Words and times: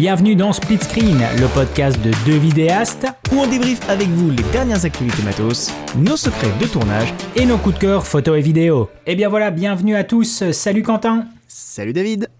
Bienvenue 0.00 0.34
dans 0.34 0.54
Split 0.54 0.78
Screen, 0.78 1.18
le 1.38 1.46
podcast 1.48 2.00
de 2.00 2.10
deux 2.24 2.38
vidéastes 2.38 3.06
où 3.32 3.40
on 3.40 3.46
débriefe 3.46 3.86
avec 3.90 4.08
vous 4.08 4.30
les 4.30 4.42
dernières 4.44 4.86
activités 4.86 5.22
matos, 5.22 5.70
nos 5.94 6.16
secrets 6.16 6.58
de 6.58 6.64
tournage 6.66 7.12
et 7.36 7.44
nos 7.44 7.58
coups 7.58 7.74
de 7.74 7.80
cœur 7.80 8.06
photo 8.06 8.34
et 8.34 8.40
vidéo. 8.40 8.88
Et 9.04 9.12
eh 9.12 9.14
bien 9.14 9.28
voilà, 9.28 9.50
bienvenue 9.50 9.94
à 9.96 10.04
tous. 10.04 10.52
Salut 10.52 10.82
Quentin. 10.82 11.26
Salut 11.46 11.92
David. 11.92 12.30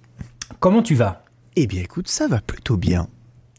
Comment 0.59 0.81
tu 0.81 0.95
vas? 0.95 1.23
Eh 1.55 1.67
bien 1.67 1.83
écoute, 1.83 2.09
ça 2.09 2.29
va 2.29 2.41
plutôt 2.41 2.79
bien. 2.79 3.09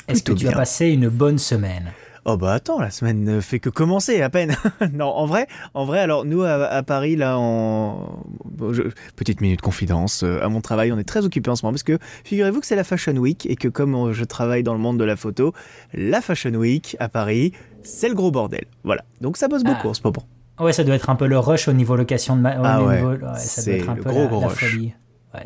Est-ce 0.07 0.23
que 0.23 0.33
tu 0.33 0.47
as 0.47 0.53
passé 0.53 0.87
une 0.87 1.07
bonne 1.07 1.37
semaine? 1.37 1.91
Oh 2.25 2.37
bah 2.37 2.53
attends, 2.53 2.79
la 2.79 2.91
semaine 2.91 3.23
ne 3.23 3.41
fait 3.41 3.59
que 3.59 3.69
commencer 3.69 4.21
à 4.21 4.29
peine. 4.29 4.55
non, 4.93 5.07
en 5.07 5.25
vrai, 5.25 5.47
en 5.73 5.85
vrai, 5.85 5.99
alors 5.99 6.23
nous 6.23 6.43
à, 6.43 6.83
Paris 6.83 7.15
là, 7.15 7.37
en 7.39 8.23
petite 9.15 9.41
minute 9.41 9.61
confidence, 9.61 10.23
euh, 10.23 10.43
à 10.43 10.47
mon 10.47 10.61
travail, 10.61 10.91
on 10.91 10.99
est 10.99 11.03
très 11.03 11.25
occupé 11.25 11.49
en 11.49 11.55
ce 11.55 11.65
moment 11.65 11.73
parce 11.73 11.83
que 11.83 11.97
figurez-vous 12.23 12.59
que 12.59 12.67
c'est 12.67 12.75
la 12.75 12.83
Fashion 12.83 13.15
Week 13.17 13.47
et 13.47 13.55
que 13.55 13.67
comme 13.67 14.11
je 14.11 14.23
travaille 14.23 14.61
dans 14.61 14.73
le 14.73 14.79
monde 14.79 14.99
de 14.99 15.03
la 15.03 15.15
photo, 15.15 15.53
la 15.95 16.21
Fashion 16.21 16.53
Week 16.53 16.95
à 16.99 17.09
Paris, 17.09 17.53
c'est 17.81 18.07
le 18.09 18.15
gros 18.15 18.29
bordel. 18.29 18.65
Voilà, 18.83 19.03
donc 19.19 19.37
ça 19.37 19.47
bosse 19.47 19.63
beaucoup 19.63 19.87
ah. 19.87 19.89
en 19.89 19.93
ce 19.95 20.01
moment. 20.03 20.23
Ouais, 20.59 20.73
ça 20.73 20.83
doit 20.83 20.93
être 20.93 21.09
un 21.09 21.15
peu 21.15 21.25
le 21.25 21.39
rush 21.39 21.67
au 21.67 21.73
niveau 21.73 21.95
location 21.95 22.35
de 22.35 22.41
ma... 22.41 22.51
ah 22.63 22.83
ouais, 22.83 23.01
c'est 23.37 23.79
le 23.79 24.03
gros, 24.03 24.27
gros 24.27 24.41
rush 24.41 24.77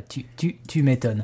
tu, 0.09 0.25
tu, 0.37 0.57
tu 0.67 0.83
m'étonnes. 0.83 1.23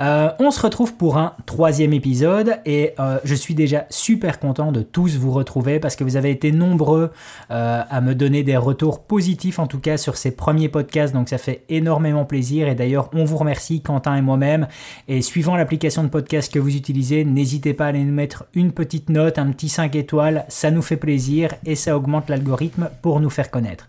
Euh, 0.00 0.30
on 0.38 0.50
se 0.50 0.60
retrouve 0.60 0.94
pour 0.94 1.16
un 1.16 1.34
troisième 1.46 1.92
épisode 1.92 2.58
et 2.64 2.94
euh, 2.98 3.18
je 3.24 3.34
suis 3.34 3.54
déjà 3.54 3.86
super 3.90 4.40
content 4.40 4.72
de 4.72 4.82
tous 4.82 5.16
vous 5.16 5.30
retrouver 5.30 5.78
parce 5.78 5.96
que 5.96 6.04
vous 6.04 6.16
avez 6.16 6.30
été 6.30 6.52
nombreux 6.52 7.10
euh, 7.50 7.82
à 7.88 8.00
me 8.00 8.14
donner 8.14 8.42
des 8.42 8.56
retours 8.56 9.04
positifs 9.04 9.58
en 9.58 9.66
tout 9.66 9.78
cas 9.78 9.96
sur 9.96 10.16
ces 10.16 10.32
premiers 10.32 10.68
podcasts 10.68 11.14
donc 11.14 11.28
ça 11.28 11.38
fait 11.38 11.64
énormément 11.68 12.24
plaisir 12.24 12.68
et 12.68 12.74
d'ailleurs 12.74 13.10
on 13.12 13.24
vous 13.24 13.36
remercie 13.36 13.82
Quentin 13.82 14.16
et 14.16 14.22
moi-même 14.22 14.66
et 15.08 15.22
suivant 15.22 15.56
l'application 15.56 16.02
de 16.02 16.08
podcast 16.08 16.52
que 16.52 16.58
vous 16.58 16.74
utilisez 16.74 17.24
n'hésitez 17.24 17.74
pas 17.74 17.86
à 17.86 17.88
aller 17.88 18.04
nous 18.04 18.12
mettre 18.12 18.44
une 18.54 18.72
petite 18.72 19.08
note, 19.08 19.38
un 19.38 19.50
petit 19.52 19.68
5 19.68 19.94
étoiles, 19.94 20.44
ça 20.48 20.70
nous 20.70 20.82
fait 20.82 20.96
plaisir 20.96 21.54
et 21.64 21.74
ça 21.74 21.96
augmente 21.96 22.28
l'algorithme 22.28 22.90
pour 23.02 23.20
nous 23.20 23.30
faire 23.30 23.50
connaître. 23.50 23.86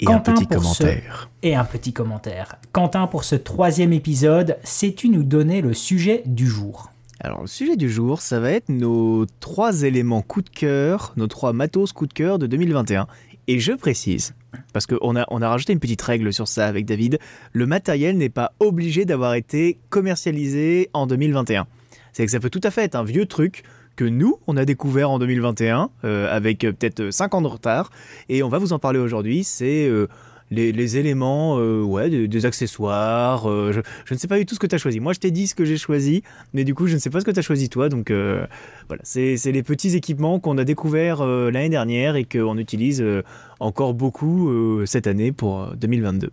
Et 0.00 0.08
un 0.08 0.18
petit 0.18 0.46
commentaire. 0.46 1.30
Et 1.46 1.54
un 1.54 1.64
petit 1.66 1.92
commentaire. 1.92 2.56
Quentin 2.72 3.06
pour 3.06 3.22
ce 3.22 3.34
troisième 3.34 3.92
épisode, 3.92 4.56
sais-tu 4.64 5.10
nous 5.10 5.24
donner 5.24 5.60
le 5.60 5.74
sujet 5.74 6.22
du 6.24 6.46
jour? 6.46 6.90
Alors 7.20 7.42
le 7.42 7.46
sujet 7.46 7.76
du 7.76 7.90
jour, 7.90 8.22
ça 8.22 8.40
va 8.40 8.50
être 8.50 8.70
nos 8.70 9.26
trois 9.40 9.82
éléments 9.82 10.22
coup 10.22 10.40
de 10.40 10.48
cœur, 10.48 11.12
nos 11.18 11.26
trois 11.26 11.52
matos 11.52 11.92
coup 11.92 12.06
de 12.06 12.14
cœur 12.14 12.38
de 12.38 12.46
2021. 12.46 13.06
Et 13.46 13.60
je 13.60 13.72
précise, 13.72 14.34
parce 14.72 14.86
qu'on 14.86 15.16
a, 15.16 15.26
on 15.28 15.42
a 15.42 15.48
rajouté 15.50 15.74
une 15.74 15.80
petite 15.80 16.00
règle 16.00 16.32
sur 16.32 16.48
ça 16.48 16.66
avec 16.66 16.86
David, 16.86 17.18
le 17.52 17.66
matériel 17.66 18.16
n'est 18.16 18.30
pas 18.30 18.52
obligé 18.58 19.04
d'avoir 19.04 19.34
été 19.34 19.76
commercialisé 19.90 20.88
en 20.94 21.06
2021. 21.06 21.66
C'est 22.14 22.24
que 22.24 22.32
ça 22.32 22.40
peut 22.40 22.48
tout 22.48 22.62
à 22.64 22.70
fait 22.70 22.84
être 22.84 22.94
un 22.94 23.04
vieux 23.04 23.26
truc 23.26 23.64
que 23.96 24.04
nous, 24.04 24.38
on 24.46 24.56
a 24.56 24.64
découvert 24.64 25.10
en 25.10 25.18
2021, 25.18 25.90
euh, 26.04 26.34
avec 26.34 26.64
euh, 26.64 26.72
peut-être 26.72 27.10
5 27.10 27.34
ans 27.34 27.42
de 27.42 27.48
retard, 27.48 27.90
et 28.28 28.42
on 28.42 28.48
va 28.48 28.58
vous 28.58 28.72
en 28.72 28.78
parler 28.78 28.98
aujourd'hui. 28.98 29.44
C'est 29.44 29.86
euh, 29.86 30.08
les, 30.50 30.96
éléments, 30.96 31.58
euh, 31.58 31.82
ouais, 31.82 32.10
des, 32.10 32.46
accessoires. 32.46 33.48
Euh, 33.48 33.72
je, 33.72 34.14
ne 34.14 34.18
sais 34.18 34.28
pas 34.28 34.38
du 34.38 34.46
tout 34.46 34.54
ce 34.54 34.60
que 34.60 34.66
tu 34.66 34.74
as 34.74 34.78
choisi. 34.78 35.00
Moi, 35.00 35.12
je 35.12 35.20
t'ai 35.20 35.30
dit 35.30 35.46
ce 35.46 35.54
que 35.54 35.64
j'ai 35.64 35.76
choisi, 35.76 36.22
mais 36.52 36.64
du 36.64 36.74
coup, 36.74 36.86
je 36.86 36.94
ne 36.94 36.98
sais 36.98 37.10
pas 37.10 37.20
ce 37.20 37.24
que 37.24 37.30
tu 37.30 37.38
as 37.38 37.42
choisi 37.42 37.68
toi. 37.68 37.88
Donc 37.88 38.10
euh, 38.10 38.46
voilà, 38.88 39.02
c'est 39.04 39.36
les 39.46 39.62
petits 39.62 39.96
équipements 39.96 40.38
qu'on 40.40 40.58
a 40.58 40.64
découverts 40.64 41.24
l'année 41.24 41.68
dernière 41.68 42.16
et 42.16 42.24
qu'on 42.24 42.58
utilise 42.58 43.04
encore 43.60 43.94
beaucoup 43.94 44.50
cette 44.86 45.06
année 45.06 45.32
pour 45.32 45.74
2022. 45.76 46.30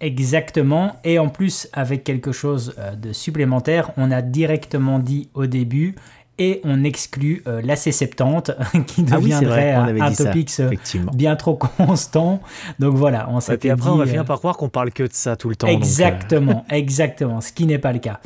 Exactement. 0.00 0.96
Et 1.04 1.18
en 1.18 1.28
plus, 1.28 1.68
avec 1.72 2.04
quelque 2.04 2.32
chose 2.32 2.74
de 3.00 3.12
supplémentaire, 3.12 3.90
on 3.96 4.10
a 4.10 4.22
directement 4.22 4.98
dit 4.98 5.28
au 5.34 5.46
début, 5.46 5.94
et 6.40 6.62
on 6.64 6.82
exclut 6.84 7.42
euh, 7.46 7.60
l'AC70 7.60 8.84
qui 8.86 9.04
ah 9.06 9.16
deviendrait 9.16 9.72
un, 9.72 10.12
topic 10.12 10.50
euh, 10.58 10.70
bien 11.12 11.36
trop 11.36 11.54
constant. 11.54 12.40
Donc 12.78 12.94
voilà, 12.94 13.28
on 13.30 13.40
s'est 13.40 13.58
Et 13.62 13.70
après, 13.70 13.90
on 13.90 13.96
va 13.96 14.06
finir 14.06 14.22
euh, 14.22 14.24
par 14.24 14.38
croire 14.38 14.56
qu'on 14.56 14.70
parle 14.70 14.90
que 14.90 15.02
de 15.02 15.12
ça 15.12 15.36
tout 15.36 15.50
le 15.50 15.56
temps. 15.56 15.66
Exactement, 15.66 16.64
exactement, 16.70 17.42
ce 17.42 17.52
qui 17.52 17.66
n'est 17.66 17.78
pas 17.78 17.92
le 17.92 17.98
cas. 17.98 18.20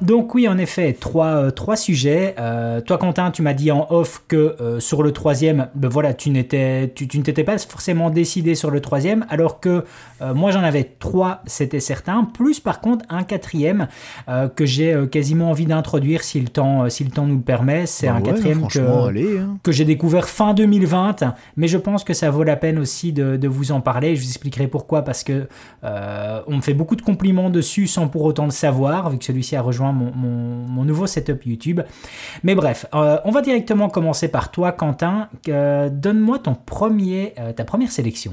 donc 0.00 0.34
oui, 0.36 0.46
en 0.46 0.56
effet, 0.56 0.92
trois, 0.92 1.50
trois 1.50 1.76
sujets. 1.76 2.36
toi, 2.86 2.96
Quentin, 2.96 3.32
tu 3.32 3.42
m'as 3.42 3.54
dit 3.54 3.72
en 3.72 3.88
off 3.90 4.22
que 4.28 4.78
sur 4.78 5.02
le 5.02 5.10
troisième, 5.10 5.66
ben 5.74 5.88
voilà, 5.88 6.14
tu 6.14 6.30
n'étais, 6.30 6.92
tu, 6.94 7.08
tu 7.08 7.18
ne 7.18 7.24
t'étais 7.24 7.44
pas 7.44 7.58
forcément 7.58 8.10
décidé 8.10 8.54
sur 8.54 8.70
le 8.70 8.80
troisième, 8.80 9.26
alors 9.30 9.58
que 9.58 9.84
moi 10.20 10.52
j'en 10.52 10.62
avais 10.62 10.84
trois, 10.84 11.42
c'était 11.46 11.80
certain. 11.80 12.24
Plus 12.24 12.60
par 12.60 12.80
contre 12.80 13.04
un 13.08 13.24
quatrième 13.24 13.88
que 14.54 14.64
j'ai 14.64 14.96
quasiment 15.10 15.50
envie 15.50 15.66
d'introduire 15.66 16.22
si 16.22 16.38
le 16.40 16.48
temps, 16.48 16.88
si 16.88 16.99
le 17.04 17.10
temps 17.10 17.26
nous 17.26 17.36
le 17.36 17.42
permet. 17.42 17.86
C'est 17.86 18.06
bah 18.06 18.14
un 18.14 18.20
quatrième 18.20 18.66
que, 18.68 18.78
hein. 18.78 19.58
que 19.62 19.72
j'ai 19.72 19.84
découvert 19.84 20.28
fin 20.28 20.54
2020, 20.54 21.24
mais 21.56 21.68
je 21.68 21.78
pense 21.78 22.04
que 22.04 22.14
ça 22.14 22.30
vaut 22.30 22.42
la 22.42 22.56
peine 22.56 22.78
aussi 22.78 23.12
de, 23.12 23.48
vous 23.48 23.72
en 23.72 23.80
parler. 23.80 24.16
Je 24.16 24.22
vous 24.22 24.28
expliquerai 24.28 24.68
pourquoi, 24.68 25.02
parce 25.02 25.24
que 25.24 25.48
euh, 25.84 26.40
on 26.46 26.56
me 26.56 26.60
fait 26.60 26.74
beaucoup 26.74 26.96
de 26.96 27.02
compliments 27.02 27.50
dessus 27.50 27.86
sans 27.86 28.08
pour 28.08 28.24
autant 28.24 28.44
le 28.44 28.50
savoir, 28.50 29.10
vu 29.10 29.18
que 29.18 29.24
celui-ci 29.24 29.56
a 29.56 29.62
rejoint 29.62 29.92
mon, 29.92 30.84
nouveau 30.84 31.06
setup 31.06 31.44
YouTube. 31.46 31.80
Mais 32.42 32.54
bref, 32.54 32.86
euh, 32.94 33.18
on 33.24 33.30
va 33.30 33.42
directement 33.42 33.88
commencer 33.88 34.28
par 34.28 34.50
toi, 34.50 34.72
Quentin. 34.72 35.28
Donne-moi 35.46 36.38
ton 36.38 36.54
premier, 36.54 37.34
euh, 37.38 37.52
ta 37.52 37.64
première 37.64 37.90
sélection. 37.90 38.32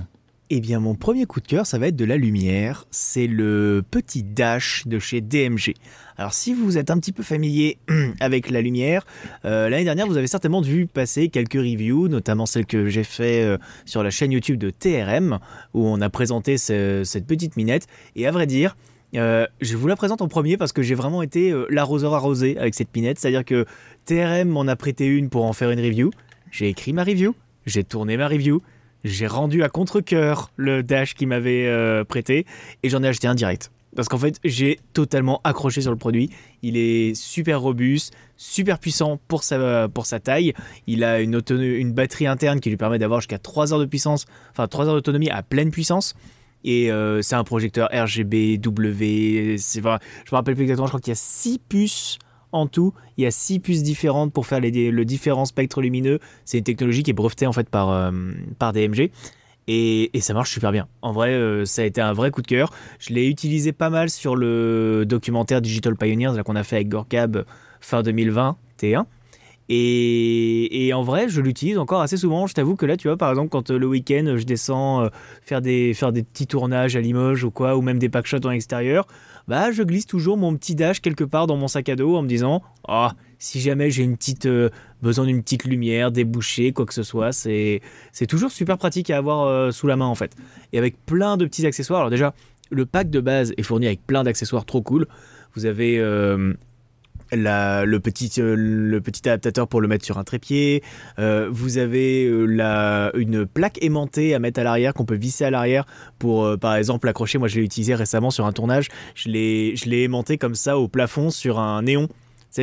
Eh 0.50 0.62
bien, 0.62 0.80
mon 0.80 0.96
premier 0.96 1.26
coup 1.26 1.42
de 1.42 1.48
cœur, 1.48 1.66
ça 1.66 1.78
va 1.78 1.88
être 1.88 1.98
de 1.98 2.06
la 2.06 2.16
lumière. 2.16 2.86
C'est 2.90 3.28
le 3.28 3.84
petit 3.92 4.24
Dash 4.24 4.88
de 4.88 4.98
chez 4.98 5.20
DMG. 5.20 5.74
Alors, 6.16 6.32
si 6.34 6.54
vous 6.54 6.78
êtes 6.78 6.90
un 6.90 6.98
petit 7.00 7.12
peu 7.12 7.22
familier 7.22 7.80
avec 8.22 8.50
la 8.50 8.62
lumière, 8.62 9.06
euh, 9.44 9.68
l'année 9.68 9.84
dernière, 9.84 10.08
vous 10.08 10.16
avez 10.16 10.28
certainement 10.28 10.62
vu 10.62 10.88
passer 10.88 11.28
quelques 11.28 11.56
reviews, 11.56 12.08
notamment 12.08 12.46
celle 12.46 12.66
que 12.66 12.88
j'ai 12.88 13.04
fait 13.04 13.44
euh, 13.44 13.58
sur 13.84 14.04
la 14.04 14.10
chaîne 14.10 14.32
YouTube 14.32 14.58
de 14.58 14.70
TRM, 14.70 15.40
où 15.74 15.86
on 15.86 16.00
a 16.00 16.10
présenté 16.10 16.58
cette 16.58 17.28
petite 17.28 17.58
minette. 17.58 17.86
Et 18.16 18.26
à 18.26 18.32
vrai 18.32 18.48
dire, 18.48 18.78
euh, 19.16 19.48
je 19.60 19.76
vous 19.76 19.88
la 19.88 19.98
présente 19.98 20.22
en 20.22 20.30
premier 20.30 20.56
parce 20.56 20.72
que 20.72 20.82
j'ai 20.82 20.96
vraiment 20.96 21.24
été 21.24 21.54
l'arroseur 21.70 22.14
arrosé 22.14 22.58
avec 22.58 22.74
cette 22.74 22.96
minette. 22.96 23.20
C'est-à-dire 23.20 23.44
que 23.44 23.66
TRM 24.06 24.48
m'en 24.48 24.66
a 24.68 24.78
prêté 24.78 25.08
une 25.08 25.30
pour 25.30 25.44
en 25.44 25.52
faire 25.52 25.72
une 25.72 25.82
review. 25.82 26.10
J'ai 26.52 26.70
écrit 26.70 26.94
ma 26.94 27.04
review, 27.04 27.36
j'ai 27.66 27.84
tourné 27.84 28.16
ma 28.16 28.30
review, 28.30 28.62
j'ai 29.04 29.28
rendu 29.28 29.64
à 29.64 29.70
contre-coeur 29.70 30.52
le 30.56 30.84
dash 30.84 31.14
qui 31.14 31.26
m'avait 31.26 31.68
euh, 31.68 32.04
prêté 32.04 32.46
et 32.84 32.90
j'en 32.90 33.04
ai 33.04 33.08
acheté 33.08 33.28
un 33.28 33.36
direct. 33.36 33.72
Parce 33.96 34.10
qu'en 34.10 34.18
fait, 34.18 34.40
j'ai 34.44 34.80
totalement 34.94 35.42
accroché 35.44 35.82
sur 35.82 35.92
le 35.92 35.98
produit. 35.98 36.30
Il 36.62 36.78
est 36.78 37.16
super 37.16 37.62
robuste, 37.62 38.14
super 38.36 38.78
puissant 38.78 39.20
pour 39.28 39.44
sa, 39.44 39.88
pour 39.88 40.06
sa 40.06 40.20
taille. 40.20 40.54
Il 40.86 41.04
a 41.04 41.20
une, 41.22 41.42
une 41.50 41.94
batterie 41.94 42.28
interne 42.28 42.60
qui 42.60 42.70
lui 42.70 42.78
permet 42.78 43.00
d'avoir 43.00 43.22
jusqu'à 43.22 43.40
3 43.40 43.74
heures 43.74 43.80
de 43.80 43.86
puissance, 43.86 44.26
enfin 44.52 44.68
3 44.68 44.88
heures 44.88 44.94
d'autonomie 44.94 45.30
à 45.30 45.42
pleine 45.42 45.72
puissance. 45.72 46.16
Et 46.64 46.92
euh, 46.92 47.22
c'est 47.22 47.36
un 47.36 47.44
projecteur 47.44 47.90
RGB, 47.92 48.58
W. 48.58 49.58
je 49.58 49.80
me 49.80 49.90
rappelle 50.32 50.56
plus 50.56 50.64
exactement, 50.64 50.88
je 50.88 50.92
crois 50.92 51.00
qu'il 51.00 51.12
y 51.12 51.14
a 51.14 51.16
6 51.16 51.60
puces 51.68 52.20
en 52.52 52.68
tout, 52.68 52.94
il 53.18 53.24
y 53.24 53.28
a 53.28 53.32
six 53.32 53.60
puces 53.60 53.84
différentes 53.84 54.32
pour 54.34 54.46
faire 54.46 54.60
les, 54.60 54.92
le 54.92 55.06
différent 55.06 55.46
spectre 55.46 55.82
lumineux. 55.82 56.20
C'est 56.46 56.58
une 56.58 56.64
technologie 56.64 57.04
qui 57.04 57.12
est 57.12 57.14
brevetée 57.14 57.48
en 57.48 57.54
fait 57.54 57.70
par, 57.70 57.90
euh, 57.90 58.12
par 58.60 58.74
DMG. 58.74 59.12
Et, 59.70 60.10
ça 60.22 60.34
marche 60.34 60.52
super 60.52 60.72
bien. 60.72 60.88
En 61.02 61.12
vrai, 61.12 61.32
euh, 61.32 61.66
ça 61.66 61.82
a 61.82 61.86
été 61.86 62.00
un 62.00 62.14
vrai 62.14 62.32
coup 62.32 62.42
de 62.42 62.48
cœur. 62.48 62.72
Je 63.00 63.14
l'ai 63.14 63.28
utilisé 63.28 63.74
pas 63.74 63.90
mal 63.90 64.10
sur 64.10 64.38
le 64.38 65.06
documentaire 65.06 65.62
Digital 65.62 65.98
Pioneers 65.98 66.42
qu'on 66.46 66.56
a 66.56 66.64
fait 66.64 66.78
avec 66.78 66.88
Gorkab 66.88 67.44
fin 67.82 68.02
2021. 68.02 69.06
Et, 69.70 70.88
et 70.88 70.94
en 70.94 71.04
vrai, 71.04 71.28
je 71.28 71.42
l'utilise 71.42 71.78
encore 71.78 72.00
assez 72.00 72.16
souvent. 72.16 72.48
Je 72.48 72.54
t'avoue 72.54 72.78
que 72.78 72.86
là, 72.86 72.96
tu 72.96 73.10
vois, 73.10 73.18
par 73.18 73.30
exemple, 73.30 73.50
quand 73.50 73.70
euh, 73.70 73.78
le 73.78 73.88
week-end, 73.88 74.36
je 74.38 74.46
descends 74.46 75.10
faire, 75.42 75.62
des, 75.62 75.94
faire 75.94 76.14
des 76.14 76.24
petits 76.24 76.48
tournages 76.48 76.96
à 76.96 77.02
Limoges 77.02 77.44
ou 77.44 77.52
quoi, 77.52 77.76
ou 77.76 77.82
même 77.82 78.00
des 78.00 78.08
packshots 78.08 78.46
en 78.46 78.52
extérieur, 78.52 79.06
bah 79.48 79.72
je 79.72 79.84
glisse 79.84 80.06
toujours 80.06 80.38
mon 80.38 80.56
petit 80.56 80.76
dash 80.76 81.00
quelque 81.00 81.24
part 81.24 81.48
dans 81.48 81.58
mon 81.58 81.68
sac 81.68 81.90
à 81.90 81.96
dos 81.96 82.16
en 82.16 82.22
me 82.22 82.28
disant 82.28 82.62
ah 82.88 83.14
si 83.40 83.60
jamais 83.60 83.92
j'ai 83.92 84.10
euh, 84.46 84.70
besoin 85.02 85.26
d'une 85.26 85.44
petite 85.44 85.64
lumière, 85.66 86.12
débouchée, 86.12 86.74
quoi 86.74 86.86
que 86.86 86.94
ce 86.94 87.04
soit, 87.04 87.32
c'est 87.32 87.82
c'est 88.12 88.28
toujours 88.28 88.52
super 88.52 88.78
pratique 88.78 89.10
à 89.10 89.18
avoir 89.18 89.46
euh, 89.46 89.72
sous 89.72 89.88
la 89.88 89.96
main 89.96 90.06
en 90.06 90.16
fait. 90.16 90.36
Et 90.74 90.78
avec 90.78 91.06
plein 91.06 91.38
de 91.38 91.46
petits 91.46 91.66
accessoires. 91.66 92.00
Alors 92.00 92.10
déjà, 92.10 92.34
le 92.72 92.86
pack 92.86 93.10
de 93.10 93.20
base 93.20 93.54
est 93.58 93.64
fourni 93.64 93.88
avec 93.88 94.06
plein 94.06 94.24
d'accessoires 94.24 94.66
trop 94.66 94.82
cool. 94.82 95.08
Vous 95.56 95.66
avez 95.66 96.00
euh, 96.00 96.54
le, 97.32 97.98
petit, 97.98 98.32
euh, 98.40 98.56
le 98.58 99.02
petit 99.02 99.28
adaptateur 99.28 99.68
pour 99.68 99.82
le 99.82 99.88
mettre 99.88 100.06
sur 100.06 100.18
un 100.18 100.24
trépied. 100.24 100.84
Euh, 101.20 101.50
vous 101.52 101.78
avez 101.78 102.28
euh, 102.28 103.12
une 103.16 103.46
plaque 103.46 103.84
aimantée 103.84 104.34
à 104.34 104.40
mettre 104.40 104.60
à 104.60 104.64
l'arrière 104.64 104.94
qu'on 104.94 105.06
peut 105.06 105.16
visser 105.16 105.46
à 105.46 105.52
l'arrière 105.52 105.86
pour, 106.20 106.58
par 106.60 106.76
exemple, 106.76 107.08
accrocher. 107.08 107.38
Moi, 107.38 107.48
je 107.48 107.58
l'ai 107.58 107.66
utilisé 107.66 107.96
récemment 107.96 108.32
sur 108.32 108.46
un 108.46 108.52
tournage. 108.52 108.90
Je 109.16 109.30
l'ai 109.30 110.04
aimanté 110.04 110.38
comme 110.38 110.56
ça 110.56 110.78
au 110.78 110.88
plafond 110.88 111.30
sur 111.30 111.60
un 111.60 111.82
néon. 111.82 112.08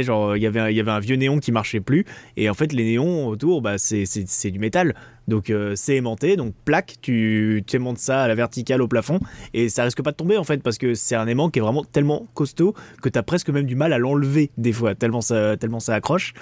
Genre, 0.02 0.36
il 0.36 0.42
y 0.42 0.46
avait, 0.46 0.90
un 0.90 1.00
vieux 1.00 1.16
néon 1.16 1.38
qui 1.38 1.52
marchait 1.52 1.80
plus, 1.80 2.04
et 2.36 2.50
en 2.50 2.54
fait, 2.54 2.72
les 2.72 2.84
néons 2.84 3.28
autour, 3.28 3.62
bah, 3.62 3.78
c'est, 3.78 4.04
c'est, 4.06 4.50
du 4.50 4.58
métal. 4.58 4.94
Donc, 5.28 5.50
euh, 5.50 5.74
c'est 5.74 5.96
aimanté, 5.96 6.36
donc 6.36 6.54
plaque, 6.64 6.96
tu, 7.00 7.62
tu 7.66 7.76
aimantes 7.76 7.98
ça 7.98 8.22
à 8.22 8.28
la 8.28 8.34
verticale 8.34 8.82
au 8.82 8.88
plafond, 8.88 9.20
et 9.54 9.68
ça 9.68 9.84
risque 9.84 10.02
pas 10.02 10.10
de 10.10 10.16
tomber, 10.16 10.36
en 10.36 10.44
fait, 10.44 10.62
parce 10.62 10.78
que 10.78 10.94
c'est 10.94 11.16
un 11.16 11.26
aimant 11.26 11.48
qui 11.48 11.58
est 11.58 11.62
vraiment 11.62 11.84
tellement 11.84 12.26
costaud 12.34 12.74
que 13.00 13.08
tu 13.08 13.18
as 13.18 13.22
presque 13.22 13.50
même 13.50 13.66
du 13.66 13.76
mal 13.76 13.92
à 13.92 13.98
l'enlever, 13.98 14.50
des 14.58 14.72
fois, 14.72 14.94
tellement 14.94 15.20
ça, 15.20 15.56
tellement 15.56 15.80
ça 15.80 15.94
accroche. 15.94 16.34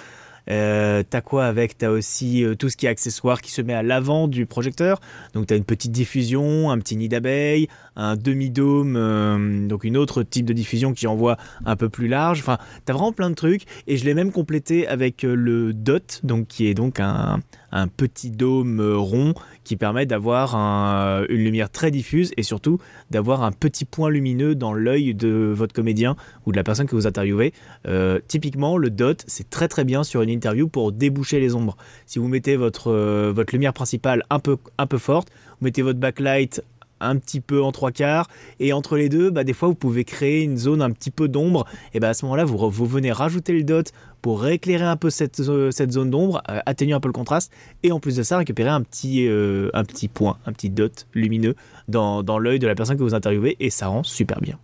Euh, 0.49 1.03
t'as 1.09 1.21
quoi 1.21 1.45
avec? 1.45 1.77
T'as 1.77 1.89
aussi 1.89 2.43
euh, 2.43 2.55
tout 2.55 2.69
ce 2.69 2.77
qui 2.77 2.85
est 2.85 2.89
accessoire 2.89 3.41
qui 3.41 3.51
se 3.51 3.61
met 3.61 3.73
à 3.73 3.83
l'avant 3.83 4.27
du 4.27 4.45
projecteur. 4.45 4.99
Donc 5.33 5.47
t'as 5.47 5.57
une 5.57 5.63
petite 5.63 5.91
diffusion, 5.91 6.71
un 6.71 6.79
petit 6.79 6.95
nid 6.97 7.09
d'abeille, 7.09 7.67
un 7.95 8.15
demi-dôme, 8.15 8.95
euh, 8.97 9.67
donc 9.67 9.83
une 9.83 9.97
autre 9.97 10.23
type 10.23 10.45
de 10.45 10.53
diffusion 10.53 10.93
qui 10.93 11.07
envoie 11.07 11.37
un 11.65 11.75
peu 11.75 11.89
plus 11.89 12.07
large. 12.07 12.39
Enfin, 12.39 12.57
t'as 12.85 12.93
vraiment 12.93 13.11
plein 13.13 13.29
de 13.29 13.35
trucs. 13.35 13.63
Et 13.87 13.97
je 13.97 14.05
l'ai 14.05 14.13
même 14.13 14.31
complété 14.31 14.87
avec 14.87 15.23
le 15.23 15.73
DOT, 15.73 16.21
donc 16.23 16.47
qui 16.47 16.67
est 16.67 16.73
donc 16.73 16.99
un, 16.99 17.39
un 17.71 17.87
petit 17.87 18.31
dôme 18.31 18.81
rond 18.95 19.33
qui 19.63 19.75
permet 19.75 20.05
d'avoir 20.05 20.55
une 20.55 21.43
lumière 21.43 21.69
très 21.69 21.91
diffuse 21.91 22.31
et 22.37 22.43
surtout 22.43 22.79
d'avoir 23.11 23.43
un 23.43 23.51
petit 23.51 23.85
point 23.85 24.09
lumineux 24.09 24.55
dans 24.55 24.73
l'œil 24.73 25.13
de 25.13 25.53
votre 25.55 25.73
comédien 25.73 26.15
ou 26.45 26.51
de 26.51 26.57
la 26.57 26.63
personne 26.63 26.87
que 26.87 26.95
vous 26.95 27.07
interviewez. 27.07 27.53
Euh, 27.87 28.19
typiquement, 28.27 28.77
le 28.77 28.89
dot, 28.89 29.23
c'est 29.27 29.49
très 29.49 29.67
très 29.67 29.83
bien 29.83 30.03
sur 30.03 30.21
une 30.21 30.29
interview 30.29 30.67
pour 30.67 30.91
déboucher 30.91 31.39
les 31.39 31.55
ombres. 31.55 31.77
Si 32.05 32.19
vous 32.19 32.27
mettez 32.27 32.55
votre, 32.55 32.91
euh, 32.91 33.31
votre 33.33 33.53
lumière 33.53 33.73
principale 33.73 34.23
un 34.29 34.39
peu, 34.39 34.57
un 34.77 34.87
peu 34.87 34.97
forte, 34.97 35.29
vous 35.59 35.65
mettez 35.65 35.81
votre 35.81 35.99
backlight 35.99 36.63
un 37.03 37.17
petit 37.17 37.41
peu 37.41 37.61
en 37.61 37.71
trois 37.71 37.91
quarts. 37.91 38.27
Et 38.59 38.73
entre 38.73 38.97
les 38.97 39.09
deux 39.09 39.29
bah, 39.29 39.43
des 39.43 39.53
fois 39.53 39.67
vous 39.67 39.75
pouvez 39.75 40.03
créer 40.03 40.41
une 40.41 40.57
zone 40.57 40.81
un 40.81 40.91
petit 40.91 41.11
peu 41.11 41.27
d'ombre. 41.27 41.65
Et 41.93 41.99
bah, 41.99 42.09
à 42.09 42.13
ce 42.13 42.25
moment 42.25 42.35
là 42.35 42.45
vous, 42.45 42.85
venez 42.85 43.11
rajouter 43.11 43.53
le 43.53 43.63
dot 43.63 43.91
pour 44.21 44.47
éclairer 44.47 44.85
un 44.85 44.95
peu 44.95 45.09
cette, 45.09 45.41
zone 45.41 46.09
d'ombre, 46.09 46.41
euh, 46.49 46.59
atténuer 46.65 46.93
un 46.93 46.99
peu 47.01 47.09
le 47.09 47.13
contraste, 47.13 47.51
et 47.83 47.91
en 47.91 47.99
plus 47.99 48.15
de 48.15 48.23
ça, 48.23 48.37
récupérer 48.37 48.69
un 48.69 48.81
petit, 48.81 49.27
euh, 49.27 49.69
un 49.73 49.83
petit 49.83 50.07
point, 50.07 50.37
un 50.45 50.53
petit 50.53 50.69
dot 50.69 51.07
lumineux 51.13 51.55
dans, 51.89 52.23
dans 52.23 52.39
l'œil 52.39 52.59
de 52.59 52.67
la 52.67 52.73
personne 52.73 52.97
que 52.97 53.03
vous 53.03 53.15
interviewez, 53.15 53.57
et 53.59 53.69
ça 53.69 53.87
rend 53.87 54.03
super 54.03 54.39
bien. 54.39 54.57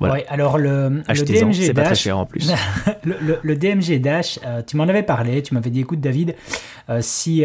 Voilà. 0.00 0.22
alors 0.28 0.58
le, 0.58 1.02
le 1.08 1.24
DMG 1.24 1.72
Dash, 1.72 1.74
pas 1.74 1.82
très 1.82 1.94
cher 1.94 2.18
en 2.18 2.26
plus. 2.26 2.52
le, 3.04 3.56
DMG 3.56 4.00
Dash, 4.00 4.38
euh, 4.44 4.62
tu 4.66 4.76
m'en 4.76 4.84
avais 4.84 5.02
parlé, 5.02 5.42
tu 5.42 5.54
m'avais 5.54 5.70
dit 5.70 5.80
écoute 5.80 6.00
David, 6.00 6.34
si, 7.00 7.44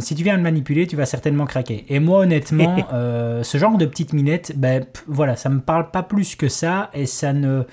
si 0.00 0.14
tu 0.14 0.22
viens 0.22 0.36
le 0.36 0.42
manipuler, 0.42 0.86
tu 0.86 0.96
vas 0.96 1.06
certainement 1.06 1.46
craquer. 1.46 1.84
Et 1.88 2.00
moi 2.00 2.20
honnêtement, 2.20 2.76
ce 3.42 3.58
genre 3.58 3.78
de 3.78 3.86
petite 3.86 4.12
minette, 4.12 4.52
ben 4.56 4.84
voilà, 5.06 5.36
ça 5.36 5.48
me 5.48 5.60
parle 5.60 5.90
pas 5.90 6.02
plus 6.02 6.36
que 6.36 6.48
ça 6.48 6.90
et 6.94 7.06
ça 7.06 7.32
ne 7.32 7.64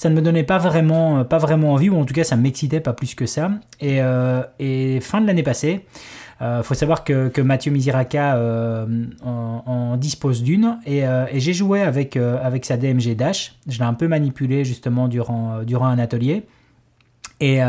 ça 0.00 0.08
ne 0.08 0.14
me 0.14 0.22
donnait 0.22 0.44
pas 0.44 0.56
vraiment, 0.56 1.18
euh, 1.18 1.24
pas 1.24 1.36
vraiment 1.36 1.74
envie, 1.74 1.90
ou 1.90 1.98
en 1.98 2.06
tout 2.06 2.14
cas 2.14 2.24
ça 2.24 2.34
ne 2.34 2.40
m'excitait 2.40 2.80
pas 2.80 2.94
plus 2.94 3.14
que 3.14 3.26
ça. 3.26 3.50
Et, 3.80 4.00
euh, 4.00 4.40
fin 5.02 5.20
de 5.20 5.26
l'année 5.26 5.42
passée, 5.42 5.84
il 6.40 6.44
euh, 6.44 6.62
faut 6.62 6.74
savoir 6.74 7.04
que, 7.04 7.40
Mathieu 7.40 7.70
Miziraka 7.70 8.38
en, 9.22 9.96
dispose 9.96 10.42
d'une 10.42 10.78
et, 10.86 11.04
j'ai 11.34 11.52
joué 11.52 11.82
avec, 11.82 12.16
avec 12.16 12.64
sa 12.64 12.76
DMG 12.76 13.14
Dash. 13.14 13.56
Je 13.68 13.78
l'ai 13.78 13.84
un 13.84 13.94
peu 13.94 14.08
manipulé 14.08 14.64
justement 14.64 15.08
durant, 15.08 15.62
durant 15.62 15.86
un 15.86 15.98
atelier 15.98 16.44
et 17.40 17.60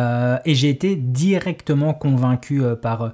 j'ai 0.46 0.70
été 0.70 0.96
directement 0.96 1.94
convaincu 1.94 2.62
par 2.82 3.14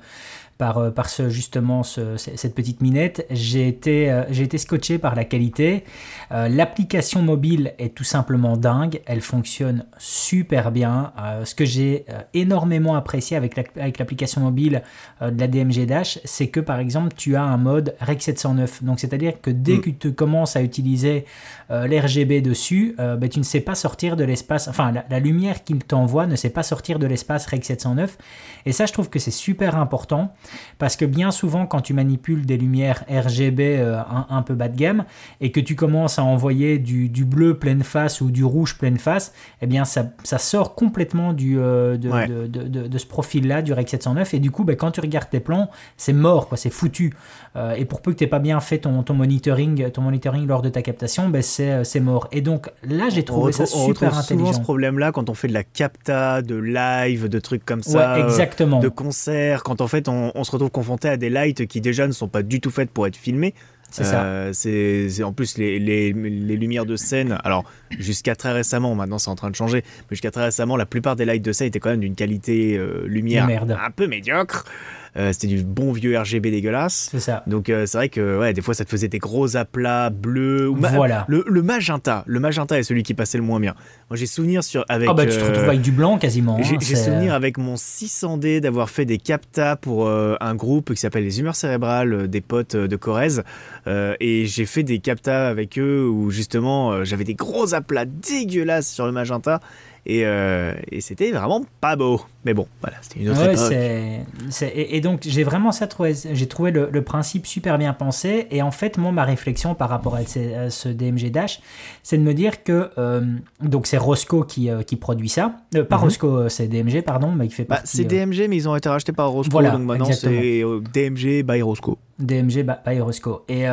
par, 0.58 0.78
euh, 0.78 0.92
par 0.92 1.10
ce, 1.10 1.30
justement 1.30 1.84
cette 1.84 2.56
petite 2.56 2.82
minette. 2.82 3.26
J'ai 3.30 3.68
été, 3.68 4.12
euh, 4.12 4.24
j'ai 4.30 4.44
été 4.44 4.58
scotché 4.58 4.98
par 4.98 5.16
la 5.16 5.24
qualité. 5.24 5.84
Euh, 6.32 6.50
l'application 6.50 7.22
mobile 7.22 7.74
est 7.78 7.94
tout 7.94 8.04
simplement 8.04 8.58
dingue. 8.58 9.02
Elle 9.06 9.22
fonctionne 9.22 9.86
super 9.98 10.72
bien. 10.72 11.14
ce 11.44 11.56
que 11.56 11.66
j'ai 11.66 12.06
énormément 12.34 12.96
apprécié 12.96 13.38
avec 13.38 13.56
l'application 14.00 14.42
mobile 14.42 14.84
de 15.22 15.40
la 15.40 15.48
DMG 15.48 15.86
Dash, 15.86 16.20
c'est 16.24 16.48
que 16.48 16.60
par 16.60 16.80
exemple, 16.80 17.14
tu 17.16 17.36
as 17.36 17.44
un 17.44 17.58
mode 17.58 17.96
Rec 18.00 18.22
709. 18.22 18.84
Donc, 18.84 19.00
c'est-à-dire 19.00 19.42
que 19.42 19.50
dès 19.50 19.78
mm. 19.78 19.82
que 19.82 19.90
tu 19.90 20.14
commences 20.14 20.56
à 20.56 20.62
utiliser 20.62 21.26
l'RGB 21.70 22.42
dessus, 22.42 22.96
ben, 22.98 23.30
tu 23.30 23.40
ne 23.40 23.44
sais 23.44 23.62
pas 23.62 23.76
sortir 23.76 24.16
de 24.16 24.24
l'espace. 24.24 24.68
Enfin, 24.68 24.92
la, 24.92 25.06
la 25.10 25.20
lumière 25.20 25.64
qu'il 25.64 25.80
t'envoie 25.80 26.28
ne 26.28 26.36
sait 26.36 26.50
pas 26.50 26.64
sortir 26.64 27.00
de 27.00 27.06
l'espace 27.06 27.46
Rec 27.48 27.64
709. 27.64 28.18
Et 28.66 28.72
ça, 28.72 28.86
je 28.86 28.94
trouve 28.94 29.10
que 29.10 29.20
c'est 29.20 29.32
super 29.32 29.78
important. 29.78 30.34
Parce 30.78 30.96
que 30.96 31.06
bien 31.06 31.32
souvent, 31.32 31.66
quand 31.66 31.82
tu 31.82 31.94
manipules 31.94 32.46
des 32.46 32.58
lumières 32.58 33.04
RGB 33.10 33.78
euh, 33.80 34.00
un, 34.30 34.42
peu 34.42 34.56
bas 34.56 34.68
de 34.68 34.78
gamme 34.78 35.06
et 35.42 35.52
que 35.52 35.60
tu 35.60 35.76
commences 35.76 36.20
à 36.20 36.24
envoyer 36.24 36.78
du, 36.78 37.26
bleu 37.26 37.58
pleine 37.58 37.84
face 37.84 38.22
ou 38.22 38.32
du 38.32 38.44
rouge 38.44 38.78
pleine 38.78 38.98
face, 38.98 39.34
eh 39.62 39.68
bien, 39.68 39.86
ça, 39.86 40.14
sort 40.38 40.76
complètement 40.76 41.34
du, 41.34 41.58
euh, 41.60 41.98
de, 41.98 42.98
ce 42.98 43.06
profil-là, 43.06 43.62
du 43.62 43.74
Rec 43.74 43.90
709. 43.90 44.34
Et 44.34 44.40
du 44.40 44.52
coup, 44.52 44.64
ben, 44.64 44.76
quand 44.76 44.92
tu 44.92 45.02
regardes 45.02 45.30
tes 45.30 45.40
plans, 45.40 45.70
c'est 45.98 46.14
mort, 46.14 46.48
quoi, 46.48 46.58
c'est 46.58 46.70
foutu. 46.70 47.14
Euh, 47.56 47.74
et 47.74 47.86
pour 47.86 48.02
peu 48.02 48.12
que 48.12 48.18
tu 48.18 48.24
n'aies 48.24 48.30
pas 48.30 48.40
bien 48.40 48.60
fait 48.60 48.80
ton, 48.80 49.04
ton, 49.04 49.14
monitoring, 49.14 49.90
ton 49.92 50.02
monitoring 50.02 50.48
lors 50.48 50.62
de 50.62 50.70
ta 50.70 50.82
captation, 50.82 51.30
ben, 51.30 51.42
c'est 51.42 52.00
mort. 52.00 52.28
Et 52.32 52.42
donc 52.42 52.70
là, 52.84 53.10
j'ai 53.10 53.24
trouvé 53.24 53.52
ça 53.52 53.66
super 53.66 54.14
on 54.14 54.18
intelligent. 54.18 54.24
souvent 54.24 54.54
ce 54.54 54.62
problème-là 54.62 55.12
quand 55.12 55.30
on 55.30 55.34
fait 55.34 55.48
de 55.48 55.54
la 55.54 55.64
capta, 55.64 56.42
de 56.42 56.56
live, 56.56 57.28
de 57.28 57.40
trucs 57.40 57.66
comme 57.66 57.84
ça, 57.84 58.20
exactement. 58.20 58.80
de 58.80 58.90
concert, 58.90 59.64
quand 59.64 59.82
en 59.82 59.88
fait 59.88 60.08
on, 60.08 60.37
on 60.38 60.44
se 60.44 60.52
retrouve 60.52 60.72
confronté 60.72 61.10
à 61.10 61.18
des 61.18 61.30
lights 61.30 61.68
qui 61.68 61.82
déjà 61.82 62.08
ne 62.08 62.12
sont 62.12 62.28
pas 62.28 62.44
du 62.44 62.62
tout 62.62 62.72
faites 62.72 62.92
pour 62.92 63.08
être 63.08 63.18
filmés. 63.18 63.54
C'est 63.90 64.04
ça. 64.04 64.24
Euh, 64.26 64.52
c'est 64.54 65.24
en 65.24 65.32
plus 65.32 65.58
les, 65.58 65.80
les, 65.80 66.12
les, 66.12 66.58
lumières 66.58 66.86
de 66.86 66.98
scène. 66.98 67.38
Alors 67.44 67.64
jusqu'à 67.98 68.36
très 68.36 68.52
récemment, 68.52 68.94
maintenant 68.96 69.18
c'est 69.18 69.30
en 69.30 69.36
train 69.36 69.50
de 69.50 69.56
changer, 69.56 69.84
mais 69.86 70.16
jusqu'à 70.16 70.32
très 70.32 70.44
récemment, 70.46 70.76
la 70.76 70.86
plupart 70.86 71.16
des 71.16 71.24
lights 71.24 71.44
de 71.44 71.52
scène 71.54 71.68
étaient 71.68 71.80
quand 71.80 71.92
même 71.92 72.02
d'une 72.02 72.16
qualité 72.16 72.78
euh, 72.78 73.06
lumière 73.08 73.48
un 73.50 73.92
peu 73.92 74.08
médiocre. 74.08 74.66
Euh, 75.16 75.32
c'était 75.34 75.48
du 75.48 75.64
bon 75.64 75.92
vieux 75.92 76.18
RGB 76.18 76.52
dégueulasse. 76.52 77.10
C'est 77.12 77.20
ça. 77.20 77.44
Donc 77.48 77.70
euh, 77.70 77.86
c'est 77.86 77.98
vrai 77.98 78.10
que 78.10 78.40
ouais, 78.40 78.54
des 78.54 78.62
fois 78.62 78.74
ça 78.74 78.86
te 78.86 78.90
faisait 78.90 79.08
des 79.08 79.20
gros 79.20 79.56
aplats 79.56 80.10
bleus. 80.10 80.68
voilà. 80.68 81.26
Le, 81.28 81.44
magenta, 81.62 82.24
le 82.28 82.40
magenta 82.40 82.78
est 82.78 82.84
celui 82.84 83.04
qui 83.04 83.14
passait 83.14 83.38
le 83.38 83.44
moins 83.44 83.60
bien. 83.60 83.76
Moi 84.10 84.18
j'ai 84.18 84.26
souvenir 84.26 84.64
sur 84.64 84.86
avec. 84.90 85.10
Ah 85.10 85.14
bah 85.14 85.26
tu 85.26 85.38
te 85.38 85.44
retrouves 85.44 85.70
avec 85.70 85.82
du 85.82 85.92
blanc 85.92 86.18
quasiment. 86.18 86.60
J'ai 86.62 86.76
hein, 86.76 86.96
souvenir 86.96 87.34
avec 87.34 87.58
mon 87.58 87.76
600D 87.76 88.60
d'avoir 88.60 88.90
fait 88.90 89.06
des 89.06 89.18
captas 89.18 89.76
pour 89.76 90.08
euh, 90.08 90.36
un 90.42 90.56
groupe 90.56 90.94
qui 90.94 91.00
s'appelle 91.00 91.24
les 91.24 91.40
humeurs 91.40 91.56
cérébrales 91.56 92.28
des 92.28 92.42
potes 92.42 92.76
de 92.76 92.96
Corrèze 92.96 93.44
et 93.88 94.46
j'ai 94.46 94.66
fait 94.66 94.84
des 94.84 95.00
captas 95.00 95.48
avec 95.48 95.80
eux 95.80 96.08
où 96.08 96.30
justement 96.30 97.04
j'avais 97.06 97.24
des 97.24 97.36
gros 97.36 97.74
aplats 97.74 98.06
dégueulasses 98.06 98.90
sur 98.90 99.06
le 99.06 99.12
magenta 99.12 99.62
euh, 100.10 100.74
et, 100.90 101.02
c'était 101.02 101.32
vraiment 101.32 101.66
pas 101.82 101.98
beau. 101.98 102.22
Mais 102.46 102.54
bon, 102.54 102.68
voilà, 102.82 102.96
c'était 103.02 103.20
une 103.20 103.30
autre 103.30 103.44
époque. 103.44 104.74
et, 104.74 105.02
donc, 105.02 105.22
j'ai 105.26 105.44
vraiment 105.44 105.74
ça 105.74 105.88
trouvé, 105.88 106.14
j'ai 106.32 106.48
trouvé 106.48 106.72
le, 106.72 107.02
principe 107.02 107.46
super 107.46 107.78
bien 107.78 107.94
pensé. 107.94 108.48
Et 108.52 108.62
en 108.62 108.72
fait, 108.72 108.98
moi, 108.98 109.12
ma 109.12 109.26
réflexion 109.26 109.76
par 109.76 109.90
rapport 109.90 110.16
à, 110.16 110.22
ce, 110.24 110.88
DMG 110.88 111.30
Dash, 111.30 111.60
c'est 112.04 112.18
de 112.18 112.24
me 112.24 112.34
dire 112.34 112.64
que, 112.64 112.90
euh, 112.98 113.22
donc 113.62 113.86
c'est 113.86 113.98
Roscoe 113.98 114.46
qui, 114.48 114.70
euh, 114.70 114.82
qui 114.82 114.96
produit 114.96 115.30
ça. 115.30 115.58
pas 115.90 115.98
mhm. 115.98 116.04
Roscoe, 116.04 116.50
c'est 116.50 116.68
DMG, 116.68 117.02
pardon, 117.02 117.34
mais 117.34 117.46
il 117.46 117.52
fait 117.52 117.66
bah, 117.66 117.82
C'est 117.84 118.06
DMG, 118.06 118.48
mais 118.48 118.56
ils 118.56 118.70
ont 118.70 118.76
été 118.76 118.88
rachetés 118.88 119.12
par 119.12 119.30
Roscoe. 119.30 119.52
Voilà, 119.52 119.72
donc 119.72 119.84
maintenant, 119.84 120.12
c'est 120.12 120.64
DMG 120.94 121.44
by 121.44 121.62
Roscoe. 121.62 121.98
DMG 122.20 122.66
by 122.86 123.00
Roscoe. 123.02 123.42
Et, 123.50 123.66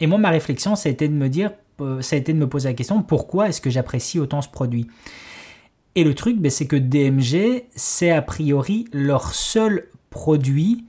et 0.00 0.06
moi, 0.06 0.18
ma 0.18 0.30
réflexion, 0.30 0.76
ça 0.76 0.90
a 0.90 0.92
été 0.92 1.08
de 1.08 1.14
me 1.14 1.28
dire, 1.28 1.52
ça 2.00 2.16
a 2.16 2.18
été 2.18 2.34
de 2.34 2.38
me 2.38 2.46
poser 2.46 2.68
la 2.68 2.74
question, 2.74 3.02
pourquoi 3.02 3.48
est-ce 3.48 3.62
que 3.62 3.70
j'apprécie 3.70 4.20
autant 4.20 4.42
ce 4.42 4.48
produit? 4.48 4.86
Et 5.94 6.04
le 6.04 6.14
truc, 6.14 6.38
ben, 6.38 6.50
c'est 6.50 6.66
que 6.66 6.76
DMG, 6.76 7.64
c'est 7.74 8.10
a 8.10 8.22
priori 8.22 8.86
leur 8.92 9.34
seul 9.34 9.88
produit 10.10 10.86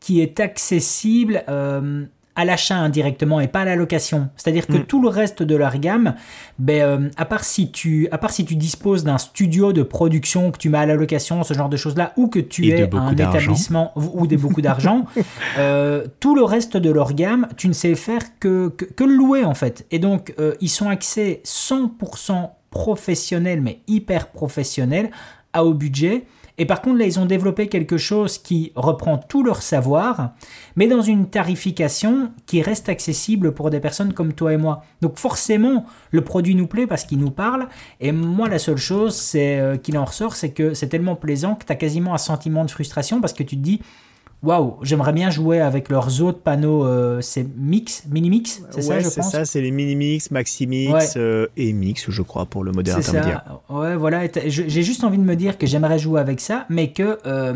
qui 0.00 0.20
est 0.20 0.40
accessible 0.40 1.42
euh, 1.48 2.04
à 2.36 2.44
l'achat 2.44 2.76
indirectement 2.76 3.40
et 3.40 3.48
pas 3.48 3.60
à 3.60 3.64
la 3.64 3.76
location. 3.76 4.30
C'est-à-dire 4.36 4.66
que 4.66 4.78
mm. 4.78 4.84
tout 4.84 5.02
le 5.02 5.08
reste 5.08 5.42
de 5.42 5.56
leur 5.56 5.78
gamme, 5.78 6.14
ben, 6.58 6.82
euh, 6.82 7.10
à, 7.18 7.26
part 7.26 7.44
si 7.44 7.70
tu, 7.70 8.08
à 8.12 8.18
part 8.18 8.30
si 8.30 8.46
tu 8.46 8.56
disposes 8.56 9.04
d'un 9.04 9.18
studio 9.18 9.74
de 9.74 9.82
production 9.82 10.50
que 10.52 10.58
tu 10.58 10.70
mets 10.70 10.78
à 10.78 10.86
la 10.86 10.94
location, 10.94 11.42
ce 11.42 11.52
genre 11.52 11.68
de 11.68 11.76
choses-là, 11.76 12.12
ou 12.16 12.28
que 12.28 12.38
tu 12.38 12.68
es 12.68 12.94
un 12.94 13.12
établissement 13.12 13.92
ou 13.96 14.26
des 14.26 14.36
beaucoup 14.38 14.62
d'argent, 14.62 15.04
euh, 15.58 16.06
tout 16.20 16.34
le 16.34 16.44
reste 16.44 16.78
de 16.78 16.90
leur 16.90 17.12
gamme, 17.12 17.48
tu 17.56 17.68
ne 17.68 17.74
sais 17.74 17.94
faire 17.94 18.22
que, 18.38 18.68
que, 18.68 19.04
le 19.04 19.14
louer 19.14 19.44
en 19.44 19.54
fait. 19.54 19.86
Et 19.90 19.98
donc, 19.98 20.34
ils 20.60 20.70
sont 20.70 20.88
axés 20.88 21.40
100% 21.44 22.50
professionnel, 22.76 23.62
mais 23.62 23.80
hyper 23.86 24.28
professionnel, 24.28 25.10
à 25.54 25.64
haut 25.64 25.72
budget. 25.72 26.26
Et 26.58 26.66
par 26.66 26.82
contre, 26.82 26.98
là, 26.98 27.06
ils 27.06 27.18
ont 27.18 27.24
développé 27.24 27.68
quelque 27.68 27.96
chose 27.96 28.36
qui 28.36 28.72
reprend 28.76 29.16
tout 29.16 29.42
leur 29.42 29.62
savoir, 29.62 30.34
mais 30.74 30.86
dans 30.88 31.00
une 31.00 31.28
tarification 31.28 32.30
qui 32.44 32.60
reste 32.60 32.90
accessible 32.90 33.52
pour 33.52 33.70
des 33.70 33.80
personnes 33.80 34.12
comme 34.12 34.34
toi 34.34 34.52
et 34.52 34.58
moi. 34.58 34.82
Donc 35.00 35.18
forcément, 35.18 35.86
le 36.10 36.22
produit 36.22 36.54
nous 36.54 36.66
plaît 36.66 36.86
parce 36.86 37.04
qu'il 37.04 37.18
nous 37.18 37.30
parle. 37.30 37.68
Et 38.00 38.12
moi, 38.12 38.48
la 38.48 38.58
seule 38.58 38.76
chose 38.76 39.14
c'est 39.14 39.58
euh, 39.58 39.78
qu'il 39.78 39.96
en 39.96 40.04
ressort, 40.04 40.34
c'est 40.34 40.50
que 40.50 40.74
c'est 40.74 40.88
tellement 40.88 41.16
plaisant 41.16 41.54
que 41.54 41.64
tu 41.64 41.72
as 41.72 41.76
quasiment 41.76 42.12
un 42.12 42.18
sentiment 42.18 42.64
de 42.64 42.70
frustration 42.70 43.22
parce 43.22 43.32
que 43.32 43.42
tu 43.42 43.56
te 43.56 43.62
dis, 43.62 43.80
waouh, 44.42 44.76
j'aimerais 44.82 45.12
bien 45.12 45.30
jouer 45.30 45.60
avec 45.60 45.88
leurs 45.88 46.22
autres 46.22 46.40
panneaux. 46.40 46.84
Euh, 46.84 47.20
c'est 47.20 47.46
Mix, 47.56 48.04
Mini-Mix, 48.10 48.62
c'est 48.70 48.82
ça, 48.82 49.00
je 49.00 49.08
c'est 49.08 49.20
pense 49.20 49.32
ça, 49.32 49.44
c'est 49.44 49.60
les 49.60 49.70
Mini-Mix, 49.70 50.30
Maxi-Mix 50.30 51.14
euh, 51.16 51.46
et 51.56 51.72
Mix, 51.72 52.10
je 52.10 52.22
crois, 52.22 52.46
pour 52.46 52.64
le 52.64 52.72
modèle 52.72 52.94
C'est 53.00 53.08
intermédiaire. 53.10 53.42
ça. 53.68 53.74
Ouais, 53.74 53.96
voilà. 53.96 54.22
J'ai 54.46 54.82
juste 54.82 55.04
envie 55.04 55.18
de 55.18 55.24
me 55.24 55.36
dire 55.36 55.58
que 55.58 55.66
j'aimerais 55.66 55.98
jouer 55.98 56.20
avec 56.20 56.40
ça, 56.40 56.66
mais 56.68 56.92
que. 56.92 57.18
euh, 57.26 57.54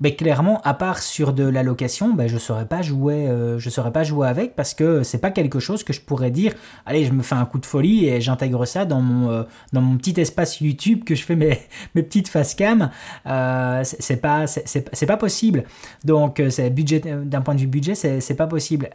ben, 0.00 0.14
clairement, 0.14 0.60
à 0.62 0.74
part 0.74 1.02
sur 1.02 1.32
de 1.32 1.42
la 1.42 1.64
location, 1.64 2.14
ben, 2.14 2.28
je 2.28 2.38
saurais 2.38 2.66
pas 2.66 2.82
jouer, 2.82 3.26
euh, 3.28 3.58
je 3.58 3.68
saurais 3.68 3.90
pas 3.90 4.04
jouer 4.04 4.28
avec 4.28 4.54
parce 4.54 4.72
que 4.72 5.02
c'est 5.02 5.18
pas 5.18 5.32
quelque 5.32 5.58
chose 5.58 5.82
que 5.82 5.92
je 5.92 6.00
pourrais 6.00 6.30
dire. 6.30 6.52
Allez, 6.86 7.04
je 7.04 7.12
me 7.12 7.22
fais 7.22 7.34
un 7.34 7.44
coup 7.46 7.58
de 7.58 7.66
folie 7.66 8.06
et 8.06 8.20
j'intègre 8.20 8.64
ça 8.64 8.84
dans 8.84 9.00
mon 9.00 9.30
euh, 9.30 9.42
dans 9.72 9.80
mon 9.80 9.96
petit 9.96 10.20
espace 10.20 10.60
YouTube 10.60 11.02
que 11.04 11.16
je 11.16 11.24
fais 11.24 11.34
mes 11.34 11.58
mes 11.96 12.04
petites 12.04 12.28
face 12.28 12.54
cam. 12.54 12.90
Euh, 13.26 13.82
c'est 13.82 14.20
pas 14.20 14.46
c'est- 14.46 15.06
pas 15.06 15.16
possible. 15.16 15.64
Donc 16.04 16.38
euh, 16.38 16.48
c'est 16.50 16.70
budget 16.70 17.00
d'un 17.00 17.40
point 17.40 17.54
de 17.56 17.60
vue 17.60 17.66
budget, 17.66 17.94
c'est 17.96 18.20
c'est 18.20 18.36
pas 18.36 18.46
possible. 18.46 18.88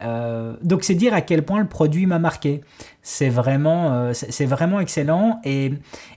Donc 0.62 0.84
c'est 0.84 0.94
dire 0.94 1.12
à 1.12 1.20
quel 1.20 1.44
point 1.44 1.60
le 1.60 1.68
produit 1.68 2.06
m'a 2.06 2.18
marqué. 2.18 2.62
C'est 3.02 3.28
vraiment 3.28 4.12
c'est 4.14 4.46
vraiment 4.46 4.80
excellent 4.80 5.40
et 5.44 5.72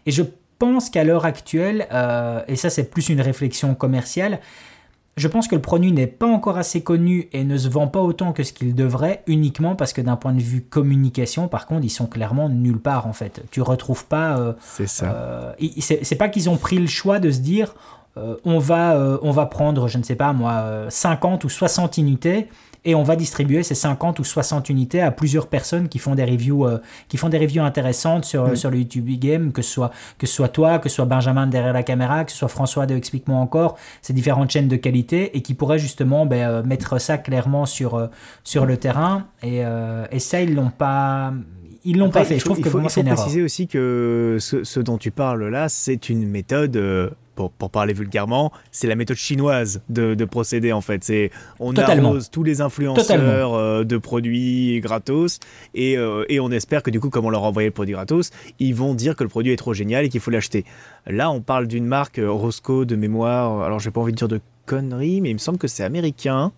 et 0.06 0.12
je 0.12 0.24
pense 0.60 0.90
qu'à 0.90 1.04
l'heure 1.04 1.26
actuelle, 1.26 1.88
et 2.48 2.56
ça 2.56 2.70
c'est 2.70 2.86
plus 2.90 3.10
une 3.10 3.22
réflexion 3.22 3.76
commerciale, 3.76 4.40
je 5.18 5.28
pense 5.28 5.48
que 5.48 5.56
le 5.56 5.62
produit 5.62 5.92
n'est 5.92 6.08
pas 6.08 6.28
encore 6.28 6.58
assez 6.58 6.82
connu 6.82 7.28
et 7.34 7.44
ne 7.44 7.58
se 7.58 7.68
vend 7.68 7.88
pas 7.88 8.00
autant 8.02 8.32
que 8.34 8.44
ce 8.44 8.54
qu'il 8.54 8.74
devrait, 8.76 9.24
uniquement 9.28 9.76
parce 9.76 9.92
que 9.92 10.02
d'un 10.02 10.16
point 10.16 10.32
de 10.34 10.40
vue 10.42 10.62
communication, 10.62 11.48
par 11.48 11.66
contre, 11.66 11.84
ils 11.86 11.90
sont 11.90 12.06
clairement 12.06 12.48
nulle 12.50 12.80
part 12.80 13.08
en 13.08 13.14
fait. 13.14 13.42
Tu 13.52 13.62
retrouves 13.62 14.06
pas. 14.06 14.38
euh, 14.40 14.54
C'est 14.62 14.88
ça. 14.88 15.06
euh, 15.16 15.54
c'est 15.80 16.16
pas 16.18 16.30
qu'ils 16.30 16.50
ont 16.50 16.58
pris 16.58 16.78
le 16.78 16.88
choix 16.88 17.20
de 17.20 17.32
se 17.32 17.40
dire 17.40 17.74
euh, 18.18 18.36
on, 18.46 18.58
va, 18.60 18.98
on 19.22 19.32
va 19.32 19.46
prendre, 19.46 19.88
je 19.88 19.98
ne 19.98 20.04
sais 20.04 20.16
pas 20.16 20.34
moi, 20.34 20.52
euh, 20.54 20.90
50 20.90 21.44
ou 21.44 21.50
60 21.50 21.98
unités 21.98 22.48
et 22.88 22.96
on 22.96 23.04
va 23.04 23.16
distribuer 23.16 23.62
ces 23.62 23.76
50 23.76 24.18
ou 24.20 24.24
60 24.24 24.70
unités 24.70 25.02
à 25.02 25.12
plusieurs 25.12 25.48
personnes 25.48 25.90
qui 25.90 26.00
font 26.00 26.16
des 26.16 26.24
reviews, 26.24 26.66
euh, 26.66 26.80
qui 27.10 27.18
font 27.18 27.30
des 27.30 27.38
reviews 27.38 27.62
intéressantes 27.64 28.26
sur, 28.26 28.48
Mm. 28.48 28.56
sur 28.56 28.72
le 28.72 28.78
YouTube 28.80 29.08
Game, 29.20 29.52
que 29.52 29.62
ce, 29.62 29.70
soit, 29.72 29.92
que 30.18 30.26
ce 30.26 30.34
soit 30.34 30.48
toi, 30.48 30.80
que 30.80 30.90
ce 30.90 30.96
soit 30.96 31.06
Benjamin 31.06 31.46
derrière 31.48 31.74
la 31.74 31.84
caméra, 31.84 32.24
que 32.26 32.32
ce 32.32 32.38
soit 32.38 32.48
François 32.48 32.86
de 32.88 32.96
Explique-moi 32.96 33.38
encore, 33.38 33.78
ces 34.02 34.14
différentes 34.14 34.50
chaînes 34.50 34.68
de 34.70 34.76
qualité 34.78 35.36
et 35.38 35.42
qui 35.42 35.54
pourraient 35.54 35.78
justement 35.80 36.26
ben, 36.26 36.50
euh, 36.50 36.64
mettre 36.64 37.00
ça 37.00 37.18
clairement 37.18 37.66
sur, 37.66 37.96
euh, 37.96 38.08
sur 38.44 38.66
le 38.66 38.78
terrain. 38.78 39.26
Et, 39.44 39.66
euh, 39.66 40.06
et 40.12 40.20
ça, 40.20 40.42
ils 40.42 40.56
l'ont 40.56 40.70
pas. 40.72 41.34
Ils 41.84 41.98
l'ont 41.98 42.10
pas 42.10 42.26
fait. 42.26 42.40
Je 42.40 42.44
trouve 42.46 42.58
il 42.60 42.64
que 42.64 42.70
faut- 42.70 42.80
il 42.82 42.90
c'est 42.90 43.02
faut 43.02 43.08
erreur. 43.08 43.18
préciser 43.18 43.42
aussi 43.44 43.68
que 43.68 44.38
ce, 44.40 44.64
ce 44.64 44.80
dont 44.80 44.98
tu 44.98 45.12
parles 45.12 45.46
là, 45.48 45.70
c'est 45.70 46.10
une 46.10 46.28
méthode, 46.28 46.76
euh, 46.76 47.10
pour, 47.38 47.52
pour 47.52 47.70
parler 47.70 47.94
vulgairement, 47.94 48.52
c'est 48.72 48.88
la 48.88 48.96
méthode 48.96 49.16
chinoise 49.16 49.82
de, 49.88 50.16
de 50.16 50.26
procéder 50.26 50.74
en 50.74 50.82
fait. 50.82 51.04
C'est 51.04 51.32
on 51.60 51.72
Totalement. 51.72 52.10
arrose 52.10 52.30
tous 52.30 52.44
les 52.44 52.60
influenceurs 52.60 53.54
euh, 53.54 53.84
de 53.86 53.98
produits 53.98 54.82
gratos 54.82 55.40
et, 55.74 55.98
euh, 55.98 56.26
et 56.28 56.42
on 56.42 56.52
espère 56.52 56.84
que 56.84 56.90
du 56.90 57.00
coup, 57.00 57.10
comme 57.10 57.26
on 57.26 57.30
leur 57.30 57.44
a 57.46 57.48
envoyé 57.48 57.70
le 57.70 57.74
produit 57.74 57.94
gratos, 57.94 58.32
ils 58.60 58.76
vont 58.76 58.94
dire 58.96 59.16
que 59.16 59.24
le 59.24 59.30
produit 59.30 59.54
est 59.54 59.58
trop 59.58 59.74
génial 59.74 60.04
et 60.04 60.10
qu'il 60.10 60.20
faut 60.20 60.32
l'acheter. 60.32 60.66
Là, 61.06 61.32
on 61.32 61.40
parle 61.42 61.68
d'une 61.68 61.86
marque 61.86 62.20
euh, 62.20 62.30
Roscoe 62.30 62.86
de 62.86 62.96
mémoire. 62.96 63.62
Alors, 63.62 63.80
j'ai 63.80 63.92
pas 63.92 64.02
envie 64.02 64.12
de 64.12 64.18
dire 64.18 64.28
de 64.28 64.42
conneries, 64.66 65.22
mais 65.22 65.30
il 65.30 65.36
me 65.36 65.40
semble 65.40 65.60
que 65.60 65.68
c'est 65.68 65.84
américain. 65.84 66.52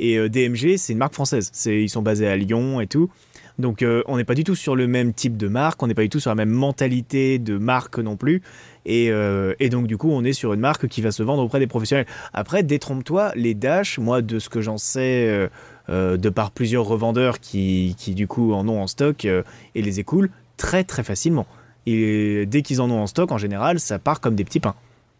Et 0.00 0.18
euh, 0.18 0.28
DMG, 0.28 0.76
c'est 0.76 0.92
une 0.92 0.98
marque 0.98 1.14
française. 1.14 1.52
Ils 1.66 1.88
sont 1.88 2.02
basés 2.02 2.26
à 2.26 2.36
Lyon 2.36 2.80
et 2.80 2.88
tout. 2.88 3.10
Donc 3.58 3.82
euh, 3.82 4.02
on 4.06 4.16
n'est 4.16 4.24
pas 4.24 4.34
du 4.34 4.44
tout 4.44 4.54
sur 4.54 4.76
le 4.76 4.86
même 4.86 5.14
type 5.14 5.36
de 5.36 5.48
marque, 5.48 5.82
on 5.82 5.86
n'est 5.86 5.94
pas 5.94 6.02
du 6.02 6.10
tout 6.10 6.20
sur 6.20 6.30
la 6.30 6.34
même 6.34 6.50
mentalité 6.50 7.38
de 7.38 7.56
marque 7.56 7.98
non 7.98 8.16
plus. 8.16 8.42
Et, 8.86 9.10
euh, 9.10 9.54
et 9.58 9.68
donc 9.68 9.88
du 9.88 9.98
coup 9.98 10.10
on 10.10 10.22
est 10.22 10.32
sur 10.32 10.52
une 10.54 10.60
marque 10.60 10.86
qui 10.86 11.02
va 11.02 11.10
se 11.10 11.22
vendre 11.22 11.42
auprès 11.42 11.58
des 11.58 11.66
professionnels. 11.66 12.06
Après, 12.32 12.62
détrompe-toi, 12.62 13.32
les 13.34 13.52
Dash, 13.52 13.98
moi 13.98 14.22
de 14.22 14.38
ce 14.38 14.48
que 14.48 14.62
j'en 14.62 14.78
sais, 14.78 15.26
euh, 15.28 15.48
euh, 15.88 16.16
de 16.16 16.30
par 16.30 16.52
plusieurs 16.52 16.84
revendeurs 16.84 17.40
qui, 17.40 17.96
qui 17.98 18.14
du 18.14 18.28
coup 18.28 18.52
en 18.52 18.66
ont 18.68 18.80
en 18.80 18.86
stock 18.86 19.24
et 19.24 19.42
les 19.82 20.00
écoulent 20.00 20.30
très 20.56 20.84
très 20.84 21.02
facilement. 21.02 21.46
Et 21.84 22.46
dès 22.46 22.62
qu'ils 22.62 22.80
en 22.80 22.90
ont 22.90 23.00
en 23.00 23.06
stock, 23.06 23.30
en 23.32 23.38
général, 23.38 23.80
ça 23.80 23.98
part 23.98 24.20
comme 24.20 24.36
des 24.36 24.44
petits 24.44 24.60
pains. 24.60 24.74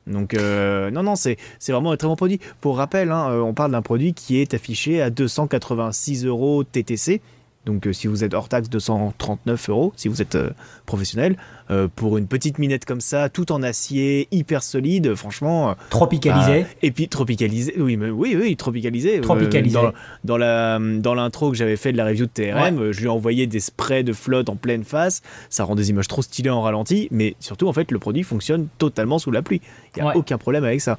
Donc 0.06 0.35
non, 0.35 1.02
non, 1.02 1.16
c'est 1.16 1.37
vraiment 1.68 1.90
un 1.90 1.96
très 1.96 2.06
bon 2.06 2.16
produit. 2.16 2.38
Pour 2.61 2.76
rappel, 2.76 3.11
hein, 3.11 3.40
on 3.42 3.52
parle 3.52 3.73
d'un 3.73 3.82
produit 3.82 4.14
qui 4.14 4.40
est 4.40 4.54
affiché 4.54 5.02
à 5.02 5.11
286 5.11 6.25
euros 6.25 6.62
TTC. 6.62 7.20
Donc 7.66 7.87
euh, 7.88 7.92
si 7.92 8.06
vous 8.06 8.23
êtes 8.25 8.32
hors 8.32 8.49
taxe, 8.49 8.70
239 8.70 9.68
euros 9.70 9.92
si 9.96 10.06
vous 10.08 10.23
êtes 10.23 10.37
euh, 10.37 10.50
professionnel. 10.87 11.37
Euh, 11.68 11.88
pour 11.94 12.16
une 12.16 12.28
petite 12.28 12.58
minette 12.58 12.85
comme 12.85 13.00
ça, 13.00 13.28
tout 13.28 13.50
en 13.50 13.61
acier, 13.64 14.28
hyper 14.30 14.62
solide, 14.62 15.16
franchement. 15.16 15.75
Tropicalisé. 15.90 16.62
bah, 16.62 16.68
et 16.82 16.92
puis 16.92 17.08
tropicalisé, 17.08 17.75
oui, 17.78 17.96
mais 17.96 18.08
oui, 18.08 18.37
oui, 18.40 18.56
tropicalisé. 18.56 19.20
Tropicalisé. 19.20 19.75
dans 19.75 19.92
dans 20.23 20.37
la 20.37 20.78
dans 20.78 21.14
l'intro 21.14 21.50
que 21.50 21.56
j'avais 21.56 21.76
fait 21.76 21.90
de 21.90 21.96
la 21.96 22.04
review 22.06 22.26
de 22.26 22.30
TRM, 22.30 22.92
je 22.92 23.00
lui 23.00 23.06
ai 23.06 23.11
envoyé 23.11 23.49
des 23.49 23.58
sprays 23.61 24.04
de 24.04 24.12
flotte 24.12 24.49
en 24.49 24.54
pleine 24.54 24.85
face. 24.85 25.23
Ça 25.50 25.64
rend 25.64 25.75
des 25.75 25.90
images 25.90 26.06
trop 26.08 26.23
stylées 26.23 26.50
en 26.50 26.62
ralenti, 26.62 27.08
mais 27.11 27.35
surtout 27.40 27.66
en 27.66 27.73
fait 27.73 27.90
le 27.90 27.99
produit 27.99 28.23
fonctionne 28.23 28.68
totalement 28.78 29.18
sous 29.18 29.32
la 29.32 29.42
pluie. 29.42 29.61
Il 29.96 29.99
y 29.99 30.02
a 30.02 30.06
Ouais. 30.06 30.12
aucun 30.14 30.38
problème 30.38 30.62
avec 30.62 30.80
ça. 30.80 30.99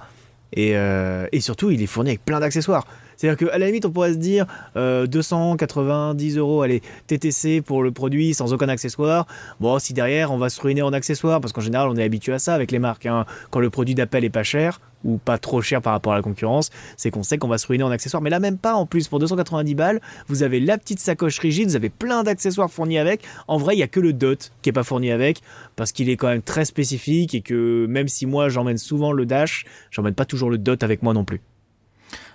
Et, 0.53 0.71
et 0.71 1.39
surtout, 1.41 1.71
il 1.71 1.81
est 1.81 1.87
fourni 1.87 2.09
avec 2.11 2.23
plein 2.25 2.39
d'accessoires. 2.41 2.85
C'est-à-dire 3.17 3.49
qu'à 3.49 3.57
la 3.57 3.65
limite, 3.65 3.85
on 3.85 3.91
pourrait 3.91 4.13
se 4.13 4.17
dire 4.17 4.45
euh, 4.75 5.07
290 5.07 6.37
euros, 6.37 6.61
allez, 6.61 6.81
TTC 7.07 7.61
pour 7.61 7.83
le 7.83 7.91
produit 7.91 8.33
sans 8.33 8.53
aucun 8.53 8.69
accessoire. 8.69 9.27
Bon, 9.59 9.79
si 9.79 9.93
derrière, 9.93 10.31
on 10.31 10.37
va 10.37 10.49
se 10.49 10.61
ruiner 10.61 10.81
en 10.83 10.93
accessoires, 10.93 11.41
parce 11.41 11.51
qu'en 11.53 11.61
général, 11.61 11.89
on 11.89 11.95
est 11.95 12.03
habitué 12.03 12.33
à 12.33 12.39
ça 12.39 12.53
avec 12.53 12.71
les 12.71 12.79
marques. 12.79 13.05
hein. 13.05 13.25
Quand 13.49 13.59
le 13.59 13.69
produit 13.69 13.95
d'appel 13.95 14.23
est 14.23 14.29
pas 14.29 14.43
cher, 14.43 14.79
ou 15.03 15.17
pas 15.17 15.37
trop 15.37 15.61
cher 15.61 15.81
par 15.81 15.93
rapport 15.93 16.13
à 16.13 16.15
la 16.15 16.21
concurrence, 16.21 16.69
c'est 16.95 17.11
qu'on 17.11 17.23
sait 17.23 17.37
qu'on 17.37 17.47
va 17.47 17.57
se 17.57 17.67
ruiner 17.67 17.83
en 17.83 17.91
accessoires. 17.91 18.21
Mais 18.21 18.29
là, 18.29 18.39
même 18.39 18.57
pas. 18.57 18.73
En 18.73 18.85
plus, 18.85 19.07
pour 19.07 19.19
290 19.19 19.75
balles, 19.75 20.01
vous 20.27 20.43
avez 20.43 20.59
la 20.59 20.77
petite 20.77 20.99
sacoche 20.99 21.39
rigide, 21.39 21.69
vous 21.69 21.75
avez 21.75 21.89
plein 21.89 22.23
d'accessoires 22.23 22.69
fournis 22.69 22.97
avec. 22.97 23.21
En 23.47 23.57
vrai, 23.57 23.75
il 23.75 23.79
y 23.79 23.83
a 23.83 23.87
que 23.87 23.99
le 23.99 24.13
dot 24.13 24.51
qui 24.61 24.69
est 24.69 24.73
pas 24.73 24.83
fourni 24.83 25.11
avec, 25.11 25.41
parce 25.75 25.91
qu'il 25.91 26.09
est 26.09 26.17
quand 26.17 26.27
même 26.27 26.41
très 26.41 26.65
spécifique 26.65 27.33
et 27.35 27.41
que 27.41 27.85
même 27.87 28.07
si 28.07 28.25
moi, 28.25 28.49
j'emmène 28.49 28.77
souvent 28.77 29.11
le 29.11 29.25
dash, 29.25 29.65
j'emmène 29.91 30.13
pas 30.15 30.25
toujours 30.25 30.49
le 30.49 30.57
dot 30.57 30.83
avec 30.83 31.03
moi 31.03 31.13
non 31.13 31.23
plus. 31.23 31.41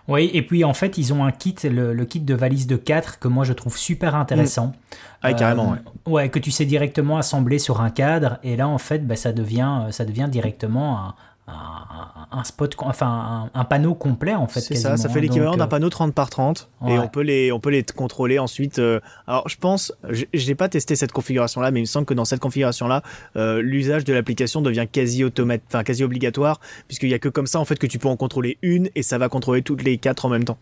Oui, 0.08 0.30
et 0.34 0.42
puis 0.42 0.64
en 0.64 0.74
fait, 0.74 0.98
ils 0.98 1.12
ont 1.12 1.24
un 1.24 1.30
kit, 1.30 1.54
le, 1.64 1.92
le 1.94 2.04
kit 2.04 2.18
de 2.20 2.34
valise 2.34 2.66
de 2.66 2.76
4 2.76 3.18
que 3.20 3.28
moi 3.28 3.44
je 3.44 3.52
trouve 3.52 3.76
super 3.76 4.14
intéressant. 4.16 4.72
Ah, 5.22 5.32
carrément, 5.32 5.74
Euh, 5.74 6.10
ouais, 6.10 6.28
que 6.28 6.40
tu 6.40 6.50
sais 6.50 6.64
directement 6.64 7.18
assembler 7.18 7.60
sur 7.60 7.80
un 7.80 7.90
cadre, 7.90 8.38
et 8.42 8.56
là 8.56 8.66
en 8.66 8.78
fait, 8.78 9.06
bah, 9.06 9.14
ça, 9.14 9.32
devient, 9.32 9.86
ça 9.90 10.04
devient 10.04 10.28
directement 10.30 10.98
un, 10.98 11.14
un, 11.52 12.38
un 12.38 12.44
spot, 12.44 12.74
enfin 12.80 13.50
un, 13.54 13.60
un 13.60 13.64
panneau 13.64 13.94
complet 13.94 14.34
en 14.34 14.46
fait. 14.46 14.60
C'est 14.60 14.74
ça, 14.74 14.96
ça 14.96 15.08
fait 15.08 15.20
l'équivalent 15.20 15.56
d'un 15.56 15.64
euh, 15.64 15.68
panneau 15.68 15.90
30 15.90 16.14
par 16.14 16.30
30 16.30 16.68
et 16.88 16.98
on 16.98 17.08
peut 17.08 17.20
les 17.22 17.52
on 17.52 17.60
peut 17.60 17.70
les 17.70 17.82
contrôler 17.82 18.38
ensuite. 18.38 18.78
euh, 18.78 19.00
alors 19.26 19.48
je 19.48 19.56
pense, 19.56 19.92
je 20.08 20.24
j'ai 20.32 20.54
pas 20.54 20.68
testé 20.68 20.96
cette 20.96 21.12
configuration 21.12 21.60
là, 21.60 21.70
mais 21.70 21.80
il 21.80 21.84
me 21.84 21.86
semble 21.86 22.06
que 22.06 22.14
dans 22.14 22.24
cette 22.24 22.40
configuration 22.40 22.88
là, 22.88 23.02
l'usage 23.60 24.04
de 24.04 24.12
l'application 24.12 24.60
devient 24.62 24.86
quasi 24.90 25.24
automatique, 25.24 25.66
enfin 25.68 25.84
quasi 25.84 26.04
obligatoire, 26.04 26.60
puisqu'il 26.88 27.10
y 27.10 27.14
a 27.14 27.18
que 27.18 27.28
comme 27.28 27.46
ça 27.46 27.60
en 27.60 27.64
fait 27.64 27.78
que 27.78 27.86
tu 27.86 27.98
peux 27.98 28.08
en 28.08 28.16
contrôler 28.16 28.58
une 28.62 28.88
et 28.94 29.02
ça 29.02 29.18
va 29.18 29.28
contrôler 29.28 29.62
toutes 29.62 29.82
les 29.82 29.98
quatre 29.98 30.24
en 30.24 30.28
même 30.28 30.44
temps. 30.44 30.58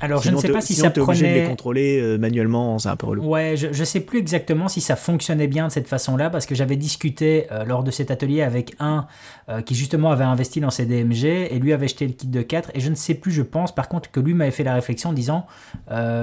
Alors 0.00 0.22
Sinon, 0.22 0.38
je 0.38 0.46
ne 0.46 0.46
sais 0.48 0.52
pas 0.52 0.60
si 0.60 0.74
sinon, 0.74 0.86
ça 0.86 0.90
t'es 0.90 1.00
obligé 1.00 1.22
de 1.22 1.28
les 1.28 1.34
prenait. 1.40 1.50
contrôler 1.50 2.00
euh, 2.00 2.18
manuellement, 2.18 2.78
c'est 2.78 2.88
un 2.88 2.96
peu 2.96 3.06
relou. 3.06 3.24
Ouais, 3.24 3.54
je, 3.56 3.68
je 3.72 3.84
sais 3.84 4.00
plus 4.00 4.18
exactement 4.18 4.68
si 4.68 4.80
ça 4.80 4.96
fonctionnait 4.96 5.46
bien 5.46 5.68
de 5.68 5.72
cette 5.72 5.88
façon-là 5.88 6.30
parce 6.30 6.46
que 6.46 6.54
j'avais 6.54 6.76
discuté 6.76 7.46
euh, 7.52 7.64
lors 7.64 7.84
de 7.84 7.90
cet 7.90 8.10
atelier 8.10 8.42
avec 8.42 8.74
un 8.78 9.06
euh, 9.48 9.62
qui 9.62 9.74
justement 9.74 10.10
avait 10.10 10.24
investi 10.24 10.60
dans 10.60 10.70
ses 10.70 10.86
DMG 10.86 11.24
et 11.24 11.58
lui 11.58 11.72
avait 11.72 11.84
acheté 11.84 12.06
le 12.06 12.12
kit 12.12 12.26
de 12.26 12.42
4 12.42 12.70
et 12.74 12.80
je 12.80 12.88
ne 12.88 12.94
sais 12.94 13.14
plus, 13.14 13.32
je 13.32 13.42
pense 13.42 13.74
par 13.74 13.88
contre 13.88 14.10
que 14.10 14.20
lui 14.20 14.34
m'avait 14.34 14.50
fait 14.50 14.64
la 14.64 14.74
réflexion 14.74 15.10
en 15.10 15.12
disant 15.12 15.46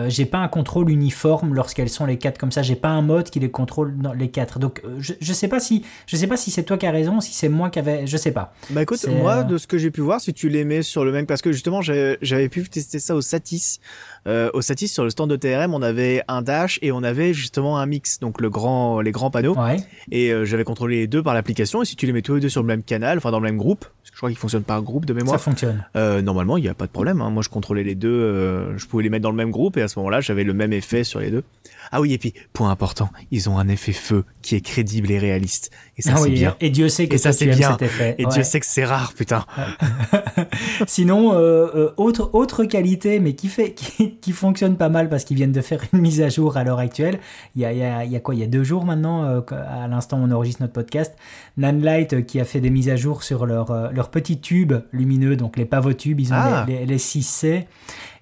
j'ai 0.07 0.25
pas 0.25 0.39
un 0.39 0.47
contrôle 0.47 0.89
uniforme 0.89 1.53
lorsqu'elles 1.53 1.89
sont 1.89 2.05
les 2.05 2.17
4 2.17 2.37
comme 2.37 2.51
ça, 2.51 2.61
j'ai 2.61 2.75
pas 2.75 2.89
un 2.89 3.01
mode 3.01 3.29
qui 3.29 3.39
les 3.39 3.51
contrôle 3.51 3.97
dans 3.97 4.13
les 4.13 4.29
4. 4.29 4.59
Donc 4.59 4.81
je, 4.99 5.13
je 5.19 5.33
sais 5.33 5.47
pas 5.47 5.59
si 5.59 5.83
je 6.05 6.15
sais 6.15 6.27
pas 6.27 6.37
si 6.37 6.51
c'est 6.51 6.63
toi 6.63 6.77
qui 6.77 6.85
as 6.85 6.91
raison, 6.91 7.19
si 7.21 7.33
c'est 7.33 7.49
moi 7.49 7.69
qui 7.69 7.79
avais, 7.79 8.07
je 8.07 8.17
sais 8.17 8.31
pas. 8.31 8.53
Bah 8.69 8.81
écoute, 8.81 9.05
moi, 9.07 9.43
de 9.43 9.57
ce 9.57 9.67
que 9.67 9.77
j'ai 9.77 9.91
pu 9.91 10.01
voir, 10.01 10.21
si 10.21 10.33
tu 10.33 10.49
les 10.49 10.63
mets 10.63 10.81
sur 10.81 11.05
le 11.05 11.11
même, 11.11 11.25
parce 11.25 11.41
que 11.41 11.51
justement, 11.51 11.81
j'avais 11.81 12.49
pu 12.49 12.67
tester 12.69 12.99
ça 12.99 13.15
au 13.15 13.21
Satis. 13.21 13.66
piece 13.67 13.79
Euh, 14.27 14.49
au 14.53 14.61
Satis, 14.61 14.89
sur 14.89 15.03
le 15.03 15.09
stand 15.09 15.29
de 15.29 15.35
TRM, 15.35 15.73
on 15.73 15.81
avait 15.81 16.21
un 16.27 16.41
dash 16.41 16.79
et 16.81 16.91
on 16.91 17.01
avait 17.03 17.33
justement 17.33 17.77
un 17.79 17.85
mix, 17.85 18.19
donc 18.19 18.41
le 18.41 18.49
grand, 18.49 18.99
les 19.01 19.11
grands 19.11 19.31
panneaux. 19.31 19.55
Ouais. 19.55 19.77
Et 20.11 20.31
euh, 20.33 20.43
j'avais 20.45 20.63
contrôlé 20.65 20.97
les 20.97 21.07
deux 21.07 21.23
par 21.23 21.33
l'application. 21.33 21.81
Et 21.81 21.85
si 21.85 21.95
tu 21.95 22.05
les 22.05 22.11
mets 22.13 22.21
tous 22.21 22.35
les 22.35 22.41
deux 22.41 22.49
sur 22.49 22.61
le 22.61 22.67
même 22.67 22.83
canal, 22.83 23.17
enfin 23.17 23.31
dans 23.31 23.39
le 23.39 23.45
même 23.45 23.57
groupe, 23.57 23.79
parce 23.85 24.09
que 24.11 24.15
je 24.15 24.17
crois 24.17 24.29
qu'ils 24.29 24.37
fonctionnent 24.37 24.63
par 24.63 24.81
groupe 24.81 25.05
de 25.05 25.13
Ça 25.13 25.17
mémoire, 25.17 25.39
fonctionne. 25.41 25.85
euh, 25.95 26.21
normalement, 26.21 26.57
il 26.57 26.61
n'y 26.63 26.69
a 26.69 26.73
pas 26.73 26.87
de 26.87 26.91
problème. 26.91 27.21
hein. 27.21 27.29
Moi, 27.29 27.41
je 27.43 27.49
contrôlais 27.49 27.83
les 27.83 27.95
deux, 27.95 28.75
je 28.77 28.85
pouvais 28.85 29.03
les 29.03 29.09
mettre 29.09 29.23
dans 29.23 29.31
le 29.31 29.37
même 29.37 29.51
groupe 29.51 29.77
et 29.77 29.81
à 29.81 29.87
ce 29.87 29.97
moment-là, 29.99 30.19
j'avais 30.21 30.43
le 30.43 30.53
même 30.53 30.73
effet 30.73 31.03
sur 31.03 31.19
les 31.19 31.31
deux. 31.31 31.43
Ah 31.91 32.01
oui, 32.01 32.11
et 32.11 32.17
puis, 32.17 32.33
point 32.51 32.69
important, 32.69 33.09
ils 33.31 33.49
ont 33.49 33.57
un 33.57 33.69
effet 33.69 33.93
feu 33.93 34.25
qui 34.41 34.55
est 34.55 34.61
crédible 34.61 35.09
et 35.09 35.19
réaliste. 35.19 35.71
Et 35.97 36.01
ça, 36.01 36.15
Ah 36.17 36.21
oui, 36.21 36.31
bien. 36.31 36.57
Et 36.59 36.69
Dieu 36.69 36.89
sait 36.89 37.07
que 37.07 37.15
Et 37.15 37.17
ça, 37.17 37.31
c'est 37.31 37.45
bien. 37.45 37.71
cet 37.71 37.81
effet. 37.83 38.15
Et 38.17 38.25
Ouais. 38.25 38.31
Dieu 38.33 38.43
sait 38.43 38.59
que 38.59 38.65
c'est 38.65 38.83
rare, 38.83 39.13
putain. 39.13 39.45
Sinon, 40.87 41.29
autre, 41.97 42.29
autre 42.33 42.65
qualité, 42.65 43.19
mais 43.19 43.33
qui, 43.35 43.47
fait, 43.47 43.71
qui, 43.73 44.16
qui 44.21 44.31
fonctionne 44.31 44.77
pas 44.77 44.89
mal 44.89 45.09
parce 45.09 45.23
qu'ils 45.23 45.37
viennent 45.37 45.51
de 45.51 45.61
faire 45.61 45.81
une 45.93 45.99
mise 46.01 46.21
à 46.21 46.29
jour 46.29 46.57
à 46.57 46.63
l'heure 46.63 46.79
actuelle. 46.79 47.19
Il 47.55 47.61
y 47.61 47.65
a, 47.65 47.71
il 47.73 47.79
y, 47.79 47.83
a, 47.83 48.03
il 48.05 48.11
y 48.11 48.15
a 48.15 48.19
quoi? 48.19 48.35
Il 48.35 48.39
y 48.39 48.43
a 48.43 48.47
deux 48.47 48.63
jours 48.63 48.85
maintenant, 48.85 49.23
euh, 49.23 49.41
à 49.51 49.87
l'instant 49.87 50.19
où 50.19 50.23
on 50.23 50.31
enregistre 50.31 50.61
notre 50.61 50.73
podcast, 50.73 51.15
Nanlite 51.57 52.13
euh, 52.13 52.21
qui 52.21 52.39
a 52.39 52.45
fait 52.45 52.59
des 52.59 52.69
mises 52.69 52.89
à 52.89 52.95
jour 52.95 53.23
sur 53.23 53.45
leur, 53.45 53.71
euh, 53.71 53.89
leur 53.91 54.09
petit 54.09 54.39
tube 54.39 54.73
lumineux, 54.91 55.35
donc 55.35 55.57
les 55.57 55.65
pavotubes, 55.65 56.19
ils 56.19 56.33
ont 56.33 56.37
Ah. 56.37 56.65
les, 56.67 56.79
les- 56.79 56.85
les 56.85 56.97
6C. 56.97 57.65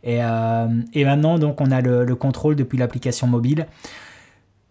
Et, 0.03 0.19
euh, 0.23 0.67
et 0.93 1.03
maintenant, 1.05 1.39
donc, 1.39 1.61
on 1.61 1.71
a 1.71 1.81
le, 1.81 2.05
le 2.05 2.15
contrôle 2.15 2.55
depuis 2.55 2.77
l'application 2.77 3.25
mobile. 3.27 3.65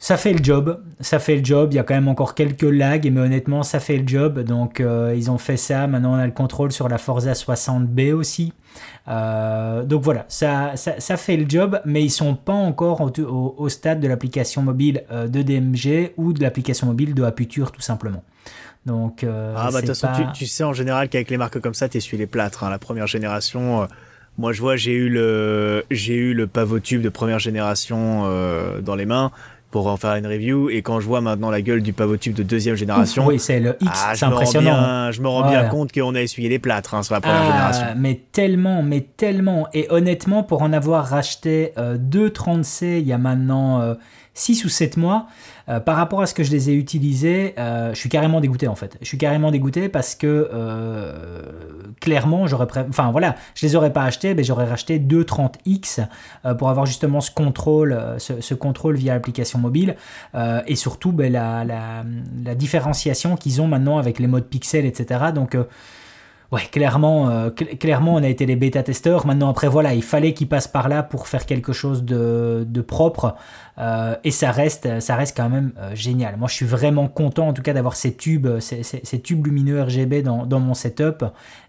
Ça 0.05 0.19
fait 0.19 0.35
le 0.35 0.45
job, 0.45 0.83
ça 1.01 1.19
fait 1.19 1.37
le 1.37 1.43
job. 1.43 1.73
Il 1.73 1.77
y 1.77 1.79
a 1.79 1.83
quand 1.83 1.95
même 1.95 2.09
encore 2.09 2.35
quelques 2.35 2.61
lags, 2.61 3.11
mais 3.11 3.21
honnêtement, 3.23 3.63
ça 3.63 3.81
fait 3.81 3.97
le 3.97 4.07
job. 4.07 4.39
Donc, 4.41 4.81
euh, 4.81 5.15
ils 5.17 5.31
ont 5.31 5.39
fait 5.39 5.57
ça. 5.57 5.87
Maintenant, 5.87 6.13
on 6.13 6.19
a 6.19 6.27
le 6.27 6.33
contrôle 6.33 6.73
sur 6.73 6.91
la 6.91 6.99
Forza 6.99 7.33
60B 7.33 8.13
aussi. 8.13 8.53
Euh, 9.09 9.83
donc 9.85 10.03
voilà, 10.03 10.27
ça, 10.29 10.73
ça, 10.77 11.01
ça 11.01 11.17
fait 11.17 11.39
le 11.39 11.47
job, 11.49 11.81
mais 11.87 12.03
ils 12.03 12.11
sont 12.11 12.35
pas 12.35 12.53
encore 12.53 13.01
au, 13.01 13.09
au- 13.23 13.55
au 13.57 13.69
stade 13.71 14.01
de 14.01 14.07
l'application 14.07 14.61
mobile 14.61 15.05
euh, 15.11 15.27
de 15.27 15.41
DMG 15.41 16.13
ou 16.19 16.35
de 16.35 16.43
l'application 16.43 16.87
mobile 16.87 17.15
de 17.15 17.23
Aputure, 17.23 17.73
tout 17.73 17.81
simplement. 17.81 18.23
Donc, 18.85 19.25
Ah 19.25 19.71
bah 19.73 19.81
de 19.81 19.87
toute 19.87 19.97
façon, 19.97 20.09
pas- 20.09 20.33
tu, 20.35 20.41
tu 20.41 20.47
sais 20.47 20.65
en 20.65 20.75
général 20.75 21.09
qu'avec 21.09 21.31
les 21.31 21.39
marques 21.39 21.59
comme 21.61 21.73
ça, 21.73 21.89
t'essuies 21.89 22.19
les 22.19 22.27
plâtres. 22.27 22.63
hein. 22.65 22.69
La 22.69 22.79
première 22.79 23.07
génération, 23.07 23.89
moi 24.37 24.53
je 24.53 24.61
vois, 24.61 24.77
j'ai 24.77 24.93
eu 24.93 25.09
le, 25.09 25.83
j'ai 25.91 26.15
eu 26.17 26.35
le 26.35 26.47
pavotube 26.47 27.01
de 27.01 27.09
première 27.09 27.39
génération 27.39 28.25
euh, 28.27 28.83
dans 28.83 28.97
les 28.97 29.07
mains 29.07 29.31
pour 29.75 29.89
en 29.89 29.97
faire 29.97 30.15
une 30.15 30.27
review. 30.29 30.71
Et 30.71 30.83
quand 30.83 31.01
je 31.01 31.07
vois 31.07 31.21
maintenant 31.21 31.51
la 31.51 31.61
gueule 31.61 31.83
du 31.83 31.93
pavotube 31.93 32.33
de 32.33 32.45
deuxième 32.45 32.77
génération, 32.77 33.27
oui, 33.27 33.41
c'est 33.41 33.59
le 33.59 33.77
X, 33.81 33.91
ah, 33.93 34.13
c'est 34.15 34.25
impressionnant. 34.25 34.71
bien, 34.71 35.11
je 35.11 35.21
me 35.21 35.27
rends 35.27 35.51
bien 35.51 35.65
compte 35.65 35.91
qu'on 35.91 36.15
a 36.15 36.23
essuyé 36.23 36.49
les 36.49 36.61
plâtres 36.61 36.95
hein, 36.95 37.03
sur 37.03 37.13
la 37.15 37.21
première 37.21 37.41
Ah, 37.43 37.73
génération. 37.73 37.87
mais 37.99 38.21
tellement, 38.31 38.85
mais 38.85 39.01
tellement. 39.01 39.67
Et 39.73 39.89
honnêtement, 39.91 40.45
pour 40.45 40.63
en 40.63 40.73
avoir 40.73 41.07
racheté 41.07 41.73
euh, 41.77 41.97
deux 41.99 42.29
30C 42.29 43.01
il 43.01 43.09
y 43.09 43.13
a 43.13 43.19
maintenant 43.19 43.97
6 44.35 44.65
ou 44.65 44.69
7 44.69 44.97
mois, 44.97 45.29
euh, 45.69 45.81
par 45.81 45.97
rapport 45.97 46.21
à 46.21 46.27
ce 46.27 46.35
que 46.35 46.43
je 46.43 46.51
les 46.51 46.69
ai 46.69 46.75
utilisés, 46.75 47.55
euh, 47.59 47.95
je 47.95 47.99
suis 47.99 48.09
carrément 48.09 48.41
dégoûté 48.41 48.69
en 48.69 48.75
fait. 48.75 48.99
Je 49.01 49.07
suis 49.07 49.17
carrément 49.17 49.51
dégoûté 49.51 49.89
parce 49.89 50.15
que 50.15 50.51
euh, 50.53 51.13
clairement, 52.01 52.47
j'aurais 52.47 52.67
pré- 52.67 52.85
enfin 52.89 53.11
voilà, 53.13 53.37
je 53.55 53.65
les 53.65 53.77
aurais 53.77 53.93
pas 53.93 54.03
achetés, 54.03 54.35
mais 54.35 54.43
j'aurais 54.43 54.67
racheté 54.67 54.99
deux 54.99 55.23
30X 55.23 56.07
euh, 56.45 56.55
pour 56.55 56.69
avoir 56.69 56.85
justement 56.85 57.21
ce 57.21 57.31
contrôle, 57.31 57.99
ce, 58.19 58.55
contrôle 58.55 58.97
via 58.97 59.15
l'application 59.15 59.59
mobile 59.59 59.97
et 60.67 60.77
surtout 60.77 61.13
ben, 61.13 61.33
la, 61.33 61.65
la, 61.65 62.55
différenciation 62.55 63.37
qu'ils 63.37 63.61
ont 63.61 63.67
maintenant 63.67 63.99
avec 63.99 64.19
les 64.19 64.27
modes 64.27 64.47
pixels, 64.47 64.85
etc. 64.85 65.27
Donc 65.35 65.57
Ouais, 66.55 66.67
clairement, 66.71 67.31
euh, 67.31 67.51
cl- 67.51 67.77
clairement, 67.79 68.15
on 68.15 68.23
a 68.23 68.29
été 68.29 68.47
les 68.47 68.55
bêta-testeurs. 68.55 69.27
Maintenant, 69.27 69.51
après, 69.51 69.67
voilà, 69.67 69.93
il 69.93 70.05
fallait 70.05 70.35
qu'ils 70.35 70.49
passent 70.49 70.69
par 70.69 70.89
là 70.89 71.03
pour 71.03 71.27
faire 71.27 71.47
quelque 71.47 71.73
chose 71.73 72.05
de, 72.05 72.81
propre. 72.87 73.35
Euh, 73.79 74.15
et 74.23 74.31
ça 74.31 74.53
reste, 74.53 75.01
ça 75.01 75.17
reste 75.17 75.37
quand 75.37 75.49
même 75.49 75.73
euh, 75.79 75.97
génial. 75.97 76.37
Moi, 76.37 76.47
je 76.47 76.55
suis 76.55 76.65
vraiment 76.65 77.09
content, 77.09 77.49
en 77.49 77.53
tout 77.55 77.63
cas, 77.63 77.73
d'avoir 77.73 77.97
ces 77.97 78.15
tubes, 78.15 78.61
ces, 78.61 79.21
tubes 79.21 79.45
lumineux 79.45 79.83
RGB 79.83 80.23
dans, 80.23 80.61
mon 80.61 80.75
setup. 80.75 81.25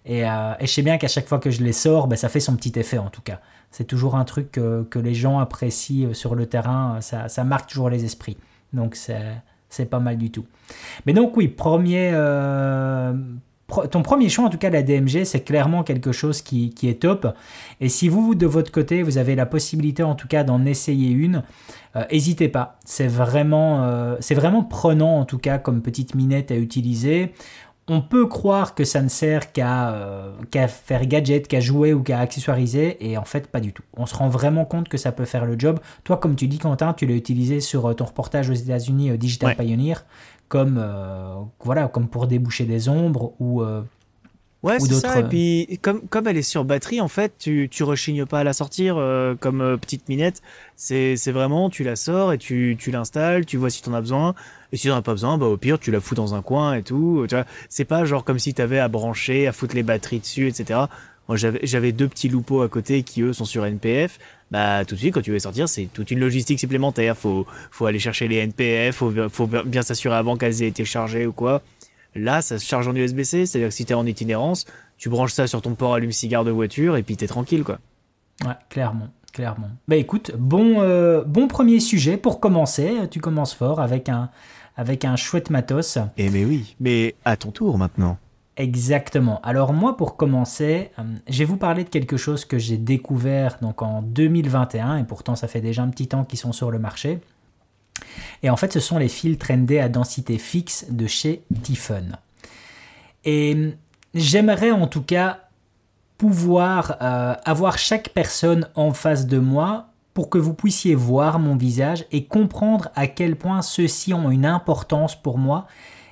Et, 0.06 0.20
et 0.20 0.28
je 0.62 0.68
sais 0.68 0.84
bien 0.84 1.00
qu'à 1.00 1.08
chaque 1.08 1.26
fois 1.26 1.40
que 1.40 1.50
je 1.50 1.64
les 1.64 1.74
sors, 1.74 2.06
ben, 2.06 2.16
ça 2.16 2.30
fait 2.30 2.40
son 2.40 2.56
petit 2.56 2.78
effet, 2.78 3.00
en 3.00 3.10
tout 3.10 3.24
cas. 3.24 3.40
C'est 3.72 3.86
toujours 3.86 4.14
un 4.14 4.24
truc 4.24 4.52
que, 4.52 5.00
les 5.00 5.16
gens 5.16 5.40
apprécient 5.40 6.14
sur 6.14 6.36
le 6.36 6.46
terrain. 6.46 7.00
Ça, 7.02 7.44
marque 7.44 7.72
toujours 7.72 7.90
les 7.90 8.06
esprits. 8.06 8.38
Donc, 8.72 8.96
c'est 8.96 9.90
pas 9.90 10.00
mal 10.00 10.20
du 10.20 10.30
tout. 10.30 10.46
Mais 11.08 11.14
donc, 11.14 11.36
oui, 11.38 11.48
premier. 11.48 12.12
Ton 13.90 14.02
premier 14.02 14.30
choix, 14.30 14.46
en 14.46 14.50
tout 14.50 14.58
cas, 14.58 14.70
la 14.70 14.84
DMG, 14.84 15.24
c'est 15.24 15.42
clairement 15.42 15.84
quelque 15.84 16.12
chose 16.12 16.42
qui, 16.42 16.72
qui 16.72 16.90
est 16.90 17.02
top. 17.02 17.28
Et 17.82 17.90
si 17.90 18.10
vous, 18.10 18.36
de 18.36 18.46
votre 18.46 18.72
côté, 18.72 19.04
vous 19.04 19.18
avez 19.18 19.36
la 19.36 19.46
possibilité, 19.46 20.04
en 20.04 20.16
tout 20.16 20.28
cas, 20.28 20.44
d'en 20.44 20.66
essayer 20.66 21.12
une, 21.12 21.44
euh, 21.96 22.04
n'hésitez 22.12 22.50
pas. 22.50 22.78
C'est 22.86 23.08
vraiment, 23.08 23.84
euh, 23.84 24.16
c'est 24.20 24.36
vraiment 24.36 24.64
prenant, 24.64 25.20
en 25.20 25.26
tout 25.26 25.38
cas, 25.38 25.58
comme 25.58 25.82
petite 25.82 26.16
minette 26.16 26.52
à 26.52 26.56
utiliser. 26.56 27.34
On 27.88 28.02
peut 28.02 28.26
croire 28.26 28.74
que 28.74 28.84
ça 28.84 29.04
ne 29.04 29.10
sert 29.10 29.52
qu'à 29.52 29.92
euh, 29.94 30.32
qu'à 30.50 30.68
faire 30.68 31.06
gadget, 31.06 31.48
qu'à 31.48 31.60
jouer 31.60 31.94
ou 31.94 32.02
qu'à 32.02 32.20
accessoiriser, 32.20 32.98
et 33.00 33.16
en 33.16 33.26
fait, 33.26 33.46
pas 33.48 33.60
du 33.60 33.74
tout. 33.74 33.84
On 33.96 34.08
se 34.08 34.16
rend 34.16 34.28
vraiment 34.28 34.66
compte 34.66 34.90
que 34.90 34.98
ça 34.98 35.12
peut 35.12 35.26
faire 35.26 35.46
le 35.46 35.58
job. 35.58 35.80
Toi, 36.04 36.18
comme 36.18 36.36
tu 36.36 36.48
dis, 36.48 36.58
Quentin, 36.58 36.94
tu 36.94 37.06
l'as 37.06 37.14
utilisé 37.14 37.60
sur 37.60 37.86
euh, 37.86 37.94
ton 37.94 38.06
reportage 38.06 38.50
aux 38.50 38.54
États-Unis, 38.54 39.12
euh, 39.12 39.18
Digital 39.18 39.50
Ouais. 39.50 39.56
Pioneer, 39.56 40.04
comme, 40.48 40.78
euh, 40.80 41.36
voilà, 41.64 41.88
comme 41.88 42.08
pour 42.08 42.28
déboucher 42.28 42.66
des 42.66 42.90
ombres 42.90 43.34
ou. 43.40 43.62
euh, 43.62 43.82
Ouais, 44.64 44.78
ou 44.82 44.88
c'est 44.88 44.96
ça. 44.96 45.12
Et 45.12 45.16
d'autres, 45.18 45.30
puis, 45.30 45.80
comme, 45.84 46.02
comme 46.08 46.26
elle 46.28 46.38
est 46.38 46.42
sur 46.42 46.66
batterie, 46.66 47.00
en 47.00 47.08
fait, 47.08 47.34
tu, 47.38 47.68
tu 47.70 47.84
rechignes 47.84 48.26
pas 48.26 48.40
à 48.40 48.44
la 48.44 48.52
sortir 48.54 48.96
euh, 48.98 49.36
comme 49.40 49.62
euh, 49.62 49.78
petite 49.78 50.10
minette. 50.10 50.42
C'est 50.76 51.18
c'est 51.18 51.32
vraiment, 51.32 51.70
tu 51.70 51.84
la 51.84 51.96
sors 51.96 52.34
et 52.34 52.40
tu, 52.40 52.76
tu 52.80 52.90
l'installes, 52.90 53.46
tu 53.46 53.58
vois 53.58 53.70
si 53.70 53.84
t'en 53.84 53.94
as 53.94 54.02
besoin. 54.02 54.34
Et 54.72 54.78
si 54.78 54.88
t'en 54.88 54.96
as 54.96 55.04
pas 55.04 55.12
besoin, 55.12 55.38
bah, 55.38 55.46
au 55.46 55.58
pire, 55.58 55.78
tu 55.78 55.92
la 55.92 56.00
fous 56.00 56.16
dans 56.16 56.34
un 56.34 56.42
coin 56.42 56.74
et 56.74 56.82
tout. 56.82 57.28
C'est 57.70 57.86
pas 57.86 58.06
genre 58.06 58.24
comme 58.24 58.40
si 58.40 58.56
t'avais 58.56 58.80
à 58.80 58.88
brancher, 58.88 59.46
à 59.46 59.52
foutre 59.52 59.76
les 59.76 59.84
batteries 59.84 60.20
dessus, 60.20 60.48
etc. 60.48 60.80
Moi, 61.28 61.38
j'avais 61.38 61.92
deux 61.92 62.08
petits 62.08 62.30
loupeaux 62.30 62.64
à 62.64 62.70
côté 62.70 63.04
qui, 63.04 63.22
eux, 63.22 63.34
sont 63.34 63.46
sur 63.46 63.66
NPF. 63.68 64.18
Bah, 64.52 64.86
tout 64.86 64.96
de 64.96 65.00
suite, 65.00 65.14
quand 65.14 65.22
tu 65.22 65.32
veux 65.32 65.40
sortir, 65.40 65.68
c'est 65.68 65.90
toute 65.92 66.12
une 66.12 66.20
logistique 66.20 66.60
supplémentaire. 66.60 67.18
Faut, 67.18 67.46
faut 67.72 67.86
aller 67.86 68.00
chercher 68.00 68.28
les 68.28 68.38
NPF, 68.38 68.96
faut, 68.96 69.12
faut 69.30 69.48
bien 69.48 69.82
s'assurer 69.82 70.16
avant 70.16 70.38
qu'elles 70.38 70.62
aient 70.62 70.68
été 70.68 70.86
chargées 70.86 71.26
ou 71.26 71.32
quoi. 71.32 71.62
Là, 72.16 72.42
ça 72.42 72.58
se 72.60 72.66
charge 72.66 72.88
en 72.88 72.96
USB-C, 72.96 73.46
c'est-à-dire 73.46 73.70
que 73.70 73.74
si 73.74 73.86
t'es 73.86 73.94
en 73.94 74.06
itinérance, 74.06 74.66
tu 74.98 75.10
branches 75.10 75.34
ça 75.34 75.48
sur 75.48 75.62
ton 75.62 75.76
port 75.76 75.96
allume-cigare 75.96 76.46
de 76.46 76.52
voiture 76.52 76.96
et 76.96 77.04
puis 77.04 77.18
t'es 77.18 77.28
tranquille, 77.28 77.64
quoi. 77.64 77.80
Ouais, 78.46 78.54
clairement, 78.70 79.10
clairement. 79.34 79.70
Bah 79.88 79.98
écoute, 79.98 80.32
bon, 80.38 80.82
euh, 80.82 81.24
bon 81.26 81.48
premier 81.48 81.80
sujet 81.80 82.16
pour 82.16 82.40
commencer. 82.40 82.94
Tu 83.12 83.20
commences 83.20 83.54
fort 83.54 83.82
avec 83.82 84.08
un, 84.08 84.30
avec 84.78 85.04
un 85.06 85.16
chouette 85.16 85.50
matos. 85.50 85.98
Eh 86.18 86.30
mais 86.30 86.46
oui, 86.46 86.76
mais 86.80 87.16
à 87.26 87.36
ton 87.36 87.52
tour 87.52 87.78
maintenant. 87.78 88.18
Exactement. 88.58 89.42
Alors 89.42 89.74
moi, 89.74 89.98
pour 89.98 90.16
commencer, 90.16 90.92
euh, 90.98 91.04
je 91.28 91.40
vais 91.40 91.46
vous 91.46 91.58
parler 91.58 91.84
de 91.84 91.90
quelque 91.90 92.16
chose 92.16 92.46
que 92.46 92.58
j'ai 92.58 92.78
découvert 92.78 93.58
donc 93.62 93.82
en 93.82 94.02
2021, 94.02 94.98
et 94.98 95.04
pourtant 95.04 95.36
ça 95.36 95.48
fait 95.48 95.60
déjà 95.60 95.84
un 95.84 95.90
petit 95.90 96.08
temps 96.08 96.24
qu'ils 96.24 96.40
sont 96.40 96.54
sur 96.54 96.72
le 96.72 96.80
marché. 96.80 97.20
Et 98.44 98.50
en 98.50 98.56
fait, 98.56 98.72
ce 98.72 98.80
sont 98.80 98.98
les 98.98 99.10
filtres 99.10 99.52
ND 99.52 99.74
à 99.74 99.90
densité 99.90 100.38
fixe 100.38 100.86
de 100.90 101.08
chez 101.08 101.44
Tiffen. 101.64 102.18
Et 103.26 103.56
euh, 103.56 103.72
j'aimerais 104.14 104.72
en 104.72 104.88
tout 104.88 105.04
cas 105.04 105.40
pouvoir 106.18 106.98
euh, 107.02 107.36
avoir 107.44 107.78
chaque 107.78 108.10
personne 108.10 108.70
en 108.76 108.94
face 108.94 109.28
de 109.28 109.38
moi 109.38 109.88
pour 110.14 110.30
que 110.30 110.38
vous 110.38 110.54
puissiez 110.54 110.96
voir 110.96 111.40
mon 111.40 111.58
visage 111.58 112.06
et 112.14 112.24
comprendre 112.24 112.90
à 112.96 113.08
quel 113.08 113.36
point 113.36 113.62
ceux-ci 113.62 114.14
ont 114.14 114.32
une 114.32 114.46
importance 114.46 115.14
pour 115.14 115.38
moi 115.38 115.68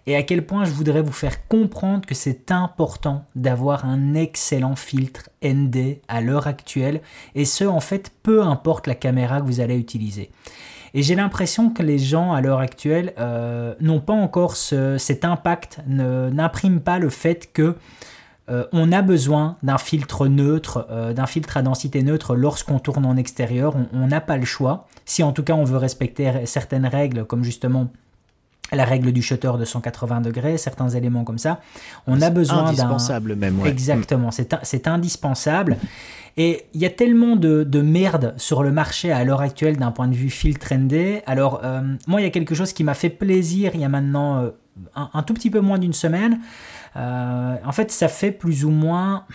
et 0.08 0.16
à 0.16 0.24
quel 0.24 0.46
point 0.46 0.66
je 0.66 0.72
voudrais 0.72 1.02
vous 1.02 1.12
faire 1.14 1.48
comprendre 1.48 2.06
que 2.06 2.16
c'est 2.16 2.52
important 2.52 3.26
d'avoir 3.36 3.86
un 3.86 4.16
excellent 4.16 4.76
filtre 4.76 5.30
ND 5.44 6.00
à 6.08 6.22
l'heure 6.22 6.48
actuelle 6.48 7.02
et 7.36 7.46
ce 7.46 7.64
en 7.64 7.80
fait 7.80 8.12
peu 8.24 8.42
importe 8.44 8.88
la 8.88 8.96
caméra 8.96 9.40
que 9.42 9.46
vous 9.46 9.60
allez 9.62 9.78
utiliser. 9.78 10.30
Et 10.96 11.02
j'ai 11.02 11.16
l'impression 11.16 11.72
que 11.72 11.82
les 11.82 11.98
gens 11.98 12.34
à 12.34 12.42
l'heure 12.42 12.60
actuelle 12.60 13.14
euh, 13.18 13.74
n'ont 13.80 14.00
pas 14.02 14.14
encore 14.14 14.56
ce- 14.56 14.98
cet 15.00 15.26
impact, 15.26 15.80
n'impriment 15.88 16.82
pas 16.82 17.00
le 17.00 17.10
fait 17.10 17.52
que 17.52 17.76
euh, 18.50 18.66
on 18.74 18.92
a 18.92 19.02
besoin 19.02 19.56
d'un 19.64 19.78
filtre 19.78 20.28
neutre, 20.28 20.86
euh, 20.92 21.14
d'un 21.14 21.26
filtre 21.26 21.56
à 21.58 21.62
densité 21.62 22.04
neutre 22.04 22.36
lorsqu'on 22.36 22.78
tourne 22.78 23.06
en 23.06 23.16
extérieur. 23.16 23.74
On- 23.94 24.06
n'a 24.08 24.20
pas 24.22 24.36
le 24.38 24.44
choix. 24.46 24.86
Si 25.06 25.24
en 25.24 25.32
tout 25.32 25.44
cas 25.44 25.54
on 25.54 25.64
veut 25.64 25.78
respecter 25.78 26.46
certaines 26.46 26.86
règles, 26.86 27.24
comme 27.26 27.44
justement 27.44 27.88
la 28.76 28.86
règle 28.86 29.12
du 29.12 29.22
shutter 29.22 29.52
de 29.60 29.66
180 29.66 30.22
degrés, 30.22 30.58
certains 30.58 30.90
éléments 30.90 31.24
comme 31.24 31.38
ça, 31.38 31.60
on 32.08 32.22
a 32.22 32.30
besoin 32.30 32.64
d'un 32.64 32.70
indispensable 32.70 33.36
même. 33.36 33.60
Ouais. 33.60 33.70
Exactement, 33.70 34.30
c'est 34.32 34.88
indispensable. 34.88 35.78
Et 36.36 36.66
il 36.74 36.82
y 36.82 36.86
a 36.86 36.90
tellement 36.90 37.36
de, 37.36 37.64
de 37.64 37.82
merde 37.82 38.34
sur 38.38 38.64
le 38.64 38.72
marché 38.72 39.12
à 39.12 39.24
l'heure 39.24 39.42
actuelle 39.42 39.78
d'un 39.78 39.92
point 39.92 40.08
de 40.08 40.16
vue 40.16 40.32
filtre 40.32 40.74
ND. 40.74 41.22
Alors, 41.28 41.62
euh, 41.64 41.82
moi, 42.08 42.22
il 42.22 42.24
y 42.24 42.28
a 42.28 42.32
quelque 42.32 42.56
chose 42.56 42.74
qui 42.74 42.84
m'a 42.84 42.96
fait 42.96 43.10
plaisir 43.10 43.72
il 43.76 43.82
y 43.82 43.86
a 43.86 43.90
maintenant 43.90 44.42
euh, 44.42 44.50
un, 44.96 45.10
un 45.14 45.24
tout 45.24 45.36
petit 45.36 45.52
peu 45.52 45.60
moins 45.60 45.78
d'une 45.78 45.94
semaine. 45.94 46.40
Euh, 46.96 47.56
en 47.64 47.72
fait, 47.72 47.92
ça 47.92 48.08
fait 48.08 48.32
plus 48.32 48.66
ou 48.66 48.72
moins 48.72 49.26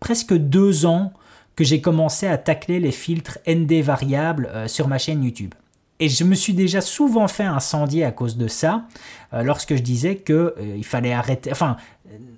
presque 0.00 0.32
deux 0.32 0.86
ans 0.86 1.12
que 1.56 1.64
j'ai 1.64 1.80
commencé 1.80 2.26
à 2.26 2.38
tacler 2.38 2.80
les 2.80 2.92
filtres 2.92 3.38
ND 3.46 3.82
variables 3.82 4.50
sur 4.66 4.88
ma 4.88 4.98
chaîne 4.98 5.24
YouTube. 5.24 5.54
Et 5.98 6.08
je 6.08 6.24
me 6.24 6.34
suis 6.34 6.52
déjà 6.52 6.80
souvent 6.80 7.26
fait 7.26 7.44
incendier 7.44 8.04
à 8.04 8.10
cause 8.10 8.36
de 8.36 8.48
ça, 8.48 8.84
euh, 9.32 9.42
lorsque 9.42 9.74
je 9.74 9.82
disais 9.82 10.16
que 10.16 10.54
euh, 10.58 10.74
il 10.76 10.84
fallait 10.84 11.12
arrêter. 11.12 11.50
Enfin, 11.50 11.76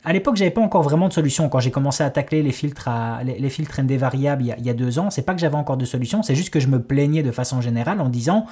à 0.05 0.13
l'époque, 0.13 0.37
j'avais 0.37 0.51
pas 0.53 0.61
encore 0.61 0.83
vraiment 0.83 1.09
de 1.09 1.13
solution. 1.13 1.49
Quand 1.49 1.61
j'ai 1.61 1.71
commencé 1.71 2.05
à 2.05 2.11
tacler 2.11 2.43
les 2.43 2.53
filtres, 2.53 2.89
à, 2.89 3.23
les, 3.25 3.51
filtres 3.51 3.83
ND 3.83 3.93
variables 3.93 4.43
il 4.43 4.47
y, 4.47 4.53
a, 4.53 4.59
il 4.59 4.65
y 4.65 4.71
a 4.71 4.75
deux 4.75 4.99
ans, 4.99 5.11
c'est 5.11 5.23
pas 5.23 5.35
que 5.35 5.41
j'avais 5.41 5.57
encore 5.57 5.77
de 5.77 5.85
solution, 5.85 6.23
c'est 6.23 6.35
juste 6.35 6.51
que 6.51 6.61
je 6.61 6.69
me 6.69 6.81
plaignais 6.81 7.23
de 7.23 7.33
façon 7.33 7.61
générale 7.61 8.01
en 8.01 8.09
disant 8.09 8.47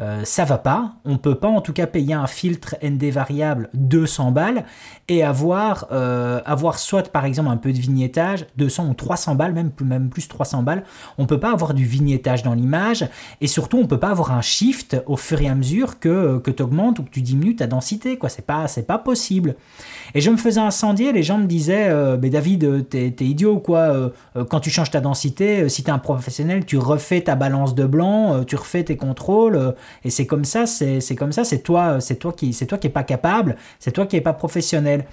euh, 0.00 0.20
ça 0.24 0.44
va 0.44 0.58
pas, 0.58 0.92
on 1.04 1.18
peut 1.18 1.34
pas 1.34 1.48
en 1.48 1.60
tout 1.60 1.72
cas 1.72 1.88
payer 1.88 2.14
un 2.14 2.28
filtre 2.28 2.76
ND 2.84 3.10
variable 3.10 3.68
200 3.74 4.30
balles 4.30 4.64
et 5.08 5.24
avoir, 5.24 5.88
euh, 5.90 6.40
avoir 6.44 6.78
soit 6.78 7.10
par 7.10 7.24
exemple 7.24 7.48
un 7.50 7.56
peu 7.56 7.72
de 7.72 7.78
vignettage, 7.78 8.46
200 8.56 8.88
ou 8.90 8.94
300 8.94 9.34
balles, 9.34 9.52
même, 9.52 9.70
plus- 9.70 9.84
même 9.86 10.08
plus 10.08 10.28
300 10.28 10.62
balles, 10.62 10.84
on 11.18 11.26
peut 11.26 11.40
pas 11.40 11.50
avoir 11.52 11.74
du 11.74 11.84
vignettage 11.84 12.44
dans 12.44 12.54
l'image 12.54 13.08
et 13.40 13.48
surtout 13.48 13.78
on 13.78 13.86
peut 13.88 13.98
pas 13.98 14.10
avoir 14.10 14.30
un 14.30 14.40
shift 14.40 14.96
au 15.06 15.16
fur 15.16 15.40
et 15.42 15.48
à 15.48 15.54
mesure 15.56 15.98
que, 15.98 16.38
que 16.38 16.52
tu 16.52 16.62
augmentes 16.62 17.00
ou 17.00 17.02
que 17.02 17.10
tu 17.10 17.20
diminues 17.22 17.56
ta 17.56 17.66
densité, 17.66 18.18
quoi, 18.18 18.28
c'est 18.28 18.46
pas, 18.46 18.66
pas 18.86 18.98
possible. 18.98 19.56
Et 20.14 20.20
je 20.20 20.30
me 20.30 20.36
faisais 20.36 20.60
incendier, 20.60 21.12
les 21.12 21.22
gens 21.22 21.38
me 21.38 21.46
disaient 21.46 21.92
Mais 22.18 22.30
David, 22.30 22.88
t'es 22.88 23.14
es 23.18 23.24
idiot 23.24 23.58
quoi 23.58 24.10
Quand 24.48 24.60
tu 24.60 24.70
changes 24.70 24.90
ta 24.90 25.00
densité, 25.00 25.68
si 25.68 25.82
t'es 25.82 25.90
un 25.90 25.98
professionnel, 25.98 26.64
tu 26.64 26.78
refais 26.78 27.20
ta 27.20 27.34
balance 27.34 27.74
de 27.74 27.84
blanc, 27.84 28.44
tu 28.44 28.56
refais 28.56 28.84
tes 28.84 28.96
contrôles, 28.96 29.74
et 30.04 30.10
c'est 30.10 30.26
comme 30.26 30.44
ça, 30.44 30.66
c'est 30.66 31.16
comme 31.16 31.32
ça, 31.32 31.44
c'est 31.44 31.60
toi, 31.60 32.00
c'est 32.00 32.16
toi 32.16 32.32
qui, 32.32 32.52
c'est 32.52 32.66
toi 32.66 32.78
qui 32.78 32.86
est 32.86 32.90
pas 32.90 33.02
capable, 33.02 33.56
c'est 33.78 33.92
toi 33.92 34.06
qui 34.06 34.16
est 34.16 34.20
pas 34.20 34.32
professionnel. 34.32 35.06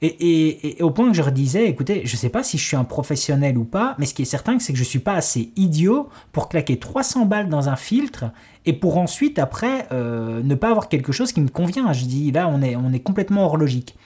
Et, 0.00 0.76
au 0.80 0.90
point 0.90 1.08
que 1.08 1.16
je 1.16 1.22
redisais, 1.22 1.66
écoutez, 1.68 2.02
je 2.04 2.12
ne 2.12 2.18
sais 2.18 2.28
pas 2.28 2.44
si 2.44 2.56
je 2.56 2.64
suis 2.64 2.76
un 2.76 2.84
professionnel 2.84 3.58
ou 3.58 3.64
pas, 3.64 3.96
mais 3.98 4.06
ce 4.06 4.14
qui 4.14 4.22
est 4.22 4.26
certain, 4.26 4.56
c'est 4.60 4.72
que 4.72 4.78
je 4.78 4.84
ne 4.84 4.88
suis 4.88 5.00
pas 5.00 5.14
assez 5.14 5.50
idiot 5.56 6.08
pour 6.30 6.48
claquer 6.48 6.78
300 6.78 7.26
balles 7.26 7.48
dans 7.48 7.68
un 7.68 7.74
filtre 7.74 8.26
et 8.64 8.74
pour 8.74 8.98
ensuite, 8.98 9.40
après, 9.40 9.88
euh, 9.90 10.40
ne 10.44 10.54
pas 10.54 10.70
avoir 10.70 10.88
quelque 10.88 11.10
chose 11.10 11.32
qui 11.32 11.40
me 11.40 11.48
convient. 11.48 11.92
Je 11.92 12.04
dis, 12.04 12.30
là, 12.30 12.48
on 12.48 12.62
est, 12.62 12.76
on 12.76 12.92
est 12.92 13.00
complètement 13.00 13.44
hors 13.44 13.56
logique. 13.56 13.96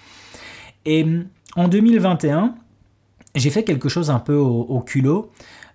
Et 0.86 1.04
en 1.56 1.68
2021, 1.68 2.54
j'ai 3.34 3.50
fait 3.50 3.64
quelque 3.64 3.88
chose 3.88 4.10
un 4.10 4.18
peu 4.18 4.34
au, 4.34 4.80
culot. 4.80 5.30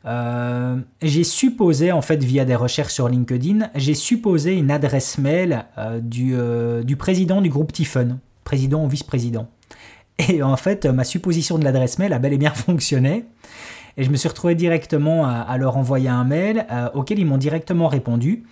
Euh, 0.06 0.78
j'ai 1.02 1.24
supposé, 1.24 1.92
en 1.92 2.02
fait, 2.02 2.24
via 2.24 2.46
des 2.46 2.56
recherches 2.56 2.94
sur 2.94 3.10
LinkedIn, 3.10 3.70
j'ai 3.76 3.94
supposé 3.94 4.56
une 4.56 4.72
adresse 4.72 5.18
mail 5.18 5.66
euh, 5.78 6.00
du, 6.00 6.36
du 6.86 6.96
président 6.96 7.42
du 7.42 7.50
groupe 7.50 7.74
Tiffen, 7.74 8.20
président 8.44 8.86
ou 8.86 8.88
vice-président. 8.88 9.50
Et 10.30 10.42
en 10.42 10.58
fait, 10.58 10.86
ma 10.86 11.04
supposition 11.04 11.58
de 11.58 11.64
l'adresse 11.64 12.00
mail 12.00 12.14
a 12.14 12.20
bel 12.20 12.34
et 12.34 12.38
bien 12.38 12.52
fonctionné. 12.54 13.26
Et 13.98 14.04
je 14.04 14.12
me 14.12 14.16
suis 14.16 14.30
retrouvé 14.30 14.54
directement 14.54 15.26
à, 15.26 15.58
leur 15.58 15.76
envoyer 15.76 16.08
un 16.08 16.24
mail 16.24 16.68
euh, 16.72 16.90
auquel 16.94 17.18
ils 17.18 17.26
m'ont 17.26 17.40
directement 17.40 17.88
répondu. 17.88 18.44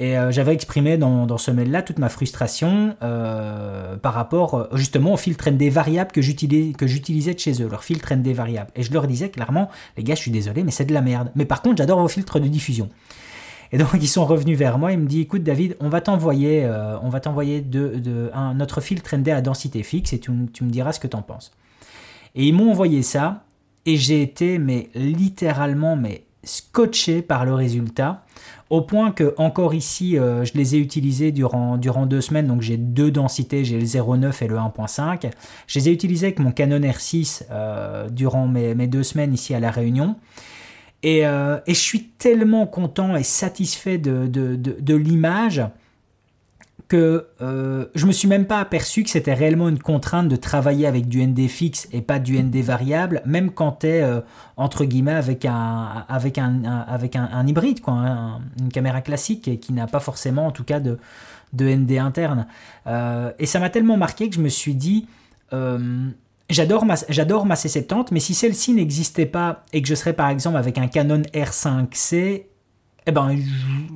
Et 0.00 0.16
euh, 0.16 0.30
j'avais 0.30 0.54
exprimé 0.54 0.96
dans, 0.96 1.38
ce 1.38 1.50
mail-là 1.50 1.82
toute 1.82 1.98
ma 1.98 2.08
frustration 2.08 2.96
euh, 3.02 3.96
par 3.96 4.14
rapport 4.14 4.68
justement 4.72 5.14
au 5.14 5.16
filtre 5.16 5.50
ND 5.50 5.64
variable 5.64 6.12
que 6.12 6.22
j'utilisais 6.22 7.34
de 7.34 7.38
chez 7.38 7.60
eux, 7.62 7.68
leur 7.68 7.82
filtre 7.82 8.14
ND 8.14 8.28
variable. 8.28 8.70
Et 8.76 8.84
je 8.84 8.92
leur 8.92 9.08
disais 9.08 9.28
clairement, 9.28 9.68
les 9.96 10.04
gars, 10.04 10.14
je 10.14 10.20
suis 10.20 10.30
désolé, 10.30 10.62
mais 10.62 10.70
c'est 10.70 10.84
de 10.84 10.94
la 10.94 11.02
merde. 11.02 11.32
Mais 11.34 11.44
par 11.44 11.62
contre, 11.62 11.78
j'adore 11.78 12.00
vos 12.00 12.08
filtres 12.08 12.38
de 12.38 12.46
diffusion. 12.46 12.88
Et 13.72 13.78
donc 13.78 13.90
ils 13.94 14.08
sont 14.08 14.24
revenus 14.24 14.56
vers 14.56 14.78
moi, 14.78 14.92
ils 14.92 14.98
me 14.98 15.06
disent 15.06 15.22
écoute 15.22 15.42
David, 15.42 15.76
on 15.80 15.88
va 15.88 16.00
t'envoyer 16.00 16.64
euh, 16.64 16.96
on 17.02 17.08
va 17.08 17.20
t'envoyer 17.20 17.60
de, 17.60 18.30
un, 18.32 18.54
notre 18.54 18.80
filtre 18.80 19.14
ND 19.14 19.28
à 19.28 19.40
densité 19.40 19.82
fixe 19.82 20.12
et 20.12 20.20
tu, 20.20 20.30
tu 20.52 20.64
me 20.64 20.70
diras 20.70 20.92
ce 20.92 21.00
que 21.00 21.06
tu 21.06 21.16
en 21.16 21.22
penses. 21.22 21.52
Et 22.34 22.46
ils 22.46 22.54
m'ont 22.54 22.70
envoyé 22.70 23.02
ça 23.02 23.44
et 23.84 23.96
j'ai 23.96 24.22
été 24.22 24.58
mais 24.58 24.88
littéralement 24.94 25.96
mais 25.96 26.24
scotché 26.44 27.20
par 27.20 27.44
le 27.44 27.52
résultat 27.54 28.24
au 28.70 28.82
point 28.82 29.12
que 29.12 29.34
encore 29.38 29.74
ici 29.74 30.18
euh, 30.18 30.44
je 30.44 30.52
les 30.54 30.76
ai 30.76 30.78
utilisés 30.78 31.32
durant, 31.32 31.76
deux 31.78 32.20
semaines. 32.20 32.46
Donc 32.46 32.62
j'ai 32.62 32.76
deux 32.76 33.10
densités. 33.10 33.64
J'ai 33.64 33.78
le 33.78 33.84
0,9 33.84 34.44
et 34.44 34.48
le 34.48 34.56
1.5 34.56 35.30
je 35.66 35.78
les 35.78 35.88
ai 35.88 35.92
utilisés 35.92 36.26
avec 36.26 36.38
mon 36.38 36.52
Canon 36.52 36.80
R6 36.80 37.44
euh, 37.50 38.08
durant 38.08 38.46
mes, 38.46 38.74
deux 38.86 39.02
semaines 39.02 39.32
ici 39.32 39.54
à 39.54 39.60
la 39.60 39.70
Réunion. 39.70 40.16
Euh, 41.04 41.60
et, 41.66 41.74
je 41.74 41.80
suis 41.80 42.04
tellement 42.04 42.66
content 42.66 43.14
et 43.16 43.22
satisfait 43.22 43.98
de, 43.98 44.94
l'image 44.94 45.62
que 46.88 47.26
euh, 47.42 47.86
je 47.94 48.06
me 48.06 48.12
suis 48.12 48.28
même 48.28 48.46
pas 48.46 48.60
aperçu 48.60 49.02
que 49.02 49.10
c'était 49.10 49.34
réellement 49.34 49.68
une 49.68 49.78
contrainte 49.78 50.28
de 50.28 50.36
travailler 50.36 50.86
avec 50.86 51.06
du 51.06 51.24
ND 51.24 51.46
fixe 51.46 51.86
et 51.92 52.00
pas 52.00 52.18
du 52.18 52.42
ND 52.42 52.56
variable, 52.56 53.20
même 53.26 53.50
quand 53.50 53.80
tu 53.80 53.88
es 53.88 54.02
euh, 54.02 54.20
entre 54.56 54.84
guillemets 54.86 55.12
avec 55.12 55.44
un, 55.44 56.04
avec 56.08 56.38
un, 56.38 56.64
avec 56.88 57.14
un, 57.14 57.46
hybride, 57.46 57.80
quoi, 57.80 58.40
une 58.58 58.72
caméra 58.72 59.02
classique 59.02 59.48
et 59.48 59.58
qui 59.58 59.72
n'a 59.74 59.86
pas 59.86 60.00
forcément 60.00 60.46
en 60.46 60.50
tout 60.50 60.64
cas 60.64 60.80
de, 60.80 60.98
de 61.52 61.68
ND 61.68 61.92
interne. 61.98 62.46
et 63.38 63.46
ça 63.46 63.60
m'a 63.60 63.70
tellement 63.70 63.96
marqué 63.96 64.28
que 64.28 64.34
je 64.34 64.40
me 64.40 64.48
suis 64.48 64.74
dit 64.74 65.06
J'adore 66.50 66.86
ma, 66.86 66.94
j'adore 67.10 67.44
ma 67.44 67.56
C70, 67.56 68.06
mais 68.10 68.20
si 68.20 68.32
celle-ci 68.32 68.72
n'existait 68.72 69.26
pas 69.26 69.64
et 69.74 69.82
que 69.82 69.88
je 69.88 69.94
serais 69.94 70.14
par 70.14 70.30
exemple 70.30 70.56
avec 70.56 70.78
un 70.78 70.86
Canon 70.86 71.20
R5C, 71.34 72.44
eh 73.08 73.12
ben, 73.12 73.36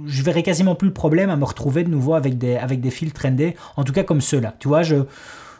je, 0.07 0.22
verrais 0.22 0.42
quasiment 0.42 0.75
plus 0.75 0.88
le 0.88 0.94
problème 0.94 1.29
à 1.29 1.37
me 1.37 1.44
retrouver 1.44 1.85
de 1.85 1.90
nouveau 1.90 2.14
avec 2.14 2.38
des, 2.38 2.57
avec 2.57 2.81
des 2.81 2.92
en 3.77 3.85
tout 3.85 3.92
cas 3.92 4.05
comme 4.05 4.22
ceux-là. 4.22 4.55
Tu 4.59 4.68
vois, 4.68 4.83
je, 4.83 5.05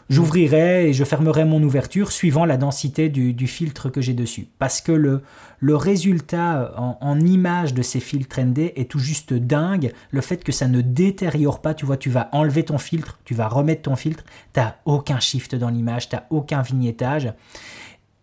j'ouvrirai 0.09 0.89
et 0.89 0.93
je 0.93 1.03
fermerai 1.03 1.45
mon 1.45 1.61
ouverture 1.61 2.11
suivant 2.11 2.45
la 2.45 2.57
densité 2.57 3.09
du, 3.09 3.47
filtre 3.47 3.89
que 3.89 4.01
j'ai 4.01 4.13
dessus. 4.13 4.47
Parce 4.57 4.81
que 4.81 4.91
le, 4.91 5.21
le 5.59 5.75
résultat 5.75 6.73
en, 6.77 7.19
image 7.19 7.75
de 7.75 7.83
ces 7.83 7.99
filtres 7.99 8.41
ND 8.41 8.71
est 8.75 8.89
tout 8.89 8.99
juste 8.99 9.33
dingue. 9.33 9.93
Le 10.09 10.21
fait 10.21 10.43
que 10.43 10.51
ça 10.51 10.67
ne 10.67 10.81
détériore 10.81 11.61
pas, 11.61 11.75
tu 11.75 11.85
vois, 11.85 11.97
tu 11.97 12.09
vas 12.09 12.29
enlever 12.31 12.63
ton 12.63 12.79
filtre, 12.79 13.19
tu 13.23 13.35
vas 13.35 13.47
remettre 13.47 13.83
ton 13.83 13.95
filtre, 13.95 14.23
tu 14.53 14.59
n'as 14.59 14.75
aucun 14.85 15.19
shift 15.19 15.53
dans 15.53 15.69
l'image, 15.69 16.09
tu 16.09 16.15
n'as 16.15 16.23
aucun 16.31 16.63
vignettage. 16.63 17.31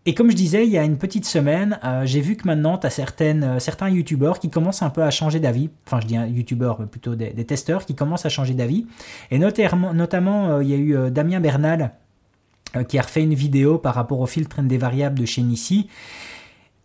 Et 0.07 0.15
comme 0.15 0.31
je 0.31 0.35
disais, 0.35 0.65
il 0.65 0.71
y 0.71 0.79
a 0.79 0.83
une 0.83 0.97
petite 0.97 1.25
semaine, 1.25 1.79
euh, 1.83 2.05
j'ai 2.05 2.21
vu 2.21 2.35
que 2.35 2.47
maintenant, 2.47 2.77
tu 2.79 2.87
as 2.87 3.21
euh, 3.21 3.59
certains 3.59 3.89
youtubeurs 3.89 4.39
qui 4.39 4.49
commencent 4.49 4.81
un 4.81 4.89
peu 4.89 5.03
à 5.03 5.11
changer 5.11 5.39
d'avis. 5.39 5.69
Enfin, 5.85 5.99
je 6.01 6.07
dis 6.07 6.17
un 6.17 6.25
youtubeur, 6.25 6.79
mais 6.79 6.87
plutôt 6.87 7.13
des, 7.13 7.31
testeurs 7.45 7.85
qui 7.85 7.93
commencent 7.93 8.25
à 8.25 8.29
changer 8.29 8.55
d'avis. 8.55 8.87
Et 9.29 9.37
notamment, 9.37 9.93
notamment 9.93 10.49
euh, 10.49 10.63
il 10.63 10.69
y 10.69 10.73
a 10.73 10.77
eu 10.77 11.11
Damien 11.11 11.39
Bernal 11.39 11.91
qui 12.87 12.97
a 12.97 13.01
refait 13.01 13.21
une 13.21 13.33
vidéo 13.33 13.77
par 13.77 13.93
rapport 13.93 14.21
au 14.21 14.25
filtre 14.25 14.61
ND 14.61 14.73
variable 14.73 15.19
de 15.19 15.25
chez 15.25 15.41
Nissi. 15.41 15.89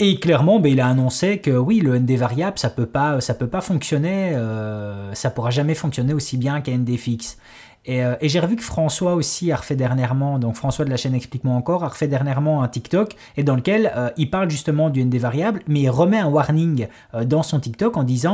Et 0.01 0.19
clairement, 0.19 0.59
ben, 0.59 0.73
il 0.73 0.81
a 0.81 0.89
annoncé 0.89 1.39
que 1.39 1.53
oui, 1.53 1.81
le 1.81 1.97
ND 1.99 2.11
variable, 2.17 2.59
ça 2.59 2.71
peut 2.71 2.87
pas, 2.87 3.21
ça 3.21 3.35
peut 3.35 3.47
pas 3.47 3.61
fonctionner, 3.61 4.37
ça 5.13 5.31
pourra 5.31 5.51
jamais 5.51 5.77
fonctionner 5.77 6.13
aussi 6.13 6.39
bien 6.39 6.61
qu'un 6.61 6.79
ND 6.79 6.97
fixe. 6.97 7.39
Euh, 7.89 8.17
et, 8.21 8.29
j'ai 8.29 8.41
revu 8.41 8.57
que 8.57 8.63
François 8.63 9.15
aussi 9.15 9.53
a 9.53 9.57
refait 9.57 9.77
dernièrement, 9.77 10.39
donc 10.39 10.55
François 10.55 10.85
de 10.85 10.91
la 10.91 10.97
chaîne 10.97 11.15
Explique-moi 11.15 11.55
encore, 11.55 11.85
a 11.85 11.89
refait 11.89 12.09
dernièrement 12.09 12.63
un 12.63 12.69
TikTok 12.69 13.15
et 13.37 13.45
dans 13.45 13.55
lequel 13.55 13.93
euh, 13.97 14.11
il 14.17 14.31
parle 14.31 14.51
justement 14.51 14.91
du 14.91 15.05
ND 15.05 15.17
variable, 15.17 15.63
mais 15.69 15.83
il 15.83 15.91
remet 15.91 16.19
un 16.19 16.29
warning 16.29 16.89
euh, 17.15 17.25
dans 17.25 17.43
son 17.43 17.61
TikTok 17.61 17.97
en 17.97 18.03
disant 18.03 18.27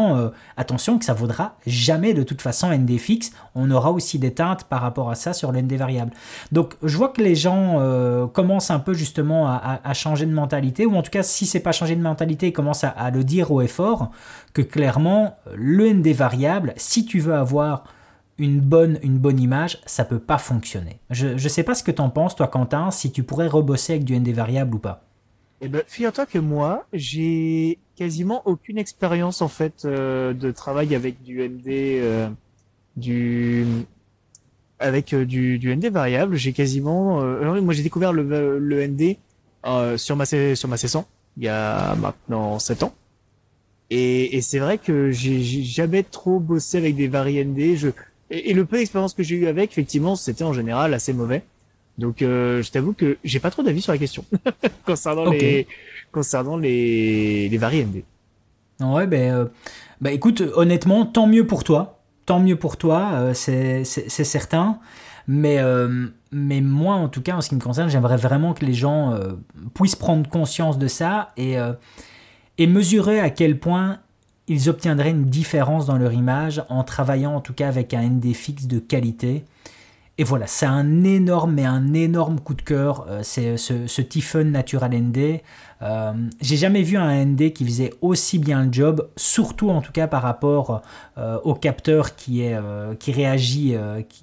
attention 0.57 0.99
que 0.99 1.05
ça 1.05 1.15
vaudra 1.15 1.57
jamais 1.67 2.15
de 2.15 2.23
toute 2.23 2.41
façon 2.41 2.71
ND 2.71 2.99
fixe, 2.99 3.33
on 3.55 3.71
aura 3.71 3.91
aussi 3.91 4.19
des 4.19 4.33
teintes 4.33 4.65
par 4.65 4.81
rapport 4.81 5.11
à 5.11 5.15
ça 5.15 5.33
sur 5.33 5.53
le 5.53 5.61
ND 5.61 5.73
variable. 5.75 6.12
Donc 6.51 6.75
je 6.83 6.97
vois 6.97 7.09
que 7.09 7.23
les 7.23 7.35
gens 7.35 7.81
commencent 8.33 8.71
un 8.71 8.79
peu 8.79 8.95
justement 8.95 9.49
à, 9.49 9.95
changer 9.95 10.27
de 10.27 10.33
mentalité, 10.33 10.87
ou 10.87 10.97
en 10.97 11.03
tout 11.03 11.11
cas 11.11 11.23
si 11.23 11.47
c'est 11.47 11.61
pas 11.61 11.73
changer 11.73 11.97
de 11.97 12.03
mentalité, 12.03 12.49
ils 12.49 12.53
commencent 12.53 12.85
à, 12.85 12.91
à 12.91 13.11
le 13.11 13.25
dire 13.25 13.51
au 13.51 13.61
effort 13.61 14.11
que 14.53 14.62
clairement 14.62 15.35
le 15.55 15.93
ND 15.93 16.09
variable, 16.09 16.75
si 16.77 17.05
tu 17.05 17.21
veux 17.21 17.35
avoir 17.35 17.85
une 18.38 18.61
bonne, 18.61 18.99
une 19.03 19.18
bonne 19.18 19.38
image, 19.40 19.81
ça 19.87 20.05
peut 20.05 20.18
pas 20.18 20.38
fonctionner. 20.38 20.99
Je 21.11 21.29
ne 21.29 21.49
sais 21.49 21.62
pas 21.62 21.75
ce 21.75 21.83
que 21.83 21.90
tu 21.90 22.01
en 22.01 22.11
penses, 22.11 22.35
toi, 22.35 22.49
Quentin, 22.49 22.90
si 22.90 23.12
tu 23.12 23.23
pourrais 23.23 23.47
rebosser 23.47 23.95
avec 23.95 24.05
du 24.05 24.18
ND 24.18 24.29
variable 24.29 24.75
ou 24.77 24.79
pas. 24.79 25.05
Eh 25.61 25.68
ben, 25.68 25.83
figure-toi 25.87 26.27
que 26.27 26.38
moi, 26.38 26.87
j'ai 26.92 27.79
quasiment 27.95 28.42
aucune 28.47 28.79
expérience 28.79 29.42
en 29.42 29.49
fait 29.49 29.85
euh, 29.85 30.33
de 30.33 30.51
travail 30.51 30.95
avec 30.95 31.23
du 31.23 31.40
ND, 31.40 31.68
euh, 31.68 32.29
du 32.97 33.64
avec 34.81 35.12
euh, 35.12 35.25
du, 35.25 35.61
du 35.61 35.77
ND 35.77 35.87
variable. 35.87 36.35
J'ai 36.35 36.53
quasiment, 36.53 37.23
moi 37.62 37.75
j'ai 37.75 37.85
découvert 37.85 38.12
le, 38.12 38.59
le 38.59 38.87
ND 38.87 39.16
sur 39.97 40.16
ma 40.16 40.27
sur 40.27 40.68
ma 40.68 40.77
C100 40.77 41.05
il 41.37 41.45
y 41.45 41.49
a 41.49 41.95
maintenant 41.95 42.59
7 42.59 42.83
ans. 42.83 42.95
Et, 43.90 44.37
et 44.37 44.40
c'est 44.40 44.59
vrai 44.59 44.79
que 44.79 45.11
j'ai 45.11 45.42
jamais 45.42 46.03
trop 46.03 46.40
bossé 46.40 46.79
avec 46.79 46.97
des 46.97 47.09
vari 47.09 47.45
ND. 47.45 47.77
Je 47.77 47.90
et, 48.33 48.55
le 48.55 48.64
peu 48.64 48.79
d'expérience 48.79 49.14
que 49.14 49.23
j'ai 49.23 49.37
eu 49.37 49.47
avec, 49.47 49.71
effectivement, 49.71 50.16
c'était 50.16 50.45
en 50.45 50.53
général 50.53 50.95
assez 50.95 51.12
mauvais. 51.12 51.42
Donc, 51.99 52.23
euh, 52.23 52.62
je 52.62 52.71
t'avoue 52.71 52.95
que 52.95 53.18
j'ai 53.23 53.38
pas 53.38 53.51
trop 53.51 53.62
d'avis 53.62 53.83
sur 53.83 53.92
la 53.92 53.99
question 53.99 54.25
concernant 54.87 55.31
les 55.31 55.66
concernant 56.11 56.57
les. 56.57 57.51
Ouais, 58.81 59.07
ben, 59.07 59.35
euh, 59.35 59.45
bah 60.01 60.11
écoute, 60.11 60.42
honnêtement, 60.55 61.05
tant 61.05 61.27
mieux 61.27 61.47
pour 61.47 61.62
toi, 61.64 62.01
tant 62.25 62.40
mieux 62.40 62.57
pour 62.57 62.79
toi, 62.79 63.11
euh, 63.14 63.35
c'est 63.35 63.85
certain. 63.85 64.79
Mais 65.29 65.59
mais 66.33 66.61
moi, 66.62 66.95
en 66.95 67.09
tout 67.09 67.23
cas, 67.23 67.37
en 67.37 67.42
ce 67.42 67.51
qui 67.51 67.55
me 67.55 67.61
concerne, 67.61 67.90
j'aimerais 67.90 68.16
vraiment 68.16 68.55
que 68.55 68.64
les 68.64 68.75
gens 68.75 69.16
puissent 69.75 69.95
prendre 69.95 70.29
conscience 70.29 70.79
de 70.79 70.88
ça 70.88 71.33
et 71.37 71.57
et 72.59 72.66
mesurer 72.66 73.21
à 73.21 73.31
quel 73.31 73.59
point 73.59 74.01
ils 74.48 74.68
obtiendraient 74.68 75.11
une 75.11 75.26
différence 75.26 75.87
dans 75.87 75.96
leur 75.96 76.12
image 76.12 76.64
en 76.68 76.85
travaillant 76.85 77.35
en 77.35 77.40
tout 77.40 77.55
cas 77.55 77.68
avec 77.68 77.94
un 77.94 78.02
ND 78.02 78.35
fixe 78.35 78.66
de 78.66 78.78
qualité. 78.78 79.44
Et 80.18 80.25
voilà, 80.25 80.46
c'est 80.46 80.66
un 80.66 81.05
énorme, 81.05 81.55
mais 81.55 81.64
un 81.64 81.94
énorme 81.94 82.38
coup 82.38 82.53
de 82.53 82.61
cœur, 82.61 83.07
euh, 83.09 83.20
c'est 83.22 83.57
ce, 83.57 83.87
ce 83.87 84.38
Natural 84.42 84.92
ND. 84.94 85.40
Euh, 85.81 86.12
j'ai 86.42 86.57
jamais 86.59 86.83
vu 86.83 86.98
un 86.98 87.25
ND 87.25 87.55
qui 87.55 87.64
faisait 87.64 87.94
aussi 88.03 88.38
bien 88.38 88.62
le 88.62 88.70
job, 88.70 89.09
surtout 89.16 89.70
en 89.70 89.81
tout 89.81 89.90
cas 89.90 90.07
par 90.07 90.20
rapport 90.22 90.83
euh, 91.16 91.38
au 91.44 91.55
capteur 91.55 92.14
qui, 92.14 92.42
est, 92.42 92.57
qui, 92.98 93.11
réagit, 93.11 93.75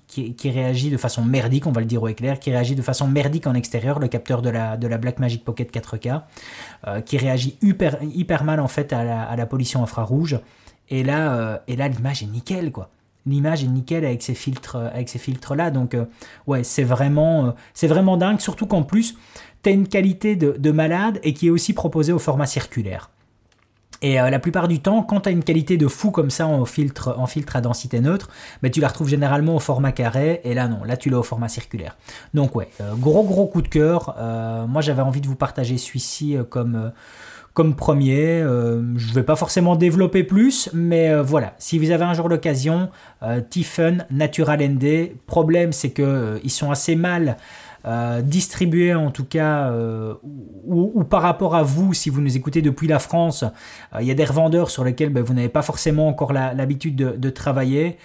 qui, 0.08 0.52
réagit 0.52 0.92
de 0.92 0.98
façon 0.98 1.26
merdique, 1.26 1.66
on 1.66 1.72
va 1.72 1.82
le 1.82 1.88
dire 1.88 2.04
au 2.04 2.08
éclair, 2.08 2.40
qui 2.40 2.52
réagit 2.52 2.76
de 2.76 2.84
façon 2.84 3.08
merdique 3.08 3.48
en 3.48 3.56
extérieur, 3.56 3.98
le 4.00 4.08
capteur 4.08 4.44
de 4.44 4.50
la, 4.52 4.78
de 4.78 4.88
la 4.88 5.00
Blackmagic 5.00 5.44
Pocket 5.44 5.74
4K, 5.74 6.22
qui 7.04 7.18
réagit 7.18 7.58
hyper, 7.64 7.98
hyper 8.04 8.44
mal 8.44 8.60
en 8.60 8.68
fait 8.68 8.94
à 8.94 9.04
la, 9.04 9.24
à 9.24 9.36
la 9.36 9.48
pollution 9.48 9.82
infrarouge. 9.82 10.40
Et 10.90 11.04
là, 11.04 11.62
et 11.68 11.76
là 11.76 11.88
l'image 11.88 12.24
est 12.24 12.28
nickel 12.28 12.72
quoi 12.72 12.90
l'image 13.26 13.64
est 13.64 13.68
nickel 13.68 14.06
avec 14.06 14.24
ces 14.24 14.34
filtres, 14.34 14.76
avec 14.76 15.10
ces 15.10 15.20
filtres 15.20 15.56
là. 15.56 15.72
Donc 15.72 15.96
ouais, 16.48 16.64
c'est 16.64 16.84
vraiment, 16.84 17.56
c'est 17.74 17.88
vraiment 17.88 18.18
dingue. 18.18 18.40
Surtout 18.40 18.66
qu'en 18.66 18.84
plus, 18.84 19.16
tu 19.64 19.70
as 19.70 19.72
une 19.72 19.88
qualité 19.88 20.36
de, 20.36 20.56
de 20.58 20.72
malade 20.72 21.20
et 21.24 21.34
qui 21.34 21.48
est 21.48 21.52
aussi 21.52 21.74
proposée 21.74 22.14
au 22.14 22.20
format 22.20 22.46
circulaire. 22.46 23.10
Et 24.02 24.20
euh, 24.20 24.30
la 24.30 24.40
plupart 24.40 24.68
du 24.68 24.80
temps, 24.80 25.04
quand 25.04 25.22
tu 25.22 25.30
as 25.30 25.32
une 25.32 25.44
qualité 25.44 25.76
de 25.78 25.88
fou 25.88 26.12
comme 26.12 26.30
ça 26.30 26.48
en 26.48 26.64
filtre, 26.66 27.16
en 27.18 27.28
filtre 27.28 27.56
à 27.56 27.62
densité 27.62 28.00
neutre, 28.00 28.30
bah, 28.64 28.70
tu 28.70 28.80
la 28.80 28.88
retrouves 28.88 29.10
généralement 29.10 29.56
au 29.56 29.60
format 29.60 29.92
carré, 29.92 30.40
et 30.44 30.54
là 30.54 30.68
non, 30.68 30.84
là 30.86 30.96
tu 30.96 31.10
l'as 31.10 31.20
au 31.20 31.24
format 31.24 31.50
circulaire. 31.50 31.98
Donc 32.34 32.56
ouais, 32.56 32.70
euh, 32.80 32.96
gros 32.96 33.24
gros 33.24 33.48
coup 33.48 33.62
de 33.62 33.68
cœur. 33.68 34.16
Euh, 34.18 34.66
moi 34.68 34.82
j'avais 34.82 35.02
envie 35.02 35.22
de 35.22 35.28
vous 35.28 35.36
partager 35.36 35.78
celui-ci 35.78 36.38
comme, 36.50 36.92
premier. 37.64 38.40
je 38.40 39.10
ne 39.10 39.14
vais 39.14 39.24
pas 39.24 39.36
forcément 39.36 39.76
développer 39.76 40.24
plus, 40.24 40.70
mais 40.74 41.14
voilà, 41.22 41.54
si 41.58 41.78
vous 41.80 41.92
avez 41.92 42.04
un 42.04 42.14
jour 42.14 42.30
l'occasion, 42.30 42.90
Tiffen, 43.50 44.06
Natural 44.12 44.62
ND, 44.62 45.12
problème 45.26 45.72
c'est 45.72 45.92
qu'ils 45.92 46.52
sont 46.52 46.72
assez 46.72 46.96
mal... 46.96 47.38
Euh, 47.86 48.22
distribué 48.22 48.94
en 48.94 49.10
tout 49.10 49.24
cas, 49.24 49.70
euh, 49.70 50.14
ou, 50.68 51.06
par 51.06 51.22
rapport 51.22 51.56
à 51.56 51.64
vous, 51.64 51.94
si 51.94 52.10
vous 52.10 52.20
nous 52.20 52.36
écoutez 52.36 52.62
depuis 52.62 52.90
la 52.90 53.00
France, 53.00 53.44
euh, 53.96 54.02
il 54.02 54.08
y 54.08 54.12
a 54.12 54.16
des 54.16 54.26
revendeurs 54.26 54.70
sur 54.70 54.84
lesquels 54.84 55.10
ben, 55.10 55.24
vous 55.24 55.34
n'avez 55.34 55.48
pas 55.48 55.62
forcément 55.62 56.10
encore 56.10 56.34
l'habitude 56.34 56.98
de, 56.98 57.30
travailler. 57.30 57.98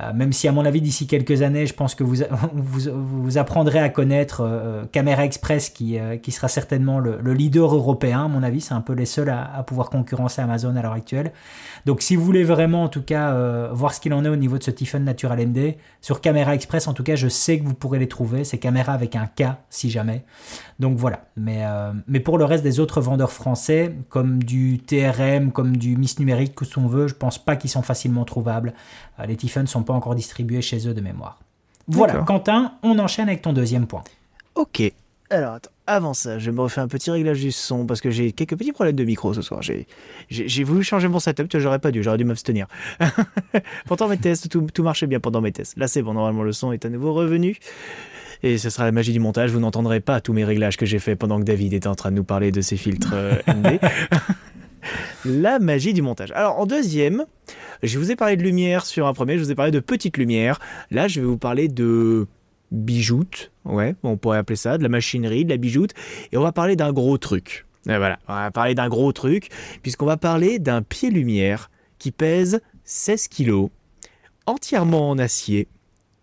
Euh, 0.00 0.12
même 0.12 0.32
si 0.32 0.48
à 0.48 0.52
mon 0.52 0.64
avis 0.64 0.80
d'ici 0.80 1.06
quelques 1.06 1.42
années, 1.42 1.66
je 1.66 1.74
pense 1.74 1.94
que 1.94 2.02
vous, 2.02 2.22
apprendrez 3.38 3.78
à 3.78 3.88
connaître 3.88 4.42
euh, 4.44 4.84
Camera 4.90 5.24
Express 5.24 5.70
qui, 5.70 5.98
euh, 5.98 6.16
sera 6.28 6.48
certainement 6.48 6.98
le, 6.98 7.32
leader 7.32 7.74
européen, 7.74 8.24
à 8.24 8.28
mon 8.28 8.42
avis, 8.42 8.60
c'est 8.60 8.74
un 8.74 8.80
peu 8.80 8.92
les 8.92 9.06
seuls 9.06 9.30
à, 9.30 9.62
pouvoir 9.64 9.90
concurrencer 9.90 10.42
Amazon 10.42 10.74
à 10.76 10.82
l'heure 10.82 10.92
actuelle. 10.92 11.32
Donc 11.86 12.02
si 12.02 12.16
vous 12.16 12.24
voulez 12.24 12.44
vraiment 12.44 12.82
en 12.84 12.88
tout 12.88 13.02
cas 13.02 13.68
voir 13.72 13.94
ce 13.94 14.00
qu'il 14.00 14.12
en 14.14 14.24
est 14.24 14.28
au 14.28 14.36
niveau 14.36 14.58
de 14.58 14.62
ce 14.62 14.70
Tiffen 14.70 15.04
Natural 15.04 15.46
MD, 15.46 15.76
sur 16.00 16.20
Camera 16.20 16.54
Express 16.54 16.88
en 16.88 16.92
tout 16.92 17.02
cas 17.02 17.14
je 17.14 17.28
sais 17.28 17.58
que 17.58 17.64
vous 17.64 17.74
pourrez 17.74 17.98
les 17.98 18.08
trouver, 18.08 18.44
c'est 18.44 18.58
caméra 18.58 18.92
avec 18.92 19.16
un 19.16 19.26
K 19.26 19.56
si 19.70 19.90
jamais. 19.90 20.24
Donc 20.80 20.96
voilà, 20.96 21.24
mais, 21.36 21.62
mais 22.08 22.20
pour 22.20 22.38
le 22.38 22.44
reste 22.44 22.64
des 22.64 22.80
autres 22.80 23.00
vendeurs 23.00 23.32
français, 23.32 23.94
comme 24.08 24.42
du 24.42 24.78
TRM, 24.78 25.52
comme 25.52 25.76
du 25.76 25.96
Miss 25.96 26.18
Numérique, 26.18 26.54
que 26.54 26.64
on 26.76 26.86
veut, 26.86 27.08
je 27.08 27.14
pense 27.14 27.38
pas 27.38 27.56
qu'ils 27.56 27.70
sont 27.70 27.82
facilement 27.82 28.24
trouvables. 28.24 28.74
Les 29.26 29.36
Tiffen 29.36 29.66
sont 29.66 29.82
pas 29.82 29.92
encore 29.92 30.14
distribués 30.14 30.62
chez 30.62 30.88
eux 30.88 30.94
de 30.94 31.00
mémoire. 31.00 31.38
Voilà, 31.86 32.22
Quentin, 32.22 32.74
on 32.82 32.98
enchaîne 32.98 33.28
avec 33.28 33.42
ton 33.42 33.52
deuxième 33.52 33.86
point. 33.86 34.04
Ok. 34.54 34.82
Alors, 35.30 35.54
attends, 35.54 35.70
avant 35.86 36.14
ça, 36.14 36.38
je 36.38 36.50
me 36.50 36.60
refais 36.60 36.80
un 36.80 36.88
petit 36.88 37.10
réglage 37.10 37.40
du 37.40 37.50
son 37.50 37.86
parce 37.86 38.00
que 38.00 38.10
j'ai 38.10 38.32
quelques 38.32 38.56
petits 38.56 38.72
problèmes 38.72 38.96
de 38.96 39.04
micro 39.04 39.34
ce 39.34 39.42
soir. 39.42 39.60
J'ai 39.62 40.64
voulu 40.64 40.82
changer 40.82 41.08
mon 41.08 41.18
setup, 41.18 41.48
j'aurais 41.58 41.78
pas 41.78 41.90
dû, 41.90 42.02
j'aurais 42.02 42.18
dû 42.18 42.24
m'abstenir. 42.24 42.66
Pourtant, 43.86 44.08
mes 44.08 44.16
tests, 44.16 44.48
tout, 44.48 44.66
tout, 44.72 44.82
marchait 44.82 45.06
bien 45.06 45.20
pendant 45.20 45.40
mes 45.40 45.52
tests. 45.52 45.76
Là, 45.76 45.88
c'est 45.88 46.02
bon, 46.02 46.14
normalement, 46.14 46.42
le 46.42 46.52
son 46.52 46.72
est 46.72 46.84
à 46.84 46.88
nouveau 46.88 47.12
revenu. 47.12 47.58
Et 48.42 48.58
ce 48.58 48.68
sera 48.70 48.84
la 48.84 48.92
magie 48.92 49.12
du 49.12 49.20
montage, 49.20 49.50
vous 49.50 49.60
n'entendrez 49.60 50.00
pas 50.00 50.20
tous 50.20 50.34
mes 50.34 50.44
réglages 50.44 50.76
que 50.76 50.86
j'ai 50.86 50.98
fait 50.98 51.16
pendant 51.16 51.38
que 51.38 51.44
David 51.44 51.72
était 51.72 51.86
en 51.86 51.94
train 51.94 52.10
de 52.10 52.16
nous 52.16 52.24
parler 52.24 52.52
de 52.52 52.60
ses 52.60 52.76
filtres 52.76 53.12
euh, 53.14 53.36
ND. 53.48 53.80
la 55.24 55.58
magie 55.58 55.94
du 55.94 56.02
montage. 56.02 56.30
Alors, 56.32 56.58
en 56.58 56.66
deuxième, 56.66 57.24
je 57.82 57.98
vous 57.98 58.10
ai 58.10 58.16
parlé 58.16 58.36
de 58.36 58.42
lumière 58.42 58.86
sur 58.86 59.06
un 59.06 59.12
premier, 59.12 59.38
je 59.38 59.44
vous 59.44 59.50
ai 59.50 59.54
parlé 59.54 59.70
de 59.70 59.80
petite 59.80 60.16
lumière. 60.16 60.58
Là, 60.90 61.08
je 61.08 61.20
vais 61.20 61.26
vous 61.26 61.38
parler 61.38 61.68
de 61.68 62.26
bijoute, 62.70 63.52
ouais, 63.64 63.94
on 64.02 64.16
pourrait 64.16 64.38
appeler 64.38 64.56
ça, 64.56 64.78
de 64.78 64.82
la 64.82 64.88
machinerie, 64.88 65.44
de 65.44 65.50
la 65.50 65.56
bijoute, 65.56 65.92
et 66.32 66.36
on 66.36 66.42
va 66.42 66.52
parler 66.52 66.76
d'un 66.76 66.92
gros 66.92 67.18
truc. 67.18 67.66
voilà, 67.86 68.18
on 68.28 68.34
va 68.34 68.50
parler 68.50 68.74
d'un 68.74 68.88
gros 68.88 69.12
truc, 69.12 69.50
puisqu'on 69.82 70.06
va 70.06 70.16
parler 70.16 70.58
d'un 70.58 70.82
pied-lumière 70.82 71.70
qui 71.98 72.10
pèse 72.10 72.60
16 72.84 73.28
kg, 73.28 73.68
entièrement 74.46 75.10
en 75.10 75.18
acier, 75.18 75.68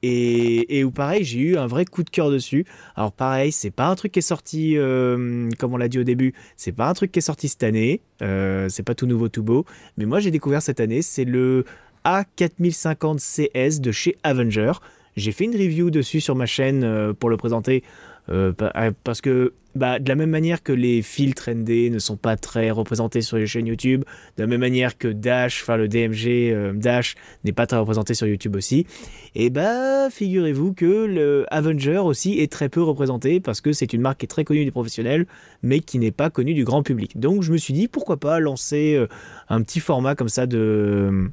et, 0.04 0.84
où 0.84 0.92
pareil, 0.92 1.24
j'ai 1.24 1.40
eu 1.40 1.58
un 1.58 1.68
vrai 1.68 1.86
coup 1.86 2.04
de 2.04 2.10
cœur 2.10 2.32
dessus. 2.32 2.66
Alors 2.96 3.12
pareil, 3.12 3.52
c'est 3.52 3.72
pas 3.72 3.88
un 3.88 3.96
truc 3.96 4.12
qui 4.12 4.20
est 4.20 4.24
sorti, 4.24 4.78
euh, 4.78 5.50
comme 5.60 5.74
on 5.74 5.78
l'a 5.78 5.88
dit 5.88 6.00
au 6.00 6.04
début, 6.04 6.34
c'est 6.58 6.72
pas 6.72 6.88
un 6.88 6.94
truc 6.94 7.12
qui 7.12 7.20
est 7.20 7.22
sorti 7.22 7.48
cette 7.48 7.64
année. 7.64 8.02
Euh, 8.22 8.68
c'est 8.70 8.84
pas 8.84 8.96
tout 8.96 9.06
nouveau, 9.06 9.30
tout 9.30 9.44
beau. 9.44 9.66
Mais 9.98 10.06
moi, 10.06 10.20
j'ai 10.20 10.32
découvert 10.32 10.62
cette 10.62 10.80
année, 10.80 11.02
c'est 11.02 11.26
le 11.26 11.66
A4050CS 12.06 13.80
de 13.80 13.92
chez 13.92 14.18
Avenger. 14.24 14.74
J'ai 15.18 15.32
fait 15.32 15.44
une 15.44 15.56
review 15.56 15.92
dessus 15.92 16.22
sur 16.22 16.36
ma 16.36 16.46
chaîne 16.46 16.84
euh, 16.84 17.14
pour 17.14 17.30
le 17.30 17.38
présenter 17.38 17.84
euh, 18.30 18.54
euh, 18.62 18.92
parce 19.04 19.22
que 19.22 19.54
bah, 19.74 20.00
de 20.00 20.10
la 20.10 20.16
même 20.16 20.30
manière 20.30 20.64
que 20.64 20.74
les 20.74 21.02
filtres 21.02 21.50
ND 21.50 21.92
ne 21.92 22.00
sont 22.00 22.18
pas 22.18 22.36
très 22.36 22.72
représentés 22.72 23.22
sur 23.22 23.38
les 23.38 23.48
chaînes 23.48 23.68
YouTube, 23.68 24.04
de 24.38 24.44
la 24.44 24.48
même 24.48 24.60
manière 24.60 24.98
que 24.98 25.08
Dash, 25.08 25.62
enfin 25.62 25.78
le 25.78 25.88
DMG 25.88 26.28
euh, 26.28 26.74
Dash 26.74 27.16
n'est 27.46 27.54
pas 27.54 27.68
très 27.68 27.78
représenté 27.78 28.14
sur 28.14 28.28
YouTube 28.28 28.56
aussi, 28.56 28.86
et 29.34 29.50
bah 29.50 30.10
figurez-vous 30.10 30.74
que 30.74 31.06
le 31.06 31.46
Avenger 31.52 32.00
aussi 32.00 32.40
est 32.40 32.52
très 32.52 32.68
peu 32.68 32.82
représenté 32.82 33.40
parce 33.40 33.62
que 33.62 33.72
c'est 33.72 33.94
une 33.94 34.02
marque 34.02 34.20
qui 34.20 34.26
est 34.26 34.28
très 34.28 34.44
connue 34.44 34.66
des 34.66 34.72
professionnels 34.72 35.26
mais 35.64 35.80
qui 35.80 36.00
n'est 36.00 36.12
pas 36.12 36.30
connue 36.30 36.54
du 36.54 36.66
grand 36.66 36.84
public. 36.84 37.18
Donc 37.20 37.42
je 37.42 37.52
me 37.52 37.58
suis 37.58 37.74
dit 37.74 37.88
pourquoi 37.88 38.18
pas 38.18 38.40
lancer 38.40 39.06
un 39.48 39.62
petit 39.62 39.80
format 39.80 40.16
comme 40.16 40.30
ça 40.30 40.48
de 40.48 41.32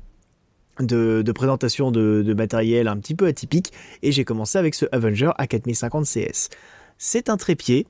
de, 0.80 1.32
présentation 1.32 1.90
de, 1.90 2.22
de, 2.24 2.34
matériel 2.34 2.86
un 2.86 2.96
petit 2.98 3.16
peu 3.16 3.26
atypique 3.26 3.72
et 4.02 4.12
j'ai 4.12 4.24
commencé 4.24 4.58
avec 4.58 4.76
ce 4.76 4.86
Avenger 4.92 5.30
A4050 5.40 6.04
CS 6.04 6.50
c'est 6.98 7.30
un 7.30 7.36
trépied 7.36 7.86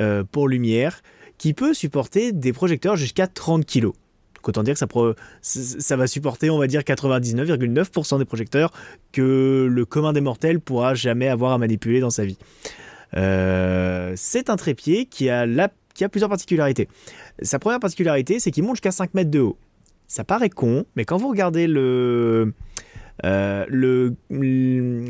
euh, 0.00 0.24
pour 0.24 0.48
lumière 0.48 1.02
qui 1.36 1.52
peut 1.54 1.74
supporter 1.74 2.32
des 2.32 2.52
projecteurs 2.52 2.96
jusqu'à 2.96 3.26
30 3.26 3.66
kg. 3.66 3.82
Donc 3.82 4.48
autant 4.48 4.62
dire 4.62 4.74
que 4.74 5.14
ça, 5.42 5.96
va 5.96 6.06
supporter, 6.06 6.50
on 6.50 6.58
va 6.58 6.66
dire, 6.66 6.80
99,9% 6.80 8.18
des 8.18 8.24
projecteurs 8.24 8.72
que 9.12 9.68
le 9.70 9.84
commun 9.84 10.12
des 10.12 10.20
mortels 10.20 10.60
pourra 10.60 10.94
jamais 10.94 11.28
avoir 11.28 11.52
à 11.52 11.58
manipuler 11.58 12.00
dans 12.00 12.10
sa 12.10 12.24
vie. 12.24 12.38
Euh, 13.14 14.14
c'est 14.16 14.50
un 14.50 14.56
trépied 14.56 15.06
qui 15.06 15.28
a 15.28 15.46
plusieurs 16.10 16.30
particularités. 16.30 16.88
Sa 17.42 17.58
première 17.58 17.80
particularité, 17.80 18.40
c'est 18.40 18.50
qu'il 18.50 18.64
monte 18.64 18.76
jusqu'à 18.76 18.92
5 18.92 19.14
mètres 19.14 19.30
de 19.30 19.40
haut. 19.40 19.58
Ça 20.08 20.24
paraît 20.24 20.50
con, 20.50 20.84
mais 20.96 21.04
quand 21.04 21.16
vous 21.16 21.28
regardez 21.28 21.66
le, 21.66 22.52
euh, 23.24 23.64
le, 23.68 24.14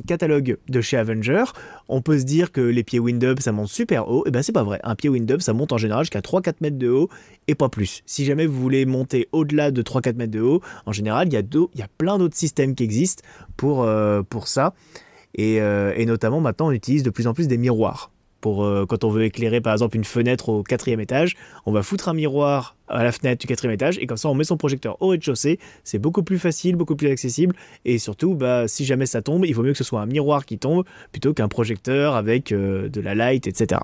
catalogue 0.06 0.58
de 0.68 0.80
chez 0.80 0.96
Avenger, 0.96 1.44
on 1.88 2.02
peut 2.02 2.18
se 2.18 2.24
dire 2.24 2.52
que 2.52 2.60
les 2.60 2.84
pieds 2.84 2.98
wind-up 2.98 3.40
ça 3.40 3.52
monte 3.52 3.68
super 3.68 4.08
haut. 4.08 4.24
Et 4.24 4.28
eh 4.28 4.30
ben 4.30 4.42
c'est 4.42 4.52
pas 4.52 4.62
vrai. 4.62 4.80
Un 4.84 4.94
pied 4.94 5.08
wind-up 5.08 5.40
ça 5.40 5.52
monte 5.52 5.72
en 5.72 5.78
général 5.78 6.04
jusqu'à 6.04 6.20
3-4 6.20 6.54
mètres 6.60 6.78
de 6.78 6.88
haut 6.88 7.08
et 7.48 7.54
pas 7.54 7.68
plus. 7.68 8.02
Si 8.06 8.24
jamais 8.24 8.46
vous 8.46 8.60
voulez 8.60 8.86
monter 8.86 9.28
au-delà 9.32 9.70
de 9.70 9.82
3-4 9.82 10.16
mètres 10.16 10.32
de 10.32 10.40
haut, 10.40 10.60
en 10.86 10.92
général 10.92 11.28
il 11.28 11.34
y 11.34 11.82
a, 11.82 11.88
plein 11.98 12.18
d'autres 12.18 12.36
systèmes 12.36 12.74
qui 12.74 12.84
existent 12.84 13.22
pour, 13.56 13.84
euh, 13.84 14.22
ça. 14.44 14.74
Et, 15.34 15.60
euh, 15.60 15.94
et, 15.96 16.04
notamment 16.04 16.40
maintenant 16.40 16.68
on 16.68 16.72
utilise 16.72 17.02
de 17.02 17.10
plus 17.10 17.26
en 17.26 17.34
plus 17.34 17.48
des 17.48 17.56
miroirs 17.56 18.11
pour 18.42 18.64
euh, 18.64 18.84
quand 18.86 19.04
on 19.04 19.08
veut 19.08 19.24
éclairer 19.24 19.62
par 19.62 19.72
exemple 19.72 19.96
une 19.96 20.04
fenêtre 20.04 20.50
au 20.50 20.62
quatrième 20.62 21.00
étage, 21.00 21.36
on 21.64 21.72
va 21.72 21.82
foutre 21.82 22.10
un 22.10 22.12
miroir 22.12 22.76
à 22.88 23.02
la 23.02 23.12
fenêtre 23.12 23.40
du 23.40 23.46
quatrième 23.46 23.72
étage 23.72 23.96
et 23.98 24.06
comme 24.06 24.18
ça 24.18 24.28
on 24.28 24.34
met 24.34 24.44
son 24.44 24.58
projecteur 24.58 25.00
au 25.00 25.08
rez-de-chaussée. 25.08 25.58
C'est 25.84 25.98
beaucoup 25.98 26.22
plus 26.22 26.38
facile, 26.38 26.76
beaucoup 26.76 26.96
plus 26.96 27.08
accessible 27.08 27.54
et 27.86 27.98
surtout 27.98 28.34
bah, 28.34 28.68
si 28.68 28.84
jamais 28.84 29.06
ça 29.06 29.22
tombe, 29.22 29.46
il 29.46 29.54
vaut 29.54 29.62
mieux 29.62 29.72
que 29.72 29.78
ce 29.78 29.84
soit 29.84 30.02
un 30.02 30.06
miroir 30.06 30.44
qui 30.44 30.58
tombe 30.58 30.84
plutôt 31.12 31.32
qu'un 31.32 31.48
projecteur 31.48 32.16
avec 32.16 32.52
euh, 32.52 32.88
de 32.88 33.00
la 33.00 33.14
light, 33.14 33.46
etc. 33.46 33.80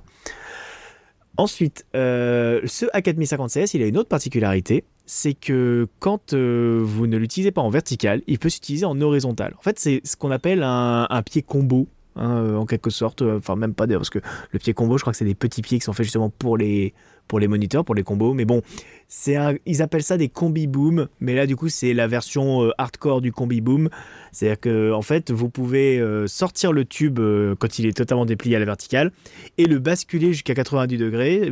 Ensuite, 1.37 1.87
euh, 1.95 2.61
ce 2.67 2.87
A4050CS, 2.87 3.71
il 3.75 3.83
a 3.85 3.87
une 3.87 3.97
autre 3.97 4.09
particularité, 4.09 4.83
c'est 5.07 5.35
que 5.35 5.87
quand 6.01 6.35
vous 6.35 7.07
ne 7.07 7.17
l'utilisez 7.17 7.53
pas 7.53 7.61
en 7.61 7.71
vertical, 7.71 8.23
il 8.27 8.41
peut 8.41 8.49
s'utiliser 8.49 8.87
en 8.87 9.01
horizontal. 9.01 9.55
En 9.57 9.63
fait, 9.63 9.79
c'est 9.79 10.01
ce 10.03 10.17
qu'on 10.17 10.33
appelle 10.33 10.65
un 10.65 11.23
pied 11.25 11.43
combo 11.43 11.87
Hein, 12.19 12.43
euh, 12.43 12.57
en 12.57 12.67
quelque 12.67 12.91
sorte. 12.91 13.23
Euh, 13.23 13.39
enfin, 13.39 13.57
même 13.57 13.75
pas 13.75 13.87
d'ailleurs, 13.87 14.01
parce 14.01 14.11
que 14.11 14.19
le 14.51 14.59
pied 14.59 14.75
combo, 14.75 14.99
je 14.99 15.03
crois 15.03 15.13
que 15.13 15.17
c'est 15.17 15.25
des 15.25 15.35
petits 15.35 15.63
pieds 15.63 15.79
qui 15.79 15.85
sont 15.85 15.93
faits 15.93 16.05
justement 16.05 16.31
pour 16.31 16.57
les, 16.57 16.95
pour 17.29 17.39
les 17.39 17.47
moniteurs, 17.47 17.85
pour 17.85 17.95
les 17.95 18.03
combos. 18.03 18.35
Mais 18.35 18.45
bon, 18.45 18.63
c'est 19.07 19.37
ils 19.67 19.83
appellent 19.83 20.03
ça 20.03 20.17
des 20.17 20.29
combi 20.29 20.67
boom. 20.67 21.09
Mais 21.21 21.35
là, 21.35 21.47
du 21.47 21.55
coup, 21.55 21.69
c'est 21.69 21.95
la 21.95 22.09
version 22.09 22.65
euh, 22.65 22.71
hardcore 22.77 23.21
du 23.21 23.33
combi 23.33 23.61
boom. 23.61 23.89
C'est-à-dire 24.33 24.61
que, 24.61 24.93
en 24.93 25.03
fait, 25.03 25.31
vous 25.31 25.49
pouvez 25.49 26.03
sortir 26.27 26.73
le 26.73 26.85
tube 26.85 27.19
quand 27.59 27.79
il 27.79 27.87
est 27.87 27.97
totalement 27.97 28.27
déplié 28.27 28.57
à 28.57 28.59
la 28.59 28.67
verticale 28.67 29.11
et 29.57 29.65
le 29.65 29.79
basculer 29.79 30.33
jusqu'à 30.33 30.55
90 30.55 30.99
degrés 30.99 31.51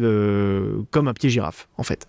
comme 0.90 1.09
un 1.09 1.14
pied 1.14 1.31
girafe, 1.31 1.68
en 1.79 1.83
fait. 1.83 2.07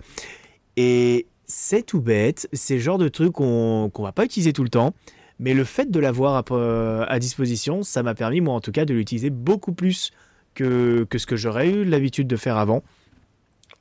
Et 0.75 1.25
c'est 1.45 1.83
tout 1.83 2.01
bête. 2.01 2.49
C'est 2.51 2.75
le 2.75 2.81
genre 2.81 2.97
de 2.97 3.07
truc 3.07 3.31
qu'on 3.33 3.85
ne 3.97 4.03
va 4.03 4.11
pas 4.11 4.25
utiliser 4.25 4.51
tout 4.53 4.63
le 4.63 4.69
temps. 4.69 4.93
Mais 5.39 5.53
le 5.53 5.63
fait 5.63 5.91
de 5.91 5.99
l'avoir 5.99 6.35
à, 6.35 7.03
à, 7.03 7.19
disposition, 7.19 7.83
ça 7.83 8.03
m'a 8.03 8.15
permis, 8.15 8.41
moi 8.41 8.55
en 8.55 8.61
tout 8.61 8.71
cas, 8.71 8.85
de 8.85 8.93
l'utiliser 8.93 9.29
beaucoup 9.29 9.73
plus 9.73 10.11
que, 10.55 11.05
que 11.09 11.17
ce 11.17 11.27
que 11.27 11.35
j'aurais 11.35 11.69
eu 11.69 11.83
l'habitude 11.85 12.27
de 12.27 12.35
faire 12.35 12.57
avant. 12.57 12.83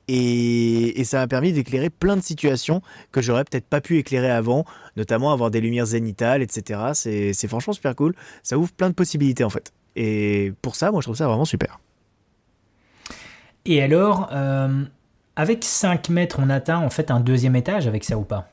Et, 0.07 1.03
ça 1.03 1.19
m'a 1.19 1.27
permis 1.27 1.51
d'éclairer 1.51 1.89
plein 1.89 2.15
de 2.15 2.21
situations 2.21 2.81
que 3.11 3.21
j'aurais 3.21 3.43
peut-être 3.43 3.65
pas 3.65 3.81
pu 3.81 3.97
éclairer 3.97 4.29
avant, 4.29 4.65
notamment 4.95 5.31
avoir 5.31 5.51
des 5.51 5.59
lumières 5.59 5.87
zénitales, 5.87 6.41
etc. 6.41 6.91
C'est 6.93 7.47
franchement 7.47 7.73
super 7.73 7.95
cool. 7.95 8.13
Ça 8.43 8.57
ouvre 8.57 8.71
plein 8.71 8.89
de 8.89 8.95
possibilités 8.95 9.43
en 9.43 9.49
fait. 9.49 9.73
Et 9.95 10.53
pour 10.61 10.75
ça, 10.75 10.91
moi 10.91 11.01
je 11.01 11.07
trouve 11.07 11.17
ça 11.17 11.27
vraiment 11.27 11.45
super. 11.45 11.79
Et 13.65 13.81
alors, 13.81 14.29
euh, 14.31 14.83
avec 15.35 15.63
5 15.63 16.09
mètres, 16.09 16.37
on 16.39 16.49
atteint 16.49 16.79
en 16.79 16.89
fait 16.89 17.11
un 17.11 17.19
deuxième 17.19 17.55
étage 17.55 17.85
avec 17.85 18.05
ça 18.05 18.17
ou 18.17 18.23
pas? 18.23 18.47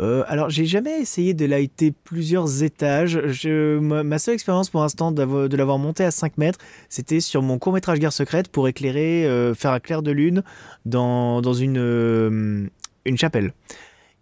Euh, 0.00 0.24
alors, 0.26 0.50
j'ai 0.50 0.66
jamais 0.66 1.00
essayé 1.00 1.34
de 1.34 1.46
lighter 1.46 1.90
plusieurs 1.90 2.62
étages. 2.62 3.16
Ma, 3.46 4.18
seule 4.18 4.34
expérience 4.34 4.70
pour 4.70 4.82
l'instant 4.82 5.12
de 5.12 5.56
l'avoir 5.56 5.78
monté 5.78 6.04
à 6.04 6.10
5 6.10 6.38
mètres, 6.38 6.58
c'était 6.88 7.20
sur 7.20 7.42
mon 7.42 7.58
court 7.58 7.72
métrage 7.72 7.98
Guerre 7.98 8.12
secrète 8.12 8.48
pour 8.48 8.68
éclairer, 8.68 9.24
euh, 9.24 9.54
faire 9.54 9.70
un 9.72 9.80
clair 9.80 10.02
de 10.02 10.10
lune 10.10 10.42
dans, 10.84 11.40
euh, 11.44 12.66
une 13.04 13.18
chapelle. 13.18 13.52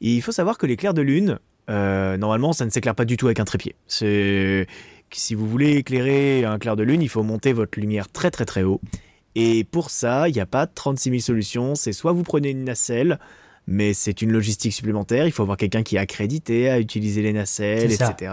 il 0.01 0.23
faut 0.23 0.33
savoir 0.33 0.59
que 0.59 0.67
les 0.67 0.77
clairs 0.77 0.95
de 0.95 1.03
lune, 1.03 1.39
normalement, 1.69 2.53
ça 2.53 2.65
ne 2.65 2.71
s'éclaire 2.71 2.95
pas 2.95 3.05
du 3.05 3.17
tout 3.17 3.27
avec 3.27 3.41
un 3.41 3.45
trépied. 3.45 3.75
Si 3.89 5.35
vous 5.35 5.49
voulez 5.49 5.77
éclairer 5.77 6.45
un 6.45 6.59
clair 6.59 6.77
de 6.77 6.83
lune, 6.83 7.03
il 7.03 7.09
faut 7.09 7.23
monter 7.23 7.53
votre 7.53 7.79
lumière 7.81 8.11
très 8.11 8.31
très 8.31 8.45
très 8.45 8.63
haut. 8.63 8.81
Et 9.35 9.65
pour 9.65 9.91
ça, 9.91 10.29
il 10.29 10.35
n'y 10.35 10.41
a 10.41 10.47
pas 10.47 10.67
36 10.67 11.11
000 11.11 11.21
solutions. 11.21 11.75
C'est 11.75 11.93
soit 11.93 12.13
vous 12.13 12.23
prenez 12.23 12.51
une 12.51 12.65
nacelle, 12.65 13.19
mais 13.67 13.95
c'est 13.95 14.23
une 14.23 14.33
logistique 14.33 14.73
supplémentaire. 14.73 15.27
Il 15.27 15.33
faut 15.33 15.43
avoir 15.43 15.57
quelqu'un 15.57 15.83
qui 15.83 15.97
est 15.97 15.99
accrédité 15.99 16.69
à 16.69 16.79
utiliser 16.79 17.23
les 17.23 17.33
nacelles, 17.33 17.93
etc. 17.93 18.33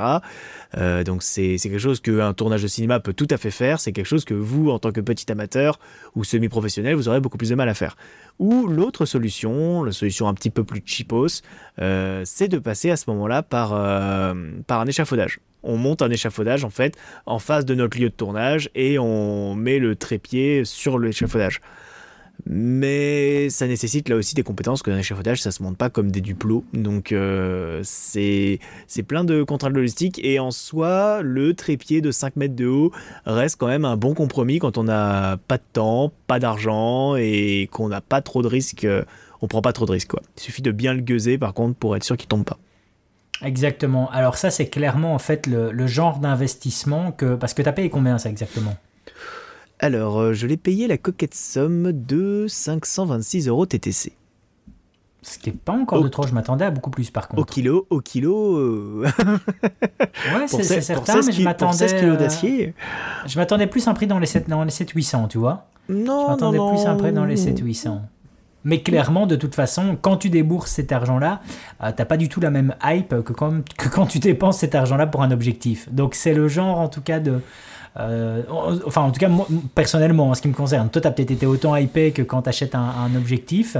Euh, 0.77 1.03
donc 1.03 1.23
c'est 1.23 1.57
quelque 1.61 1.79
chose 1.79 1.99
qu'un 2.01 2.33
tournage 2.33 2.63
de 2.63 2.67
cinéma 2.67 2.99
peut 2.99 3.13
tout 3.13 3.27
à 3.29 3.37
fait 3.37 3.51
faire. 3.51 3.79
C'est 3.79 3.91
quelque 3.91 4.05
chose 4.05 4.25
que 4.25 4.33
vous, 4.33 4.69
en 4.69 4.79
tant 4.79 4.91
que 4.91 5.01
petit 5.01 5.31
amateur 5.31 5.79
ou 6.15 6.23
semi-professionnel, 6.23 6.95
vous 6.95 7.07
aurez 7.07 7.19
beaucoup 7.19 7.37
plus 7.37 7.49
de 7.49 7.55
mal 7.55 7.69
à 7.69 7.73
faire. 7.73 7.95
Ou 8.39 8.67
l'autre 8.67 9.05
solution, 9.05 9.83
la 9.83 9.91
solution 9.91 10.27
un 10.27 10.33
petit 10.33 10.49
peu 10.49 10.63
plus 10.63 10.81
cheapos, 10.85 11.41
euh, 11.79 12.23
c'est 12.25 12.47
de 12.47 12.59
passer 12.59 12.91
à 12.91 12.97
ce 12.97 13.09
moment-là 13.11 13.43
par, 13.43 13.73
euh, 13.73 14.33
par 14.67 14.81
un 14.81 14.87
échafaudage. 14.87 15.39
On 15.63 15.77
monte 15.77 16.01
un 16.01 16.09
échafaudage 16.09 16.65
en 16.65 16.71
fait 16.71 16.97
en 17.27 17.37
face 17.37 17.65
de 17.65 17.75
notre 17.75 17.99
lieu 17.99 18.09
de 18.09 18.15
tournage 18.15 18.69
et 18.73 18.97
on 18.97 19.53
met 19.53 19.77
le 19.77 19.95
trépied 19.95 20.65
sur 20.65 20.97
l'échafaudage. 20.97 21.61
Mais 22.45 23.49
ça 23.49 23.67
nécessite 23.67 24.09
là 24.09 24.15
aussi 24.15 24.35
des 24.35 24.43
compétences 24.43 24.81
que 24.81 24.89
dans 24.89 24.97
l'échafaudage, 24.97 25.41
ça 25.41 25.51
se 25.51 25.61
monte 25.61 25.77
pas 25.77 25.89
comme 25.89 26.11
des 26.11 26.21
duplos. 26.21 26.63
Donc 26.73 27.11
euh, 27.11 27.81
c'est 27.83 28.59
plein 29.07 29.23
de 29.23 29.43
contraintes 29.43 29.73
logistiques. 29.73 30.19
Et 30.23 30.39
en 30.39 30.51
soi, 30.51 31.21
le 31.21 31.53
trépied 31.53 32.01
de 32.01 32.11
5 32.11 32.35
mètres 32.35 32.55
de 32.55 32.67
haut 32.67 32.91
reste 33.25 33.57
quand 33.57 33.67
même 33.67 33.85
un 33.85 33.97
bon 33.97 34.13
compromis 34.13 34.59
quand 34.59 34.77
on 34.77 34.83
n'a 34.83 35.37
pas 35.47 35.57
de 35.57 35.63
temps, 35.73 36.11
pas 36.27 36.39
d'argent 36.39 37.15
et 37.15 37.69
qu'on 37.71 37.89
n'a 37.89 38.01
pas 38.01 38.21
trop 38.21 38.41
de 38.41 38.47
risques. 38.47 38.87
On 39.41 39.47
prend 39.47 39.61
pas 39.61 39.73
trop 39.73 39.85
de 39.85 39.91
risques. 39.91 40.09
Quoi. 40.09 40.21
Il 40.37 40.41
suffit 40.41 40.61
de 40.61 40.71
bien 40.71 40.93
le 40.93 41.01
gueuser 41.01 41.37
par 41.37 41.53
contre 41.53 41.75
pour 41.75 41.95
être 41.95 42.03
sûr 42.03 42.17
qu'il 42.17 42.27
tombe 42.27 42.45
pas. 42.45 42.57
Exactement. 43.43 44.09
Alors 44.11 44.37
ça, 44.37 44.51
c'est 44.51 44.67
clairement 44.67 45.15
en 45.15 45.19
fait 45.19 45.47
le, 45.47 45.71
le 45.71 45.87
genre 45.87 46.19
d'investissement 46.19 47.11
que... 47.11 47.35
Parce 47.35 47.53
que 47.53 47.61
tu 47.61 47.69
as 47.69 47.73
payé 47.73 47.89
combien 47.89 48.17
ça 48.19 48.29
exactement? 48.29 48.75
Alors, 49.81 50.19
euh, 50.19 50.33
je 50.33 50.45
l'ai 50.45 50.57
payé 50.57 50.87
la 50.87 50.97
coquette 50.97 51.33
somme 51.33 51.91
de 51.91 52.45
526 52.47 53.47
euros 53.47 53.65
TTC. 53.65 54.13
Ce 55.23 55.39
qui 55.39 55.49
n'est 55.49 55.57
pas 55.57 55.73
encore 55.73 56.03
de 56.03 56.07
trop, 56.07 56.25
je 56.25 56.33
m'attendais 56.33 56.65
à 56.65 56.71
beaucoup 56.71 56.91
plus 56.91 57.09
par 57.09 57.27
contre. 57.27 57.41
Au 57.41 57.45
kilo, 57.45 57.87
au 57.89 57.99
kilo. 57.99 58.57
Euh, 58.57 59.05
ouais, 60.35 60.47
c'est 60.47 60.81
certain, 60.81 61.21
mais 61.25 61.31
je 61.31 61.43
m'attendais. 61.43 61.87
kilos 61.87 62.17
d'acier. 62.17 62.75
je 63.25 63.37
m'attendais 63.39 63.67
plus 63.67 63.87
à 63.87 63.91
un 63.91 63.93
prix 63.95 64.07
dans 64.07 64.19
les 64.19 64.27
7, 64.27 64.47
dans 64.49 64.63
les 64.63 64.71
7 64.71 64.91
800, 64.91 65.27
tu 65.27 65.39
vois. 65.39 65.65
Non, 65.89 66.25
Je 66.25 66.31
m'attendais 66.31 66.57
plus 66.57 66.85
à 66.85 66.91
un 66.91 66.95
prix 66.95 67.11
dans 67.11 67.25
les 67.25 67.37
7 67.37 67.59
800. 67.59 68.01
Mais 68.63 68.81
clairement, 68.81 69.25
de 69.25 69.35
toute 69.35 69.55
façon, 69.55 69.97
quand 69.99 70.17
tu 70.17 70.29
débourses 70.29 70.71
cet 70.71 70.91
argent-là, 70.91 71.41
tu 71.43 71.85
euh, 71.85 71.91
t'as 71.95 72.05
pas 72.05 72.17
du 72.17 72.29
tout 72.29 72.39
la 72.39 72.51
même 72.51 72.75
hype 72.83 73.21
que 73.23 73.33
quand, 73.33 73.63
que 73.77 73.89
quand 73.89 74.05
tu 74.05 74.19
dépenses 74.19 74.59
cet 74.59 74.75
argent-là 74.75 75.07
pour 75.07 75.23
un 75.23 75.31
objectif. 75.31 75.91
Donc 75.91 76.13
c'est 76.13 76.33
le 76.33 76.47
genre, 76.47 76.79
en 76.79 76.87
tout 76.87 77.01
cas, 77.01 77.19
de, 77.19 77.41
euh, 77.99 78.43
enfin, 78.85 79.01
en 79.01 79.11
tout 79.11 79.19
cas, 79.19 79.29
personnellement, 79.75 80.29
en 80.29 80.33
ce 80.33 80.41
qui 80.41 80.47
me 80.47 80.53
concerne, 80.53 80.89
toi, 80.89 81.01
tu 81.01 81.07
as 81.07 81.11
peut-être 81.11 81.31
été 81.31 81.45
autant 81.45 81.75
hypé 81.75 82.11
que 82.11 82.21
quand 82.21 82.43
tu 82.43 82.49
achètes 82.49 82.75
un, 82.75 83.13
objectif 83.15 83.75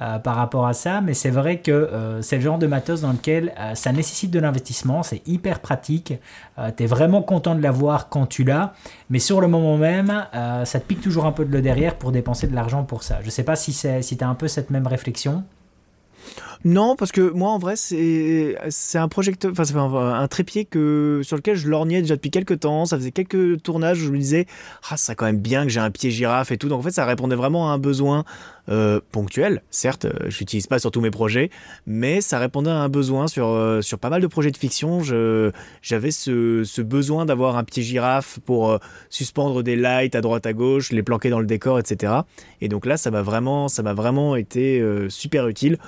euh, 0.00 0.18
par 0.18 0.36
rapport 0.36 0.66
à 0.66 0.72
ça, 0.72 1.00
mais 1.00 1.14
c'est 1.14 1.30
vrai 1.30 1.58
que 1.58 1.70
euh, 1.70 2.22
c'est 2.22 2.36
le 2.36 2.42
genre 2.42 2.58
de 2.58 2.66
matos 2.66 3.00
dans 3.00 3.12
lequel 3.12 3.52
ça 3.74 3.92
nécessite 3.92 4.30
de 4.30 4.38
l'investissement, 4.38 5.02
c'est 5.02 5.26
hyper 5.26 5.60
pratique, 5.60 6.14
tu 6.76 6.82
es 6.82 6.86
vraiment 6.86 7.22
content 7.22 7.54
de 7.54 7.62
l'avoir 7.62 8.08
quand 8.08 8.26
tu 8.26 8.44
l'as, 8.44 8.74
mais 9.08 9.18
sur 9.18 9.40
le 9.40 9.48
moment 9.48 9.76
même, 9.76 10.26
ça 10.64 10.80
te 10.80 10.84
pique 10.84 11.00
toujours 11.00 11.26
un 11.26 11.32
peu 11.32 11.44
de 11.44 11.52
le 11.52 11.62
derrière 11.62 11.96
pour 11.96 12.12
dépenser 12.12 12.46
de 12.46 12.54
l'argent 12.54 12.84
pour 12.84 13.02
ça. 13.02 13.18
Je 13.22 13.30
sais 13.30 13.42
pas 13.44 13.56
si, 13.56 13.72
si 13.72 14.16
tu 14.16 14.24
as 14.24 14.28
un 14.28 14.34
peu 14.34 14.48
cette 14.48 14.70
même 14.70 14.86
réflexion. 14.86 15.44
Non, 16.64 16.94
parce 16.94 17.10
que 17.10 17.22
moi, 17.22 17.50
en 17.50 17.58
vrai, 17.58 17.74
c'est 17.76 18.98
un 18.98 19.08
projecteur, 19.08 19.52
enfin, 19.52 19.64
c'est 19.64 19.76
un, 19.76 20.28
trépied 20.28 20.66
que 20.66 21.22
sur 21.24 21.36
lequel 21.36 21.56
je 21.56 21.68
lorgnais 21.68 22.02
déjà 22.02 22.16
depuis 22.16 22.30
quelques 22.30 22.60
temps. 22.60 22.84
Ça 22.84 22.98
faisait 22.98 23.12
quelques 23.12 23.62
tournages 23.62 24.02
où 24.02 24.06
je 24.06 24.12
me 24.12 24.18
disais, 24.18 24.46
ah, 24.90 24.98
ça 24.98 25.14
quand 25.14 25.24
même 25.24 25.38
bien 25.38 25.64
que 25.64 25.70
j'ai 25.70 25.80
un 25.80 25.90
pied 25.90 26.10
girafe 26.10 26.52
et 26.52 26.58
tout. 26.58 26.68
Donc 26.68 26.80
en 26.80 26.82
fait, 26.82 26.90
ça 26.90 27.06
répondait 27.06 27.36
vraiment 27.36 27.70
à 27.70 27.72
un 27.72 27.78
besoin 27.78 28.24
euh, 28.68 29.00
ponctuel. 29.10 29.62
Certes, 29.70 30.04
euh, 30.04 30.12
je 30.28 30.38
l'utilise 30.38 30.66
pas 30.66 30.78
sur 30.78 30.90
tous 30.90 31.00
mes 31.00 31.10
projets, 31.10 31.48
mais 31.86 32.20
ça 32.20 32.38
répondait 32.38 32.70
à 32.70 32.76
un 32.76 32.90
besoin 32.90 33.26
sur 33.26 33.48
euh, 33.48 33.80
sur 33.80 33.98
pas 33.98 34.10
mal 34.10 34.20
de 34.20 34.26
projets 34.26 34.50
de 34.50 34.58
fiction. 34.58 35.00
j'avais 35.82 36.10
ce, 36.10 36.82
besoin 36.82 37.24
d'avoir 37.24 37.56
un 37.56 37.64
pied 37.64 37.82
girafe 37.82 38.38
pour 38.44 38.78
suspendre 39.08 39.62
des 39.62 39.76
lights 39.76 40.14
à 40.14 40.20
droite 40.20 40.44
à 40.44 40.52
gauche, 40.52 40.92
les 40.92 41.02
planquer 41.02 41.30
dans 41.30 41.40
le 41.40 41.46
décor, 41.46 41.78
etc. 41.78 42.12
Et 42.60 42.68
donc 42.68 42.84
là, 42.84 42.98
ça 42.98 43.10
vraiment, 43.10 43.68
ça 43.68 43.82
m'a 43.82 43.94
vraiment 43.94 44.36
été 44.36 44.84
super 45.08 45.48
utile 45.48 45.78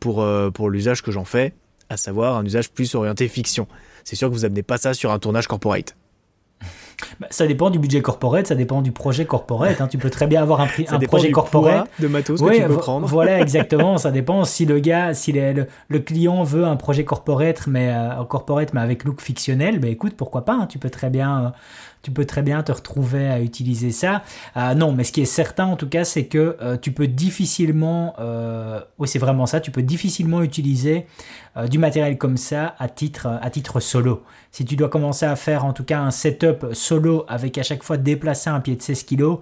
pour, 0.00 0.22
euh, 0.22 0.50
pour 0.50 0.70
l'usage 0.70 1.02
que 1.02 1.10
j'en 1.10 1.24
fais, 1.24 1.54
à 1.88 1.96
savoir 1.96 2.36
un 2.36 2.44
usage 2.44 2.70
plus 2.70 2.94
orienté 2.94 3.28
fiction. 3.28 3.66
C'est 4.04 4.16
sûr 4.16 4.28
que 4.28 4.34
vous 4.34 4.44
amenez 4.44 4.62
pas 4.62 4.78
ça 4.78 4.94
sur 4.94 5.12
un 5.12 5.18
tournage 5.18 5.46
corporate. 5.46 5.94
Bah, 7.18 7.26
ça 7.30 7.46
dépend 7.46 7.70
du 7.70 7.78
budget 7.78 8.02
corporate, 8.02 8.46
ça 8.46 8.54
dépend 8.54 8.82
du 8.82 8.92
projet 8.92 9.24
corporate. 9.24 9.80
Hein. 9.80 9.88
Tu 9.88 9.98
peux 9.98 10.10
très 10.10 10.26
bien 10.26 10.42
avoir 10.42 10.60
un, 10.60 10.68
un 10.88 10.98
projet 11.00 11.30
corporate 11.30 11.88
de 11.98 12.08
matos 12.08 12.40
que 12.40 12.54
tu 12.54 12.62
peux 12.62 12.76
prendre. 12.76 13.06
Voilà, 13.06 13.40
exactement. 13.40 13.98
ça 13.98 14.10
dépend 14.10 14.44
si 14.44 14.66
le 14.66 14.78
gars, 14.78 15.14
si 15.14 15.32
le, 15.32 15.66
client 15.98 16.42
veut 16.42 16.64
un 16.64 16.76
projet 16.76 17.04
corporate, 17.04 17.66
mais 17.66 17.88
euh, 17.90 18.24
corporate, 18.24 18.72
mais 18.74 18.80
avec 18.80 19.04
look 19.04 19.20
fictionnel, 19.20 19.78
ben 19.78 19.90
écoute, 19.90 20.14
pourquoi 20.16 20.44
pas. 20.44 20.54
Hein. 20.54 20.66
tu 20.66 20.78
peux 20.78 20.90
très 20.90 21.10
bien 21.10 21.44
euh, 21.46 21.48
tu 22.02 22.10
peux 22.10 22.24
très 22.24 22.42
bien 22.42 22.62
te 22.62 22.72
retrouver 22.72 23.28
à 23.28 23.40
utiliser 23.40 23.90
ça. 23.90 24.22
Euh, 24.56 24.74
non, 24.74 24.92
mais 24.92 25.04
ce 25.04 25.12
qui 25.12 25.20
est 25.20 25.26
certain 25.26 25.66
en 25.66 25.76
tout 25.76 25.88
cas, 25.88 26.04
c'est 26.04 26.26
que 26.26 26.56
euh, 26.60 26.76
tu 26.76 26.92
peux 26.92 27.06
difficilement, 27.06 28.14
euh, 28.18 28.80
oui 28.98 29.08
c'est 29.08 29.18
vraiment 29.18 29.46
ça, 29.46 29.60
tu 29.60 29.70
peux 29.70 29.82
difficilement 29.82 30.42
utiliser 30.42 31.06
du 31.68 31.78
matériel 31.78 32.16
comme 32.16 32.36
ça 32.36 32.76
à 32.78 32.88
titre, 32.88 33.26
à 33.26 33.50
titre 33.50 33.80
solo. 33.80 34.22
Si 34.52 34.64
tu 34.64 34.76
dois 34.76 34.88
commencer 34.88 35.26
à 35.26 35.34
faire 35.34 35.64
en 35.64 35.72
tout 35.72 35.82
cas 35.82 35.98
un 35.98 36.12
setup 36.12 36.68
solo 36.74 37.24
avec 37.28 37.58
à 37.58 37.64
chaque 37.64 37.82
fois 37.82 37.96
déplacer 37.96 38.50
un 38.50 38.60
pied 38.60 38.76
de 38.76 38.82
16 38.82 39.02
kg, 39.02 39.38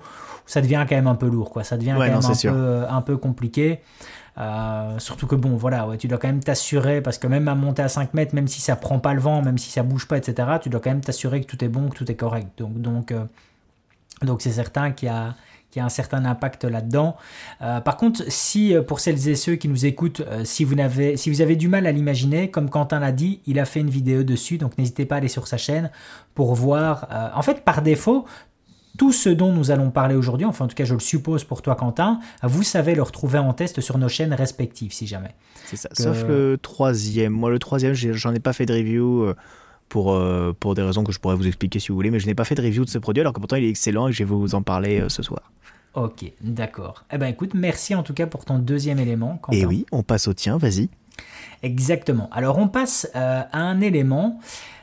ça 0.47 0.62
devient 0.62 0.87
quand 0.88 0.97
même 0.97 1.07
un 1.07 1.14
peu 1.14 1.29
lourd, 1.29 1.51
quoi. 1.51 1.64
ça 1.64 1.77
devient 1.77 1.94
quand 1.99 2.01
même 2.01 2.14
un, 2.14 2.51
peu, 2.51 2.85
un 2.88 3.03
peu 3.03 3.16
compliqué. 3.18 3.81
Euh, 4.38 4.98
surtout 4.98 5.27
que 5.27 5.35
bon, 5.35 5.57
voilà, 5.57 5.88
tu 5.98 6.07
dois 6.07 6.18
quand 6.18 6.29
même 6.29 6.42
t'assurer, 6.42 7.01
parce 7.01 7.18
que 7.18 7.27
même 7.27 7.48
à 7.48 7.55
monter 7.55 7.83
à 7.83 7.88
5 7.88 8.14
mètres, 8.14 8.35
même 8.35 8.48
si 8.48 8.61
ça 8.61 8.77
prend 8.77 8.98
pas 8.98 9.14
le 9.14 9.20
vent, 9.20 9.42
même 9.42 9.59
si 9.59 9.70
ça 9.70 9.83
bouge 9.83 10.07
pas, 10.07 10.16
etc., 10.16 10.48
tu 10.62 10.68
dois 10.68 10.81
quand 10.81 10.90
même 10.90 11.01
t'assurer 11.01 11.40
que 11.40 11.46
tout 11.46 11.62
est 11.64 11.68
bon, 11.68 11.88
que 11.88 11.96
tout 11.96 12.11
est 12.11 12.16
correct. 12.16 12.48
Donc, 12.57 12.81
donc, 12.81 13.12
euh, 13.12 13.24
donc 14.22 14.42
c'est 14.42 14.53
certain 14.53 14.92
qu'il 14.92 15.09
y 15.09 15.11
a, 15.11 15.35
a 15.77 15.85
un 15.85 15.88
certain 15.88 16.24
impact 16.24 16.64
là-dedans. 16.64 17.16
Euh, 17.62 17.81
par 17.81 17.96
contre, 17.96 18.22
si 18.29 18.74
pour 18.87 19.01
celles 19.01 19.29
et 19.29 19.35
ceux 19.35 19.57
qui 19.57 19.68
nous 19.68 19.87
écoutent, 19.87 20.22
si, 20.44 20.64
vous 20.64 20.77
n'avez, 20.77 21.16
si 21.16 21.31
vous 21.31 21.40
avez 21.40 21.57
du 21.57 21.68
mal 21.68 21.87
à 21.87 21.92
l'imaginer, 21.92 22.51
comme 22.51 22.70
Quentin 22.70 23.01
l'a 23.01 23.12
dit, 23.12 23.40
il 23.46 23.59
a 23.59 23.64
fait 23.64 23.81
une 23.81 23.90
vidéo 23.90 24.22
dessus, 24.22 24.59
donc 24.59 24.79
n'hésitez 24.79 25.05
pas 25.05 25.16
à 25.16 25.18
aller 25.18 25.29
sur 25.29 25.48
sa 25.48 25.57
chaîne 25.57 25.90
pour 26.35 26.55
voir. 26.55 27.09
en 27.35 27.42
fait, 27.42 27.64
par 27.64 27.83
défaut, 27.83 28.24
tout 28.96 29.12
ce 29.12 29.29
dont 29.29 29.53
nous 29.53 29.70
allons 29.70 29.90
parler 29.90 30.14
aujourd'hui, 30.14 30.46
enfin 30.46 30.64
en 30.64 30.68
tout 30.68 30.74
cas 30.74 30.85
je 30.85 30.94
le 30.94 31.01
suppose 31.01 31.44
pour 31.44 31.62
toi 31.62 31.74
Quentin, 31.74 32.20
vous 32.42 32.62
savez 32.62 32.94
le 32.94 33.03
retrouver 33.03 33.38
en 33.38 33.53
test 33.53 33.81
sur 33.81 33.98
nos 33.98 34.09
chaînes 34.09 34.35
respectives 34.35 34.92
si 34.92 35.07
jamais. 35.07 35.35
C'est 35.66 35.77
ça, 35.77 35.88
sauf 35.92 36.24
le 36.24 36.59
troisième. 36.61 37.33
Moi 37.33 37.51
le 37.51 37.59
troisième, 37.59 37.94
j'en 37.94 38.35
ai 38.35 38.40
pas 38.40 38.53
fait 38.53 38.66
de 38.66 38.74
review 38.74 39.22
euh, 39.22 39.37
pour, 39.88 40.12
euh, 40.12 40.55
pour 40.59 40.74
des 40.74 40.83
raisons 40.83 41.05
que 41.05 41.12
je 41.12 41.18
pourrais 41.18 41.37
vous 41.37 41.46
expliquer 41.46 41.79
si 41.79 41.88
vous 41.88 41.94
voulez, 41.94 42.11
mais 42.11 42.20
je 42.20 42.27
n'ai 42.27 42.35
pas 42.35 42.44
fait 42.44 42.55
de 42.55 42.62
review 42.62 42.85
de 42.85 42.90
ce 42.90 42.98
produit 42.98 43.20
alors 43.20 43.33
que 43.33 43.40
pourtant 43.40 43.57
il 43.57 43.64
est 43.64 43.70
excellent 43.70 44.09
et 44.09 44.12
je 44.12 44.18
vais 44.18 44.24
vous 44.24 44.55
en 44.55 44.62
parler 44.62 45.01
euh, 45.01 45.09
ce 45.09 45.22
soir. 45.22 45.53
Ok, 45.94 46.31
d'accord. 46.40 47.05
Eh 47.12 47.18
ben 47.18 47.27
écoute, 47.27 47.55
merci 47.55 47.94
en 47.94 48.03
tout 48.03 48.14
cas 48.14 48.27
pour 48.27 48.44
ton 48.44 48.59
deuxième 48.59 48.98
élément. 48.98 49.38
Quentin. 49.42 49.59
Et 49.59 49.66
oui, 49.66 49.87
on 49.90 50.03
passe 50.03 50.29
au 50.29 50.35
tien, 50.35 50.59
vas-y. 50.59 50.88
Exactement. 51.62 52.29
Alors 52.33 52.59
on 52.59 52.68
passe 52.68 53.11
à 53.14 53.59
un 53.59 53.81
élément 53.81 54.38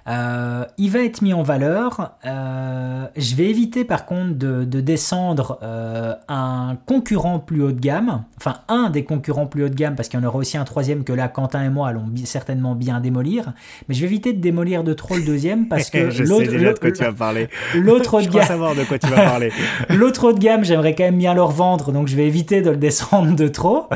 euh, 0.07 0.65
il 0.77 0.91
va 0.91 0.99
être 0.99 1.21
mis 1.21 1.33
en 1.33 1.41
valeur. 1.41 2.11
Euh, 2.25 3.07
je 3.15 3.35
vais 3.35 3.49
éviter 3.49 3.85
par 3.85 4.05
contre 4.05 4.35
de, 4.35 4.63
descendre 4.81 5.57
euh, 5.63 6.13
un 6.27 6.77
concurrent 6.85 7.39
plus 7.39 7.63
haut 7.63 7.71
de 7.71 7.79
gamme, 7.79 8.23
enfin 8.37 8.57
un 8.67 8.91
des 8.91 9.03
concurrents 9.03 9.47
plus 9.47 9.63
haut 9.63 9.69
de 9.69 9.75
gamme, 9.75 9.95
parce 9.95 10.09
qu'il 10.09 10.19
y 10.19 10.23
en 10.23 10.27
aura 10.27 10.37
aussi 10.37 10.57
un 10.57 10.63
troisième 10.63 11.03
que 11.03 11.13
là 11.13 11.27
Quentin 11.27 11.63
et 11.63 11.69
moi 11.69 11.87
allons 11.87 12.05
certainement 12.23 12.75
bien 12.75 12.99
démolir. 12.99 13.53
Mais 13.89 13.95
je 13.95 14.01
vais 14.01 14.05
éviter 14.05 14.33
de 14.33 14.39
démolir 14.39 14.83
de 14.83 14.93
trop 14.93 15.15
le 15.15 15.23
deuxième 15.23 15.67
parce 15.67 15.89
que 15.89 15.97
l'autre 16.23 16.51
de 16.51 16.79
quoi 16.79 16.91
tu 16.91 17.03
vas 17.03 17.13
parler. 17.13 17.49
L'autre 17.73 18.13
haut 18.15 18.21
de 18.21 18.27
gamme. 18.27 18.45
savoir 18.45 18.75
de 18.75 18.83
quoi 18.83 18.99
tu 18.99 19.07
vas 19.07 19.15
parler. 19.15 19.51
l'autre 19.89 20.25
haut 20.25 20.33
de 20.33 20.39
gamme, 20.39 20.63
j'aimerais 20.63 20.93
quand 20.93 21.05
même 21.05 21.17
bien 21.17 21.33
le 21.33 21.41
revendre, 21.41 21.91
donc 21.91 22.07
je 22.07 22.15
vais 22.15 22.27
éviter 22.27 22.61
de 22.61 22.69
le 22.69 22.77
descendre 22.77 23.35
de 23.35 23.47
trop. 23.47 23.89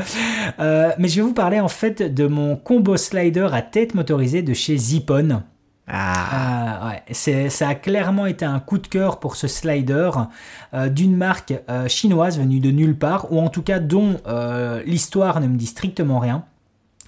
mais 0.58 1.08
je 1.08 1.16
vais 1.16 1.22
vous 1.22 1.34
parler 1.34 1.60
en 1.60 1.68
fait 1.68 2.02
de 2.02 2.26
mon 2.26 2.56
combo 2.56 2.96
slider 2.96 3.48
à 3.52 3.62
tête 3.62 3.94
motorisée 3.94 4.42
de 4.42 4.54
chez 4.54 4.76
Zippon. 4.76 5.42
Ah. 5.92 6.84
Euh, 6.84 6.88
ouais. 6.90 7.02
c'est, 7.10 7.48
ça 7.50 7.68
a 7.68 7.74
clairement 7.74 8.26
été 8.26 8.44
un 8.44 8.60
coup 8.60 8.78
de 8.78 8.86
cœur 8.86 9.18
pour 9.20 9.36
ce 9.36 9.48
slider 9.48 10.10
euh, 10.74 10.88
d'une 10.88 11.16
marque 11.16 11.54
euh, 11.68 11.88
chinoise 11.88 12.38
venue 12.38 12.60
de 12.60 12.70
nulle 12.70 12.96
part, 12.96 13.32
ou 13.32 13.40
en 13.40 13.48
tout 13.48 13.62
cas 13.62 13.78
dont 13.80 14.16
l'histoire 14.86 15.40
ne 15.40 15.46
me 15.48 15.56
dit 15.56 15.66
strictement 15.66 16.18
rien. 16.18 16.44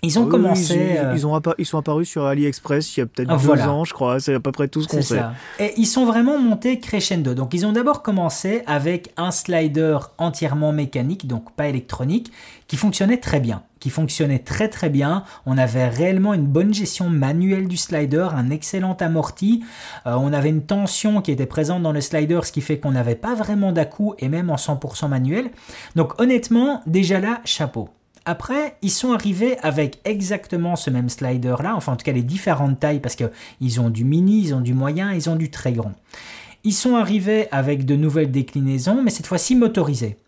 Ils 0.04 0.18
ont 0.18 0.24
Oui, 0.24 0.30
commencé. 0.30 0.74
Ils, 0.74 0.98
euh, 0.98 1.12
ils 1.14 1.24
ont 1.28 1.38
appa- 1.38 1.54
ils 1.58 1.64
sont 1.64 1.78
apparus 1.78 2.08
sur 2.08 2.26
AliExpress 2.26 2.96
il 2.96 3.00
y 3.00 3.02
a 3.04 3.06
peut-être 3.06 3.28
Ah, 3.30 3.36
deux 3.36 3.62
ans, 3.62 3.84
je 3.84 3.94
crois. 3.94 4.18
C'est 4.18 4.34
à 4.34 4.40
peu 4.40 4.50
près 4.50 4.66
tout 4.66 4.82
ce 4.82 4.88
qu'on 4.88 5.00
sait. 5.00 5.20
Et 5.60 5.74
ils 5.76 5.86
sont 5.86 6.04
vraiment 6.06 6.40
montés 6.40 6.80
crescendo. 6.80 7.34
Donc 7.34 7.54
ils 7.54 7.64
ont 7.66 7.72
d'abord 7.72 8.02
commencé 8.02 8.64
avec 8.66 9.12
un 9.16 9.30
slider 9.30 9.98
entièrement 10.18 10.72
mécanique, 10.72 11.28
donc 11.28 11.52
pas 11.52 11.68
électronique, 11.68 12.32
qui 12.66 12.76
fonctionnait 12.76 13.18
très 13.18 13.38
bien. 13.38 13.62
Qui 13.82 13.90
fonctionnait 13.90 14.38
très 14.38 14.68
très 14.68 14.90
bien. 14.90 15.24
On 15.44 15.58
avait 15.58 15.88
réellement 15.88 16.34
une 16.34 16.46
bonne 16.46 16.72
gestion 16.72 17.10
manuelle 17.10 17.66
du 17.66 17.76
slider, 17.76 18.28
un 18.32 18.48
excellent 18.50 18.96
amorti. 19.00 19.64
Euh, 20.06 20.14
on 20.14 20.32
avait 20.32 20.50
une 20.50 20.62
tension 20.62 21.20
qui 21.20 21.32
était 21.32 21.46
présente 21.46 21.82
dans 21.82 21.90
le 21.90 22.00
slider, 22.00 22.38
ce 22.44 22.52
qui 22.52 22.60
fait 22.60 22.78
qu'on 22.78 22.92
n'avait 22.92 23.16
pas 23.16 23.34
vraiment 23.34 23.72
d'à-coup 23.72 24.14
et 24.20 24.28
même 24.28 24.50
en 24.50 24.54
100% 24.54 25.08
manuel. 25.08 25.50
Donc 25.96 26.20
honnêtement, 26.20 26.80
déjà 26.86 27.18
là, 27.18 27.40
chapeau. 27.44 27.88
Après, 28.24 28.76
ils 28.82 28.90
sont 28.90 29.14
arrivés 29.14 29.58
avec 29.62 29.98
exactement 30.04 30.76
ce 30.76 30.88
même 30.88 31.08
slider 31.08 31.56
là, 31.60 31.74
enfin 31.74 31.94
en 31.94 31.96
tout 31.96 32.04
cas 32.04 32.12
les 32.12 32.22
différentes 32.22 32.78
tailles 32.78 33.00
parce 33.00 33.16
que 33.16 33.32
ils 33.60 33.80
ont 33.80 33.90
du 33.90 34.04
mini, 34.04 34.42
ils 34.42 34.54
ont 34.54 34.60
du 34.60 34.74
moyen, 34.74 35.12
ils 35.12 35.28
ont 35.28 35.34
du 35.34 35.50
très 35.50 35.72
grand. 35.72 35.94
Ils 36.62 36.72
sont 36.72 36.94
arrivés 36.94 37.48
avec 37.50 37.84
de 37.84 37.96
nouvelles 37.96 38.30
déclinaisons, 38.30 39.02
mais 39.02 39.10
cette 39.10 39.26
fois-ci 39.26 39.56
motorisées. 39.56 40.18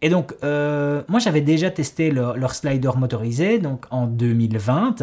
Et 0.00 0.10
donc, 0.10 0.34
euh, 0.44 1.02
moi 1.08 1.18
j'avais 1.18 1.40
déjà 1.40 1.70
testé 1.70 2.10
leur, 2.10 2.36
leur 2.36 2.54
slider 2.54 2.90
motorisé 2.96 3.58
donc 3.58 3.86
en 3.90 4.06
2020 4.06 5.02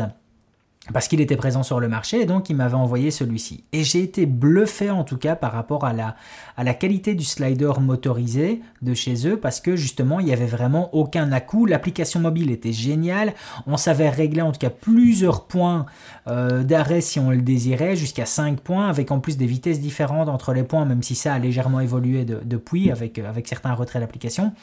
parce 0.93 1.07
qu'il 1.07 1.21
était 1.21 1.35
présent 1.35 1.63
sur 1.63 1.79
le 1.79 1.87
marché 1.87 2.25
donc 2.25 2.49
il 2.49 2.55
m'avait 2.55 2.75
envoyé 2.75 3.11
celui-ci. 3.11 3.63
Et 3.73 3.83
j'ai 3.83 4.01
été 4.01 4.25
bluffé 4.25 4.89
en 4.89 5.03
tout 5.03 5.17
cas 5.17 5.35
par 5.35 5.51
rapport 5.51 5.85
à 5.85 5.93
la, 5.93 6.73
qualité 6.73 7.15
du 7.15 7.23
slider 7.23 7.71
motorisé 7.79 8.61
de 8.81 8.93
chez 8.93 9.27
eux 9.27 9.37
parce 9.37 9.59
que 9.59 9.75
justement 9.75 10.19
il 10.19 10.27
n'y 10.27 10.33
avait 10.33 10.45
vraiment 10.45 10.93
aucun 10.93 11.31
à-coup. 11.31 11.65
L'application 11.65 12.19
mobile 12.19 12.51
était 12.51 12.71
géniale. 12.71 13.33
On 13.67 13.77
savait 13.77 14.09
régler 14.09 14.41
en 14.41 14.51
tout 14.51 14.59
cas 14.59 14.69
plusieurs 14.69 15.45
points 15.45 15.85
euh, 16.27 16.63
d'arrêt 16.63 17.01
si 17.01 17.19
on 17.19 17.29
le 17.31 17.41
désirait, 17.41 17.95
jusqu'à 17.95 18.25
5 18.25 18.59
points 18.59 18.87
avec 18.87 19.11
en 19.11 19.19
plus 19.19 19.37
des 19.37 19.45
vitesses 19.45 19.79
différentes 19.79 20.29
entre 20.29 20.53
les 20.53 20.63
points, 20.63 20.85
même 20.85 21.03
si 21.03 21.15
ça 21.15 21.33
a 21.33 21.39
légèrement 21.39 21.79
évolué 21.79 22.25
de- 22.25 22.41
depuis 22.43 22.91
avec, 22.91 23.19
avec 23.19 23.47
certains 23.47 23.73
retraits 23.73 24.01
d'application. 24.01 24.53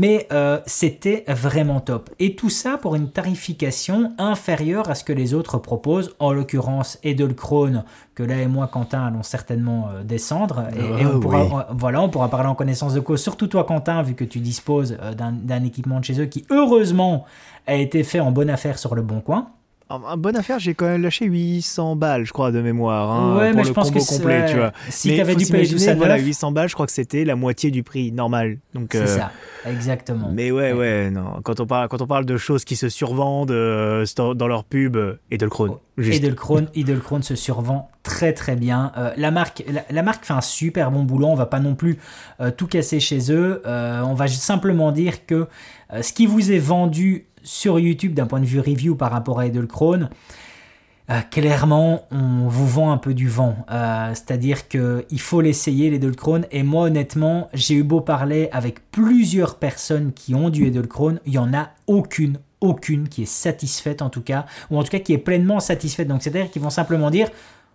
Mais 0.00 0.26
euh, 0.32 0.60
c'était 0.64 1.24
vraiment 1.28 1.80
top. 1.80 2.08
Et 2.18 2.34
tout 2.34 2.48
ça 2.48 2.78
pour 2.78 2.94
une 2.94 3.10
tarification 3.10 4.12
inférieure 4.16 4.88
à 4.88 4.94
ce 4.94 5.04
que 5.04 5.12
les 5.12 5.34
autres 5.34 5.58
proposent, 5.58 6.14
en 6.18 6.32
l'occurrence 6.32 6.98
Edelkrone, 7.04 7.84
que 8.14 8.22
là 8.22 8.40
et 8.40 8.46
moi, 8.46 8.66
Quentin, 8.66 9.04
allons 9.06 9.22
certainement 9.22 9.88
euh, 9.92 10.02
descendre. 10.02 10.64
Et, 10.74 11.02
et 11.02 11.04
Ah, 11.04 11.10
on, 11.14 11.20
pourra, 11.20 11.44
oui. 11.44 11.50
on- 11.52 11.74
voilà, 11.76 12.00
on 12.00 12.08
pourra 12.08 12.28
parler 12.30 12.48
en 12.48 12.54
connaissance 12.54 12.94
de 12.94 13.00
cause, 13.00 13.20
surtout 13.22 13.46
toi, 13.46 13.64
Quentin, 13.64 14.02
vu 14.02 14.14
que 14.14 14.24
tu 14.24 14.38
disposes 14.40 14.96
euh, 15.02 15.12
d'un 15.14 15.64
équipement 15.64 16.00
de 16.00 16.04
chez 16.06 16.18
eux 16.18 16.26
qui, 16.26 16.46
heureusement, 16.50 17.26
a 17.66 17.74
été 17.74 18.02
fait 18.02 18.20
en 18.20 18.30
bonne 18.32 18.48
affaire 18.50 18.78
sur 18.78 18.94
le 18.94 19.02
bon 19.02 19.20
coin. 19.20 19.48
En 19.90 20.16
bonne 20.16 20.36
affaire, 20.36 20.60
j'ai 20.60 20.74
quand 20.74 20.86
même 20.86 21.02
lâché 21.02 21.24
800 21.26 21.96
balles, 21.96 22.24
je 22.24 22.32
crois, 22.32 22.52
de 22.52 22.60
mémoire. 22.60 23.10
hein, 23.10 23.36
ouais, 23.36 23.48
pour 23.48 23.56
mais 23.56 23.62
le 23.62 23.68
je 23.68 23.72
pense 23.72 23.88
combo 23.88 23.98
que 23.98 24.04
c'est- 24.04 24.16
complet, 24.18 24.40
ouais, 24.42 24.46
tu 24.50 24.56
vois. 24.56 24.72
si 24.88 25.08
Mais 25.08 25.14
tu 25.16 25.20
avais 25.20 25.32
faut 25.32 25.38
dû 25.40 25.46
payer 25.46 25.68
tout 25.68 25.78
ça 25.78 25.94
voilà, 25.96 26.16
neuf, 26.16 26.26
800 26.26 26.52
balles, 26.52 26.68
je 26.68 26.74
crois 26.74 26.86
que 26.86 26.92
c'était 26.92 27.24
la 27.24 27.34
moitié 27.34 27.72
du 27.72 27.82
prix 27.82 28.12
normal. 28.12 28.58
Donc, 28.72 28.90
c'est 28.92 28.98
euh, 29.00 29.06
ça, 29.06 29.32
exactement. 29.66 30.30
Mais 30.32 30.52
ouais, 30.52 30.72
ouais, 30.72 31.10
non. 31.10 31.40
Quand 31.42 31.58
on 31.58 31.66
parle, 31.66 31.88
quand 31.88 32.00
on 32.02 32.06
parle 32.06 32.24
de 32.24 32.36
choses 32.36 32.64
qui 32.64 32.76
se 32.76 32.88
survendent 32.88 33.50
euh, 33.50 34.06
dans 34.16 34.46
leur 34.46 34.62
pub, 34.62 34.96
euh, 34.96 35.14
Edelkrone. 35.32 35.72
Juste. 35.98 36.18
Edelkrone, 36.22 36.68
Edelkrone 36.74 37.22
se 37.24 37.34
survend 37.34 37.90
très 38.04 38.32
très 38.32 38.54
bien. 38.56 38.92
Euh, 38.96 39.10
la, 39.16 39.30
marque, 39.32 39.64
la, 39.70 39.82
la 39.90 40.02
marque 40.02 40.24
fait 40.24 40.32
un 40.32 40.40
super 40.40 40.90
bon 40.92 41.02
boulot. 41.02 41.26
On 41.26 41.34
va 41.34 41.46
pas 41.46 41.60
non 41.60 41.74
plus 41.74 41.98
tout 42.56 42.66
casser 42.68 43.00
chez 43.00 43.32
eux. 43.32 43.60
On 43.66 44.14
va 44.14 44.28
simplement 44.28 44.92
dire 44.92 45.26
que 45.26 45.46
ce 46.00 46.12
qui 46.12 46.24
vous 46.26 46.52
est 46.52 46.58
vendu 46.58 47.26
sur 47.42 47.78
YouTube 47.78 48.14
d'un 48.14 48.26
point 48.26 48.40
de 48.40 48.46
vue 48.46 48.60
review 48.60 48.94
par 48.94 49.10
rapport 49.10 49.40
à 49.40 49.46
Edelkrone, 49.46 50.10
euh, 51.10 51.20
clairement, 51.22 52.06
on 52.12 52.46
vous 52.46 52.68
vend 52.68 52.92
un 52.92 52.96
peu 52.96 53.14
du 53.14 53.28
vent. 53.28 53.56
Euh, 53.70 54.10
C'est-à-dire 54.14 54.68
qu'il 54.68 55.20
faut 55.20 55.40
l'essayer, 55.40 55.90
l'Edelkrone. 55.90 56.46
Et 56.52 56.62
moi, 56.62 56.84
honnêtement, 56.84 57.48
j'ai 57.52 57.74
eu 57.74 57.82
beau 57.82 58.00
parler 58.00 58.48
avec 58.52 58.90
plusieurs 58.92 59.56
personnes 59.56 60.12
qui 60.12 60.36
ont 60.36 60.50
du 60.50 60.66
Edelkrone. 60.66 61.18
Il 61.26 61.32
n'y 61.32 61.38
en 61.38 61.52
a 61.52 61.70
aucune, 61.88 62.38
aucune 62.60 63.08
qui 63.08 63.22
est 63.22 63.32
satisfaite 63.32 64.02
en 64.02 64.10
tout 64.10 64.22
cas. 64.22 64.46
Ou 64.70 64.78
en 64.78 64.84
tout 64.84 64.90
cas 64.90 65.00
qui 65.00 65.12
est 65.12 65.18
pleinement 65.18 65.58
satisfaite. 65.58 66.06
Donc, 66.06 66.22
c'est-à-dire 66.22 66.48
qu'ils 66.48 66.62
vont 66.62 66.70
simplement 66.70 67.10
dire 67.10 67.28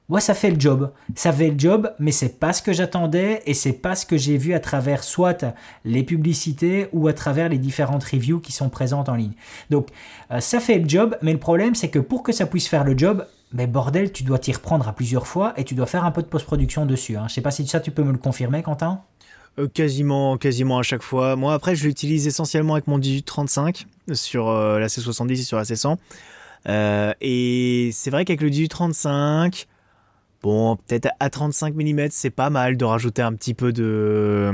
Ouais, 0.08 0.22
ça 0.22 0.36
fait 0.36 0.51
le 0.51 0.60
job. 0.60 0.91
Ça 1.16 1.34
fait 1.34 1.49
le 1.49 1.58
job, 1.58 1.91
mais 1.97 2.12
c'est 2.12 2.39
pas 2.39 2.53
ce 2.53 2.62
que 2.62 2.74
j'attendais 2.74 3.41
et 3.47 3.56
c'est 3.56 3.74
pas 3.74 3.95
ce 3.95 4.06
que 4.06 4.18
j'ai 4.18 4.38
vu 4.38 4.53
à 4.53 4.60
travers 4.60 5.03
soit 5.03 5.45
les 5.84 6.03
publicités 6.03 6.88
ou 6.93 7.08
à 7.08 7.14
travers 7.14 7.49
les 7.49 7.58
différentes 7.58 8.03
reviews 8.03 8.39
qui 8.39 8.51
sont 8.51 8.70
présentes 8.70 9.10
en 9.10 9.16
ligne. 9.16 9.34
Donc, 9.72 9.88
euh, 10.30 10.39
ça 10.39 10.60
fait 10.60 10.78
le 10.78 10.88
job, 10.88 11.18
mais 11.24 11.34
le 11.34 11.39
problème, 11.39 11.74
c'est 11.74 11.89
que 11.89 11.97
pour 11.97 12.22
que 12.22 12.32
ça 12.32 12.45
puisse 12.45 12.68
faire 12.68 12.84
le 12.84 12.95
job, 12.95 13.26
mais 13.51 13.68
bordel, 13.68 14.12
tu 14.12 14.24
dois 14.24 14.38
t'y 14.38 14.51
reprendre 14.51 14.88
à 14.88 14.93
plusieurs 14.93 15.26
fois 15.26 15.53
et 15.58 15.64
tu 15.64 15.76
dois 15.76 15.86
faire 15.86 16.03
un 16.03 16.12
peu 16.12 16.22
de 16.22 16.28
post-production 16.28 16.86
dessus. 16.86 17.16
Hein. 17.16 17.26
Je 17.30 17.34
sais 17.34 17.41
pas 17.41 17.51
si 17.51 17.66
ça, 17.66 17.80
tu 17.80 17.89
peux 17.89 18.03
me 18.03 18.12
le 18.12 18.18
confirmer, 18.18 18.62
Quentin 18.62 19.01
Euh, 19.58 19.68
quasiment, 19.68 20.38
quasiment 20.38 20.78
à 20.78 20.84
chaque 20.84 21.01
fois. 21.01 21.36
Moi, 21.36 21.53
après, 21.53 21.76
je 21.76 21.88
l'utilise 21.88 22.28
essentiellement 22.28 22.74
avec 22.74 22.88
mon 22.88 22.97
1835 22.97 23.88
sur 24.14 24.49
euh, 24.49 24.78
la 24.78 24.88
C70 24.88 25.32
et 25.32 25.36
sur 25.38 25.58
la 25.58 25.64
C100. 25.64 25.97
Euh, 26.68 27.14
et 27.22 27.91
c'est 27.93 28.10
vrai 28.10 28.26
qu'avec 28.26 28.41
le 28.41 28.49
1835, 28.49 29.68
bon, 30.46 30.76
peut-être 30.76 31.10
à 31.20 31.32
35 31.32 31.74
mm, 31.74 32.08
c'est 32.12 32.30
pas 32.30 32.52
mal 32.52 32.78
de 32.78 32.86
rajouter 32.86 33.24
un 33.24 33.34
petit 33.34 33.56
peu 33.56 33.74
de, 33.74 34.52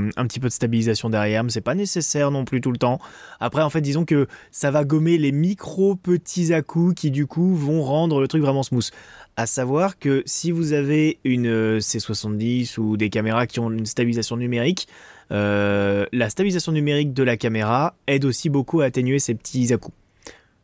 stabilisation 0.48 1.10
derrière, 1.10 1.44
mais 1.44 1.50
c'est 1.50 1.60
pas 1.60 1.74
nécessaire 1.74 2.30
non 2.30 2.46
plus 2.46 2.62
tout 2.62 2.72
le 2.72 2.78
temps. 2.78 2.98
Après, 3.40 3.60
en 3.60 3.68
fait, 3.68 3.82
disons 3.82 4.06
que 4.06 4.26
ça 4.50 4.70
va 4.70 4.84
gommer 4.84 5.18
les 5.18 5.32
micro 5.32 5.94
petits 5.94 6.54
à-coups 6.54 6.94
qui, 6.94 7.10
du 7.10 7.26
coup, 7.26 7.54
vont 7.54 7.82
rendre 7.82 8.22
le 8.22 8.26
truc 8.26 8.40
vraiment 8.40 8.62
smooth. 8.62 8.88
À 9.36 9.44
savoir 9.44 9.98
que 9.98 10.22
si 10.24 10.50
vous 10.50 10.72
avez 10.72 11.18
une 11.24 11.46
euh, 11.46 11.78
C70 11.78 12.78
ou 12.80 12.96
des 12.96 13.10
caméras 13.10 13.46
qui 13.46 13.60
ont 13.60 13.70
une 13.70 13.84
stabilisation 13.84 14.38
numérique, 14.38 14.88
euh, 15.30 16.06
la 16.12 16.30
stabilisation 16.30 16.72
numérique 16.72 17.12
de 17.12 17.22
la 17.22 17.36
caméra 17.36 17.96
aide 18.06 18.24
aussi 18.24 18.48
beaucoup 18.48 18.80
à 18.80 18.86
atténuer 18.86 19.18
ces 19.18 19.34
petits 19.34 19.74
à-coups. 19.74 19.96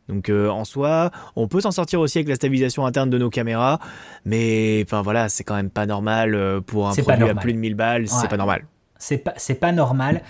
Donc 0.09 0.27
euh, 0.29 0.49
en 0.49 0.65
soi, 0.65 1.11
on 1.35 1.47
peut 1.47 1.61
s'en 1.61 1.71
sortir 1.71 1.99
aussi 2.01 2.17
avec 2.17 2.27
la 2.27 2.35
stabilisation 2.35 2.85
interne 2.85 3.09
de 3.09 3.17
nos 3.17 3.29
caméras, 3.29 3.79
mais 4.25 4.83
enfin 4.85 5.01
voilà, 5.01 5.29
c'est 5.29 5.43
quand 5.43 5.55
même 5.55 5.69
pas 5.69 5.85
normal 5.85 6.35
euh, 6.35 6.59
pour 6.59 6.89
un 6.89 6.95
produit 6.95 7.29
à 7.29 7.35
plus 7.35 7.53
de 7.53 7.59
1000 7.59 7.75
balles, 7.75 8.01
Ouais. 8.01 8.07
c'est 8.07 8.27
pas 8.27 8.37
normal. 8.37 8.65
c'est 8.97 9.53
pas, 9.59 9.71
normal. 9.71 10.21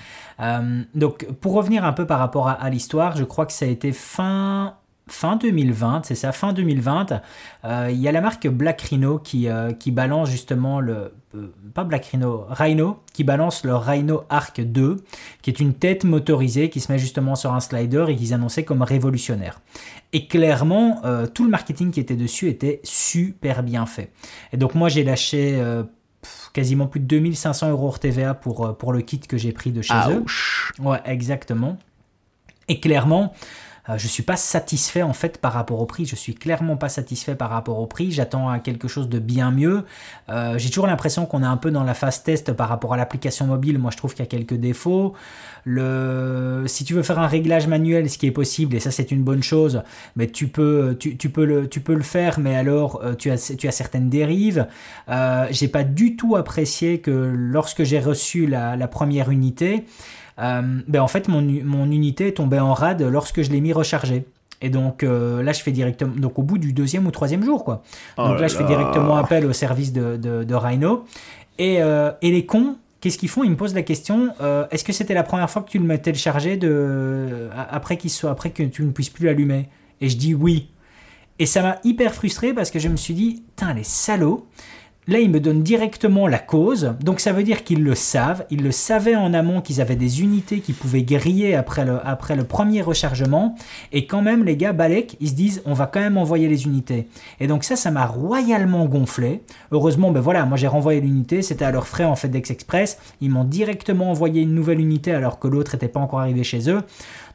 Euh, 0.42 0.82
donc, 0.94 1.26
pour 1.42 1.54
revenir 1.54 1.86
un 1.86 1.94
peu 1.94 2.06
par 2.06 2.20
rapport 2.20 2.48
à, 2.50 2.54
à 2.54 2.70
l'histoire, 2.70 3.16
je 3.16 3.24
crois 3.24 3.46
que 3.46 3.54
ça 3.54 3.66
a 3.66 3.70
été 3.70 3.92
fin, 3.94 4.76
fin 5.10 5.36
2020, 5.36 6.02
c'est 6.06 6.16
ça, 6.16 6.32
fin 6.32 6.54
2020. 6.54 7.22
Euh, 7.66 7.90
Il 7.92 7.98
y 8.00 8.08
a 8.08 8.12
la 8.12 8.22
marque 8.22 8.48
Black 8.48 8.82
Rhino 8.82 9.20
qui, 9.20 9.48
euh, 9.50 9.74
qui 9.74 9.92
balance 9.92 10.30
justement 10.30 10.80
le. 10.80 11.12
euh, 11.36 11.48
pas 11.74 11.84
Black 11.84 12.06
Rhino, 12.06 12.46
Rhino, 12.50 13.00
qui 13.14 13.24
balance 13.24 13.64
le 13.64 13.76
Rhino 13.76 14.24
Arc 14.30 14.62
2, 14.62 14.98
qui 15.42 15.50
est 15.50 15.60
une 15.60 15.74
tête 15.74 16.04
motorisée 16.04 16.70
qui 16.70 16.80
se 16.80 16.92
met 16.92 17.00
justement 17.00 17.36
sur 17.36 17.54
un 17.54 17.60
slider 17.60 18.06
et 18.08 18.16
qu'ils 18.16 18.34
annonçaient 18.34 18.64
comme 18.64 18.82
révolutionnaire. 18.82 19.62
Et 20.14 20.28
clairement, 20.28 21.02
tout 21.36 21.44
le 21.44 21.50
marketing 21.52 21.92
qui 21.92 22.00
était 22.00 22.16
dessus 22.16 22.48
était 22.50 22.80
super 22.84 23.62
bien 23.62 23.86
fait. 23.86 24.12
Et 24.54 24.58
donc, 24.58 24.74
moi, 24.74 24.90
j'ai 24.90 25.04
lâché. 25.04 25.62
quasiment 26.52 26.88
plus 26.88 27.00
de 27.00 27.06
2500 27.06 27.70
euros 27.70 27.88
hors 27.88 28.00
TVA 28.00 28.34
pour, 28.34 28.76
pour 28.78 28.92
le 28.92 29.02
kit 29.02 29.20
que 29.20 29.38
j'ai 29.38 29.52
pris 29.52 29.72
de 29.72 29.82
chez 29.84 29.94
eux. 30.10 30.22
Ouch. 30.22 30.74
Ouais, 30.80 31.00
exactement. 31.06 31.78
Et 32.68 32.80
clairement, 32.80 33.34
je 33.98 34.08
suis 34.08 34.24
pas 34.24 34.36
satisfait 34.36 35.02
en 35.02 35.14
fait 35.14 35.40
par 35.40 35.54
rapport 35.54 35.80
au 35.82 35.86
prix. 35.86 36.06
Je 36.06 36.16
suis 36.16 36.36
clairement 36.36 36.78
pas 36.78 36.90
satisfait 36.90 37.36
par 37.36 37.50
rapport 37.50 37.80
au 37.80 37.88
prix. 37.88 38.12
J'attends 38.12 38.50
à 38.50 38.60
quelque 38.60 38.88
chose 38.88 39.10
de 39.10 39.20
bien 39.20 39.52
mieux. 39.52 39.86
Euh, 40.30 40.58
J'ai 40.58 40.70
toujours 40.70 40.88
l'impression 40.88 41.26
qu'on 41.26 41.44
est 41.44 41.48
un 41.48 41.58
peu 41.58 41.72
dans 41.72 41.84
la 41.84 41.94
phase 41.94 42.24
test 42.24 42.54
par 42.54 42.70
rapport 42.70 42.94
à 42.94 42.98
l'application 42.98 43.48
mobile. 43.48 43.80
Moi, 43.80 43.92
je 43.92 43.98
trouve 43.98 44.14
qu'il 44.14 44.24
y 44.24 44.28
a 44.28 44.30
quelques 44.30 44.56
défauts. 44.56 45.14
Si 45.66 46.84
tu 46.84 46.94
veux 46.94 47.04
faire 47.04 47.20
un 47.20 47.28
réglage 47.28 47.68
manuel, 47.68 48.10
ce 48.10 48.18
qui 48.18 48.28
est 48.28 48.32
possible, 48.32 48.76
et 48.76 48.80
ça 48.80 48.92
c'est 48.92 49.12
une 49.12 49.24
bonne 49.24 49.44
chose, 49.44 49.84
mais 50.16 50.28
tu 50.28 50.48
peux, 50.48 50.98
le, 51.38 52.02
faire, 52.02 52.40
mais 52.40 52.56
alors 52.56 53.02
euh, 53.04 53.14
tu, 53.16 53.30
as, 53.32 53.38
certaines 53.72 54.10
dérives. 54.10 54.68
Euh, 55.10 55.48
J'ai 55.52 55.68
pas 55.68 55.84
du 55.84 56.16
tout 56.16 56.36
apprécié 56.36 57.00
que 57.00 57.12
lorsque 57.12 57.84
j'ai 57.84 58.00
reçu 58.00 58.48
la 58.48 58.88
première 58.88 59.30
unité, 59.32 59.86
euh, 60.42 60.62
ben 60.88 61.02
en 61.02 61.08
fait, 61.08 61.28
mon, 61.28 61.42
mon 61.42 61.92
unité 61.92 62.28
est 62.28 62.38
tombée 62.38 62.60
en 62.60 62.74
rade 62.74 63.02
lorsque 63.02 63.42
je 63.42 63.52
l'ai 63.52 63.62
mis 63.62 63.74
rechargé. 63.74 64.26
Et 64.62 64.70
donc 64.70 65.04
euh, 65.04 65.42
là, 65.42 65.54
je 65.54 65.62
fais 65.62 65.72
directement, 65.72 66.14
donc 66.16 66.38
au 66.38 66.44
bout 66.44 66.58
du 66.58 66.74
deuxième 66.74 67.08
ou 67.08 67.12
troisième 67.12 67.44
jour, 67.44 67.64
quoi. 67.64 67.82
Oh 68.18 68.24
donc 68.24 68.36
là, 68.36 68.42
là 68.42 68.48
je 68.48 68.56
fais 68.56 68.66
directement 68.66 69.16
appel 69.16 69.46
au 69.46 69.54
service 69.54 69.94
de, 69.94 70.18
de, 70.18 70.44
de 70.44 70.56
Rhino. 70.56 71.06
Et, 71.58 71.82
euh, 71.82 72.12
et 72.22 72.32
les 72.32 72.46
cons, 72.46 72.76
qu'est-ce 73.00 73.18
qu'ils 73.18 73.30
font? 73.30 73.44
Ils 73.44 73.52
me 73.52 73.56
posent 73.56 73.76
la 73.76 73.84
question 73.84 74.34
est-ce 74.72 74.84
que 74.84 74.92
c'était 74.94 75.14
la 75.14 75.24
première 75.24 75.50
fois 75.50 75.62
que 75.62 75.70
tu 75.70 75.80
le 75.80 75.86
mettais 75.86 76.12
téléchargé 76.12 76.58
de, 76.58 77.50
a- 77.56 77.74
après, 77.74 77.98
qu'il 77.98 78.10
soit, 78.10 78.32
après 78.32 78.50
que 78.50 78.64
tu 78.64 78.84
ne 78.84 78.92
puisses 78.92 79.10
plus 79.10 79.26
l'allumer? 79.26 79.70
Et 80.02 80.10
je 80.10 80.18
dis 80.18 80.34
oui. 80.34 80.70
Et 81.38 81.46
ça 81.46 81.62
m'a 81.62 81.78
hyper 81.86 82.14
frustré 82.14 82.54
parce 82.54 82.70
que 82.70 82.80
je 82.80 82.90
me 82.90 82.98
suis 82.98 83.14
dit, 83.14 83.44
putain, 83.56 83.74
les 83.74 83.84
salauds. 83.86 84.46
Là, 85.10 85.18
ils 85.18 85.32
me 85.32 85.40
donnent 85.40 85.64
directement 85.64 86.28
la 86.28 86.38
cause, 86.38 86.94
donc 87.02 87.20
ça 87.20 87.34
veut 87.34 87.42
dire 87.42 87.64
qu'ils 87.64 87.84
le 87.84 87.96
savent, 87.96 88.46
ils 88.52 88.62
le 88.62 88.70
savaient 88.70 89.16
en 89.16 89.34
amont 89.34 89.60
qu'ils 89.60 89.82
avaient 89.82 89.96
des 89.96 90.22
unités 90.22 90.60
qui 90.60 90.72
pouvaient 90.72 91.02
griller 91.02 91.56
après 91.56 91.84
le, 91.84 92.44
premier 92.44 92.84
rechargement, 92.84 93.56
et 93.92 94.06
quand 94.06 94.22
même 94.22 94.44
les 94.44 94.56
gars, 94.56 94.72
Balek, 94.72 95.18
ils 95.20 95.30
se 95.30 95.34
disent 95.34 95.64
on 95.66 95.74
va 95.74 95.88
quand 95.88 96.00
même 96.00 96.20
envoyer 96.20 96.48
les 96.48 96.66
unités. 96.66 97.08
Et 97.40 97.48
donc 97.48 97.64
ça, 97.64 97.76
ça 97.76 97.90
m'a 97.90 98.06
royalement 98.06 98.86
gonflé. 98.86 99.42
Heureusement, 99.72 100.12
ben 100.12 100.20
voilà, 100.20 100.46
moi 100.46 100.58
j'ai 100.58 100.68
renvoyé 100.68 101.02
l'unité, 101.02 101.42
c'était 101.42 101.66
à 101.66 101.72
leurs 101.72 101.88
frais 101.88 102.06
en 102.06 102.16
FedEx 102.16 102.52
Express, 102.52 103.00
ils 103.20 103.32
m'ont 103.32 103.46
directement 103.46 104.12
envoyé 104.12 104.44
une 104.44 104.54
nouvelle 104.54 104.80
unité 104.80 105.12
alors 105.12 105.40
que 105.40 105.48
l'autre 105.48 105.72
n'était 105.74 105.88
pas 105.88 106.00
encore 106.00 106.20
arrivé 106.20 106.44
chez 106.44 106.70
eux. 106.70 106.84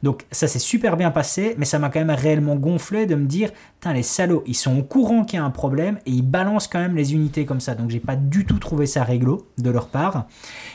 Donc 0.05 0.23
ça 0.31 0.47
s'est 0.47 0.59
super 0.59 0.97
bien 0.97 1.09
passé, 1.09 1.55
mais 1.57 1.65
ça 1.65 1.79
m'a 1.79 1.89
quand 1.89 1.99
même 1.99 2.15
réellement 2.15 2.55
gonflé 2.57 3.07
de 3.07 3.15
me 3.15 3.25
dire, 3.25 3.49
les 3.91 4.03
salauds, 4.03 4.43
ils 4.45 4.53
sont 4.53 4.77
au 4.77 4.83
courant 4.83 5.25
qu'il 5.25 5.39
y 5.39 5.41
a 5.41 5.43
un 5.43 5.49
problème 5.49 5.97
et 6.05 6.11
ils 6.11 6.21
balancent 6.21 6.67
quand 6.67 6.77
même 6.77 6.95
les 6.95 7.15
unités 7.15 7.45
comme 7.45 7.59
ça. 7.59 7.73
Donc 7.73 7.89
j'ai 7.89 7.99
pas 7.99 8.15
du 8.15 8.45
tout 8.45 8.59
trouvé 8.59 8.85
ça 8.85 9.03
réglo 9.03 9.47
de 9.57 9.71
leur 9.71 9.87
part. 9.87 10.27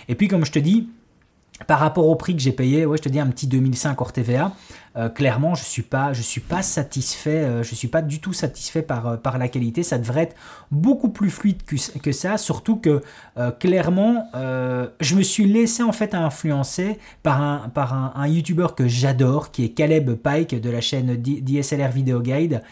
Et 0.08 0.16
puis 0.16 0.26
comme 0.26 0.44
je 0.44 0.50
te 0.50 0.58
dis, 0.58 0.88
par 1.68 1.78
rapport 1.78 2.08
au 2.08 2.16
prix 2.16 2.34
que 2.34 2.42
j'ai 2.42 2.50
payé, 2.50 2.84
ouais, 2.86 2.96
je 2.96 3.02
te 3.02 3.08
dis 3.08 3.20
un 3.20 3.28
petit 3.28 3.46
2005 3.46 4.00
hors 4.00 4.12
TVA. 4.12 4.52
Euh, 4.96 5.08
clairement, 5.08 5.54
je 5.54 5.62
suis 5.62 5.84
suis 6.22 6.40
pas 6.40 6.62
satisfait. 6.62 7.44
Euh, 7.44 7.62
je 7.62 7.74
suis 7.74 7.88
pas 7.88 8.02
du 8.02 8.20
tout 8.20 8.32
satisfait 8.32 8.82
par, 8.82 9.06
euh, 9.06 9.16
par 9.16 9.38
la 9.38 9.48
qualité. 9.48 9.84
Ça 9.84 9.98
devrait 9.98 10.22
être 10.22 10.36
beaucoup 10.72 11.10
plus 11.10 11.30
fluide 11.30 11.62
que, 11.64 11.76
que 11.98 12.12
ça. 12.12 12.38
Surtout 12.38 12.76
que 12.76 13.02
clairement, 13.58 14.26
je 14.34 15.14
me 15.14 15.22
suis 15.22 15.46
laissé 15.46 15.82
en 15.82 15.92
fait 15.92 16.14
influencer 16.14 16.98
par 17.22 17.40
un 17.40 17.68
par 17.68 18.16
un 18.16 18.28
YouTuber 18.28 18.68
que 18.76 18.86
j'adore, 18.86 19.50
qui 19.50 19.64
est 19.64 19.70
Caleb 19.70 20.14
Pike 20.14 20.60
de 20.60 20.70
la 20.70 20.80
chaîne 20.80 21.16
DSLR 21.16 21.90
Video 21.90 22.20
Guide. 22.20 22.62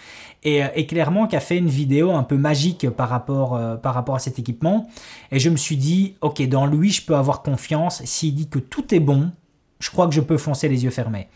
Et, 0.45 0.63
et, 0.77 0.87
clairement 0.87 1.27
qui 1.27 1.35
a 1.35 1.41
fait 1.41 1.59
une 1.59 1.69
vidéo 1.69 2.13
un 2.13 2.23
peu 2.23 2.37
magique 2.37 2.89
par 2.91 3.09
rapport, 3.09 3.59
par 3.81 3.95
rapport 3.95 4.15
à 4.15 4.19
cet 4.19 4.39
équipement. 4.39 4.89
Et 5.33 5.39
je 5.39 5.51
me 5.51 5.57
suis 5.57 5.77
dit, 5.77 6.15
ok, 6.21 6.47
dans 6.49 6.67
lui, 6.67 6.91
je 6.91 7.05
peux 7.05 7.17
avoir 7.17 7.43
confiance. 7.43 8.03
S'il 8.05 8.35
dit 8.35 8.49
que 8.49 8.59
tout 8.59 8.95
est 8.95 9.01
bon, 9.01 9.33
je 9.81 9.91
crois 9.91 10.07
que 10.07 10.15
je 10.15 10.21
peux 10.21 10.39
foncer 10.39 10.69
les 10.69 10.85
yeux 10.85 10.91
fermés. 10.91 11.29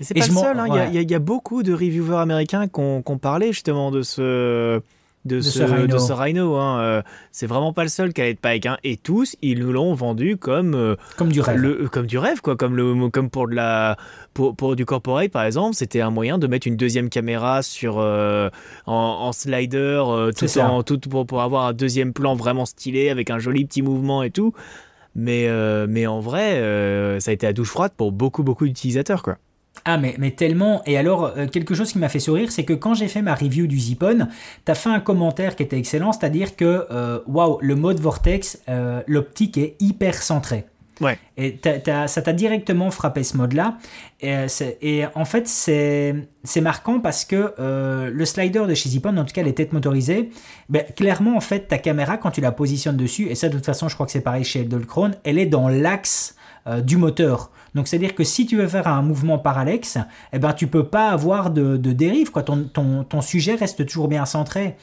C'est 0.00 0.14
pas 0.14 0.26
le 0.26 0.32
seul, 0.32 0.58
hein. 0.58 0.88
il, 0.92 1.10
y 1.10 1.14
a, 1.14 1.18
beaucoup 1.18 1.62
de 1.62 1.72
reviewers 1.72 2.16
américains 2.16 2.68
qui 2.68 2.80
ont, 2.80 3.02
parlé 3.20 3.52
justement 3.52 3.90
de 3.90 4.02
ce 4.02 4.80
de, 5.26 5.40
ce, 5.42 6.12
Rhino. 6.12 6.56
Hein. 6.56 6.80
Euh, 6.80 7.02
c'est 7.30 7.46
vraiment 7.46 7.74
pas 7.74 7.82
le 7.82 7.90
seul 7.90 8.14
qui 8.14 8.22
allait 8.22 8.30
être 8.30 8.40
Pike. 8.40 8.64
Hein. 8.64 8.78
Et 8.84 8.96
tous, 8.96 9.36
ils 9.42 9.58
nous 9.58 9.72
l'ont 9.72 9.92
vendu 9.92 10.38
comme 10.38 10.74
euh, 10.74 10.96
comme 11.16 11.30
du 11.30 11.42
rêve, 11.42 11.56
le, 11.58 11.88
comme 11.88 12.06
du 12.06 12.16
rêve 12.16 12.40
quoi, 12.40 12.56
comme 12.56 12.74
le 12.74 13.10
comme 13.10 13.28
pour 13.28 13.46
de 13.46 13.54
la 13.54 13.98
pour, 14.32 14.56
pour 14.56 14.76
du 14.76 14.86
corporate 14.86 15.30
par 15.30 15.44
exemple, 15.44 15.74
c'était 15.74 16.00
un 16.00 16.10
moyen 16.10 16.38
de 16.38 16.46
mettre 16.46 16.66
une 16.66 16.76
deuxième 16.76 17.10
caméra 17.10 17.62
sur 17.62 17.98
euh, 17.98 18.48
en, 18.86 19.32
slider, 19.32 20.02
tout, 20.36 20.58
en, 20.58 20.82
tout 20.82 20.98
pour, 21.00 21.26
pour 21.26 21.42
avoir 21.42 21.66
un 21.66 21.72
deuxième 21.74 22.14
plan 22.14 22.34
vraiment 22.34 22.64
stylé 22.64 23.10
avec 23.10 23.28
un 23.28 23.38
joli 23.38 23.66
petit 23.66 23.82
mouvement 23.82 24.22
et 24.22 24.30
tout. 24.30 24.54
Mais 25.14 25.48
mais 25.86 26.06
en 26.06 26.20
vrai, 26.20 27.18
ça 27.20 27.30
a 27.30 27.34
été 27.34 27.46
à 27.46 27.52
douche 27.52 27.68
froide 27.68 27.92
pour 27.96 28.12
beaucoup 28.12 28.42
beaucoup 28.42 28.66
d'utilisateurs 28.66 29.22
quoi. 29.22 29.36
Ah 29.84 29.98
mais, 29.98 30.14
mais 30.18 30.30
tellement. 30.32 30.82
Et 30.86 30.96
alors 30.96 31.24
euh, 31.24 31.46
quelque 31.46 31.74
chose 31.74 31.92
qui 31.92 31.98
m'a 31.98 32.08
fait 32.08 32.20
sourire 32.20 32.52
c'est 32.52 32.64
que 32.64 32.72
quand 32.72 32.94
j'ai 32.94 33.08
fait 33.08 33.22
ma 33.22 33.34
review 33.34 33.66
du 33.66 33.78
Zipon 33.78 34.28
t'as 34.64 34.74
fait 34.74 34.90
un 34.90 35.00
commentaire 35.00 35.56
qui 35.56 35.62
était 35.62 35.78
excellent 35.78 36.12
c'est 36.12 36.24
à 36.24 36.28
dire 36.28 36.56
que 36.56 36.86
euh, 36.90 37.20
waouh 37.26 37.58
le 37.60 37.76
mode 37.76 38.00
Vortex 38.00 38.60
euh, 38.68 39.02
l'optique 39.06 39.58
est 39.58 39.76
hyper 39.80 40.14
centré. 40.14 40.66
Ouais. 41.00 41.18
Et 41.38 41.58
ça 41.64 42.20
t'a 42.20 42.32
directement 42.34 42.90
frappé 42.90 43.22
ce 43.22 43.34
mode 43.34 43.54
là 43.54 43.78
et, 44.20 44.34
et 44.82 45.04
en 45.14 45.24
fait 45.24 45.48
c'est 45.48 46.60
marquant 46.60 47.00
parce 47.00 47.24
que 47.24 47.54
le 47.58 48.24
slider 48.26 48.66
de 48.68 48.74
chez 48.74 48.90
Zipon 48.90 49.16
en 49.16 49.24
tout 49.24 49.32
cas 49.32 49.42
les 49.42 49.54
têtes 49.54 49.72
motorisées 49.72 50.28
ben, 50.68 50.84
clairement 50.94 51.38
en 51.38 51.40
fait 51.40 51.68
ta 51.68 51.78
caméra 51.78 52.18
quand 52.18 52.32
tu 52.32 52.42
la 52.42 52.52
positionnes 52.52 52.98
dessus 52.98 53.28
et 53.30 53.34
ça 53.34 53.48
de 53.48 53.54
toute 53.54 53.64
façon 53.64 53.88
je 53.88 53.94
crois 53.94 54.04
que 54.04 54.12
c'est 54.12 54.20
pareil 54.20 54.44
chez 54.44 54.60
Eldolchrone 54.60 55.14
elle 55.24 55.38
est 55.38 55.46
dans 55.46 55.70
l'axe 55.70 56.36
du 56.82 56.98
moteur 56.98 57.50
donc 57.74 57.88
c'est-à-dire 57.88 58.14
que 58.14 58.24
si 58.24 58.46
tu 58.46 58.56
veux 58.56 58.66
faire 58.66 58.88
un 58.88 59.02
mouvement 59.02 59.38
parallaxe, 59.38 59.98
eh 60.32 60.38
ben 60.38 60.52
tu 60.52 60.66
peux 60.66 60.86
pas 60.86 61.10
avoir 61.10 61.50
de, 61.50 61.76
dérive, 61.76 62.30
quoi. 62.30 62.42
Ton, 62.42 63.20
sujet 63.20 63.54
reste 63.54 63.86
toujours 63.86 64.08
bien 64.08 64.24
centré. 64.24 64.76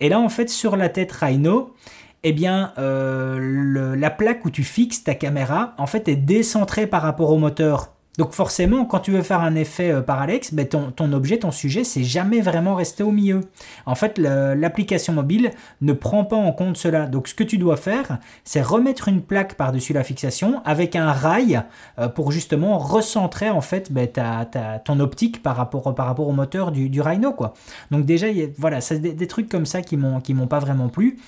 Et 0.00 0.08
là 0.08 0.20
en 0.20 0.28
fait 0.28 0.48
sur 0.48 0.76
la 0.76 0.88
tête 0.88 1.12
Rhino, 1.12 1.74
eh 2.22 2.32
bien 2.32 2.72
euh, 2.78 3.96
la 3.96 4.10
plaque 4.10 4.44
où 4.44 4.50
tu 4.50 4.62
fixes 4.62 5.04
ta 5.04 5.14
caméra 5.14 5.74
en 5.78 5.86
fait 5.86 6.08
est 6.08 6.16
décentrée 6.16 6.86
par 6.86 7.02
rapport 7.02 7.30
au 7.30 7.38
moteur. 7.38 7.92
Donc 8.20 8.32
forcément, 8.32 8.84
quand 8.84 8.98
tu 8.98 9.12
veux 9.12 9.22
faire 9.22 9.40
un 9.40 9.54
effet 9.54 9.90
euh, 9.90 10.02
parallaxe, 10.02 10.52
ben 10.52 10.68
ton, 10.68 11.12
objet, 11.14 11.38
ton 11.38 11.50
sujet, 11.50 11.84
c'est 11.84 12.04
jamais 12.04 12.42
vraiment 12.42 12.74
resté 12.74 13.02
au 13.02 13.12
milieu. 13.12 13.40
En 13.86 13.94
fait, 13.94 14.18
l'application 14.18 15.14
mobile 15.14 15.52
ne 15.80 15.94
prend 15.94 16.26
pas 16.26 16.36
en 16.36 16.52
compte 16.52 16.76
cela. 16.76 17.06
Donc 17.06 17.28
ce 17.28 17.34
que 17.34 17.44
tu 17.44 17.56
dois 17.56 17.78
faire, 17.78 18.18
c'est 18.44 18.60
remettre 18.60 19.08
une 19.08 19.22
plaque 19.22 19.54
par-dessus 19.54 19.94
la 19.94 20.04
fixation 20.04 20.60
avec 20.66 20.96
un 20.96 21.12
rail 21.12 21.62
euh, 21.98 22.08
pour 22.08 22.30
justement 22.30 22.76
recentrer 22.76 23.48
en 23.48 23.62
fait 23.62 23.90
ben, 23.90 24.06
ta, 24.06 24.44
ton 24.84 25.00
optique 25.00 25.42
par 25.42 25.56
rapport, 25.56 25.86
au 25.86 26.32
moteur 26.32 26.72
du, 26.72 27.00
Rhino. 27.00 27.32
Quoi. 27.32 27.54
Donc 27.90 28.04
déjà, 28.04 28.26
voilà, 28.58 28.82
c'est 28.82 28.98
des, 28.98 29.26
trucs 29.28 29.48
comme 29.48 29.64
ça 29.64 29.80
qui 29.80 29.96
m'ont 29.96 30.46
pas 30.46 30.58
vraiment 30.58 30.90
plu. 30.90 31.18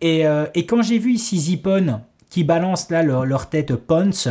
Et, 0.00 0.24
euh, 0.28 0.46
et 0.54 0.64
quand 0.64 0.80
j'ai 0.80 0.98
vu 0.98 1.10
ici 1.10 1.40
Zipon 1.40 2.02
qui 2.30 2.44
balance 2.44 2.88
là 2.90 3.02
leur, 3.02 3.26
leur 3.26 3.48
tête 3.48 3.74
Ponce, 3.74 4.28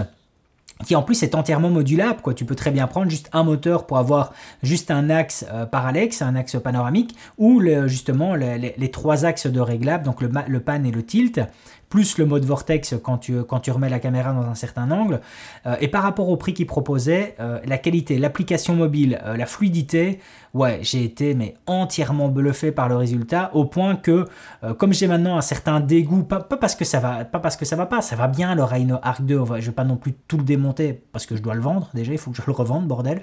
qui 0.85 0.95
en 0.95 1.03
plus 1.03 1.23
est 1.23 1.35
entièrement 1.35 1.69
modulable. 1.69 2.21
Quoi. 2.21 2.33
Tu 2.33 2.45
peux 2.45 2.55
très 2.55 2.71
bien 2.71 2.87
prendre 2.87 3.09
juste 3.09 3.29
un 3.33 3.43
moteur 3.43 3.87
pour 3.87 3.97
avoir 3.97 4.33
juste 4.61 4.91
un 4.91 5.09
axe 5.09 5.45
euh, 5.53 5.65
parallaxe, 5.65 6.21
un 6.21 6.35
axe 6.35 6.57
panoramique, 6.61 7.15
ou 7.37 7.61
justement 7.87 8.35
les, 8.35 8.91
trois 8.91 9.25
axes 9.25 9.47
de 9.47 9.59
réglable, 9.59 10.03
donc 10.03 10.21
le, 10.21 10.29
le 10.47 10.59
pan 10.59 10.83
et 10.83 10.91
le 10.91 11.03
tilt 11.03 11.39
plus 11.89 12.17
le 12.17 12.25
mode 12.25 12.45
vortex 12.45 12.95
quand 13.01 13.17
tu, 13.17 13.43
quand 13.43 13.59
tu 13.59 13.71
remets 13.71 13.89
la 13.89 13.99
caméra 13.99 14.33
dans 14.33 14.47
un 14.47 14.55
certain 14.55 14.89
angle. 14.91 15.21
Euh, 15.65 15.75
et 15.79 15.87
par 15.87 16.03
rapport 16.03 16.29
au 16.29 16.37
prix 16.37 16.53
qu'il 16.53 16.65
proposait, 16.65 17.35
euh, 17.39 17.59
la 17.65 17.77
qualité, 17.77 18.17
l'application 18.17 18.75
mobile, 18.75 19.19
euh, 19.23 19.37
la 19.37 19.45
fluidité, 19.45 20.19
ouais, 20.53 20.79
j'ai 20.81 21.03
été 21.03 21.33
mais 21.35 21.55
entièrement 21.67 22.29
bluffé 22.29 22.71
par 22.71 22.89
le 22.89 22.95
résultat, 22.95 23.51
au 23.53 23.65
point 23.65 23.95
que, 23.95 24.25
comme 24.77 24.93
j'ai 24.93 25.07
maintenant 25.07 25.37
un 25.37 25.41
certain 25.41 25.81
dégoût, 25.81 26.23
pas, 26.23 26.39
parce 26.39 26.75
que 26.75 26.85
ça 26.85 26.99
va, 26.99 27.25
pas 27.25 27.39
parce 27.39 27.57
que 27.57 27.65
ça 27.65 27.75
va 27.75 27.85
pas, 27.85 28.01
ça 28.01 28.15
va 28.15 28.27
bien 28.27 28.55
le 28.55 28.63
Rhino 28.63 28.97
Arc 29.03 29.21
2, 29.21 29.43
je 29.59 29.65
vais 29.65 29.71
pas 29.73 29.83
non 29.83 29.97
plus 29.97 30.13
tout 30.27 30.37
le 30.37 30.43
démonter 30.43 31.03
parce 31.11 31.25
que 31.25 31.35
je 31.35 31.41
dois 31.41 31.55
le 31.55 31.61
vendre 31.61 31.89
déjà, 31.93 32.13
il 32.13 32.17
faut 32.17 32.31
que 32.31 32.37
je 32.37 32.43
le 32.45 32.53
revende, 32.53 32.87
bordel. 32.87 33.21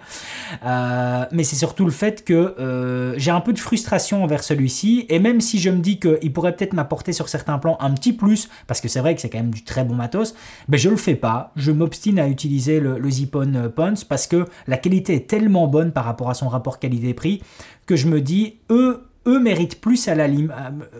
mais 0.62 1.44
c'est 1.44 1.56
surtout 1.56 1.86
le 1.86 1.90
fait 1.90 2.22
que 2.22 3.14
j'ai 3.16 3.30
un 3.30 3.40
peu 3.40 3.54
de 3.54 3.58
frustration 3.58 4.22
envers 4.22 4.44
celui-ci, 4.44 5.06
et 5.08 5.18
même 5.18 5.40
si 5.40 5.58
je 5.58 5.70
me 5.70 5.78
dis 5.78 5.98
qu'il 5.98 6.32
pourrait 6.34 6.54
peut-être 6.54 6.74
m'apporter 6.74 7.14
sur 7.14 7.30
certains 7.30 7.58
plans 7.58 7.78
un 7.80 7.92
petit 7.92 8.12
plus, 8.12 8.50
parce 8.66 8.80
que 8.80 8.88
c'est 8.88 9.00
vrai 9.00 9.14
que 9.14 9.20
c'est 9.20 9.30
quand 9.30 9.38
même 9.38 9.54
du 9.54 9.64
très 9.64 9.84
bon 9.84 9.94
matos, 9.94 10.34
mais 10.68 10.78
je 10.78 10.88
le 10.88 10.96
fais 10.96 11.14
pas. 11.14 11.52
Je 11.56 11.72
m'obstine 11.72 12.18
à 12.18 12.28
utiliser 12.28 12.80
le, 12.80 12.98
le 12.98 13.10
Zipon 13.10 13.54
euh, 13.54 13.68
Pons 13.68 14.04
parce 14.08 14.26
que 14.26 14.46
la 14.66 14.76
qualité 14.76 15.14
est 15.14 15.28
tellement 15.28 15.66
bonne 15.68 15.92
par 15.92 16.04
rapport 16.04 16.30
à 16.30 16.34
son 16.34 16.48
rapport 16.48 16.78
qualité-prix 16.78 17.42
que 17.86 17.96
je 17.96 18.08
me 18.08 18.20
dis, 18.20 18.58
eux, 18.70 19.02
eux 19.26 19.38
méritent 19.38 19.80
plus 19.80 20.08
à 20.08 20.14
la 20.14 20.24
euh, 20.24 20.48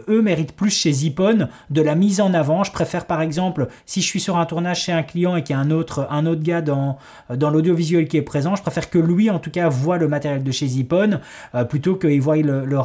eux 0.09 0.23
méritent 0.23 0.55
plus 0.55 0.71
chez 0.71 0.93
Zipon 0.93 1.49
de 1.71 1.83
la 1.83 1.95
mise 1.95 2.21
en 2.21 2.35
avant. 2.35 2.65
Je 2.65 2.73
préfère 2.73 3.07
par 3.07 3.21
exemple 3.21 3.69
si 3.87 4.01
je 4.01 4.07
suis 4.07 4.21
sur 4.21 4.37
un 4.37 4.47
tournage 4.47 4.83
chez 4.83 4.93
un 4.93 5.03
client 5.03 5.37
et 5.37 5.43
qu'il 5.43 5.55
y 5.55 5.59
a 5.59 5.61
un 5.61 5.71
autre 5.71 6.07
un 6.11 6.27
autre 6.27 6.43
gars 6.43 6.63
dans 6.63 6.99
dans 7.35 7.51
l'audiovisuel 7.51 8.09
qui 8.09 8.17
est 8.17 8.23
présent, 8.23 8.55
je 8.55 8.63
préfère 8.63 8.91
que 8.91 8.99
lui 8.99 9.31
en 9.31 9.39
tout 9.39 9.51
cas 9.51 9.69
voit 9.69 9.99
le 9.99 10.09
matériel 10.09 10.43
de 10.43 10.51
chez 10.51 10.67
Zipon 10.67 11.21
euh, 11.55 11.65
plutôt 11.65 11.97
qu'il 11.97 12.21
voit 12.21 12.37
le, 12.37 12.65
le, 12.65 12.79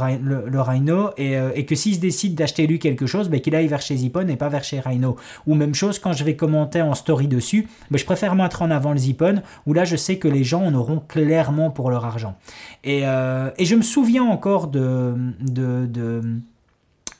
le, 0.45 0.61
Rhino 0.61 1.11
et, 1.17 1.37
euh, 1.37 1.51
et 1.55 1.65
que 1.65 1.75
s'il 1.75 1.95
se 1.95 1.99
décide 1.99 2.35
d'acheter 2.35 2.67
lui 2.67 2.79
quelque 2.79 3.05
chose, 3.05 3.29
ben, 3.29 3.39
qu'il 3.39 3.55
aille 3.55 3.67
vers 3.67 3.81
chez 3.81 3.95
Zipon 3.95 4.27
et 4.27 4.35
pas 4.35 4.49
vers 4.49 4.63
chez 4.63 4.79
Rhino. 4.79 5.15
Ou 5.45 5.55
même 5.55 5.75
chose 5.75 5.99
quand 5.99 6.13
je 6.13 6.23
vais 6.23 6.35
commenter 6.35 6.81
en 6.81 6.93
story 6.93 7.27
dessus, 7.27 7.67
ben, 7.91 7.97
je 7.97 8.05
préfère 8.05 8.35
mettre 8.35 8.61
en 8.61 8.71
avant 8.71 8.91
le 8.91 8.97
Zipon 8.97 9.41
où 9.65 9.73
là 9.73 9.85
je 9.85 9.95
sais 9.95 10.17
que 10.17 10.27
les 10.27 10.43
gens 10.43 10.63
en 10.63 10.73
auront 10.73 11.01
clairement 11.07 11.69
pour 11.69 11.89
leur 11.89 12.05
argent. 12.05 12.35
Et, 12.83 13.01
et 13.01 13.65
je 13.65 13.75
me 13.75 13.81
souviens 13.81 14.23
encore 14.23 14.67
de 14.67 15.13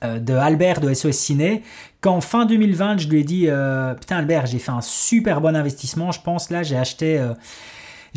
euh, 0.04 0.20
de 0.20 0.34
Albert 0.34 0.80
de 0.80 0.94
SOS 0.94 1.16
Ciné, 1.16 1.64
qu'en 2.00 2.20
fin 2.20 2.46
2020, 2.46 2.98
je 2.98 3.08
lui 3.08 3.20
ai 3.20 3.24
dit 3.24 3.46
euh, 3.48 3.94
Putain, 3.94 4.18
Albert, 4.18 4.46
j'ai 4.46 4.60
fait 4.60 4.70
un 4.70 4.80
super 4.80 5.40
bon 5.40 5.56
investissement. 5.56 6.12
Je 6.12 6.20
pense 6.20 6.50
là, 6.50 6.62
j'ai 6.62 6.76
acheté. 6.76 7.18
Euh, 7.18 7.34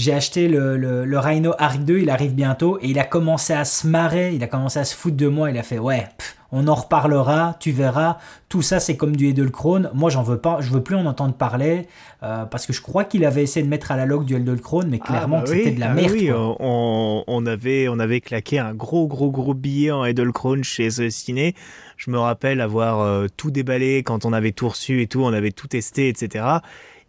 j'ai 0.02 0.14
acheté 0.14 0.48
le, 0.48 0.78
le, 0.78 1.20
Rhino 1.20 1.54
Arc 1.60 1.84
2, 1.84 2.00
il 2.00 2.10
arrive 2.10 2.34
bientôt, 2.34 2.80
et 2.82 2.88
il 2.88 2.98
a 2.98 3.04
commencé 3.04 3.54
à 3.54 3.66
se 3.66 3.86
marrer, 3.86 4.34
il 4.34 4.44
a 4.44 4.48
commencé 4.48 4.80
à 4.80 4.84
se 4.84 4.96
foutre 4.96 5.16
de 5.16 5.28
moi, 5.28 5.52
il 5.52 5.58
a 5.60 5.64
fait 5.64 5.78
ouais, 5.78 6.08
on 6.52 6.68
en 6.68 6.74
reparlera, 6.74 7.56
tu 7.60 7.72
verras, 7.72 8.18
tout 8.50 8.64
ça 8.64 8.80
c'est 8.80 8.98
comme 8.98 9.16
du 9.16 9.28
Edelkrone, 9.28 9.92
moi 9.94 10.10
j'en 10.10 10.24
veux 10.24 10.40
pas, 10.40 10.58
je 10.60 10.72
veux 10.72 10.82
plus 10.82 10.96
en 10.96 11.06
entendre 11.06 11.36
parler, 11.36 11.88
euh, 12.24 12.46
parce 12.46 12.66
que 12.66 12.74
je 12.74 12.82
crois 12.82 13.04
qu'il 13.04 13.26
avait 13.26 13.44
essayé 13.44 13.64
de 13.64 13.70
mettre 13.70 13.92
à 13.92 13.96
la 13.96 14.08
log 14.08 14.26
du 14.26 14.36
Edelkrone, 14.36 14.90
mais 14.90 14.98
clairement 14.98 15.38
ah 15.42 15.46
bah 15.46 15.52
c'était 15.56 15.72
de 15.72 15.80
la 15.80 15.92
ah 15.92 15.94
merde. 15.94 16.12
Oui, 16.12 16.32
on, 16.34 17.46
avait, 17.46 17.88
on 17.88 18.00
avait 18.00 18.22
claqué 18.22 18.58
un 18.58 18.74
gros 18.74 19.08
gros 19.08 19.30
gros 19.30 19.54
billet 19.54 19.92
en 19.92 20.04
Edelkrone 20.04 20.64
chez 20.64 20.88
The 20.88 21.12
Ciné, 21.12 21.54
je 21.98 22.10
me 22.10 22.18
rappelle 22.18 22.60
avoir 22.60 23.02
euh, 23.02 23.28
tout 23.38 23.52
déballé 23.52 24.02
quand 24.02 24.26
on 24.26 24.34
avait 24.34 24.52
tout 24.52 24.68
reçu 24.68 25.04
et 25.04 25.08
tout, 25.08 25.24
on 25.24 25.32
avait 25.32 25.52
tout 25.52 25.68
testé, 25.68 26.10
etc. 26.10 26.44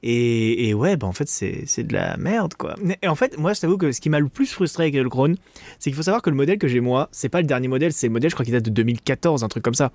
Et, 0.04 0.74
ouais, 0.74 0.96
bah 0.96 1.06
en 1.06 1.12
fait, 1.12 1.28
c'est 1.28 1.84
de 1.84 1.92
la 1.92 2.16
merde, 2.16 2.54
quoi. 2.54 2.74
Et 3.02 3.08
en 3.08 3.14
fait, 3.14 3.38
moi, 3.38 3.52
je 3.52 3.60
t'avoue 3.60 3.76
que 3.76 3.92
ce 3.92 4.00
qui 4.00 4.10
m'a 4.10 4.18
le 4.18 4.28
plus 4.28 4.46
frustré 4.46 4.84
avec 4.84 4.94
le 4.94 5.08
c'est 5.78 5.90
qu'il 5.90 5.94
faut 5.94 6.02
savoir 6.02 6.22
que 6.22 6.30
le 6.30 6.36
modèle 6.36 6.58
que 6.58 6.66
j'ai 6.66 6.80
moi, 6.80 7.08
c'est 7.12 7.28
pas 7.28 7.40
le 7.40 7.46
dernier 7.46 7.68
modèle, 7.68 7.92
c'est 7.92 8.08
le 8.08 8.12
modèle, 8.12 8.30
je 8.30 8.34
crois 8.34 8.44
qu'il 8.44 8.54
date 8.54 8.64
de 8.64 8.70
2014, 8.70 9.44
un 9.44 9.48
truc 9.48 9.62
comme 9.62 9.74
ça. 9.74 9.92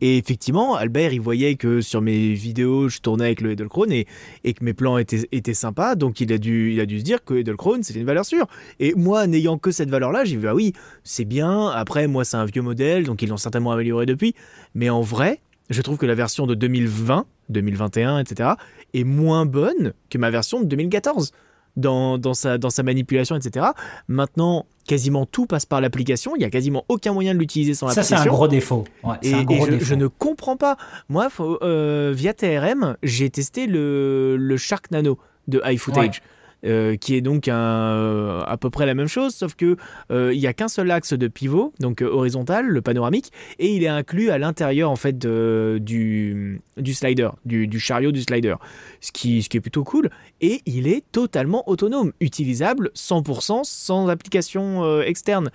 Et 0.00 0.18
effectivement, 0.18 0.74
Albert, 0.74 1.12
il 1.12 1.20
voyait 1.20 1.56
que 1.56 1.80
sur 1.80 2.02
mes 2.02 2.34
vidéos, 2.34 2.88
je 2.88 3.00
tournais 3.00 3.24
avec 3.24 3.40
le 3.40 3.52
Edelkrone 3.52 3.92
et, 3.92 4.06
et 4.44 4.52
que 4.52 4.62
mes 4.62 4.74
plans 4.74 4.98
étaient, 4.98 5.26
étaient 5.32 5.54
sympas. 5.54 5.94
Donc 5.94 6.20
il 6.20 6.32
a 6.32 6.38
dû, 6.38 6.72
il 6.72 6.80
a 6.80 6.86
dû 6.86 6.98
se 6.98 7.04
dire 7.04 7.24
que 7.24 7.34
Edelkrone, 7.34 7.82
c'était 7.82 8.00
une 8.00 8.06
valeur 8.06 8.26
sûre. 8.26 8.46
Et 8.78 8.94
moi, 8.94 9.26
n'ayant 9.26 9.56
que 9.56 9.70
cette 9.70 9.88
valeur-là, 9.88 10.24
j'ai 10.24 10.36
vu, 10.36 10.48
ah 10.48 10.54
oui, 10.54 10.74
c'est 11.02 11.24
bien. 11.24 11.68
Après, 11.68 12.08
moi, 12.08 12.24
c'est 12.24 12.36
un 12.36 12.44
vieux 12.44 12.62
modèle, 12.62 13.04
donc 13.04 13.22
ils 13.22 13.28
l'ont 13.28 13.38
certainement 13.38 13.72
amélioré 13.72 14.04
depuis. 14.04 14.34
Mais 14.74 14.90
en 14.90 15.00
vrai, 15.00 15.40
je 15.70 15.80
trouve 15.80 15.96
que 15.96 16.06
la 16.06 16.14
version 16.14 16.46
de 16.46 16.54
2020, 16.54 17.26
2021, 17.48 18.18
etc., 18.18 18.50
est 18.98 19.04
moins 19.04 19.46
bonne 19.46 19.92
que 20.10 20.18
ma 20.18 20.30
version 20.30 20.60
de 20.60 20.64
2014 20.66 21.32
dans, 21.76 22.16
dans, 22.18 22.32
sa, 22.34 22.56
dans 22.58 22.70
sa 22.70 22.82
manipulation, 22.82 23.36
etc. 23.36 23.66
Maintenant, 24.08 24.66
quasiment 24.88 25.26
tout 25.26 25.46
passe 25.46 25.66
par 25.66 25.80
l'application. 25.82 26.34
Il 26.34 26.38
n'y 26.38 26.44
a 26.44 26.50
quasiment 26.50 26.84
aucun 26.88 27.12
moyen 27.12 27.34
de 27.34 27.38
l'utiliser 27.38 27.74
sans 27.74 27.88
Ça, 27.88 28.00
l'application. 28.00 28.22
c'est 28.24 28.28
un 28.28 28.32
gros 28.32 28.48
défaut. 28.48 28.84
Ouais, 29.04 29.16
Et, 29.22 29.28
c'est 29.30 29.34
un 29.34 29.40
et 29.40 29.44
gros 29.44 29.66
je, 29.66 29.70
défaut. 29.72 29.84
je 29.84 29.94
ne 29.94 30.06
comprends 30.06 30.56
pas. 30.56 30.76
Moi, 31.10 31.28
faut- 31.28 31.58
euh, 31.62 32.12
via 32.16 32.32
TRM, 32.32 32.96
j'ai 33.02 33.28
testé 33.28 33.66
le, 33.66 34.36
le 34.38 34.56
Shark 34.56 34.90
Nano 34.90 35.18
de 35.48 35.60
iFootage. 35.66 36.22
Euh, 36.66 36.96
qui 36.96 37.14
est 37.14 37.20
donc 37.20 37.48
un- 37.48 38.40
à 38.46 38.56
peu 38.56 38.70
près 38.70 38.86
la 38.86 38.94
même 38.94 39.08
chose, 39.08 39.34
sauf 39.34 39.54
que 39.54 39.76
euh, 40.10 40.32
il 40.34 40.40
y 40.40 40.46
a 40.46 40.52
qu'un 40.52 40.68
seul 40.68 40.90
axe 40.90 41.12
de 41.12 41.28
pivot, 41.28 41.72
donc 41.80 42.02
euh, 42.02 42.06
horizontal, 42.06 42.66
le 42.66 42.82
panoramique, 42.82 43.32
et 43.58 43.74
il 43.74 43.84
est 43.84 43.88
inclus 43.88 44.30
à 44.30 44.38
l'intérieur 44.38 44.90
en 44.90 44.96
fait 44.96 45.18
du, 45.18 46.60
slider, 46.84 47.30
du, 47.44 47.80
chariot 47.80 48.12
du 48.12 48.22
slider, 48.22 48.54
ce 49.00 49.12
qui, 49.12 49.38
est 49.38 49.60
plutôt 49.60 49.84
cool. 49.84 50.10
Et 50.40 50.60
il 50.66 50.88
est 50.88 51.04
totalement 51.12 51.68
autonome, 51.68 52.12
utilisable 52.20 52.90
100% 52.94 53.64
sans 53.64 54.08
application 54.08 54.84
euh, 54.84 55.02
externe. 55.02 55.50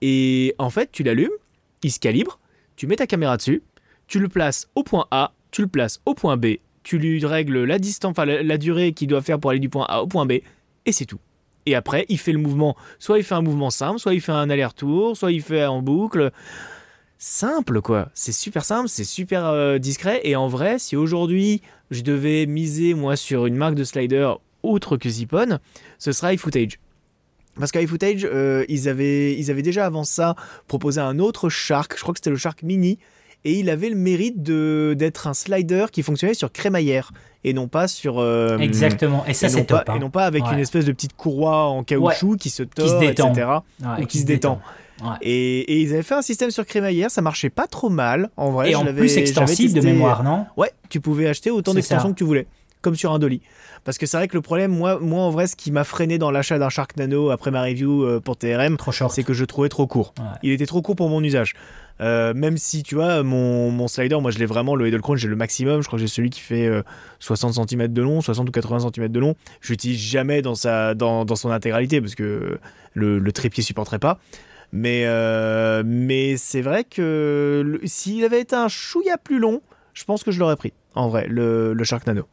Et 0.00 0.54
en 0.58 0.70
fait, 0.70 0.90
tu 0.92 1.02
l'allumes, 1.02 1.30
il 1.82 1.92
se 1.92 2.00
calibre, 2.00 2.38
tu 2.76 2.86
mets 2.86 2.96
ta 2.96 3.06
caméra 3.06 3.36
dessus, 3.36 3.62
tu 4.06 4.18
le 4.18 4.28
places 4.28 4.68
au 4.74 4.82
point 4.82 5.06
A, 5.10 5.32
tu 5.50 5.62
le 5.62 5.68
places 5.68 6.00
au 6.06 6.14
point 6.14 6.36
B, 6.36 6.56
tu 6.82 6.98
lui 6.98 7.24
règles 7.24 7.64
la 7.64 7.78
distance, 7.78 8.10
enfin 8.10 8.24
la, 8.24 8.58
durée 8.58 8.92
qu'il 8.92 9.08
doit 9.08 9.22
faire 9.22 9.38
pour 9.38 9.50
aller 9.50 9.60
du 9.60 9.68
point 9.68 9.86
A 9.88 10.02
au 10.02 10.06
point 10.06 10.26
B, 10.26 10.32
et 10.86 10.92
c'est 10.92 11.06
tout. 11.06 11.20
Et 11.64 11.74
après, 11.74 12.06
il 12.08 12.18
fait 12.18 12.32
le 12.32 12.38
mouvement, 12.38 12.76
soit 12.98 13.18
il 13.18 13.24
fait 13.24 13.34
un 13.34 13.42
mouvement 13.42 13.70
simple, 13.70 14.00
soit 14.00 14.14
il 14.14 14.20
fait 14.20 14.32
un 14.32 14.50
aller-retour, 14.50 15.16
soit 15.16 15.30
il 15.30 15.42
fait 15.42 15.64
en 15.64 15.80
boucle. 15.80 16.32
Simple 17.18 17.80
quoi, 17.80 18.10
c'est 18.14 18.32
super 18.32 18.64
simple, 18.64 18.88
c'est 18.88 19.04
super 19.04 19.46
euh, 19.46 19.78
discret. 19.78 20.20
Et 20.24 20.34
en 20.34 20.48
vrai, 20.48 20.80
si 20.80 20.96
aujourd'hui 20.96 21.62
je 21.92 22.02
devais 22.02 22.46
miser 22.46 22.94
moi 22.94 23.14
sur 23.14 23.46
une 23.46 23.54
marque 23.54 23.76
de 23.76 23.84
slider 23.84 24.32
autre 24.62 24.96
que 24.96 25.08
Zippon, 25.08 25.58
ce 25.98 26.12
sera 26.12 26.32
iFootage. 26.34 26.78
Parce 27.58 27.70
qu'iFootage, 27.70 28.24
euh, 28.24 28.64
ils, 28.68 28.88
avaient, 28.88 29.34
ils 29.38 29.50
avaient 29.50 29.62
déjà 29.62 29.84
avant 29.84 30.04
ça 30.04 30.36
proposé 30.68 31.00
un 31.00 31.18
autre 31.18 31.50
Shark, 31.50 31.94
je 31.96 32.00
crois 32.00 32.14
que 32.14 32.18
c'était 32.18 32.30
le 32.30 32.36
Shark 32.36 32.62
Mini, 32.62 32.98
et 33.44 33.54
il 33.58 33.70
avait 33.70 33.88
le 33.88 33.96
mérite 33.96 34.42
de- 34.42 34.94
d'être 34.96 35.26
un 35.26 35.34
slider 35.34 35.86
qui 35.92 36.02
fonctionnait 36.02 36.34
sur 36.34 36.52
crémaillère 36.52 37.12
et 37.44 37.52
non 37.52 37.66
pas 37.68 37.88
sur. 37.88 38.18
euh, 38.20 38.58
Exactement. 38.58 39.24
Et 39.26 39.34
ça, 39.34 39.48
c'est 39.48 39.64
top. 39.64 39.84
pas, 39.84 39.92
hein. 39.92 39.96
et 39.96 39.98
non 39.98 40.10
pas 40.10 40.24
avec 40.26 40.44
Ouais. 40.44 40.52
une 40.52 40.58
espèce 40.60 40.84
de 40.84 40.92
petite 40.92 41.14
courroie 41.16 41.64
en 41.66 41.82
caoutchouc 41.82 42.36
qui 42.36 42.50
se 42.50 42.62
tord, 42.62 42.88
se 42.88 42.98
détend. 43.00 43.32
etc. 43.32 43.48
Ouais, 43.82 44.02
ou 44.02 44.06
qui 44.06 44.18
se 44.18 44.26
détend. 44.26 44.60
Et, 45.20 45.60
et 45.60 45.80
ils 45.80 45.92
avaient 45.92 46.02
fait 46.04 46.14
un 46.14 46.22
système 46.22 46.50
sur 46.52 46.64
crémaillère, 46.64 47.10
ça 47.10 47.22
marchait 47.22 47.50
pas 47.50 47.66
trop 47.66 47.88
mal 47.88 48.30
en 48.36 48.52
vrai. 48.52 48.68
Et 48.68 48.72
je 48.72 48.76
en 48.76 48.84
plus 48.94 49.16
extensible 49.16 49.74
de 49.74 49.80
mémoire, 49.80 50.22
non? 50.22 50.46
Ouais, 50.56 50.70
tu 50.88 51.00
pouvais 51.00 51.26
acheter 51.26 51.50
autant 51.50 51.74
d'extensions 51.74 52.10
que 52.12 52.18
tu 52.18 52.22
voulais, 52.24 52.46
comme 52.82 52.94
sur 52.94 53.12
un 53.12 53.18
Dolly. 53.18 53.40
Parce 53.84 53.98
que 53.98 54.06
c'est 54.06 54.16
vrai 54.16 54.28
que 54.28 54.34
le 54.34 54.42
problème, 54.42 54.70
moi, 54.70 54.98
moi 55.00 55.22
en 55.22 55.30
vrai, 55.30 55.46
ce 55.46 55.56
qui 55.56 55.72
m'a 55.72 55.84
freiné 55.84 56.18
dans 56.18 56.30
l'achat 56.30 56.58
d'un 56.58 56.68
Shark 56.68 56.96
Nano 56.96 57.30
après 57.30 57.50
ma 57.50 57.62
review 57.62 58.04
euh, 58.04 58.20
pour 58.20 58.36
TRM, 58.36 58.76
c'est 59.10 59.24
que 59.24 59.32
je 59.32 59.44
trouvais 59.44 59.68
trop 59.68 59.86
court. 59.86 60.14
Ouais. 60.18 60.24
Il 60.42 60.52
était 60.52 60.66
trop 60.66 60.82
court 60.82 60.96
pour 60.96 61.08
mon 61.08 61.22
usage. 61.22 61.54
Euh, 62.00 62.34
même 62.34 62.56
si, 62.56 62.82
tu 62.82 62.94
vois, 62.94 63.22
mon, 63.22 63.70
mon 63.70 63.86
slider, 63.86 64.16
moi 64.20 64.30
je 64.30 64.38
l'ai 64.38 64.46
vraiment, 64.46 64.74
le 64.74 64.86
Edelkrone, 64.86 65.16
j'ai 65.16 65.28
le 65.28 65.36
maximum. 65.36 65.82
Je 65.82 65.86
crois 65.86 65.98
que 65.98 66.00
j'ai 66.00 66.08
celui 66.08 66.30
qui 66.30 66.40
fait 66.40 66.66
euh, 66.66 66.82
60 67.20 67.54
cm 67.54 67.88
de 67.88 68.02
long, 68.02 68.20
60 68.20 68.48
ou 68.48 68.52
80 68.52 68.90
cm 68.94 69.08
de 69.08 69.20
long. 69.20 69.36
Je 69.60 69.72
l'utilise 69.72 69.98
jamais 69.98 70.42
dans, 70.42 70.54
sa, 70.54 70.94
dans, 70.94 71.24
dans 71.24 71.36
son 71.36 71.50
intégralité 71.50 72.00
parce 72.00 72.14
que 72.14 72.58
le, 72.94 73.18
le 73.18 73.32
trépied 73.32 73.62
supporterait 73.62 73.98
pas. 73.98 74.18
Mais, 74.72 75.02
euh, 75.04 75.82
mais 75.84 76.36
c'est 76.38 76.62
vrai 76.62 76.84
que 76.84 77.78
s'il 77.84 78.24
avait 78.24 78.40
été 78.40 78.56
un 78.56 78.68
chouïa 78.68 79.18
plus 79.18 79.38
long, 79.38 79.60
je 79.92 80.04
pense 80.04 80.24
que 80.24 80.30
je 80.30 80.40
l'aurais 80.40 80.56
pris. 80.56 80.72
En 80.94 81.08
vrai, 81.08 81.26
le, 81.28 81.74
le 81.74 81.84
Shark 81.84 82.06
Nano. 82.06 82.26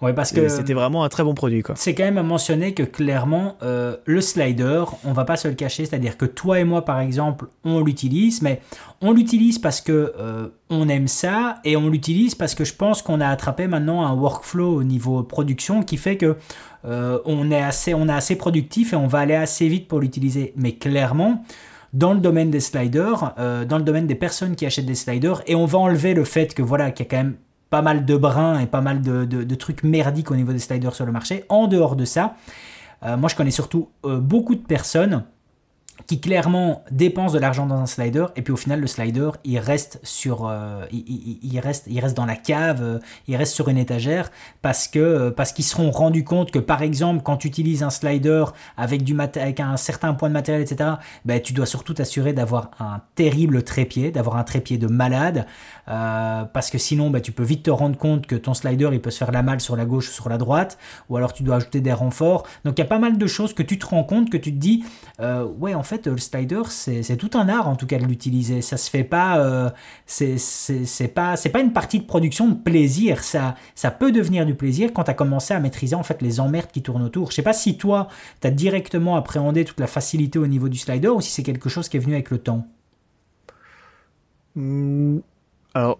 Ouais, 0.00 0.12
parce 0.12 0.32
que 0.32 0.48
C'était 0.48 0.74
vraiment 0.74 1.02
un 1.02 1.08
très 1.08 1.24
bon 1.24 1.34
produit, 1.34 1.62
quoi. 1.62 1.74
c'est 1.76 1.94
quand 1.94 2.04
même 2.04 2.18
à 2.18 2.22
mentionner 2.22 2.72
que 2.72 2.84
clairement, 2.84 3.56
euh, 3.62 3.96
le 4.04 4.20
slider, 4.20 4.84
on 5.04 5.12
va 5.12 5.24
pas 5.24 5.36
se 5.36 5.48
le 5.48 5.54
cacher, 5.54 5.84
c'est-à-dire 5.84 6.16
que 6.16 6.24
toi 6.24 6.60
et 6.60 6.64
moi, 6.64 6.84
par 6.84 7.00
exemple, 7.00 7.46
on 7.64 7.80
l'utilise, 7.80 8.40
mais 8.42 8.60
on 9.00 9.12
l'utilise 9.12 9.58
parce 9.58 9.80
que 9.80 10.12
euh, 10.18 10.48
on 10.70 10.88
aime 10.88 11.08
ça 11.08 11.56
et 11.64 11.76
on 11.76 11.88
l'utilise 11.88 12.34
parce 12.34 12.54
que 12.54 12.64
je 12.64 12.74
pense 12.74 13.02
qu'on 13.02 13.20
a 13.20 13.28
attrapé 13.28 13.66
maintenant 13.66 14.06
un 14.06 14.14
workflow 14.14 14.76
au 14.76 14.84
niveau 14.84 15.22
production 15.22 15.82
qui 15.82 15.96
fait 15.96 16.16
que 16.16 16.36
euh, 16.84 17.18
on 17.24 17.50
est 17.50 17.62
assez, 17.62 17.94
on 17.94 18.08
est 18.08 18.12
assez 18.12 18.36
productif 18.36 18.92
et 18.92 18.96
on 18.96 19.06
va 19.06 19.20
aller 19.20 19.34
assez 19.34 19.68
vite 19.68 19.88
pour 19.88 20.00
l'utiliser. 20.00 20.52
Mais 20.56 20.72
clairement, 20.72 21.44
dans 21.92 22.12
le 22.12 22.20
domaine 22.20 22.50
des 22.50 22.60
sliders, 22.60 23.34
euh, 23.38 23.64
dans 23.64 23.78
le 23.78 23.84
domaine 23.84 24.06
des 24.06 24.14
personnes 24.14 24.56
qui 24.56 24.66
achètent 24.66 24.86
des 24.86 24.94
sliders, 24.94 25.42
et 25.46 25.54
on 25.54 25.66
va 25.66 25.78
enlever 25.78 26.14
le 26.14 26.24
fait 26.24 26.54
que 26.54 26.62
voilà, 26.62 26.90
qu'il 26.90 27.06
y 27.06 27.08
a 27.08 27.10
quand 27.10 27.24
même 27.24 27.36
pas 27.70 27.82
mal 27.82 28.04
de 28.04 28.16
brins 28.16 28.58
et 28.58 28.66
pas 28.66 28.80
mal 28.80 29.02
de, 29.02 29.54
trucs 29.54 29.82
merdiques 29.82 30.30
au 30.30 30.36
niveau 30.36 30.52
des 30.52 30.58
sliders 30.58 30.94
sur 30.94 31.06
le 31.06 31.12
marché. 31.12 31.44
En 31.48 31.66
dehors 31.66 31.96
de 31.96 32.04
ça, 32.04 32.36
euh, 33.04 33.16
moi 33.16 33.28
je 33.28 33.36
connais 33.36 33.50
surtout 33.50 33.88
euh, 34.04 34.18
beaucoup 34.18 34.54
de 34.54 34.62
personnes 34.62 35.24
qui 36.08 36.20
clairement 36.20 36.82
dépensent 36.90 37.34
de 37.34 37.38
l'argent 37.38 37.66
dans 37.66 37.76
un 37.76 37.86
slider 37.86 38.24
et 38.34 38.42
puis 38.42 38.52
au 38.52 38.56
final 38.56 38.80
le 38.80 38.86
slider 38.88 39.30
il 39.44 39.58
reste 39.58 40.00
sur 40.02 40.48
euh, 40.48 40.84
il, 40.90 41.38
il- 41.42 41.60
reste 41.60 41.84
il 41.86 42.00
reste 42.00 42.16
dans 42.16 42.24
la 42.26 42.34
cave 42.34 42.82
euh, 42.82 42.98
il 43.28 43.36
reste 43.36 43.54
sur 43.54 43.68
une 43.68 43.76
étagère 43.78 44.30
parce 44.62 44.88
que 44.88 44.98
euh, 44.98 45.30
parce 45.30 45.52
qu'ils 45.52 45.66
seront 45.66 45.90
rendus 45.90 46.24
compte 46.24 46.50
que 46.50 46.58
par 46.58 46.82
exemple 46.82 47.22
quand 47.22 47.36
tu 47.36 47.46
utilises 47.46 47.82
un 47.82 47.90
slider 47.90 48.44
avec 48.78 49.04
du 49.04 49.12
mat- 49.14 49.36
avec 49.36 49.60
un 49.60 49.76
certain 49.76 50.14
point 50.14 50.30
de 50.30 50.34
matériel 50.34 50.62
etc 50.62 50.92
ben, 51.26 51.40
tu 51.42 51.52
dois 51.52 51.66
surtout 51.66 51.92
t'assurer 51.92 52.32
d'avoir 52.32 52.70
un 52.80 53.02
terrible 53.14 53.62
trépied 53.62 54.10
d'avoir 54.10 54.36
un 54.38 54.44
trépied 54.44 54.78
de 54.78 54.86
malade 54.86 55.46
parce 55.86 56.70
que 56.70 56.78
sinon 56.78 57.10
ben, 57.10 57.20
tu 57.20 57.32
peux 57.32 57.42
vite 57.44 57.64
te 57.64 57.70
rendre 57.70 57.98
compte 57.98 58.26
que 58.26 58.34
ton 58.36 58.54
slider 58.54 58.88
il 58.92 59.00
peut 59.00 59.10
se 59.10 59.18
faire 59.18 59.32
la 59.32 59.42
malle 59.42 59.60
sur 59.60 59.76
la 59.76 59.84
gauche 59.84 60.08
ou 60.08 60.12
sur 60.12 60.28
la 60.28 60.38
droite 60.38 60.78
ou 61.10 61.16
alors 61.16 61.32
tu 61.34 61.42
dois 61.42 61.56
ajouter 61.56 61.80
des 61.80 61.92
renforts. 61.92 62.44
Donc 62.64 62.78
il 62.78 62.80
y 62.80 62.84
a 62.84 62.88
pas 62.88 62.98
mal 62.98 63.18
de 63.18 63.26
choses 63.26 63.52
que 63.54 63.62
tu 63.62 63.78
te 63.78 63.86
rends 63.86 64.04
compte 64.04 64.30
que 64.30 64.36
tu 64.38 64.52
te 64.52 64.58
dis 64.58 64.84
ouais 65.58 65.74
en 65.74 65.82
fait 65.82 65.97
le 66.06 66.18
slider 66.18 66.62
c'est 66.68 67.16
tout 67.16 67.30
un 67.34 67.48
art 67.48 67.68
en 67.68 67.76
tout 67.76 67.86
cas 67.86 67.98
de 67.98 68.04
l'utiliser. 68.04 68.62
Ça 68.62 68.76
se 68.76 68.90
fait 68.90 69.04
pas 69.04 69.38
euh, 69.38 69.70
c'est 70.06 70.38
pas 71.14 71.36
c'est 71.36 71.48
pas 71.48 71.60
une 71.60 71.72
partie 71.72 72.00
de 72.00 72.04
production 72.04 72.48
de 72.48 72.54
plaisir. 72.54 73.22
Ça 73.24 73.54
ça 73.74 73.90
peut 73.90 74.12
devenir 74.12 74.46
du 74.46 74.54
plaisir 74.54 74.92
quand 74.92 75.04
tu 75.04 75.10
as 75.10 75.14
commencé 75.14 75.54
à 75.54 75.60
maîtriser 75.60 75.94
en 75.94 76.02
fait 76.02 76.22
les 76.22 76.40
emmerdes 76.40 76.70
qui 76.72 76.82
tournent 76.82 77.02
autour. 77.02 77.30
Je 77.30 77.36
sais 77.36 77.42
pas 77.42 77.52
si 77.52 77.76
toi 77.76 78.08
tu 78.40 78.46
as 78.46 78.50
directement 78.50 79.16
appréhendé 79.16 79.64
toute 79.64 79.80
la 79.80 79.86
facilité 79.86 80.38
au 80.38 80.46
niveau 80.46 80.68
du 80.68 80.78
slider 80.78 81.08
ou 81.08 81.20
si 81.20 81.30
c'est 81.30 81.42
quelque 81.42 81.68
chose 81.68 81.88
qui 81.88 81.96
est 81.96 82.00
venu 82.00 82.14
avec 82.14 82.30
le 82.30 82.38
temps. 82.38 82.66
Hmm, 84.54 85.18
Alors, 85.74 85.98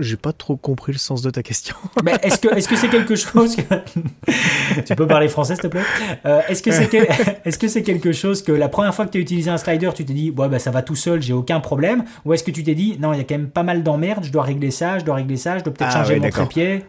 j'ai 0.00 0.16
pas 0.16 0.32
trop 0.32 0.56
compris 0.56 0.92
le 0.92 0.98
sens 0.98 1.22
de 1.22 1.30
ta 1.30 1.42
question. 1.42 1.76
Mais 2.04 2.14
est-ce 2.22 2.38
que 2.38 2.48
est-ce 2.48 2.68
que 2.68 2.76
c'est 2.76 2.88
quelque 2.88 3.14
chose 3.14 3.56
que... 3.56 3.62
tu 4.86 4.94
peux 4.94 5.06
parler 5.06 5.28
français 5.28 5.54
s'il 5.54 5.62
te 5.62 5.68
plaît? 5.68 5.82
Euh, 6.26 6.40
Est-ce 6.48 6.62
que 6.62 6.70
c'est 6.72 6.92
est-ce 7.44 7.58
que 7.58 7.68
c'est 7.68 7.82
quelque 7.82 8.12
chose 8.12 8.42
que 8.42 8.52
la 8.52 8.68
première 8.68 8.94
fois 8.94 9.06
que 9.06 9.10
tu 9.10 9.18
as 9.18 9.20
utilisé 9.20 9.50
un 9.50 9.58
slider, 9.58 9.90
tu 9.94 10.04
t'es 10.04 10.12
dit 10.12 10.30
ouais 10.30 10.48
bah 10.48 10.58
ça 10.58 10.70
va 10.70 10.82
tout 10.82 10.96
seul, 10.96 11.22
j'ai 11.22 11.32
aucun 11.32 11.60
problème, 11.60 12.04
ou 12.24 12.32
est-ce 12.32 12.44
que 12.44 12.50
tu 12.50 12.62
t'es 12.62 12.74
dit 12.74 12.96
non 12.98 13.12
il 13.12 13.18
y 13.18 13.20
a 13.20 13.24
quand 13.24 13.36
même 13.36 13.50
pas 13.50 13.62
mal 13.62 13.82
d'emmerdes, 13.82 14.24
je 14.24 14.32
dois 14.32 14.42
régler 14.42 14.70
ça, 14.70 14.98
je 14.98 15.04
dois 15.04 15.16
régler 15.16 15.36
ça, 15.36 15.58
je 15.58 15.64
dois 15.64 15.72
peut-être 15.72 15.90
Ah 15.92 15.98
changer 16.00 16.14
ouais, 16.14 16.20
mon 16.20 16.30
trépied? 16.30 16.84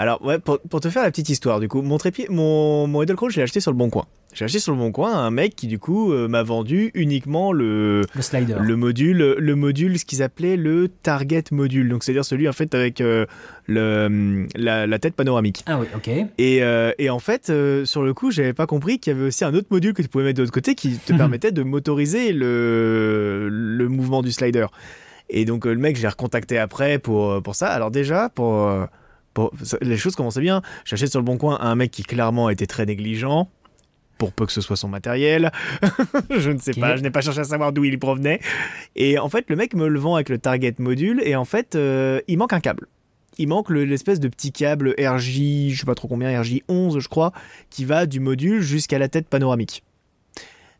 Alors, 0.00 0.24
ouais, 0.24 0.38
pour, 0.38 0.60
pour 0.60 0.80
te 0.80 0.88
faire 0.90 1.02
la 1.02 1.10
petite 1.10 1.28
histoire, 1.28 1.58
du 1.58 1.66
coup, 1.66 1.82
mon 1.82 1.98
trépied, 1.98 2.26
mon, 2.30 2.86
mon 2.86 3.02
je 3.04 3.36
l'ai 3.36 3.42
acheté 3.42 3.58
sur 3.58 3.72
le 3.72 3.76
Bon 3.76 3.90
Coin. 3.90 4.06
J'ai 4.32 4.44
acheté 4.44 4.60
sur 4.60 4.72
le 4.72 4.78
Bon 4.78 4.92
Coin 4.92 5.12
un 5.12 5.32
mec 5.32 5.56
qui, 5.56 5.66
du 5.66 5.80
coup, 5.80 6.12
euh, 6.12 6.28
m'a 6.28 6.44
vendu 6.44 6.92
uniquement 6.94 7.50
le, 7.50 8.02
Le 8.14 8.22
slider. 8.22 8.54
le 8.60 8.76
module, 8.76 9.34
le 9.36 9.54
module, 9.56 9.98
ce 9.98 10.04
qu'ils 10.04 10.22
appelaient 10.22 10.56
le 10.56 10.86
target 10.86 11.42
module. 11.50 11.88
Donc, 11.88 12.04
c'est-à-dire 12.04 12.24
celui, 12.24 12.48
en 12.48 12.52
fait, 12.52 12.76
avec 12.76 13.00
euh, 13.00 13.26
le, 13.66 14.46
la, 14.54 14.86
la 14.86 14.98
tête 15.00 15.14
panoramique. 15.14 15.64
Ah 15.66 15.80
oui 15.80 15.86
ok. 15.96 16.08
Et, 16.38 16.62
euh, 16.62 16.92
et 16.98 17.10
en 17.10 17.18
fait, 17.18 17.50
sur 17.84 18.02
le 18.04 18.14
coup, 18.14 18.30
j'avais 18.30 18.52
pas 18.52 18.66
compris 18.66 19.00
qu'il 19.00 19.12
y 19.12 19.16
avait 19.16 19.26
aussi 19.26 19.44
un 19.44 19.54
autre 19.54 19.68
module 19.72 19.94
que 19.94 20.02
tu 20.02 20.08
pouvais 20.08 20.22
mettre 20.22 20.36
de 20.36 20.42
l'autre 20.42 20.54
côté 20.54 20.76
qui 20.76 20.96
te 20.98 21.12
permettait 21.16 21.50
de 21.50 21.64
motoriser 21.64 22.32
le, 22.32 23.48
le 23.50 23.88
mouvement 23.88 24.22
du 24.22 24.30
slider. 24.30 24.66
Et 25.28 25.44
donc, 25.44 25.64
le 25.64 25.74
mec, 25.74 25.96
je 25.96 26.02
l'ai 26.02 26.08
recontacté 26.08 26.56
après 26.58 27.00
pour, 27.00 27.42
pour 27.42 27.56
ça. 27.56 27.66
Alors, 27.68 27.90
déjà, 27.90 28.28
pour. 28.28 28.70
Les 29.80 29.96
choses 29.96 30.14
commençaient 30.16 30.40
bien. 30.40 30.62
J'achète 30.84 31.10
sur 31.10 31.20
le 31.20 31.24
bon 31.24 31.36
coin 31.38 31.58
un 31.60 31.74
mec 31.74 31.90
qui 31.90 32.02
clairement 32.02 32.50
était 32.50 32.66
très 32.66 32.86
négligent. 32.86 33.48
Pour 34.18 34.32
peu 34.32 34.46
que 34.46 34.52
ce 34.52 34.60
soit 34.60 34.74
son 34.76 34.88
matériel. 34.88 35.52
je 36.30 36.50
ne 36.50 36.58
sais 36.58 36.72
pas, 36.74 36.96
je 36.96 37.02
n'ai 37.02 37.10
pas 37.10 37.20
cherché 37.20 37.38
à 37.40 37.44
savoir 37.44 37.72
d'où 37.72 37.84
il 37.84 37.98
provenait. 38.00 38.40
Et 38.96 39.16
en 39.18 39.28
fait, 39.28 39.44
le 39.48 39.54
mec 39.54 39.74
me 39.74 39.86
le 39.86 39.98
vend 40.00 40.16
avec 40.16 40.28
le 40.28 40.38
target 40.38 40.74
module. 40.78 41.22
Et 41.24 41.36
en 41.36 41.44
fait, 41.44 41.76
euh, 41.76 42.20
il 42.26 42.36
manque 42.38 42.52
un 42.52 42.60
câble 42.60 42.86
il 43.40 43.46
manque 43.46 43.70
le- 43.70 43.84
l'espèce 43.84 44.18
de 44.18 44.26
petit 44.26 44.50
câble 44.50 44.96
RJ, 44.98 45.68
je 45.70 45.76
sais 45.78 45.86
pas 45.86 45.94
trop 45.94 46.08
combien, 46.08 46.28
RJ11 46.42 46.98
je 46.98 47.06
crois, 47.06 47.30
qui 47.70 47.84
va 47.84 48.06
du 48.06 48.18
module 48.18 48.60
jusqu'à 48.62 48.98
la 48.98 49.06
tête 49.08 49.28
panoramique. 49.28 49.84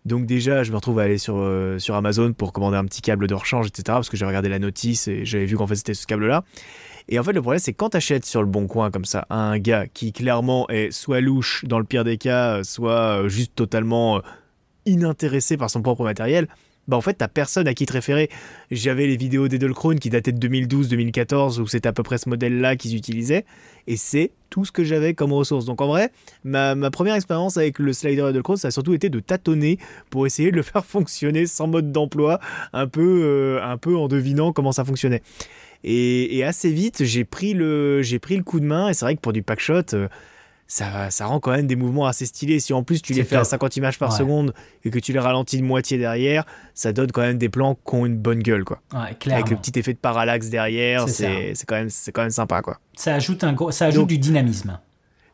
Donc 0.05 0.27
déjà, 0.27 0.65
je 0.65 0.71
me 0.73 0.77
retrouve 0.77 0.99
à 0.99 1.03
aller 1.03 1.19
sur, 1.19 1.37
euh, 1.37 1.79
sur 1.79 1.95
Amazon 1.95 2.33
pour 2.33 2.53
commander 2.53 2.77
un 2.77 2.85
petit 2.85 3.01
câble 3.01 3.29
de 3.29 3.35
rechange, 3.35 3.69
etc. 3.69 3.83
Parce 3.87 4.09
que 4.09 4.17
j'ai 4.17 4.25
regardé 4.25 4.49
la 4.49 4.59
notice 4.59 5.07
et 5.07 5.25
j'avais 5.25 5.45
vu 5.47 5.57
qu'en 5.57 5.69
fait 5.69 5.77
c'était 5.77 5.95
ce 5.95 6.05
câble-là. 6.09 6.43
Et 7.09 7.19
en 7.19 7.25
fait, 7.25 7.33
le 7.33 7.41
problème, 7.41 7.59
c'est 7.59 7.73
quand 7.73 7.91
t'achètes 7.91 8.27
sur 8.27 8.43
le 8.43 8.49
bon 8.49 8.67
coin 8.67 8.91
comme 8.91 9.05
ça 9.07 9.27
un 9.31 9.59
gars 9.59 9.87
qui 9.87 10.13
clairement 10.13 10.69
est 10.69 10.91
soit 10.91 11.21
louche 11.21 11.65
dans 11.67 11.79
le 11.79 11.85
pire 11.85 12.05
des 12.05 12.19
cas, 12.19 12.63
soit 12.65 13.23
euh, 13.23 13.29
juste 13.29 13.55
totalement 13.55 14.19
euh, 14.19 14.21
inintéressé 14.85 15.57
par 15.57 15.71
son 15.71 15.81
propre 15.81 16.05
matériel, 16.05 16.49
bah 16.87 16.97
en 16.97 17.01
fait 17.01 17.15
t'as 17.15 17.29
personne 17.29 17.69
à 17.69 17.75
qui 17.75 17.87
te 17.87 17.93
référer. 17.93 18.29
J'avais 18.71 19.07
les 19.07 19.17
vidéos 19.17 19.49
d'Edelkrone 19.49 19.99
qui 19.99 20.11
dataient 20.11 20.33
de 20.33 20.49
2012-2014 20.49 21.61
où 21.61 21.67
c'était 21.67 21.89
à 21.89 21.93
peu 21.93 22.03
près 22.03 22.19
ce 22.19 22.29
modèle-là 22.29 22.77
qu'ils 22.77 22.97
utilisaient 22.97 23.45
et 23.87 23.97
c'est 23.97 24.33
tout 24.51 24.65
ce 24.65 24.73
que 24.73 24.85
j'avais 24.85 25.15
comme 25.15 25.33
ressource. 25.33 25.67
Donc 25.67 25.81
en 25.81 25.87
vrai, 25.87 26.11
ma, 26.45 26.75
première 26.91 27.15
expérience 27.15 27.57
avec 27.59 27.79
le 27.79 27.93
slider 27.93 28.29
Edelkrone, 28.31 28.57
ça 28.57 28.69
a 28.69 28.71
surtout 28.71 28.95
été 28.95 29.11
de 29.11 29.21
tâtonner 29.21 29.79
pour 30.11 30.27
essayer 30.27 30.51
de 30.51 30.57
le 30.57 30.63
faire 30.63 30.85
fonctionner 30.85 31.47
sans 31.47 31.69
mode 31.69 31.93
d'emploi, 31.93 32.41
un 32.73 32.87
euh, 32.97 33.63
un 33.63 33.77
peu 33.77 33.97
en 33.97 34.09
devinant 34.09 34.53
comment 34.53 34.73
ça 34.73 34.85
fonctionnait. 34.85 35.23
Et, 35.85 36.37
et 36.37 36.45
assez 36.45 36.71
vite, 36.71 37.05
j'ai 37.05 37.25
pris 37.25 37.55
le, 37.55 38.03
j'ai 38.03 38.19
pris 38.19 38.37
le 38.37 38.43
coup 38.43 38.61
de 38.61 38.65
main 38.67 38.89
et 38.89 38.95
c'est 38.95 39.05
vrai 39.05 39.15
que 39.17 39.21
pour 39.21 39.33
du 39.33 39.43
packshot, 39.43 39.83
euh, 39.95 40.09
ça, 40.67 41.11
ça 41.11 41.25
rend 41.27 41.41
quand 41.41 41.53
même 41.53 41.67
des 41.67 41.77
mouvements 41.77 42.07
assez 42.07 42.27
stylés. 42.27 42.61
Si 42.61 42.73
en 42.73 42.83
plus 42.83 43.01
tu 43.01 43.15
les 43.15 43.25
fais 43.25 43.37
à 43.37 43.41
top. 43.41 43.49
50 43.49 43.77
images 43.77 43.99
par 43.99 44.11
Ouais. 44.11 44.19
seconde 44.19 44.53
et 44.85 44.91
que 44.91 44.99
tu 44.99 45.13
les 45.13 45.19
ralentis 45.19 45.57
de 45.59 45.63
moitié 45.65 45.97
derrière, 45.97 46.45
ça 46.75 46.93
donne 46.93 47.11
quand 47.13 47.23
même 47.23 47.39
des 47.39 47.49
plans 47.49 47.75
qui 47.75 47.95
ont 47.95 48.05
une 48.07 48.19
bonne 48.19 48.43
gueule, 48.43 48.65
quoi. 48.65 48.81
Ouais. 48.93 49.17
Avec 49.33 49.51
le 49.51 49.57
petit 49.57 49.79
effet 49.79 49.95
de 49.95 49.99
parallaxe 49.99 50.49
derrière, 50.51 51.09
C'est 51.09 51.55
quand 51.67 51.77
même, 51.77 51.89
c'est 51.91 52.13
quand 52.13 52.23
même 52.23 52.31
sympa, 52.31 52.61
quoi. 52.61 52.81
Ça 52.95 53.15
ajoute, 53.15 53.45
un 53.45 53.53
gros, 53.55 53.71
ça 53.71 53.87
ajoute 53.87 54.01
Donc- 54.03 54.09
du 54.09 54.19
dynamisme. 54.19 54.79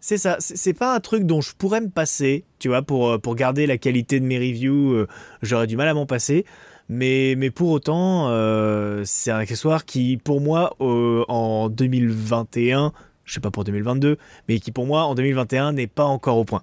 C'est 0.01 0.19
ça, 0.19 0.37
c'est 0.39 0.59
c'est 0.59 0.75
pas 0.75 0.95
un 0.95 1.01
truc 1.01 1.25
dont 1.25 1.41
je 1.41 1.55
pourrais 1.57 1.81
me 1.81 1.89
passer, 1.89 2.45
tu 2.59 2.69
vois, 2.69 2.83
pour, 2.83 3.09
euh, 3.09 3.19
pour 3.19 3.35
garder 3.37 3.67
la 3.67 3.79
qualité 3.79 4.21
de 4.21 4.27
mes 4.27 4.37
reviews, 4.39 4.93
euh, 4.93 5.09
j'aurais 5.41 5.67
du 5.67 5.79
mal 5.79 5.89
à 5.89 5.95
m'en 5.95 6.05
passer. 6.05 6.45
Mais, 6.89 7.35
mais 7.37 7.51
pour 7.51 7.71
autant, 7.71 8.29
euh, 8.29 9.03
c'est 9.05 9.31
un 9.31 9.39
accessoire 9.39 9.85
qui, 9.85 10.17
pour 10.17 10.41
moi, 10.41 10.77
euh, 10.81 11.25
en 11.29 11.69
2021, 11.69 12.93
je 13.25 13.35
sais 13.35 13.41
pas 13.41 13.51
pour 13.51 13.65
2022, 13.65 14.19
mais 14.49 14.59
qui 14.59 14.71
pour 14.71 14.87
moi, 14.87 15.05
en 15.05 15.15
2021, 15.15 15.73
n'est 15.73 15.87
pas 15.87 16.05
encore 16.05 16.37
au 16.37 16.45
point. 16.45 16.63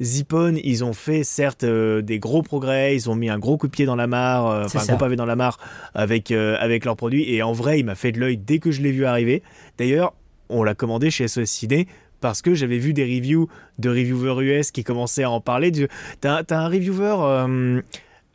Zippon, 0.00 0.54
ils 0.64 0.82
ont 0.82 0.94
fait 0.94 1.24
certes 1.24 1.64
euh, 1.64 2.00
des 2.00 2.18
gros 2.18 2.42
progrès, 2.42 2.96
ils 2.96 3.10
ont 3.10 3.14
mis 3.14 3.28
un 3.28 3.38
gros 3.38 3.58
coup 3.58 3.66
de 3.66 3.72
pied 3.72 3.84
dans 3.84 3.96
la 3.96 4.06
mare, 4.06 4.46
euh, 4.46 4.64
enfin 4.64 4.78
un 4.78 4.82
ça. 4.82 4.92
gros 4.92 4.98
pavé 4.98 5.14
dans 5.14 5.26
la 5.26 5.36
mare 5.36 5.58
avec, 5.94 6.30
euh, 6.30 6.56
avec 6.58 6.86
leurs 6.86 6.96
produits, 6.96 7.30
et 7.32 7.42
en 7.42 7.52
vrai, 7.52 7.78
il 7.78 7.84
m'a 7.84 7.94
fait 7.94 8.10
de 8.10 8.18
l'œil 8.18 8.38
dès 8.38 8.58
que 8.58 8.70
je 8.70 8.80
l'ai 8.80 8.92
vu 8.92 9.04
arriver. 9.04 9.42
D'ailleurs, 9.76 10.14
on 10.48 10.62
l'a 10.62 10.74
commandé 10.74 11.10
chez 11.10 11.28
SOS 11.28 11.44
Ciné 11.44 11.86
parce 12.20 12.42
que 12.42 12.54
j'avais 12.54 12.78
vu 12.78 12.92
des 12.92 13.04
reviews 13.04 13.48
de 13.78 13.88
reviewers 13.88 14.42
US 14.44 14.70
qui 14.70 14.84
commençaient 14.84 15.22
à 15.22 15.30
en 15.30 15.40
parler. 15.40 15.70
Du... 15.70 15.88
T'as 16.20 16.44
un 16.50 16.68
reviewer 16.68 17.16
euh, 17.20 17.46
euh, 17.46 17.82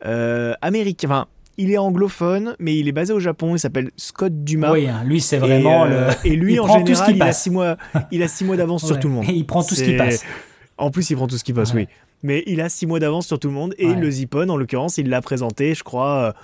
américain, 0.02 1.08
enfin, 1.08 1.26
il 1.58 1.70
est 1.72 1.78
anglophone, 1.78 2.54
mais 2.58 2.76
il 2.76 2.86
est 2.88 2.92
basé 2.92 3.12
au 3.12 3.20
Japon, 3.20 3.54
il 3.56 3.58
s'appelle 3.58 3.90
Scott 3.96 4.44
Dumas. 4.44 4.72
Oui, 4.72 4.86
hein, 4.88 5.02
lui, 5.04 5.20
c'est 5.20 5.38
vraiment 5.38 5.86
et, 5.86 5.90
euh, 5.92 6.10
le. 6.24 6.30
et 6.30 6.36
lui, 6.36 6.54
il 6.54 6.60
en 6.60 6.66
général, 6.66 7.16
il 7.16 7.22
a 7.22 7.32
six 7.32 7.50
mois, 7.50 7.76
il 8.10 8.22
a 8.22 8.28
six 8.28 8.44
mois 8.44 8.56
d'avance 8.56 8.84
sur 8.86 8.98
tout 8.98 9.08
le 9.08 9.14
monde. 9.14 9.24
Et 9.28 9.32
il 9.32 9.46
prend 9.46 9.62
tout 9.62 9.74
ce 9.74 9.82
qui 9.82 9.96
passe. 9.96 10.24
En 10.78 10.90
plus, 10.90 11.08
il 11.08 11.16
prend 11.16 11.26
tout 11.26 11.38
ce 11.38 11.44
qui 11.44 11.54
passe, 11.54 11.72
Ouais. 11.72 11.88
oui. 11.88 11.88
Mais 12.22 12.42
il 12.46 12.60
a 12.60 12.68
six 12.68 12.86
mois 12.86 12.98
d'avance 12.98 13.26
sur 13.26 13.38
tout 13.38 13.48
le 13.48 13.54
monde. 13.54 13.74
Et 13.78 13.86
Ouais. 13.86 13.94
le 13.96 14.10
Zippon, 14.10 14.48
en 14.50 14.56
l'occurrence, 14.56 14.98
il 14.98 15.08
l'a 15.08 15.20
présenté, 15.22 15.74
je 15.74 15.82
crois, 15.82 16.34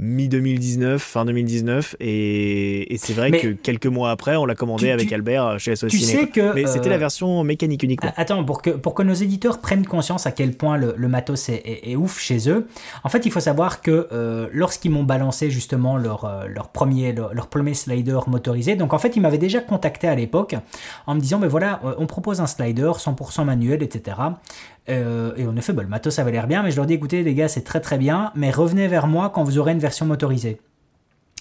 mi-2019, 0.00 0.98
fin 0.98 1.24
2019. 1.24 1.96
Et, 2.00 2.92
et 2.94 2.98
c'est 2.98 3.12
vrai 3.12 3.30
Mais- 3.30 3.38
que 3.40 3.48
quelques 3.48 3.86
mois 3.86 4.10
après, 4.10 4.36
on 4.36 4.46
l'a 4.46 4.54
commandé 4.54 4.86
Tu- 4.86 4.90
avec 4.90 5.08
tu- 5.08 5.14
Albert 5.14 5.46
euh, 5.46 5.58
chez 5.58 5.76
SOS 5.76 5.90
Tu 5.90 5.98
sais 5.98 6.26
que. 6.28 6.54
Mais 6.54 6.66
c'était 6.66 6.86
euh, 6.88 6.90
la 6.90 6.98
version 6.98 7.44
mécanique 7.44 7.82
uniquement. 7.82 8.10
Attends, 8.16 8.42
pour 8.44 8.62
que, 8.62 8.70
pour 8.70 8.94
que 8.94 9.02
nos 9.02 9.14
éditeurs 9.14 9.60
prennent 9.60 9.86
conscience 9.86 10.26
à 10.26 10.32
quel 10.32 10.54
point 10.54 10.76
le, 10.76 10.94
le 10.96 11.08
matos 11.08 11.48
est, 11.48 11.62
est- 11.64 11.90
est 11.92 11.96
ouf 11.96 12.18
chez 12.18 12.48
eux, 12.50 12.66
en 13.04 13.08
fait, 13.08 13.26
il 13.26 13.32
faut 13.32 13.40
savoir 13.40 13.82
que 13.82 14.08
euh, 14.12 14.48
lorsqu'ils 14.52 14.90
m'ont 14.90 15.04
balancé 15.04 15.50
justement 15.50 15.96
leur, 15.96 16.24
euh, 16.24 16.46
leur, 16.48 16.68
premier, 16.68 17.12
leur, 17.12 17.34
leur 17.34 17.46
premier 17.48 17.74
slider 17.74 18.18
motorisé, 18.26 18.76
donc 18.76 18.92
en 18.94 18.98
fait, 18.98 19.16
ils 19.16 19.20
m'avaient 19.20 19.38
déjà 19.38 19.60
contacté 19.60 20.08
à 20.08 20.14
l'époque 20.14 20.54
en 21.06 21.14
me 21.14 21.20
disant, 21.20 21.38
ben 21.38 21.48
voilà, 21.48 21.80
euh, 21.84 21.94
on 21.98 22.06
propose 22.06 22.40
un 22.40 22.46
slider 22.46 22.90
100% 22.96 23.44
manuel, 23.44 23.82
etc. 23.82 24.16
Euh, 24.88 25.32
et 25.36 25.46
en 25.46 25.56
effet, 25.56 25.72
ben, 25.72 25.82
le 25.82 25.88
matos 25.88 26.18
avait 26.18 26.32
l'air 26.32 26.46
bien, 26.46 26.62
mais 26.62 26.70
je 26.70 26.76
leur 26.76 26.86
dis, 26.86 26.94
écoutez, 26.94 27.22
les 27.22 27.34
gars, 27.34 27.48
c'est 27.48 27.60
très 27.62 27.80
très 27.80 27.98
bien, 27.98 28.32
mais 28.34 28.50
revenez 28.50 28.88
vers 28.88 29.06
moi 29.06 29.30
quand 29.30 29.44
vous 29.44 29.58
aurez 29.58 29.72
une 29.72 29.78
version 29.78 30.06
motorisée. 30.06 30.60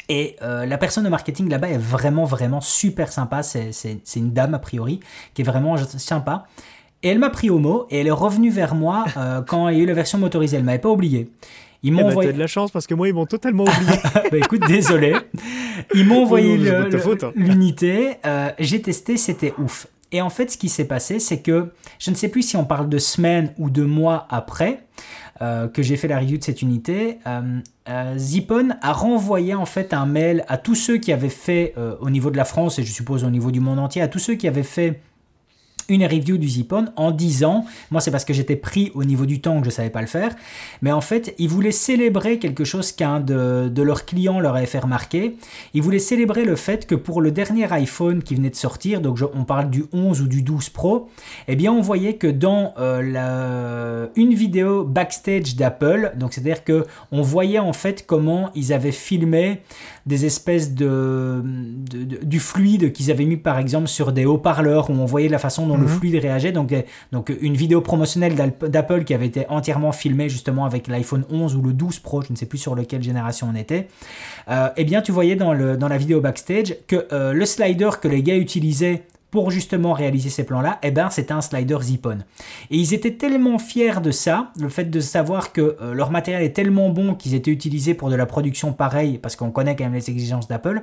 Et 0.08 0.36
euh, 0.42 0.66
la 0.66 0.78
personne 0.78 1.04
de 1.04 1.10
marketing 1.10 1.50
là-bas 1.50 1.70
est 1.70 1.78
vraiment, 1.78 2.26
vraiment 2.26 2.62
super 2.62 3.12
sympa. 3.12 3.44
C'est 3.44 3.70
une 4.16 4.32
dame, 4.34 4.54
a 4.56 4.60
priori, 4.60 5.00
qui 5.34 5.42
est 5.42 5.46
vraiment 5.46 5.78
sympa. 5.78 6.46
Et 7.04 7.10
elle 7.10 7.20
m'a 7.20 7.30
pris 7.30 7.50
au 7.50 7.60
mot 7.60 7.86
et 7.90 8.00
elle 8.02 8.08
est 8.08 8.12
revenue 8.12 8.50
vers 8.50 8.76
moi 8.76 9.06
euh, 9.18 9.42
quand 9.48 9.70
il 9.70 9.78
y 9.78 9.82
a 9.82 9.84
eu 9.84 9.86
la 9.86 9.94
version 9.94 10.18
motorisée. 10.18 10.58
Elle 10.58 10.64
m'avait 10.64 10.80
pas 10.80 10.90
oublié. 10.90 11.32
Ils 11.82 11.90
Eh 11.90 11.92
m'ont 11.96 12.02
ben, 12.02 12.08
envoyé. 12.10 12.34
De 12.34 12.40
la 12.40 12.48
chance 12.48 12.72
parce 12.72 12.88
que 12.88 12.94
moi, 12.94 13.08
ils 13.08 13.14
m'ont 13.14 13.26
totalement 13.28 13.64
oublié. 13.64 14.00
Bah, 14.32 14.38
écoute, 14.38 14.62
désolé. 14.68 15.16
Ils 15.94 16.06
m'ont 16.06 16.24
envoyé 16.24 16.58
le- 16.58 16.98
faute, 16.98 17.24
hein. 17.24 17.32
l'unité. 17.36 18.16
euh, 18.26 18.50
J'ai 18.60 18.82
testé, 18.82 19.16
c'était 19.16 19.54
ouf. 19.58 19.88
Et 20.12 20.22
en 20.22 20.30
fait, 20.30 20.52
ce 20.52 20.58
qui 20.58 20.70
s'est 20.70 20.86
passé, 20.86 21.20
c'est 21.20 21.42
que 21.42 21.72
je 22.00 22.10
ne 22.10 22.16
sais 22.16 22.30
plus 22.30 22.42
si 22.42 22.58
on 22.58 22.66
parle 22.66 22.90
de 22.90 22.98
semaines 22.98 23.54
ou 23.58 23.70
de 23.70 23.84
mois 23.84 24.28
après 24.30 24.84
euh, 25.42 25.68
que 25.68 25.82
j'ai 25.84 25.98
fait 25.98 26.08
la 26.08 26.20
review 26.20 26.38
de 26.38 26.44
cette 26.44 26.62
unité. 26.62 27.20
euh, 27.28 27.60
euh, 27.88 28.18
Zippon 28.18 28.70
a 28.82 28.92
renvoyé 28.92 29.56
en 29.56 29.66
fait 29.66 29.94
un 29.94 30.06
mail 30.06 30.46
à 30.48 30.58
tous 30.58 30.76
ceux 30.76 30.98
qui 30.98 31.14
avaient 31.14 31.30
fait 31.30 31.74
euh, 31.78 31.96
au 32.02 32.10
niveau 32.10 32.30
de 32.32 32.38
la 32.38 32.46
France 32.46 32.80
et 32.80 32.84
je 32.84 32.92
suppose 32.92 33.24
au 33.24 33.30
niveau 33.30 33.52
du 33.52 33.60
monde 33.60 33.80
entier, 33.80 34.02
à 34.02 34.08
tous 34.08 34.20
ceux 34.20 34.36
qui 34.36 34.48
avaient 34.48 34.64
fait 34.64 35.02
une 35.90 36.06
review 36.06 36.38
du 36.38 36.48
Zippon 36.48 36.86
en 36.96 37.12
disant, 37.12 37.66
moi 37.92 38.02
c'est 38.02 38.12
parce 38.12 38.26
que 38.26 38.34
j'étais 38.34 38.56
pris 38.56 38.92
au 38.96 39.04
niveau 39.04 39.26
du 39.26 39.42
temps 39.42 39.60
que 39.60 39.66
je 39.66 39.72
savais 39.72 39.90
pas 39.90 40.02
le 40.02 40.08
faire, 40.08 40.36
mais 40.82 40.92
en 40.92 41.02
fait 41.02 41.36
ils 41.38 41.50
voulaient 41.50 41.72
célébrer 41.72 42.40
quelque 42.40 42.64
chose 42.64 42.92
qu'un 42.92 43.20
de, 43.20 43.82
leurs 43.82 44.06
clients 44.06 44.40
leur 44.40 44.56
avait 44.56 44.66
fait 44.66 44.80
remarquer. 44.80 45.36
Ils 45.74 45.82
voulaient 45.82 46.00
célébrer 46.00 46.46
le 46.46 46.56
fait 46.56 46.86
que 46.86 46.96
pour 46.96 47.22
le 47.22 47.32
dernier 47.32 47.72
iPhone 47.72 48.24
qui 48.24 48.36
venait 48.36 48.50
de 48.50 48.56
sortir, 48.56 49.02
donc 49.02 49.20
on 49.34 49.44
parle 49.44 49.70
du 49.70 49.86
11 49.92 50.22
ou 50.22 50.28
du 50.28 50.42
12 50.42 50.70
Pro, 50.70 51.10
eh 51.48 51.56
bien 51.56 51.72
on 51.72 51.82
voyait 51.82 52.16
que 52.16 52.28
dans 52.28 52.74
euh, 52.78 54.08
une 54.16 54.34
vidéo 54.34 54.84
backstage 54.84 55.56
d'Apple, 55.56 56.14
donc 56.16 56.34
c'est-à-dire 56.34 56.64
que 56.64 56.86
on 57.12 57.22
voyait 57.22 57.60
en 57.60 57.74
fait 57.74 58.06
comment 58.06 58.52
ils 58.56 58.74
avaient 58.74 58.92
filmé 58.92 59.62
des 60.10 60.26
espèces 60.26 60.74
de, 60.74 61.42
de- 61.46 62.04
de- 62.04 62.26
du 62.26 62.40
fluide 62.40 62.92
qu'ils 62.92 63.12
avaient 63.12 63.24
mis 63.26 63.38
par 63.38 63.58
exemple 63.60 63.88
sur 63.88 64.12
des 64.12 64.26
haut-parleurs 64.26 64.90
où 64.90 64.94
on 64.94 65.06
voyait 65.06 65.30
la 65.30 65.40
façon 65.40 65.68
dont 65.68 65.78
le 65.78 65.84
Mhm. 65.84 65.88
fluide 65.88 66.16
réagait. 66.16 66.52
Donc, 66.52 66.74
euh, 66.74 66.82
donc 67.14 67.32
une 67.40 67.56
vidéo 67.56 67.80
promotionnelle 67.80 68.36
d'Apple 68.68 69.04
qui 69.06 69.14
avait 69.14 69.28
été 69.28 69.46
entièrement 69.50 69.92
filmée 69.94 70.28
justement 70.28 70.66
avec 70.66 70.88
l'iPhone 70.88 71.24
11 71.30 71.56
ou 71.56 71.62
le 71.62 71.72
12 71.74 72.00
Pro, 72.00 72.22
je 72.24 72.32
ne 72.34 72.36
sais 72.38 72.46
plus 72.48 72.58
sur 72.58 72.76
lequel 72.76 73.02
génération 73.04 73.48
on 73.54 73.56
était. 73.56 73.88
Euh, 74.50 74.68
eh 74.76 74.84
bien, 74.84 75.02
tu 75.02 75.12
voyais 75.12 75.36
dans, 75.36 75.54
le, 75.54 75.78
dans 75.78 75.88
la 75.88 75.98
vidéo 75.98 76.20
backstage 76.22 76.76
que 76.88 77.08
euh, 77.14 77.32
le 77.34 77.46
slider 77.46 77.90
que 78.02 78.08
les 78.08 78.24
gars 78.24 78.36
utilisaient 78.38 79.04
pour 79.32 79.52
justement 79.52 79.94
réaliser 79.94 80.30
ces 80.30 80.44
plans-là, 80.44 80.80
eh 80.82 80.92
ben, 80.92 81.10
c'était 81.10 81.34
un 81.34 81.42
slider 81.42 81.78
Zippon. 81.82 82.20
Et 82.72 82.78
ils 82.78 82.94
étaient 82.94 83.14
tellement 83.14 83.60
fiers 83.60 84.02
de 84.02 84.12
ça, 84.12 84.52
le 84.60 84.70
fait 84.70 84.86
de 84.86 85.00
savoir 85.00 85.54
que 85.54 85.78
euh, 85.82 85.94
leur 85.94 86.10
matériel 86.10 86.44
est 86.44 86.54
tellement 86.54 86.90
bon 86.90 87.14
qu'ils 87.14 87.36
étaient 87.36 87.52
utilisés 87.52 87.94
pour 87.94 88.10
de 88.10 88.16
la 88.16 88.26
production 88.26 88.74
pareille, 88.74 89.20
parce 89.20 89.36
qu'on 89.36 89.52
connaît 89.52 89.76
quand 89.76 89.84
même 89.84 89.94
les 89.94 90.10
exigences 90.10 90.48
d'Apple, 90.48 90.82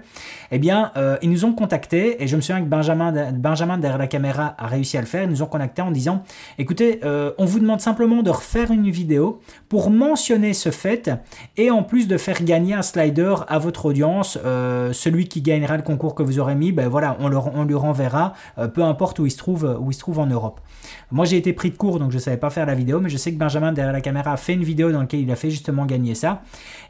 eh 0.53 0.59
bien, 0.59 0.93
euh, 0.97 1.17
ils 1.23 1.31
nous 1.31 1.45
ont 1.45 1.53
contactés, 1.53 2.23
et 2.23 2.29
je 2.29 2.37
me 2.37 2.41
souviens 2.41 2.63
que 2.63 2.69
Benjamin, 2.69 3.33
Benjamin 3.33 3.79
derrière 3.79 3.99
la 3.99 4.07
caméra 4.07 4.55
a 4.59 4.67
réussi 4.69 4.97
à 4.97 5.01
le 5.01 5.07
faire, 5.07 5.25
ils 5.25 5.31
nous 5.31 5.43
ont 5.43 5.47
contactés 5.47 5.83
en 5.83 5.91
disant, 5.91 6.23
écoutez, 6.59 7.01
euh, 7.05 7.33
on 7.39 7.45
vous 7.45 7.59
demande 7.59 7.81
simplement 7.81 8.23
de 8.23 8.31
refaire 8.31 8.71
une 8.71 8.91
vidéo 8.91 9.41
pour 9.69 9.91
mentionner 9.91 10.53
ce 10.53 10.71
fait, 10.71 11.11
et 11.57 11.71
en 11.71 11.83
plus 11.83 12.07
de 12.07 12.17
faire 12.17 12.45
gagner 12.45 12.75
un 12.75 12.83
slider 12.83 13.35
à 13.49 13.59
votre 13.59 13.87
audience, 13.87 14.39
celui 14.93 15.27
qui 15.27 15.43
gagnera 15.43 15.77
le 15.77 15.83
concours 15.83 16.15
que 16.15 16.23
vous 16.23 16.39
aurez 16.39 16.55
mis, 16.55 16.73
ben 16.73 16.89
voilà, 16.89 17.17
on, 17.21 17.29
leur, 17.29 17.55
on 17.55 17.65
lui 17.65 17.75
renverra, 17.75 18.35
peu 18.75 18.83
importe 18.83 19.19
où 19.19 19.27
il 19.27 19.31
se 19.31 19.37
trouve, 19.37 19.77
où 19.81 19.91
il 19.91 19.95
se 19.95 20.01
trouve 20.01 20.19
en 20.19 20.27
Europe. 20.27 20.61
Moi, 21.11 21.25
j'ai 21.25 21.37
été 21.37 21.53
pris 21.53 21.71
de 21.71 21.77
court, 21.77 21.99
donc 21.99 22.11
je 22.13 22.19
savais 22.19 22.37
pas 22.37 22.51
faire 22.51 22.67
la 22.67 22.75
vidéo, 22.75 23.01
mais 23.01 23.09
je 23.09 23.17
sais 23.17 23.33
que 23.33 23.39
Benjamin 23.39 23.73
derrière 23.73 23.93
la 23.93 24.01
caméra 24.01 24.33
a 24.33 24.37
fait 24.37 24.55
une 24.55 24.65
vidéo 24.65 24.93
dans 24.93 25.01
laquelle 25.01 25.21
il 25.21 25.31
a 25.31 25.37
fait 25.37 25.51
justement 25.51 25.87
gagner 25.87 26.15
ça. 26.15 26.43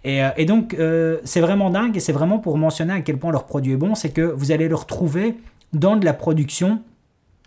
Et, 0.05 0.25
euh, 0.25 0.31
donc, 0.47 0.75
euh, 0.75 1.19
c'est 1.25 1.41
vraiment 1.41 1.71
dingue, 1.71 1.97
et 1.97 2.01
c'est 2.01 2.13
vraiment 2.13 2.39
pour 2.39 2.59
mentionner 2.59 2.95
à 2.95 3.01
quel 3.01 3.19
point 3.19 3.33
leur 3.33 3.45
produit 3.45 3.73
est 3.73 3.77
bon, 3.77 3.95
c'est 3.95 4.11
que 4.11 4.23
vous 4.23 4.53
allez 4.53 4.69
le 4.69 4.75
retrouver 4.75 5.37
dans 5.73 5.97
de 5.97 6.05
la 6.05 6.13
production 6.13 6.81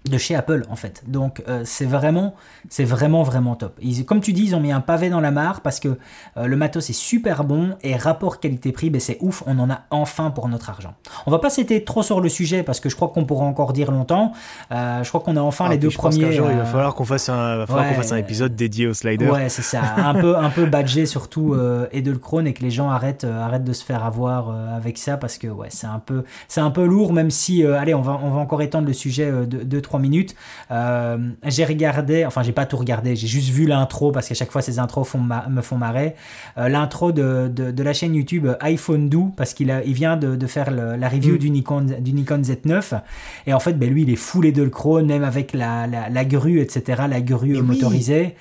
de 0.10 0.18
chez 0.18 0.36
Apple 0.36 0.66
en 0.70 0.76
fait. 0.76 1.04
Donc 1.08 1.44
euh, 1.48 1.62
c'est 1.66 1.86
vraiment, 1.86 2.36
c'est 2.70 2.84
vraiment 2.84 3.24
vraiment 3.24 3.56
top. 3.56 3.78
Ils- 3.82 4.06
comme 4.06 4.22
tu 4.22 4.34
dis, 4.34 4.44
ils 4.44 4.56
ont 4.56 4.60
mis 4.60 4.72
un 4.72 4.82
pavé 4.82 5.10
dans 5.10 5.20
la 5.22 5.32
mare 5.32 5.62
parce 5.62 5.80
que 5.80 5.98
euh, 6.38 6.46
le 6.48 6.56
matos 6.56 6.90
est 6.90 6.94
super 6.94 7.44
bon 7.44 7.76
et 7.84 7.96
rapport 7.96 8.40
qualité-prix, 8.40 8.90
ben, 8.90 9.00
c'est 9.02 9.18
ouf. 9.22 9.44
On 9.46 9.58
en 9.60 9.70
a 9.70 9.82
enfin 9.92 10.32
pour 10.32 10.48
notre 10.50 10.70
argent. 10.70 10.94
On 11.26 11.32
va 11.32 11.40
pas 11.40 11.50
s'éter 11.50 11.84
trop 11.84 12.04
sur 12.04 12.22
le 12.22 12.30
sujet 12.30 12.64
parce 12.64 12.80
que 12.80 12.90
je 12.90 12.96
crois 12.96 13.10
qu'on 13.10 13.26
pourra 13.26 13.46
encore 13.46 13.74
dire 13.74 13.92
longtemps. 13.92 14.34
Euh, 14.72 15.04
je 15.04 15.10
crois 15.10 15.22
qu'on 15.22 15.36
a 15.38 15.42
enfin 15.42 15.66
Ah, 15.68 15.72
les 15.72 15.78
deux 15.78 15.90
je 15.90 15.98
pense 15.98 16.16
qu'un 16.16 16.22
premiers. 16.24 16.36
jour, 16.36 16.48
il 16.52 16.58
va 16.58 16.66
falloir 16.66 16.96
qu'on 16.96 17.06
fasse 17.06 17.30
un, 17.30 17.62
ouais, 17.62 17.66
qu'on 17.68 17.94
fasse 17.96 18.12
un 18.12 18.18
épisode 18.18 18.56
dédié 18.56 18.88
au 18.88 18.94
slider. 18.94 19.28
Ouais, 19.30 19.50
c'est 19.50 19.62
ça. 19.62 19.82
Un 19.98 20.14
peu, 20.16 20.38
un 20.38 20.50
peu 20.50 20.66
badgé 20.66 21.06
surtout 21.06 21.54
euh, 21.56 21.88
Edelkrone 21.92 22.48
et 22.48 22.54
que 22.54 22.64
les 22.64 22.72
gens 22.72 22.90
arrêtent, 22.90 23.26
arrêtent 23.26 23.64
de 23.64 23.74
se 23.74 23.84
faire 23.84 24.04
avoir 24.04 24.50
avec 24.76 24.98
ça 24.98 25.18
parce 25.18 25.38
que 25.38 25.48
ouais, 25.48 25.68
c'est 25.70 25.88
un 25.88 26.00
peu, 26.00 26.24
c'est 26.48 26.62
un 26.62 26.72
peu 26.72 26.86
lourd. 26.86 27.14
Même 27.14 27.32
si, 27.32 27.64
allez, 27.66 27.94
on 27.94 28.02
va, 28.02 28.20
on 28.24 28.30
va 28.32 28.40
encore 28.40 28.62
étendre 28.62 28.88
le 28.88 28.94
sujet 28.94 29.32
de 29.32 29.64
deux 29.64 29.82
trois 29.82 29.99
3 30.00 30.02
minutes. 30.02 30.36
Euh, 30.72 31.18
j'ai 31.46 31.66
regardé, 31.66 32.26
enfin 32.26 32.42
j'ai 32.44 32.52
pas 32.52 32.66
tout 32.66 32.78
regardé, 32.78 33.16
j'ai 33.16 33.28
juste 33.28 33.50
vu 33.50 33.66
l'intro 33.66 34.12
parce 34.12 34.28
qu'à 34.28 34.36
chaque 34.36 34.52
fois 34.52 34.62
ces 34.62 34.80
intros 34.80 35.08
font 35.08 35.20
me 35.20 35.62
font 35.62 35.78
marrer. 35.78 36.16
Euh, 36.58 36.70
l'intro 36.70 37.12
de, 37.12 37.48
de, 37.48 37.84
la 37.84 37.94
chaîne 37.94 38.16
YouTube 38.16 38.48
iPhone 38.62 39.10
Do 39.10 39.32
parce 39.36 39.54
qu'il 39.54 39.74
il 39.86 39.94
vient 39.94 40.18
de, 40.18 40.36
de 40.36 40.48
faire 40.48 40.72
la 40.72 41.10
review 41.10 41.36
mm. 41.36 41.38
du, 41.38 41.50
Nikon, 41.50 41.86
du 42.00 42.14
Nikon 42.14 42.42
Z9 42.42 43.02
et 43.48 43.54
en 43.54 43.60
fait 43.60 43.74
ben, 43.74 43.90
lui 43.90 44.04
il 44.04 44.10
est 44.10 44.16
full 44.16 44.52
de 44.52 44.64
le 44.64 44.70
chrome 44.70 45.06
même 45.06 45.24
avec 45.24 45.54
la, 45.54 45.88
la, 45.88 46.26
grue 46.26 46.60
etc, 46.62 47.04
la 47.10 47.22
grue 47.22 47.62
motorisée. 47.62 48.36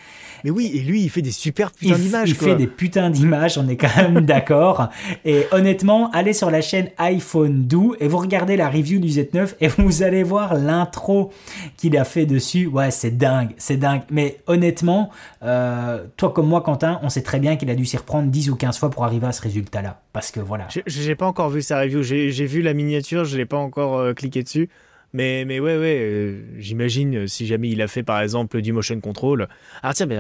Mais 0.45 0.51
oui, 0.51 0.71
et 0.75 0.81
lui, 0.81 1.03
il 1.03 1.11
fait 1.11 1.23
des 1.23 1.31
super 1.31 1.73
putains 1.73 1.99
d'images. 1.99 2.29
Il 2.29 2.35
fait 2.35 2.55
des 2.55 2.67
putains 2.67 3.11
d'images, 3.11 3.59
on 3.59 3.69
est 3.69 3.77
quand 3.77 3.95
même 3.97 4.21
d'accord. 4.27 4.89
Et 5.25 5.47
honnêtement, 5.53 6.11
allez 6.13 6.33
sur 6.33 6.51
la 6.51 6.61
chaîne 6.61 6.89
iPhone 6.99 7.67
Do 7.67 7.97
et 8.01 8.09
vous 8.09 8.19
regardez 8.19 8.57
la 8.57 8.69
review 8.69 8.99
du 9.01 9.09
Z9 9.09 9.55
et 9.61 9.69
vous 9.69 10.03
allez 10.03 10.23
voir 10.23 10.55
l'intro 10.55 11.31
qu'il 11.77 11.97
a 11.97 12.05
fait 12.05 12.27
dessus. 12.27 12.67
Ouais, 12.67 12.91
c'est 12.91 13.17
dingue, 13.17 13.51
c'est 13.59 13.77
dingue. 13.77 14.03
Mais 14.11 14.39
honnêtement, 14.47 15.11
euh, 15.43 16.05
toi 16.17 16.31
comme 16.31 16.49
moi, 16.49 16.61
Quentin, 16.61 17.01
on 17.03 17.09
sait 17.09 17.23
très 17.23 17.41
bien 17.41 17.57
qu'il 17.57 17.71
a 17.71 17.75
dû 17.75 17.85
s'y 17.85 17.97
reprendre 17.97 18.29
10 18.29 18.51
ou 18.51 18.57
15 18.57 18.79
fois 18.79 18.91
pour 18.91 19.05
arriver 19.05 19.27
à 19.27 19.33
ce 19.33 19.43
résultat-là. 19.43 20.01
Parce 20.13 20.31
que 20.31 20.41
voilà. 20.41 20.69
J'ai 20.87 21.15
pas 21.15 21.27
encore 21.27 21.51
vu 21.51 21.63
sa 21.63 21.81
review. 21.81 22.03
J'ai 22.03 22.47
vu 22.47 22.63
la 22.63 22.75
miniature, 22.75 23.25
je 23.25 23.37
l'ai 23.37 23.47
pas 23.47 23.57
encore 23.57 23.99
euh, 23.99 24.15
cliqué 24.15 24.43
dessus. 24.43 24.69
Mais, 25.13 25.45
mais 25.47 25.59
ouais, 25.59 25.79
ouais, 25.79 25.99
euh, 26.01 26.43
j'imagine 26.59 27.17
euh, 27.17 27.27
si 27.27 27.47
jamais 27.47 27.71
il 27.71 27.81
a 27.81 27.89
fait 27.89 28.03
par 28.03 28.21
exemple 28.21 28.61
du 28.61 28.73
motion 28.73 29.01
control. 29.01 29.49
Ah 29.83 29.95
tiens, 29.95 30.07
mais. 30.07 30.19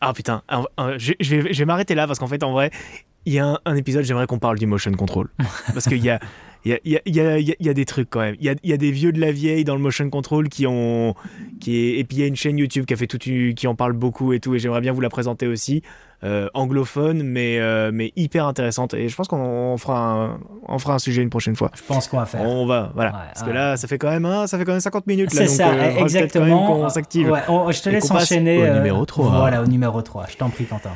Ah 0.00 0.12
putain, 0.12 0.42
je, 0.96 1.12
vais, 1.18 1.52
je 1.52 1.58
vais 1.58 1.64
m'arrêter 1.64 1.96
là 1.96 2.06
parce 2.06 2.20
qu'en 2.20 2.28
fait, 2.28 2.44
en 2.44 2.52
vrai, 2.52 2.70
il 3.26 3.32
y 3.32 3.40
a 3.40 3.60
un, 3.64 3.74
épisode, 3.74 4.04
j'aimerais 4.04 4.28
qu'on 4.28 4.38
parle 4.38 4.58
du 4.58 4.66
motion 4.66 4.92
control. 4.92 5.28
parce 5.74 5.86
qu'il 5.88 6.04
y 6.04 6.10
a. 6.10 6.20
Il 6.64 6.72
y 6.72 6.96
a, 6.96 7.00
y, 7.06 7.20
a, 7.20 7.38
y 7.38 7.68
a, 7.68 7.74
des 7.74 7.84
trucs 7.84 8.10
quand 8.10 8.20
même. 8.20 8.34
Il 8.40 8.44
y 8.44 8.48
a, 8.48 8.54
y 8.64 8.72
a, 8.72 8.76
des 8.76 8.90
vieux 8.90 9.12
de 9.12 9.20
la 9.20 9.30
vieille 9.30 9.62
dans 9.64 9.76
le 9.76 9.80
motion 9.80 10.10
control 10.10 10.48
qui 10.48 10.66
ont. 10.66 11.14
Qui 11.60 11.76
est, 11.76 11.98
et 11.98 12.04
puis 12.04 12.16
il 12.16 12.20
y 12.20 12.22
a 12.24 12.26
une 12.26 12.36
chaîne 12.36 12.58
YouTube 12.58 12.84
qui, 12.84 12.94
a 12.94 12.96
fait 12.96 13.06
tout, 13.06 13.18
qui 13.18 13.66
en 13.66 13.74
parle 13.76 13.92
beaucoup 13.92 14.32
et 14.32 14.40
tout. 14.40 14.54
Et 14.54 14.58
j'aimerais 14.58 14.80
bien 14.80 14.92
vous 14.92 15.00
la 15.00 15.08
présenter 15.08 15.46
aussi. 15.46 15.82
Euh, 16.24 16.48
anglophone, 16.52 17.22
mais, 17.22 17.60
euh, 17.60 17.92
mais 17.94 18.12
hyper 18.16 18.44
intéressante. 18.44 18.92
Et 18.92 19.08
je 19.08 19.14
pense 19.14 19.28
qu'on 19.28 19.76
fera, 19.78 20.00
un, 20.00 20.40
on 20.66 20.80
fera 20.80 20.94
un 20.94 20.98
sujet 20.98 21.22
une 21.22 21.30
prochaine 21.30 21.54
fois. 21.54 21.70
Je 21.76 21.82
pense 21.84 22.08
qu'on 22.08 22.18
va 22.18 22.26
faire. 22.26 22.40
On 22.40 22.66
va, 22.66 22.90
voilà. 22.92 23.30
Parce 23.32 23.44
que 23.46 23.54
là, 23.54 23.76
ça 23.76 23.86
fait 23.86 23.98
quand 23.98 24.10
même, 24.10 24.24
un, 24.24 24.48
ça 24.48 24.58
fait 24.58 24.64
quand 24.64 24.72
même 24.72 24.80
50 24.80 25.06
minutes. 25.06 25.30
C'est 25.30 25.46
ça, 25.46 25.70
euh, 25.70 25.98
exactement. 25.98 26.80
On 26.80 26.88
s'active. 26.88 27.30
Ouais, 27.30 27.42
je 27.72 27.82
te 27.82 27.88
laisse 27.88 28.10
enchaîner. 28.10 28.68
Au 28.68 28.74
numéro 28.74 29.06
3. 29.06 29.30
Voilà, 29.30 29.62
au 29.62 29.66
numéro 29.66 30.02
3. 30.02 30.26
Je 30.28 30.36
t'en 30.36 30.50
prie, 30.50 30.64
Quentin. 30.64 30.90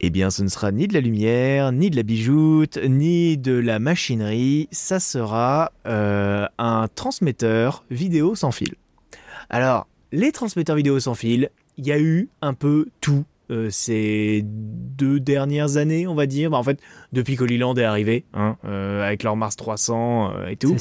Eh 0.00 0.10
bien, 0.10 0.30
ce 0.30 0.42
ne 0.42 0.48
sera 0.48 0.72
ni 0.72 0.88
de 0.88 0.94
la 0.94 1.00
lumière, 1.00 1.70
ni 1.70 1.88
de 1.88 1.94
la 1.94 2.02
bijoute, 2.02 2.76
ni 2.84 3.38
de 3.38 3.52
la 3.52 3.78
machinerie. 3.78 4.68
Ça 4.72 4.98
sera 4.98 5.70
un 5.84 6.88
transmetteur 6.96 7.84
vidéo 7.92 8.34
sans 8.34 8.50
fil. 8.50 8.74
Alors, 9.50 9.86
les 10.10 10.32
transmetteurs 10.32 10.74
vidéo 10.74 10.98
sans 10.98 11.14
fil, 11.14 11.50
il 11.76 11.86
y 11.86 11.92
a 11.92 11.98
eu 12.00 12.28
un 12.42 12.54
peu 12.54 12.86
tout 13.00 13.24
euh, 13.54 13.68
ces 13.70 14.42
deux 14.44 15.20
dernières 15.20 15.76
années, 15.76 16.06
on 16.06 16.14
va 16.14 16.26
dire. 16.26 16.50
Bah, 16.50 16.58
en 16.58 16.62
fait, 16.62 16.80
depuis 17.12 17.36
que 17.36 17.44
est 17.44 17.84
arrivé, 17.84 18.24
hein, 18.34 18.56
euh, 18.64 19.06
avec 19.06 19.22
leur 19.22 19.36
Mars 19.36 19.56
300 19.56 20.32
euh, 20.34 20.46
et 20.48 20.56
tout. 20.56 20.76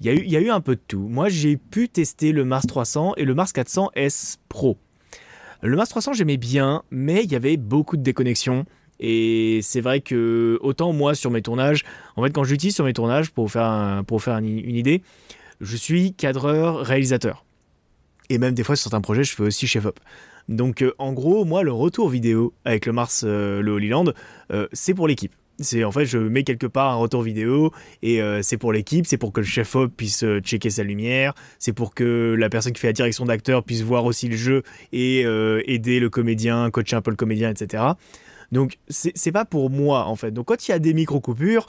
Il 0.00 0.06
y, 0.06 0.10
a 0.10 0.12
eu, 0.12 0.22
il 0.24 0.30
y 0.30 0.36
a 0.36 0.40
eu 0.40 0.50
un 0.50 0.60
peu 0.60 0.76
de 0.76 0.80
tout. 0.86 1.08
Moi, 1.08 1.28
j'ai 1.28 1.56
pu 1.56 1.88
tester 1.88 2.32
le 2.32 2.44
Mars 2.44 2.66
300 2.66 3.14
et 3.16 3.24
le 3.24 3.34
Mars 3.34 3.52
400 3.52 3.90
S 3.94 4.38
Pro. 4.48 4.78
Le 5.60 5.76
Mars 5.76 5.90
300, 5.90 6.12
j'aimais 6.12 6.36
bien, 6.36 6.84
mais 6.92 7.24
il 7.24 7.32
y 7.32 7.34
avait 7.34 7.56
beaucoup 7.56 7.96
de 7.96 8.02
déconnexions. 8.02 8.64
Et 9.00 9.58
c'est 9.62 9.80
vrai 9.80 10.00
que, 10.00 10.58
autant 10.62 10.92
moi, 10.92 11.14
sur 11.16 11.32
mes 11.32 11.42
tournages, 11.42 11.84
en 12.16 12.22
fait, 12.22 12.30
quand 12.30 12.44
j'utilise 12.44 12.76
sur 12.76 12.84
mes 12.84 12.92
tournages, 12.92 13.30
pour 13.30 13.46
vous 13.46 13.50
faire, 13.50 14.02
pour 14.06 14.22
faire 14.22 14.38
une 14.38 14.76
idée, 14.76 15.02
je 15.60 15.76
suis 15.76 16.14
cadreur, 16.14 16.78
réalisateur. 16.78 17.44
Et 18.30 18.38
même 18.38 18.54
des 18.54 18.62
fois, 18.62 18.76
sur 18.76 18.84
certains 18.84 19.00
projets, 19.00 19.24
je 19.24 19.34
fais 19.34 19.42
aussi 19.42 19.66
chef-op. 19.66 19.98
Donc 20.48 20.82
euh, 20.82 20.92
en 20.98 21.12
gros, 21.12 21.44
moi, 21.44 21.62
le 21.62 21.72
retour 21.72 22.08
vidéo 22.08 22.54
avec 22.64 22.86
le 22.86 22.92
Mars, 22.92 23.24
euh, 23.26 23.60
le 23.60 23.72
Holy 23.72 23.88
Land, 23.88 24.12
euh, 24.52 24.66
c'est 24.72 24.94
pour 24.94 25.06
l'équipe. 25.06 25.32
C'est 25.60 25.82
en 25.82 25.90
fait, 25.90 26.06
je 26.06 26.18
mets 26.18 26.44
quelque 26.44 26.66
part 26.66 26.92
un 26.92 26.96
retour 26.96 27.22
vidéo 27.22 27.72
et 28.00 28.20
c'est 28.42 28.58
pour 28.58 28.72
l'équipe, 28.72 29.08
c'est 29.08 29.18
pour 29.18 29.32
que 29.32 29.40
le 29.40 29.46
chef 29.46 29.74
op 29.74 29.92
puisse 29.96 30.24
checker 30.44 30.70
sa 30.70 30.84
lumière, 30.84 31.34
c'est 31.58 31.72
pour 31.72 31.96
que 31.96 32.36
la 32.38 32.48
personne 32.48 32.72
qui 32.72 32.80
fait 32.80 32.86
la 32.86 32.92
direction 32.92 33.24
d'acteur 33.24 33.64
puisse 33.64 33.82
voir 33.82 34.04
aussi 34.04 34.28
le 34.28 34.36
jeu 34.36 34.62
et 34.92 35.22
aider 35.66 35.98
le 35.98 36.10
comédien, 36.10 36.70
coacher 36.70 36.94
un 36.94 37.00
peu 37.00 37.10
le 37.10 37.16
comédien, 37.16 37.50
etc. 37.50 37.82
Donc 38.52 38.78
c'est 38.88 39.32
pas 39.32 39.44
pour 39.44 39.68
moi 39.68 40.04
en 40.04 40.14
fait. 40.14 40.30
Donc 40.30 40.46
quand 40.46 40.68
il 40.68 40.70
y 40.70 40.74
a 40.74 40.78
des 40.78 40.94
micro 40.94 41.18
coupures, 41.18 41.66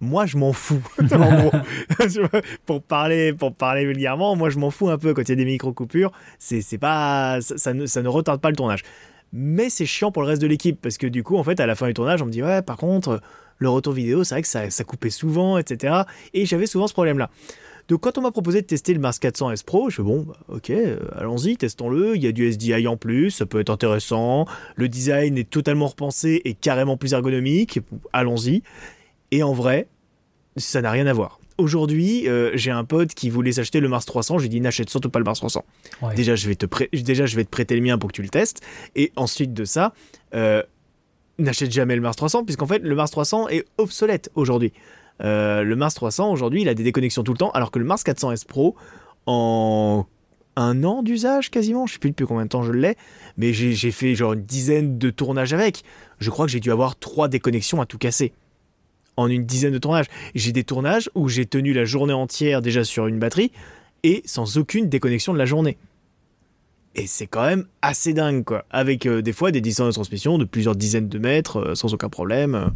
moi 0.00 0.26
je 0.26 0.36
m'en 0.36 0.52
fous. 0.52 0.82
pour 2.66 2.82
parler 2.82 3.32
pour 3.32 3.54
parler 3.54 3.84
vulgairement, 3.84 4.36
moi 4.36 4.50
je 4.50 4.58
m'en 4.58 4.70
fous 4.70 4.88
un 4.88 4.98
peu 4.98 5.14
quand 5.14 5.22
il 5.22 5.28
y 5.28 5.32
a 5.32 5.36
des 5.36 5.44
micro 5.44 5.72
coupures, 5.72 6.12
c'est 6.38 6.78
pas 6.78 7.40
ça, 7.40 7.74
ne, 7.74 7.86
ça 7.86 8.02
ne 8.02 8.08
retarde 8.08 8.40
pas 8.40 8.50
le 8.50 8.56
tournage. 8.56 8.82
Mais 9.32 9.68
c'est 9.68 9.86
chiant 9.86 10.10
pour 10.10 10.22
le 10.22 10.28
reste 10.28 10.40
de 10.40 10.46
l'équipe 10.46 10.80
parce 10.80 10.96
que 10.96 11.06
du 11.06 11.22
coup 11.22 11.36
en 11.36 11.44
fait 11.44 11.60
à 11.60 11.66
la 11.66 11.74
fin 11.74 11.86
du 11.86 11.94
tournage, 11.94 12.22
on 12.22 12.26
me 12.26 12.30
dit 12.30 12.42
ouais, 12.42 12.62
par 12.62 12.76
contre 12.76 13.20
le 13.58 13.68
retour 13.68 13.92
vidéo, 13.92 14.24
c'est 14.24 14.36
vrai 14.36 14.42
que 14.42 14.48
ça, 14.48 14.70
ça 14.70 14.84
coupait 14.84 15.10
souvent, 15.10 15.58
etc. 15.58 16.02
Et 16.32 16.46
j'avais 16.46 16.66
souvent 16.66 16.86
ce 16.86 16.92
problème-là. 16.92 17.28
Donc 17.88 18.02
quand 18.02 18.18
on 18.18 18.20
m'a 18.20 18.30
proposé 18.30 18.60
de 18.60 18.66
tester 18.66 18.92
le 18.92 19.00
Mars 19.00 19.18
400 19.18 19.50
S 19.52 19.62
Pro, 19.62 19.88
je 19.88 19.96
fais 19.96 20.02
bon, 20.02 20.20
bah, 20.28 20.36
ok, 20.48 20.70
euh, 20.70 20.98
allons-y, 21.16 21.56
testons-le. 21.56 22.16
Il 22.16 22.22
y 22.22 22.26
a 22.26 22.32
du 22.32 22.50
SDI 22.52 22.86
en 22.86 22.98
plus, 22.98 23.30
ça 23.30 23.46
peut 23.46 23.60
être 23.60 23.70
intéressant. 23.70 24.44
Le 24.76 24.88
design 24.88 25.38
est 25.38 25.48
totalement 25.48 25.86
repensé 25.86 26.42
et 26.44 26.52
carrément 26.52 26.98
plus 26.98 27.14
ergonomique. 27.14 27.80
Allons-y. 28.12 28.62
Et 29.30 29.42
en 29.42 29.52
vrai, 29.52 29.88
ça 30.56 30.80
n'a 30.80 30.90
rien 30.90 31.06
à 31.06 31.12
voir. 31.12 31.40
Aujourd'hui, 31.58 32.28
euh, 32.28 32.52
j'ai 32.54 32.70
un 32.70 32.84
pote 32.84 33.14
qui 33.14 33.30
voulait 33.30 33.52
s'acheter 33.52 33.80
le 33.80 33.88
Mars 33.88 34.06
300. 34.06 34.38
J'ai 34.38 34.48
dit 34.48 34.60
n'achète 34.60 34.90
surtout 34.90 35.10
pas 35.10 35.18
le 35.18 35.24
Mars 35.24 35.40
300. 35.40 35.64
Déjà, 36.14 36.36
je 36.36 36.46
vais 36.46 36.54
te 36.54 36.66
déjà, 37.02 37.26
je 37.26 37.36
vais 37.36 37.44
te 37.44 37.50
prêter 37.50 37.74
le 37.74 37.82
mien 37.82 37.98
pour 37.98 38.10
que 38.10 38.14
tu 38.14 38.22
le 38.22 38.28
testes. 38.28 38.62
Et 38.94 39.12
ensuite 39.16 39.52
de 39.52 39.64
ça, 39.64 39.92
euh, 40.34 40.62
n'achète 41.38 41.72
jamais 41.72 41.96
le 41.96 42.02
Mars 42.02 42.16
300 42.16 42.44
puisqu'en 42.44 42.66
fait, 42.66 42.78
le 42.78 42.94
Mars 42.94 43.10
300 43.10 43.48
est 43.48 43.64
obsolète 43.76 44.30
aujourd'hui. 44.34 44.72
Euh, 45.20 45.64
le 45.64 45.74
Mars 45.74 45.94
300 45.94 46.30
aujourd'hui, 46.30 46.62
il 46.62 46.68
a 46.68 46.74
des 46.74 46.84
déconnexions 46.84 47.24
tout 47.24 47.32
le 47.32 47.38
temps, 47.38 47.50
alors 47.50 47.72
que 47.72 47.80
le 47.80 47.84
Mars 47.84 48.04
400S 48.04 48.46
Pro, 48.46 48.76
en 49.26 50.06
un 50.54 50.84
an 50.84 51.02
d'usage 51.02 51.50
quasiment, 51.50 51.86
je 51.86 51.94
sais 51.94 51.98
plus 51.98 52.10
depuis 52.10 52.26
combien 52.26 52.44
de 52.44 52.48
temps 52.48 52.62
je 52.62 52.72
l'ai, 52.72 52.96
mais 53.36 53.52
j'ai 53.52 53.90
fait 53.90 54.14
genre 54.14 54.32
une 54.32 54.42
dizaine 54.42 54.98
de 54.98 55.10
tournages 55.10 55.52
avec. 55.52 55.82
Je 56.18 56.30
crois 56.30 56.46
que 56.46 56.52
j'ai 56.52 56.60
dû 56.60 56.70
avoir 56.70 56.96
trois 56.96 57.28
déconnexions 57.28 57.80
à 57.80 57.86
tout 57.86 57.98
casser 57.98 58.32
en 59.18 59.28
une 59.28 59.44
dizaine 59.44 59.72
de 59.72 59.78
tournages. 59.78 60.06
J'ai 60.34 60.52
des 60.52 60.64
tournages 60.64 61.10
où 61.14 61.28
j'ai 61.28 61.44
tenu 61.44 61.72
la 61.72 61.84
journée 61.84 62.12
entière 62.12 62.62
déjà 62.62 62.84
sur 62.84 63.06
une 63.06 63.18
batterie 63.18 63.50
et 64.04 64.22
sans 64.24 64.58
aucune 64.58 64.88
déconnexion 64.88 65.32
de 65.32 65.38
la 65.38 65.44
journée. 65.44 65.76
Et 66.94 67.06
c'est 67.06 67.26
quand 67.26 67.44
même 67.44 67.66
assez 67.82 68.14
dingue, 68.14 68.44
quoi. 68.44 68.64
Avec 68.70 69.06
euh, 69.06 69.20
des 69.20 69.32
fois 69.32 69.50
des 69.50 69.60
distances 69.60 69.88
de 69.88 69.92
transmission 69.92 70.38
de 70.38 70.44
plusieurs 70.44 70.74
dizaines 70.74 71.08
de 71.08 71.18
mètres 71.18 71.58
euh, 71.58 71.74
sans 71.74 71.92
aucun 71.94 72.08
problème. 72.08 72.72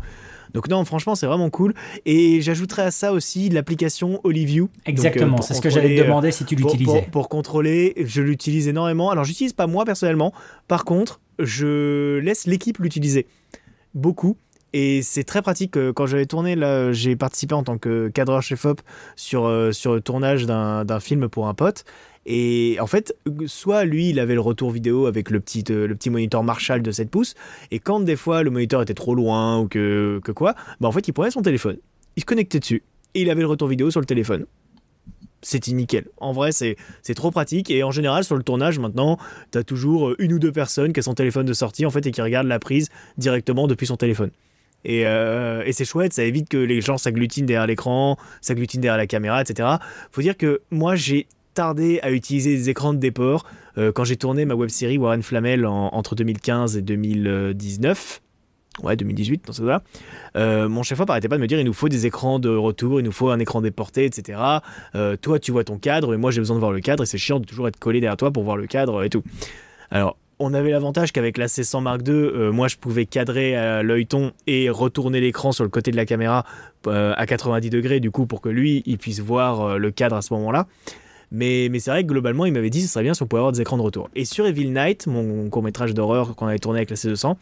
Donc 0.53 0.68
non, 0.68 0.84
franchement, 0.84 1.14
c'est 1.14 1.26
vraiment 1.26 1.49
cool. 1.49 1.74
Et 2.07 2.40
j'ajouterais 2.40 2.82
à 2.82 2.90
ça 2.90 3.12
aussi 3.12 3.49
l'application 3.49 4.20
Oliview. 4.24 4.68
Exactement, 4.84 5.38
euh, 5.38 5.43
c'est 5.43 5.55
ce 5.55 5.61
que 5.61 5.70
j'allais 5.70 5.97
te 5.97 6.03
demander 6.03 6.30
si 6.32 6.45
tu 6.45 6.57
l'utilisais. 6.57 7.03
Pour, 7.03 7.11
pour, 7.11 7.28
contrôler, 7.28 7.95
je 8.05 8.20
l'utilise 8.20 8.68
énormément. 8.68 9.11
Alors, 9.11 9.24
j'utilise 9.24 9.55
pas 9.55 9.66
moi 9.66 9.84
personnellement. 9.84 10.32
Par 10.68 10.84
contre, 10.84 11.20
je 11.38 12.18
laisse 12.18 12.47
l'équipe 12.47 12.78
l'utiliser. 12.78 13.26
Beaucoup. 13.95 14.36
Et 14.73 15.03
c'est 15.03 15.25
très 15.25 15.43
pratique. 15.43 15.77
Euh, 15.77 15.93
quand 15.93 16.07
j'avais 16.07 16.27
tourné, 16.27 16.57
là, 16.57 16.93
j'ai 16.93 17.16
participé 17.16 17.55
en 17.55 17.62
tant 17.62 17.79
que 17.79 18.09
cadreur 18.09 18.43
chef-op 18.43 18.81
sur, 19.16 19.47
euh, 19.47 19.73
sur 19.73 19.95
le 19.95 20.01
tournage 20.01 20.47
d'un 20.47 21.01
film 21.01 21.29
pour 21.29 21.49
un 21.49 21.55
pote. 21.55 21.85
Et 22.25 22.77
en 22.81 22.87
fait, 22.87 23.16
soit 23.47 23.85
lui, 23.85 24.11
il 24.11 24.20
avait 24.20 24.35
le 24.35 24.41
retour 24.41 24.70
vidéo 24.70 25.07
avec 25.07 25.29
le 25.31 25.41
petit, 25.41 25.64
euh, 25.70 25.87
le 25.87 25.95
petit 25.95 26.09
moniteur 26.09 26.45
Marshall 26.45 26.81
de 26.81 26.91
7 26.91 27.11
pouces, 27.11 27.35
et 27.73 27.81
quand 27.81 27.99
des 28.01 28.14
fois 28.14 28.45
le 28.45 28.51
moniteur 28.51 28.81
était 28.81 28.95
trop 28.95 29.14
loin 29.16 29.59
ou 29.59 29.66
que, 29.66 30.20
que 30.23 30.31
quoi, 30.31 30.55
bah 30.81 30.87
en 30.87 30.93
fait, 30.93 31.09
il 31.09 31.12
prenait 31.12 31.33
son 31.33 31.43
téléphone, 31.43 31.79
il 32.14 32.20
se 32.20 32.25
connectait 32.25 32.61
dessus, 32.61 32.85
et 33.14 33.23
il 33.23 33.31
avait 33.31 33.41
le 33.41 33.49
retour 33.49 33.66
vidéo 33.66 33.91
sur 33.91 33.99
le 33.99 34.07
téléphone. 34.07 34.47
C'était 35.45 35.73
nickel. 35.73 36.07
En 36.18 36.31
vrai, 36.33 36.53
c'est 36.53 36.77
trop 37.16 37.33
pratique. 37.33 37.68
Et 37.68 37.83
en 37.83 37.91
général, 37.91 38.23
sur 38.23 38.37
le 38.37 38.45
tournage, 38.45 38.79
maintenant, 38.79 39.18
tu 39.51 39.59
as 39.59 39.64
toujours 39.64 40.14
une 40.20 40.35
ou 40.35 40.39
deux 40.39 40.53
personnes 40.53 40.93
qui 40.93 41.01
ont 41.01 41.03
son 41.03 41.14
téléphone 41.14 41.47
de 41.47 41.53
sortie, 41.53 41.85
en 41.85 41.91
fait, 41.91 42.07
et 42.07 42.12
qui 42.12 42.23
regardent 42.23 42.47
la 42.47 42.61
prise 42.61 42.91
directement 43.18 43.66
depuis 43.66 43.89
son 43.89 43.97
téléphone. 43.97 44.31
Euh, 44.89 45.62
et, 45.64 45.72
c'est 45.72 45.85
chouette, 45.85 46.12
ça 46.12 46.24
évite 46.24 46.49
que 46.49 46.57
les 46.57 46.80
gens 46.80 46.99
s'agglutinent 46.99 47.47
derrière 47.47 47.66
l'écran, 47.66 48.16
s'agglutinent 48.41 48.83
derrière 48.83 48.99
la 48.99 49.07
caméra, 49.07 49.41
etc. 49.41 49.68
Faut 50.11 50.22
dire 50.22 50.37
que 50.37 50.61
moi, 50.70 50.95
j'ai 50.95 51.26
tardé 51.55 52.01
à 52.03 52.11
utiliser 52.11 52.57
des 52.57 52.70
écrans 52.70 52.95
de 52.95 52.99
déport 52.99 53.45
euh, 53.78 53.93
quand 53.93 54.05
j'ai 54.05 54.16
tourné 54.16 54.45
ma 54.45 54.55
web 54.55 54.70
série 54.70 54.99
Warren 54.99 55.22
Flamel 55.22 55.66
entre 55.66 56.14
2015 56.14 56.76
et 56.76 56.83
2019. 56.83 58.20
Ouais, 58.83 58.97
2018, 58.97 59.47
dans 59.47 59.53
ce 59.53 59.61
cas-là. 59.61 59.83
Euh, 60.35 60.66
mon 60.66 60.83
chef-op 60.83 61.09
arrêtait 61.11 61.28
pas 61.28 61.37
de 61.37 61.43
me 61.43 61.47
dire 61.47 61.61
il 61.61 61.66
nous 61.66 61.74
faut 61.74 61.91
des 61.91 62.07
écrans 62.07 62.39
de 62.39 62.49
retour, 62.49 63.01
il 63.01 63.03
nous 63.05 63.12
faut 63.12 63.28
un 63.28 63.39
écran 63.39 63.61
déporté, 63.61 64.07
etc. 64.07 64.39
toi, 65.20 65.39
tu 65.39 65.53
vois 65.53 65.62
ton 65.62 65.76
cadre, 65.76 66.14
et 66.14 66.16
moi, 66.16 66.30
j'ai 66.30 66.41
besoin 66.41 66.57
de 66.57 66.61
voir 66.61 66.72
le 66.72 66.80
cadre, 66.80 67.03
et 67.03 67.07
c'est 67.07 67.18
chiant 67.18 67.39
de 67.39 67.45
toujours 67.45 67.68
être 67.68 67.78
collé 67.78 68.01
derrière 68.01 68.16
toi 68.16 68.30
pour 68.30 68.45
voir 68.45 68.57
le 68.57 68.66
cadre 68.66 69.05
et 69.05 69.11
tout. 69.11 69.22
Alors, 69.91 70.16
on 70.43 70.55
avait 70.55 70.70
l'avantage 70.70 71.12
qu'avec 71.12 71.38
la 71.38 71.47
C100 71.47 71.82
Mark 71.82 72.01
II, 72.07 72.14
euh, 72.14 72.53
moi 72.53 72.66
je 72.66 72.76
pouvais 72.76 73.07
cadrer 73.07 73.57
à 73.57 73.82
l'œil 73.82 74.07
ton 74.07 74.32
et 74.49 74.70
retourner 74.70 75.20
l'écran 75.20 75.53
sur 75.53 75.62
le 75.62 75.70
côté 75.70 75.93
de 75.93 75.97
la 75.97 76.05
caméra 76.05 76.45
euh, 76.88 77.14
à 77.16 77.26
90 77.26 77.70
degrés, 77.70 78.01
du 78.01 78.11
coup, 78.11 78.26
pour 78.26 78.40
que 78.40 78.49
lui, 78.49 78.82
il 78.84 78.99
puisse 78.99 79.20
voir 79.20 79.61
euh, 79.61 79.76
le 79.78 79.90
cadre 79.93 80.16
à 80.16 80.22
ce 80.22 80.34
moment-là. 80.34 80.66
Mais, 81.30 81.68
mais 81.70 81.78
c'est 81.78 81.90
vrai 81.93 82.03
que 82.03 82.09
globalement, 82.09 82.45
il 82.45 82.53
m'avait 82.53 82.70
dit 82.70 82.80
que 82.80 82.86
ce 82.86 82.93
serait 82.93 83.05
bien 83.05 83.14
si 83.14 83.22
on 83.22 83.26
pouvait 83.26 83.38
avoir 83.38 83.53
des 83.53 83.61
écrans 83.61 83.76
de 83.76 83.82
retour. 83.82 84.11
Et 84.16 84.24
sur 84.24 84.45
Evil 84.45 84.70
Night, 84.70 85.07
mon 85.07 85.49
court 85.49 85.62
métrage 85.62 85.95
d'horreur 85.95 86.34
qu'on 86.34 86.47
avait 86.47 86.59
tourné 86.59 86.80
avec 86.80 86.90
la 86.90 86.97
C200, 86.97 87.36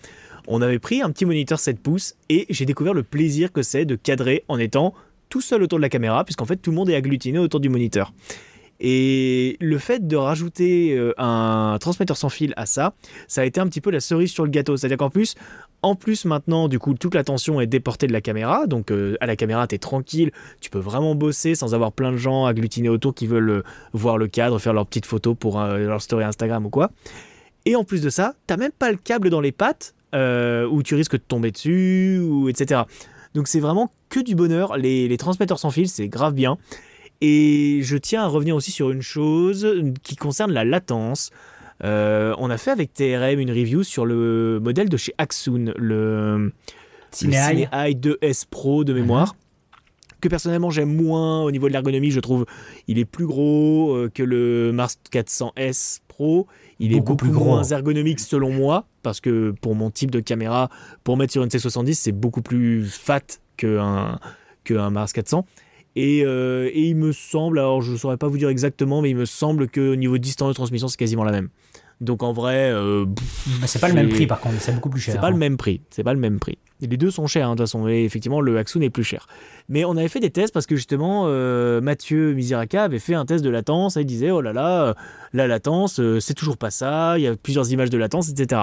on 0.47 0.63
avait 0.63 0.79
pris 0.79 1.01
un 1.01 1.11
petit 1.11 1.25
moniteur 1.25 1.59
7 1.59 1.81
pouces 1.81 2.15
et 2.29 2.47
j'ai 2.51 2.67
découvert 2.67 2.95
le 2.95 3.03
plaisir 3.03 3.51
que 3.51 3.63
c'est 3.63 3.87
de 3.87 3.97
cadrer 3.97 4.45
en 4.49 4.59
étant 4.59 4.95
tout 5.31 5.41
seul 5.41 5.63
autour 5.63 5.79
de 5.79 5.83
la 5.83 5.89
caméra, 5.89 6.25
puisqu'en 6.25 6.45
fait 6.45 6.57
tout 6.57 6.71
le 6.71 6.77
monde 6.77 6.91
est 6.91 6.95
agglutiné 6.95 7.39
autour 7.39 7.61
du 7.61 7.71
moniteur. 7.71 8.13
Et 8.81 9.59
le 9.61 9.77
fait 9.77 10.07
de 10.07 10.17
rajouter 10.17 10.97
euh, 10.97 11.13
un 11.19 11.77
transmetteur 11.79 12.17
sans 12.17 12.31
fil 12.31 12.55
à 12.57 12.65
ça, 12.65 12.95
ça 13.29 13.43
a 13.43 13.45
été 13.45 13.61
un 13.61 13.67
petit 13.67 13.83
peu 13.83 13.91
la 13.91 14.01
cerise 14.01 14.31
sur 14.31 14.45
le 14.45 14.51
gâteau. 14.51 14.77
C'est-à-dire 14.79 14.97
qu'en 14.97 15.11
plus, 15.11 15.35
en 15.83 15.95
plus 15.95 16.25
maintenant, 16.25 16.67
du 16.67 16.79
coup, 16.79 16.95
toute 16.95 17.15
l'attention 17.15 17.61
est 17.61 17.67
déportée 17.67 18.07
de 18.07 18.13
la 18.13 18.23
caméra. 18.23 18.67
Donc 18.67 18.91
euh, 18.91 19.17
à 19.21 19.27
la 19.27 19.37
caméra, 19.37 19.67
tu 19.67 19.75
es 19.75 19.79
tranquille, 19.79 20.33
tu 20.63 20.71
peux 20.71 20.79
vraiment 20.79 21.15
bosser 21.15 21.55
sans 21.55 21.75
avoir 21.75 21.93
plein 21.93 22.11
de 22.11 22.17
gens 22.17 22.47
agglutinés 22.47 22.89
autour 22.89 23.15
qui 23.15 23.27
veulent 23.27 23.51
euh, 23.51 23.63
voir 23.93 24.17
le 24.17 24.29
cadre, 24.29 24.59
faire 24.59 24.73
leurs 24.73 24.87
petites 24.87 25.07
photos 25.07 25.37
pour 25.39 25.61
leur 25.61 26.01
story 26.01 26.25
Instagram 26.25 26.65
ou 26.65 26.71
quoi. 26.71 26.91
Et 27.67 27.77
en 27.77 27.85
plus 27.85 28.01
de 28.01 28.09
ça, 28.09 28.35
t'as 28.47 28.57
même 28.57 28.73
pas 28.73 28.91
le 28.91 28.97
câble 28.97 29.29
dans 29.29 29.43
les 29.43 29.53
pattes 29.53 29.95
où 30.15 30.83
tu 30.83 30.95
risques 30.95 31.13
de 31.13 31.23
tomber 31.27 31.53
dessus, 31.53 32.19
ou 32.19 32.49
etc. 32.49 32.83
Donc 33.35 33.47
c'est 33.47 33.61
vraiment 33.61 33.93
que 34.09 34.19
du 34.19 34.35
bonheur. 34.35 34.77
Les 34.77 35.17
transmetteurs 35.19 35.59
sans 35.59 35.71
fil, 35.71 35.89
c'est 35.89 36.09
grave 36.09 36.35
bien. 36.35 36.59
Et 37.21 37.81
je 37.83 37.97
tiens 37.97 38.23
à 38.23 38.27
revenir 38.27 38.57
aussi 38.57 38.71
sur 38.71 38.91
une 38.91 39.03
chose 39.03 39.85
qui 40.03 40.17
concerne 40.17 40.53
la 40.53 40.65
latence. 40.65 41.31
Euh, 41.85 42.35
on 42.39 42.51
a 42.51 42.59
fait 42.59 42.71
avec 42.71 42.93
TRM 42.93 43.41
une 43.41 43.51
review 43.51 43.83
sur 43.83 44.07
le 44.07 44.59
modèle 44.63 44.89
de 44.89 44.97
chez 44.97 45.15
Axoon, 45.19 45.73
le 45.77 46.53
Cineeye 47.11 47.69
2S 47.73 48.45
Pro 48.51 48.85
de 48.85 48.93
mémoire. 48.93 49.35
Que 50.21 50.29
personnellement 50.29 50.69
j'aime 50.69 50.95
moins 50.95 51.43
au 51.43 51.51
niveau 51.51 51.69
de 51.69 51.73
l'ergonomie, 51.73 52.11
je 52.11 52.21
trouve 52.21 52.45
il 52.87 52.99
est 52.99 53.07
plus 53.07 53.27
gros 53.27 53.95
euh, 53.95 54.11
que 54.13 54.23
le 54.23 54.71
Mars 54.71 54.99
400S 55.11 56.01
Pro. 56.09 56.47
Il 56.79 56.95
est 56.95 57.01
beaucoup 57.01 57.17
plus 57.17 57.31
moins 57.31 57.65
ergonomique 57.65 58.21
selon 58.21 58.51
moi, 58.51 58.87
parce 59.03 59.21
que 59.21 59.55
pour 59.63 59.75
mon 59.75 59.91
type 59.91 60.11
de 60.11 60.21
caméra, 60.21 60.69
pour 61.05 61.17
mettre 61.17 61.33
sur 61.33 61.43
une 61.43 61.49
C70, 61.49 61.95
c'est 61.95 62.13
beaucoup 62.13 62.43
plus 62.43 62.85
fat 62.85 63.21
qu'un 63.57 64.19
qu'un 64.65 64.91
Mars 64.91 65.15
400. 65.15 65.47
Euh, 65.99 66.71
et, 66.73 66.89
il 66.89 66.97
me 66.97 67.13
semble, 67.13 67.59
alors 67.59 67.83
je 67.83 67.93
ne 67.93 67.97
saurais 67.97 68.17
pas 68.17 68.29
vous 68.29 68.39
dire 68.39 68.49
exactement, 68.49 69.03
mais 69.03 69.11
il 69.11 69.17
me 69.17 69.25
semble 69.25 69.69
qu'au 69.69 69.97
niveau 69.97 70.19
distance 70.19 70.49
de 70.49 70.55
transmission, 70.55 70.89
c'est 70.89 70.97
quasiment 70.97 71.25
la 71.25 71.33
même. 71.33 71.49
Donc 72.01 72.23
en 72.23 72.33
vrai. 72.33 72.71
Euh, 72.71 73.05
c'est 73.67 73.79
pas 73.79 73.89
le 73.89 73.95
même 73.95 74.09
prix 74.09 74.27
par 74.27 74.41
contre, 74.41 74.59
c'est 74.61 74.73
beaucoup 74.75 74.89
plus 74.89 75.01
cher. 75.01 75.15
C'est 75.15 75.21
pas 75.21 75.29
le 75.29 75.37
hein. 75.37 75.39
même 75.39 75.57
prix, 75.59 75.83
c'est 75.91 76.03
pas 76.03 76.15
le 76.15 76.19
même 76.19 76.39
prix. 76.39 76.57
les 76.81 76.97
deux 76.97 77.11
sont 77.11 77.27
chers 77.27 77.47
hein, 77.47 77.51
de 77.51 77.57
toute 77.57 77.67
façon, 77.67 77.89
et 77.89 78.05
effectivement 78.05 78.41
le 78.41 78.57
Axoon 78.57 78.81
est 78.81 78.89
plus 78.89 79.05
cher. 79.05 79.27
Mais 79.69 79.85
on 79.85 79.97
avait 79.99 80.09
fait 80.09 80.21
des 80.21 80.31
tests 80.31 80.55
parce 80.55 80.65
que 80.65 80.77
justement 80.77 81.25
euh, 81.27 81.83
Mathieu 81.83 82.33
Misiraka 82.33 82.85
avait 82.85 83.01
fait 83.01 83.13
un 83.13 83.27
test 83.27 83.45
de 83.45 83.51
latence 83.51 83.99
et 83.99 84.01
il 84.01 84.07
disait 84.07 84.31
oh 84.31 84.41
là 84.41 84.55
là, 84.55 84.95
la 85.35 85.47
latence 85.47 86.01
c'est 86.21 86.35
toujours 86.35 86.57
pas 86.57 86.71
ça, 86.71 87.19
il 87.19 87.25
y 87.25 87.27
a 87.27 87.37
plusieurs 87.37 87.71
images 87.71 87.91
de 87.91 87.99
latence, 87.99 88.31
etc. 88.31 88.63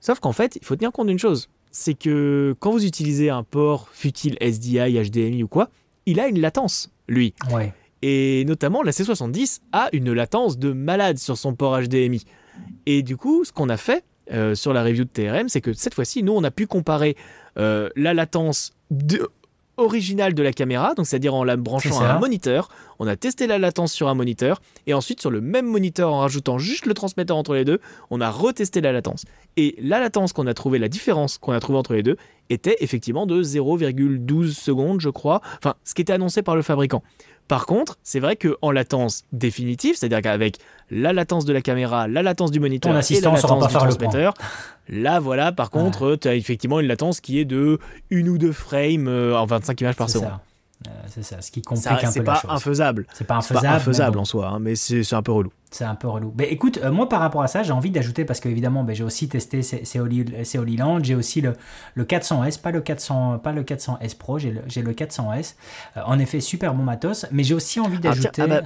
Sauf 0.00 0.18
qu'en 0.18 0.32
fait, 0.32 0.58
il 0.60 0.64
faut 0.64 0.74
tenir 0.74 0.90
compte 0.90 1.06
d'une 1.06 1.18
chose 1.18 1.48
c'est 1.70 1.94
que 1.94 2.56
quand 2.58 2.72
vous 2.72 2.84
utilisez 2.84 3.30
un 3.30 3.42
port 3.42 3.88
futile 3.92 4.36
SDI, 4.40 4.78
HDMI 4.78 5.42
ou 5.42 5.48
quoi, 5.48 5.68
il 6.08 6.20
a 6.20 6.26
une 6.26 6.40
latence, 6.40 6.90
lui. 7.06 7.34
Et 8.00 8.44
notamment, 8.46 8.82
la 8.82 8.92
C70 8.92 9.60
a 9.72 9.90
une 9.92 10.12
latence 10.12 10.58
de 10.58 10.72
malade 10.72 11.18
sur 11.18 11.36
son 11.36 11.54
port 11.54 11.78
HDMI. 11.78 12.24
Et 12.86 13.02
du 13.02 13.16
coup, 13.18 13.44
ce 13.44 13.52
qu'on 13.52 13.68
a 13.68 13.76
fait 13.76 14.04
euh, 14.32 14.54
sur 14.54 14.72
la 14.72 14.82
review 14.82 15.04
de 15.04 15.10
TRM, 15.10 15.50
c'est 15.50 15.60
que 15.60 15.74
cette 15.74 15.94
fois-ci, 15.94 16.22
nous, 16.22 16.32
on 16.32 16.42
a 16.44 16.50
pu 16.50 16.66
comparer 16.66 17.14
euh, 17.58 17.90
la 17.94 18.14
latence 18.14 18.72
de, 18.90 19.28
originale 19.78 20.34
de 20.34 20.42
la 20.42 20.52
caméra, 20.52 20.94
donc 20.94 21.06
c'est-à-dire 21.06 21.34
en 21.34 21.44
la 21.44 21.56
branchant 21.56 22.00
à 22.00 22.12
un 22.14 22.18
moniteur. 22.18 22.68
On 22.98 23.06
a 23.06 23.16
testé 23.16 23.46
la 23.46 23.58
latence 23.58 23.92
sur 23.92 24.08
un 24.08 24.14
moniteur 24.14 24.60
et 24.86 24.92
ensuite 24.92 25.20
sur 25.20 25.30
le 25.30 25.40
même 25.40 25.66
moniteur 25.66 26.12
en 26.12 26.20
rajoutant 26.20 26.58
juste 26.58 26.84
le 26.86 26.94
transmetteur 26.94 27.36
entre 27.36 27.54
les 27.54 27.64
deux, 27.64 27.80
on 28.10 28.20
a 28.20 28.30
retesté 28.30 28.80
la 28.80 28.92
latence. 28.92 29.24
Et 29.56 29.76
la 29.80 30.00
latence 30.00 30.32
qu'on 30.32 30.46
a 30.46 30.54
trouvé, 30.54 30.78
la 30.78 30.88
différence 30.88 31.38
qu'on 31.38 31.52
a 31.52 31.60
trouvée 31.60 31.78
entre 31.78 31.94
les 31.94 32.02
deux, 32.02 32.16
était 32.50 32.76
effectivement 32.80 33.26
de 33.26 33.42
0,12 33.42 34.52
secondes, 34.52 35.00
je 35.00 35.10
crois. 35.10 35.40
Enfin, 35.58 35.74
ce 35.84 35.94
qui 35.94 36.02
était 36.02 36.12
annoncé 36.12 36.42
par 36.42 36.56
le 36.56 36.62
fabricant. 36.62 37.02
Par 37.48 37.64
contre, 37.64 37.96
c'est 38.02 38.20
vrai 38.20 38.36
qu'en 38.36 38.70
latence 38.70 39.24
définitive, 39.32 39.96
c'est-à-dire 39.96 40.20
qu'avec 40.20 40.58
la 40.90 41.14
latence 41.14 41.46
de 41.46 41.52
la 41.54 41.62
caméra, 41.62 42.06
la 42.06 42.22
latence 42.22 42.50
du 42.50 42.60
moniteur 42.60 42.92
et 42.92 42.94
la 42.94 43.00
latence 43.00 43.66
du 43.68 43.74
transmetteur, 43.74 44.34
là 44.90 45.18
voilà, 45.18 45.50
par 45.52 45.70
contre, 45.70 46.16
tu 46.16 46.28
as 46.28 46.34
effectivement 46.34 46.78
une 46.78 46.86
latence 46.86 47.20
qui 47.20 47.38
est 47.38 47.46
de 47.46 47.78
une 48.10 48.28
ou 48.28 48.36
deux 48.36 48.52
frames 48.52 49.08
euh, 49.08 49.36
en 49.36 49.46
25 49.46 49.80
images 49.80 49.96
par 49.96 50.10
seconde. 50.10 50.32
Euh, 50.86 50.90
c'est 51.08 51.24
ça, 51.24 51.40
ce 51.40 51.50
qui 51.50 51.60
complique 51.60 51.88
un 51.88 51.92
peu 51.92 52.02
la 52.02 52.06
chose. 52.06 52.12
C'est 52.12 52.22
pas 52.22 52.40
infaisable. 52.48 53.06
C'est 53.12 53.26
pas 53.26 53.36
infaisable. 53.36 54.18
en 54.18 54.24
soi, 54.24 54.48
hein, 54.48 54.58
mais 54.60 54.76
c'est 54.76 55.12
un 55.12 55.22
peu 55.22 55.32
relou. 55.32 55.50
C'est 55.70 55.84
un 55.84 55.96
peu 55.96 56.06
relou. 56.08 56.32
Mais 56.38 56.48
écoute, 56.48 56.78
euh, 56.78 56.92
moi 56.92 57.08
par 57.08 57.20
rapport 57.20 57.42
à 57.42 57.48
ça, 57.48 57.62
j'ai 57.62 57.72
envie 57.72 57.90
d'ajouter 57.90 58.24
parce 58.24 58.38
que 58.38 58.48
évidemment, 58.48 58.84
ben, 58.84 58.94
j'ai 58.94 59.04
aussi 59.04 59.28
testé 59.28 59.62
ces 59.62 59.98
Land, 59.98 61.00
j'ai 61.02 61.16
aussi 61.16 61.40
le, 61.40 61.54
le 61.94 62.04
400S, 62.04 62.60
pas 62.60 62.70
le 62.70 62.80
400, 62.80 63.38
pas 63.40 63.52
le 63.52 63.64
400S 63.64 64.16
Pro, 64.16 64.38
j'ai 64.38 64.50
le, 64.50 64.62
le 64.62 64.92
400S. 64.92 65.54
Euh, 65.96 66.00
en 66.06 66.18
effet, 66.18 66.40
super 66.40 66.74
bon 66.74 66.84
matos, 66.84 67.26
mais 67.32 67.42
j'ai 67.42 67.54
aussi 67.54 67.80
envie 67.80 67.98
ah, 67.98 68.08
d'ajouter. 68.08 68.42
Ah 68.48 68.62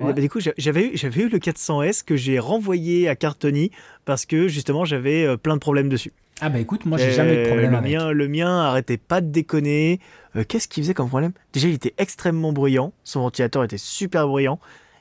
bah, 0.00 0.12
bah, 0.12 0.20
du 0.20 0.28
coup, 0.30 0.40
j'avais 0.40 0.86
eu, 0.86 0.90
j'avais 0.96 1.22
eu 1.22 1.28
le 1.28 1.38
400S 1.38 2.04
que 2.04 2.16
j'ai 2.16 2.38
renvoyé 2.38 3.08
à 3.08 3.16
Cartoni 3.16 3.70
parce 4.04 4.26
que 4.26 4.48
justement, 4.48 4.84
j'avais 4.84 5.36
plein 5.36 5.54
de 5.54 5.60
problèmes 5.60 5.88
dessus. 5.88 6.12
Ah 6.40 6.50
bah 6.50 6.60
écoute, 6.60 6.86
moi 6.86 6.98
j'ai 6.98 7.10
jamais 7.10 7.34
eu 7.34 7.42
de 7.42 7.48
problème 7.48 7.72
le 7.72 7.76
avec. 7.78 7.92
Mien, 7.92 8.12
le 8.12 8.28
mien 8.28 8.60
arrêtait 8.60 8.96
pas 8.96 9.20
de 9.20 9.26
déconner. 9.26 10.00
Euh, 10.36 10.44
qu'est-ce 10.46 10.68
qu'il 10.68 10.82
faisait 10.84 10.94
comme 10.94 11.08
problème? 11.08 11.32
Déjà, 11.52 11.68
il 11.68 11.74
était 11.74 11.94
extrêmement 11.98 12.52
bruyant. 12.52 12.92
Son 13.04 13.20
ventilateur 13.22 13.64
était 13.64 13.78
super 13.78 14.28
bruyant. 14.28 14.60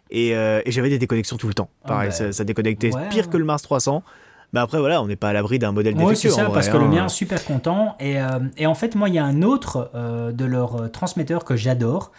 Et, 0.09 0.35
euh, 0.35 0.61
j'avais 0.65 0.89
des 0.89 0.99
déconnexions 0.99 1.37
tout 1.37 1.47
le 1.47 1.53
temps. 1.53 1.69
Ah 1.83 1.89
Pareil, 1.89 2.11
bah, 2.17 2.31
ça, 2.31 2.43
déconnectait 2.43 2.91
pire 3.09 3.29
que 3.29 3.37
le 3.37 3.45
Mars 3.45 3.61
300. 3.61 4.03
Mais 4.53 4.59
après, 4.59 4.79
voilà, 4.79 5.01
on 5.01 5.07
n'est 5.07 5.15
pas 5.15 5.29
à 5.29 5.33
l'abri 5.33 5.59
d'un 5.59 5.71
modèle 5.71 5.93
défectueux. 5.93 6.29
Oui, 6.29 6.35
c'est 6.35 6.41
ça, 6.41 6.49
parce 6.49 6.69
que 6.69 6.77
le 6.77 6.85
hein. 6.85 6.87
mien, 6.87 7.09
super 7.09 7.43
content. 7.43 7.95
Et, 7.99 8.21
euh, 8.21 8.39
et, 8.57 8.65
en 8.65 8.75
fait, 8.75 8.95
moi, 8.95 9.09
il 9.09 9.15
y 9.15 9.19
a 9.19 9.25
un 9.25 9.41
autre 9.41 9.91
de 9.93 10.45
leurs 10.45 10.91
transmetteurs 10.91 11.43
que 11.43 11.55
j'adore, 11.55 12.11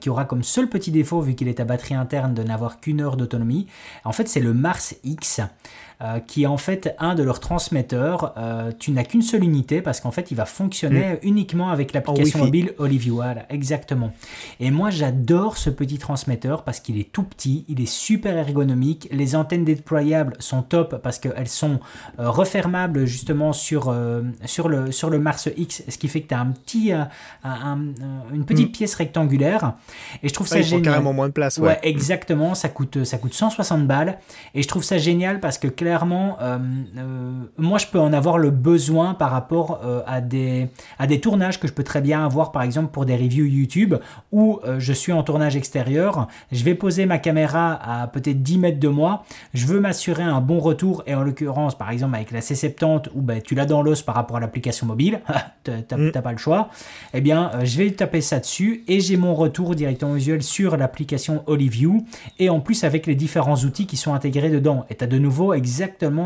qui 0.00 0.08
aura 0.08 0.24
comme 0.24 0.42
seul 0.42 0.68
petit 0.68 0.90
défaut, 0.90 1.20
vu 1.20 1.34
qu'il 1.34 1.48
est 1.48 1.60
à 1.60 1.64
batterie 1.64 1.94
interne, 1.94 2.34
de 2.34 2.42
n'avoir 2.42 2.80
qu'une 2.80 3.00
heure 3.00 3.16
d'autonomie. 3.16 3.66
En 4.04 4.12
fait, 4.12 4.28
c'est 4.28 4.40
le 4.40 4.54
Mars 4.54 4.96
X. 5.04 5.40
Euh, 6.02 6.20
qui 6.20 6.42
est 6.42 6.46
en 6.46 6.58
fait 6.58 6.94
un 6.98 7.14
de 7.14 7.22
leurs 7.22 7.40
transmetteurs. 7.40 8.34
Euh, 8.36 8.70
tu 8.78 8.90
n'as 8.90 9.04
qu'une 9.04 9.22
seule 9.22 9.42
unité 9.42 9.80
parce 9.80 10.00
qu'en 10.00 10.10
fait, 10.10 10.30
il 10.30 10.34
va 10.34 10.44
fonctionner 10.44 11.14
mm. 11.14 11.18
uniquement 11.22 11.70
avec 11.70 11.94
l'application 11.94 12.40
mobile 12.40 12.74
Olivia. 12.76 13.14
Voilà, 13.14 13.46
exactement. 13.48 14.12
Et 14.60 14.70
moi, 14.70 14.90
j'adore 14.90 15.56
ce 15.56 15.70
petit 15.70 15.96
transmetteur 15.96 16.64
parce 16.64 16.80
qu'il 16.80 17.00
est 17.00 17.10
tout 17.10 17.22
petit, 17.22 17.64
il 17.68 17.80
est 17.80 17.90
super 17.90 18.36
ergonomique. 18.36 19.08
Les 19.10 19.36
antennes 19.36 19.64
déployables 19.64 20.34
sont 20.38 20.60
top 20.60 21.00
parce 21.02 21.18
qu'elles 21.18 21.48
sont 21.48 21.80
euh, 22.20 22.28
refermables 22.28 23.06
justement 23.06 23.54
sur, 23.54 23.94
sur, 24.44 24.68
le, 24.68 24.92
sur 24.92 25.08
le 25.08 25.18
Mars 25.18 25.48
X, 25.56 25.82
ce 25.88 25.96
qui 25.96 26.08
fait 26.08 26.20
que 26.20 26.28
tu 26.28 26.34
as 26.34 26.40
un 26.40 26.50
petit, 26.50 26.92
une 26.92 28.44
petite 28.44 28.68
mm. 28.68 28.72
pièce 28.72 28.94
rectangulaire. 28.96 29.72
Et 30.22 30.28
je 30.28 30.34
trouve 30.34 30.46
ça 30.46 30.60
génial. 30.60 30.82
carrément 30.82 31.14
moins 31.14 31.28
de 31.28 31.32
place. 31.32 31.56
Ouais, 31.56 31.68
ouais 31.68 31.78
exactement. 31.84 32.54
Ça 32.54 32.68
coûte, 32.68 33.04
ça 33.04 33.16
coûte 33.16 33.32
160 33.32 33.86
balles. 33.86 34.18
Et 34.54 34.60
je 34.60 34.68
trouve 34.68 34.84
ça 34.84 34.98
génial 34.98 35.40
parce 35.40 35.56
que 35.56 35.68
clairement, 35.86 36.36
euh, 36.40 36.58
euh, 36.98 37.44
moi 37.58 37.78
je 37.78 37.86
peux 37.86 38.00
en 38.00 38.12
avoir 38.12 38.38
le 38.38 38.50
besoin 38.50 39.14
par 39.14 39.30
rapport 39.30 39.82
euh, 39.84 40.02
à, 40.04 40.20
des, 40.20 40.68
à 40.98 41.06
des 41.06 41.20
tournages 41.20 41.60
que 41.60 41.68
je 41.68 41.72
peux 41.72 41.84
très 41.84 42.00
bien 42.00 42.24
avoir 42.24 42.50
par 42.50 42.62
exemple 42.62 42.88
pour 42.90 43.06
des 43.06 43.14
reviews 43.14 43.46
YouTube 43.46 43.94
où 44.32 44.58
je 44.78 44.92
suis 44.92 45.12
en 45.12 45.22
tournage 45.22 45.54
extérieur, 45.54 46.26
je 46.50 46.64
vais 46.64 46.74
poser 46.74 47.06
ma 47.06 47.18
caméra 47.18 47.78
à 48.02 48.08
peut-être 48.08 48.42
10 48.42 48.58
mètres 48.58 48.80
de 48.80 48.88
moi, 48.88 49.22
je 49.54 49.64
veux 49.66 49.78
m'assurer 49.78 50.24
un 50.24 50.40
bon 50.40 50.58
retour 50.58 51.04
et 51.06 51.14
en 51.14 51.22
l'occurrence 51.22 51.78
par 51.78 51.90
exemple 51.90 52.16
avec 52.16 52.32
la 52.32 52.40
C70 52.40 53.10
où 53.14 53.22
ben, 53.22 53.40
tu 53.40 53.54
l'as 53.54 53.66
dans 53.66 53.82
l'os 53.82 54.02
par 54.02 54.16
rapport 54.16 54.38
à 54.38 54.40
l'application 54.40 54.88
mobile, 54.88 55.20
t'as 55.62 55.96
mm. 55.96 56.10
pas 56.10 56.32
le 56.32 56.38
choix, 56.38 56.70
eh 57.14 57.20
bien 57.20 57.52
je 57.62 57.78
vais 57.78 57.92
taper 57.92 58.22
ça 58.22 58.40
dessus 58.40 58.82
et 58.88 58.98
j'ai 58.98 59.16
mon 59.16 59.36
retour 59.36 59.76
directement 59.76 60.14
visuel 60.14 60.42
sur 60.42 60.76
l'application 60.76 61.44
Oliview 61.46 62.04
et 62.40 62.50
en 62.50 62.58
plus 62.58 62.82
avec 62.82 63.06
les 63.06 63.14
différents 63.14 63.56
outils 63.56 63.86
qui 63.86 63.96
sont 63.96 64.14
intégrés 64.14 64.50
dedans. 64.50 64.84
Et 64.90 64.96
tu 64.96 65.04
as 65.04 65.06
de 65.06 65.18
nouveau 65.18 65.54
exactement 65.54 65.75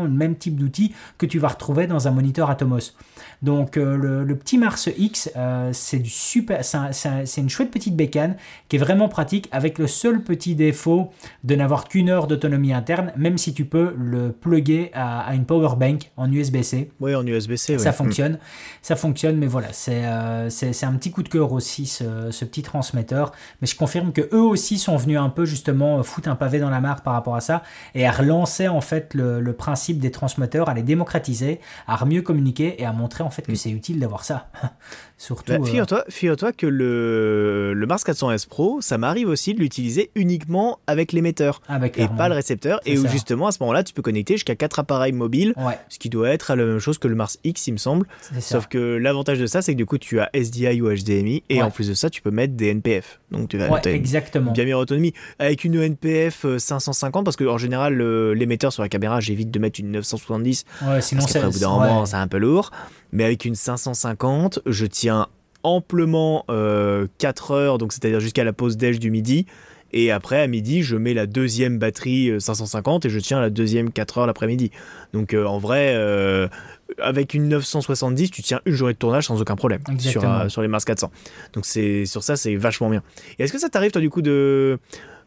le 0.03 0.09
même 0.09 0.35
type 0.35 0.55
d'outil 0.55 0.93
que 1.17 1.25
tu 1.25 1.39
vas 1.39 1.49
retrouver 1.49 1.87
dans 1.87 2.07
un 2.07 2.11
moniteur 2.11 2.49
Atomos. 2.49 2.93
Donc 3.41 3.77
euh, 3.77 4.23
le, 4.23 4.35
petit 4.35 4.57
Mars 4.57 4.89
X, 4.95 5.31
euh, 5.35 5.71
c'est 5.73 5.99
du 5.99 6.09
super, 6.09 6.63
c'est 6.63 7.41
une 7.41 7.49
chouette 7.49 7.71
petite 7.71 7.95
bécane 7.95 8.35
qui 8.69 8.75
est 8.75 8.79
vraiment 8.79 9.09
pratique 9.09 9.49
avec 9.51 9.79
le 9.79 9.87
seul 9.87 10.21
petit 10.21 10.53
défaut 10.53 11.11
de 11.43 11.55
n'avoir 11.55 11.87
qu'une 11.87 12.09
heure 12.09 12.27
d'autonomie 12.27 12.73
interne, 12.73 13.11
même 13.17 13.39
si 13.39 13.53
tu 13.53 13.65
peux 13.65 13.95
le 13.97 14.31
plugger 14.31 14.91
à, 14.93 15.33
une 15.33 15.45
power 15.45 15.75
bank 15.75 16.11
en 16.17 16.31
USB-C. 16.31 16.91
Oui, 16.99 17.15
en 17.15 17.25
USB-C. 17.25 17.79
Ça 17.79 17.91
fonctionne, 17.91 18.37
ça 18.81 18.95
fonctionne, 18.95 19.37
mais 19.37 19.47
voilà, 19.47 19.73
c'est 19.73 20.05
euh, 20.05 20.49
c'est 20.49 20.85
un 20.85 20.93
petit 20.93 21.11
coup 21.11 21.23
de 21.23 21.29
cœur 21.29 21.51
aussi 21.51 21.87
ce, 21.87 22.29
ce, 22.29 22.45
petit 22.45 22.61
transmetteur. 22.61 23.31
Mais 23.61 23.67
je 23.67 23.75
confirme 23.75 24.11
que 24.11 24.21
eux 24.33 24.41
aussi 24.41 24.77
sont 24.77 24.97
venus 24.97 25.17
un 25.17 25.29
peu 25.29 25.45
justement 25.45 26.03
foutre 26.03 26.29
un 26.29 26.35
pavé 26.35 26.59
dans 26.59 26.69
la 26.69 26.79
mare 26.79 27.01
par 27.01 27.13
rapport 27.13 27.35
à 27.35 27.41
ça 27.41 27.63
et 27.95 28.05
à 28.05 28.11
relancer 28.11 28.67
en 28.67 28.81
fait 28.81 29.15
le, 29.15 29.41
le 29.41 29.53
principe 29.53 29.99
des 29.99 30.11
transmoteurs, 30.11 30.69
à 30.69 30.73
les 30.75 30.83
démocratiser, 30.83 31.59
à 31.87 32.03
mieux 32.05 32.21
communiquer 32.21 32.79
et 32.81 32.85
à 32.85 32.93
montrer 32.93 33.23
en 33.23 33.30
fait 33.31 33.41
que 33.41 33.55
c'est 33.55 33.71
utile 33.71 33.99
d'avoir 33.99 34.23
ça. 34.23 34.49
Surtout. 35.21 35.51
Bah, 35.53 35.59
euh, 35.61 35.63
figure-toi, 35.65 36.03
figure-toi 36.09 36.51
que 36.51 36.65
le, 36.65 37.73
le 37.75 37.85
Mars 37.85 38.03
400S 38.03 38.47
Pro, 38.47 38.81
ça 38.81 38.97
m'arrive 38.97 39.27
aussi 39.29 39.53
de 39.53 39.59
l'utiliser 39.59 40.09
uniquement 40.15 40.79
avec 40.87 41.11
l'émetteur 41.11 41.61
ah 41.67 41.77
bah, 41.77 41.87
et 41.95 42.07
pas 42.07 42.27
le 42.27 42.33
récepteur. 42.33 42.79
C'est 42.83 42.93
Et 42.93 42.97
où 42.97 43.03
ça. 43.03 43.09
justement, 43.09 43.45
à 43.45 43.51
ce 43.51 43.59
moment-là, 43.61 43.83
tu 43.83 43.93
peux 43.93 44.01
connecter 44.01 44.33
jusqu'à 44.33 44.55
4 44.55 44.79
appareils 44.79 45.11
mobiles, 45.11 45.53
Ouais, 45.57 45.77
ce 45.89 45.99
qui 45.99 46.09
doit 46.09 46.29
être 46.29 46.55
la 46.55 46.65
même 46.65 46.79
chose 46.79 46.97
que 46.97 47.07
le 47.07 47.13
Mars 47.13 47.37
X, 47.43 47.67
il 47.67 47.73
me 47.73 47.77
semble. 47.77 48.07
c'est 48.21 48.41
ça. 48.41 48.55
Sauf 48.55 48.65
que 48.67 48.79
l'avantage 48.79 49.37
de 49.37 49.45
ça, 49.45 49.61
c'est 49.61 49.73
que 49.73 49.77
du 49.77 49.85
coup, 49.85 49.99
tu 49.99 50.19
as 50.19 50.31
SDI 50.33 50.81
ou 50.81 50.89
HDMI, 50.89 51.43
et 51.49 51.57
Ouais. 51.57 51.61
en 51.61 51.69
plus 51.69 51.87
de 51.87 51.93
ça, 51.93 52.09
tu 52.09 52.23
peux 52.23 52.31
mettre 52.31 52.55
des 52.55 52.69
NPF. 52.69 53.19
Donc 53.29 53.49
tu 53.49 53.59
vas 53.59 53.69
Ouais, 53.69 53.79
t'as 53.79 53.91
une 53.91 53.97
exactement. 53.97 54.51
bien 54.51 54.63
meilleure 54.63 54.79
autonomie. 54.79 55.13
Avec 55.37 55.63
une 55.65 55.75
NPF 55.79 56.45
euh, 56.45 56.57
550, 56.57 57.23
parce 57.25 57.37
que 57.37 57.43
en 57.43 57.59
général, 57.59 58.01
l'émetteur 58.33 58.73
sur 58.73 58.81
la 58.81 58.89
caméra, 58.89 59.19
j'évite 59.19 59.51
de 59.51 59.59
mettre 59.59 59.79
une 59.79 59.91
970, 59.91 60.65
Ouais, 60.81 60.99
sinon 61.01 61.21
parce 61.21 61.33
qu'après, 61.33 61.47
au 61.47 61.51
c'est 61.51 61.59
bout 61.59 61.65
d'un 61.65 61.69
moment, 61.79 62.05
c'est 62.07 62.15
un 62.15 62.27
peu 62.27 62.37
lourd. 62.39 62.71
Mais 63.13 63.25
avec 63.25 63.43
une 63.43 63.55
550, 63.55 64.59
je 64.65 64.85
amplement 65.63 66.45
euh, 66.49 67.07
4 67.17 67.51
heures, 67.51 67.77
donc 67.77 67.93
c'est-à-dire 67.93 68.19
jusqu'à 68.19 68.43
la 68.43 68.53
pause 68.53 68.77
déj 68.77 68.99
du 68.99 69.11
midi. 69.11 69.45
Et 69.93 70.11
après, 70.11 70.39
à 70.39 70.47
midi, 70.47 70.83
je 70.83 70.95
mets 70.95 71.13
la 71.13 71.25
deuxième 71.25 71.77
batterie 71.77 72.29
euh, 72.29 72.39
550 72.39 73.05
et 73.05 73.09
je 73.09 73.19
tiens 73.19 73.41
la 73.41 73.49
deuxième 73.49 73.91
4 73.91 74.19
heures 74.19 74.27
l'après-midi. 74.27 74.71
Donc 75.13 75.33
euh, 75.33 75.45
en 75.45 75.57
vrai, 75.57 75.93
euh, 75.95 76.47
avec 76.99 77.33
une 77.33 77.49
970, 77.49 78.31
tu 78.31 78.41
tiens 78.41 78.61
une 78.65 78.73
journée 78.73 78.93
de 78.93 78.99
tournage 78.99 79.27
sans 79.27 79.41
aucun 79.41 79.55
problème 79.55 79.81
euh, 79.89 80.49
sur 80.49 80.61
les 80.61 80.67
Mars 80.67 80.85
400. 80.85 81.11
Donc 81.53 81.65
c'est 81.65 82.05
sur 82.05 82.23
ça, 82.23 82.35
c'est 82.35 82.55
vachement 82.55 82.89
bien. 82.89 83.03
Et 83.37 83.43
est-ce 83.43 83.53
que 83.53 83.59
ça 83.59 83.69
t'arrive, 83.69 83.91
toi, 83.91 84.01
du 84.01 84.09
coup, 84.09 84.21
de 84.21 84.79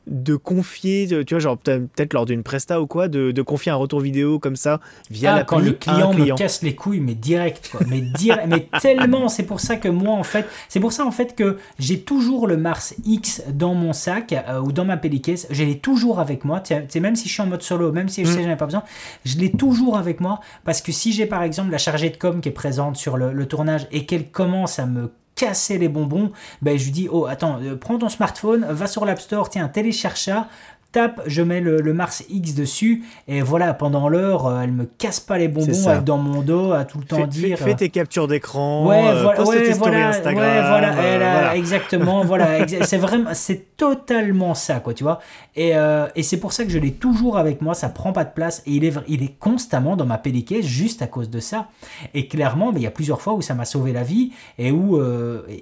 de 0.07 0.37
confier, 0.37 1.07
tu 1.27 1.35
vois, 1.35 1.39
genre 1.39 1.59
peut- 1.59 1.87
peut-être 1.95 2.13
lors 2.13 2.27
d'une 2.27 2.43
presta 2.43 2.81
ou 2.81 2.87
quoi, 2.87 3.09
de, 3.09 3.31
de 3.31 3.43
confier 3.43 3.73
un 3.73 3.77
retour 3.77 4.01
vidéo 4.01 4.39
comme 4.39 4.57
ça 4.57 4.81
via 5.11 5.33
Ah, 5.33 5.37
l'appli 5.39 5.47
quand 5.47 5.59
le 5.59 5.73
client, 5.73 6.13
me 6.13 6.35
casse 6.37 6.63
les 6.63 6.75
couilles, 6.75 7.01
mais 7.01 7.15
direct, 7.15 7.69
quoi. 7.71 7.81
Mais, 7.89 8.01
dire, 8.01 8.39
mais 8.47 8.69
tellement, 8.81 9.29
c'est 9.29 9.45
pour 9.45 9.61
ça 9.61 9.77
que 9.77 9.89
moi, 9.89 10.15
en 10.15 10.23
fait, 10.23 10.47
c'est 10.69 10.81
pour 10.81 10.93
ça, 10.93 11.07
en 11.07 11.11
fait, 11.11 11.35
que 11.35 11.57
j'ai 11.79 12.01
toujours 12.01 12.47
le 12.47 12.57
Mars 12.57 12.95
X 13.05 13.43
dans 13.53 13.75
mon 13.75 13.93
sac 13.93 14.33
euh, 14.33 14.61
ou 14.61 14.73
dans 14.73 14.85
ma 14.85 14.97
pellicase. 14.97 15.47
Je 15.51 15.65
l'ai 15.65 15.79
toujours 15.79 16.21
avec 16.21 16.45
moi. 16.45 16.63
Sais, 16.65 17.01
même 17.01 17.17
si 17.17 17.29
je 17.29 17.33
suis 17.33 17.43
en 17.43 17.47
mode 17.47 17.63
solo, 17.63 17.93
même 17.93 18.09
si 18.09 18.25
je 18.25 18.31
sais 18.31 18.39
que 18.39 18.43
j'en 18.45 18.51
ai 18.51 18.57
pas 18.57 18.67
besoin, 18.67 18.83
je 19.25 19.39
l'ai 19.39 19.51
toujours 19.53 19.97
avec 19.97 20.21
moi 20.21 20.41
parce 20.65 20.81
que 20.83 20.93
si 20.93 21.13
j'ai, 21.13 21.27
par 21.27 21.43
exemple, 21.43 21.71
la 21.71 21.79
chargée 21.79 22.11
de 22.11 22.17
com 22.17 22.41
qui 22.41 22.49
est 22.51 22.53
présente 22.53 22.97
sur 22.97 23.17
le, 23.17 23.33
le 23.33 23.47
tournage 23.47 23.87
et 23.91 24.07
qu'elle 24.07 24.29
commence 24.31 24.79
à 24.79 24.87
me 24.87 25.11
casser 25.35 25.79
les 25.79 25.89
bonbons, 25.89 26.33
ben 26.63 26.79
je 26.79 26.85
lui 26.85 26.93
dis 26.93 27.09
oh 27.11 27.27
attends 27.27 27.61
euh, 27.63 27.77
prends 27.77 27.99
ton 27.99 28.09
smartphone, 28.09 28.67
va 28.69 28.87
sur 28.87 29.05
l'App 29.05 29.21
Store, 29.21 29.49
tiens 29.51 29.69
télécharge 29.69 30.21
ça, 30.21 30.49
tape, 30.95 31.21
je 31.27 31.43
mets 31.43 31.61
le, 31.61 31.81
le 31.81 31.93
Mars 31.93 32.25
X 32.31 32.55
dessus 32.55 33.03
et 33.29 33.43
voilà 33.43 33.75
pendant 33.75 34.09
l'heure 34.09 34.47
euh, 34.47 34.61
elle 34.63 34.73
me 34.73 34.85
casse 34.87 35.21
pas 35.21 35.37
les 35.39 35.49
bonbons 35.49 36.01
dans 36.07 36.19
mon 36.19 36.41
dos 36.41 36.73
à 36.73 36.85
tout 36.85 36.99
le 36.99 37.05
temps 37.05 37.17
Fais, 37.17 37.27
dire 37.27 37.59
fais- 37.59 37.65
fais 37.65 37.75
tes 37.75 37.89
captures 37.91 38.29
d'écran, 38.29 38.87
Ouais, 38.87 38.97
euh, 39.09 39.23
voilà, 39.23 39.43
ouais, 39.45 39.73
voilà, 39.73 40.09
Instagram. 40.09 40.45
ouais, 40.45 40.69
voilà, 40.69 40.89
euh, 40.99 41.19
voilà. 41.19 41.57
exactement, 41.57 42.25
voilà, 42.25 42.65
exa- 42.65 42.85
c'est 42.85 42.97
vraiment, 42.99 43.31
c'est 43.35 43.77
totalement 43.77 44.55
ça, 44.55 44.81
quoi, 44.81 44.95
tu 44.95 45.03
vois. 45.05 45.19
Et, 45.57 45.73
euh, 45.77 46.07
et 46.17 46.23
c'est 46.23 46.39
pour 46.39 46.53
ça 46.53 46.65
que 46.65 46.71
je 46.71 46.79
l'ai 46.79 46.93
toujours 46.93 47.39
avec 47.39 47.61
moi, 47.61 47.75
ça 47.75 47.89
prend 47.89 48.13
pas 48.13 48.25
de 48.25 48.33
place 48.33 48.63
et 48.67 48.73
il 48.73 48.85
est, 48.85 48.95
il 49.09 49.23
est 49.23 49.37
constamment 49.39 49.97
dans 49.97 50.07
ma 50.07 50.19
pellicule 50.19 50.63
juste 50.63 51.03
à 51.03 51.07
cause 51.07 51.29
de 51.31 51.41
ça. 51.41 51.69
Et 52.15 52.29
clairement, 52.29 52.73
mais 52.73 52.81
il 52.81 52.85
y 52.85 52.87
a 52.87 52.91
plusieurs 52.93 53.21
fois 53.21 53.35
où 53.35 53.43
ça 53.43 53.55
m'a 53.55 53.65
sauvé 53.65 53.93
la 53.93 54.03
vie 54.05 54.33
et 54.59 54.71
où, 54.71 55.01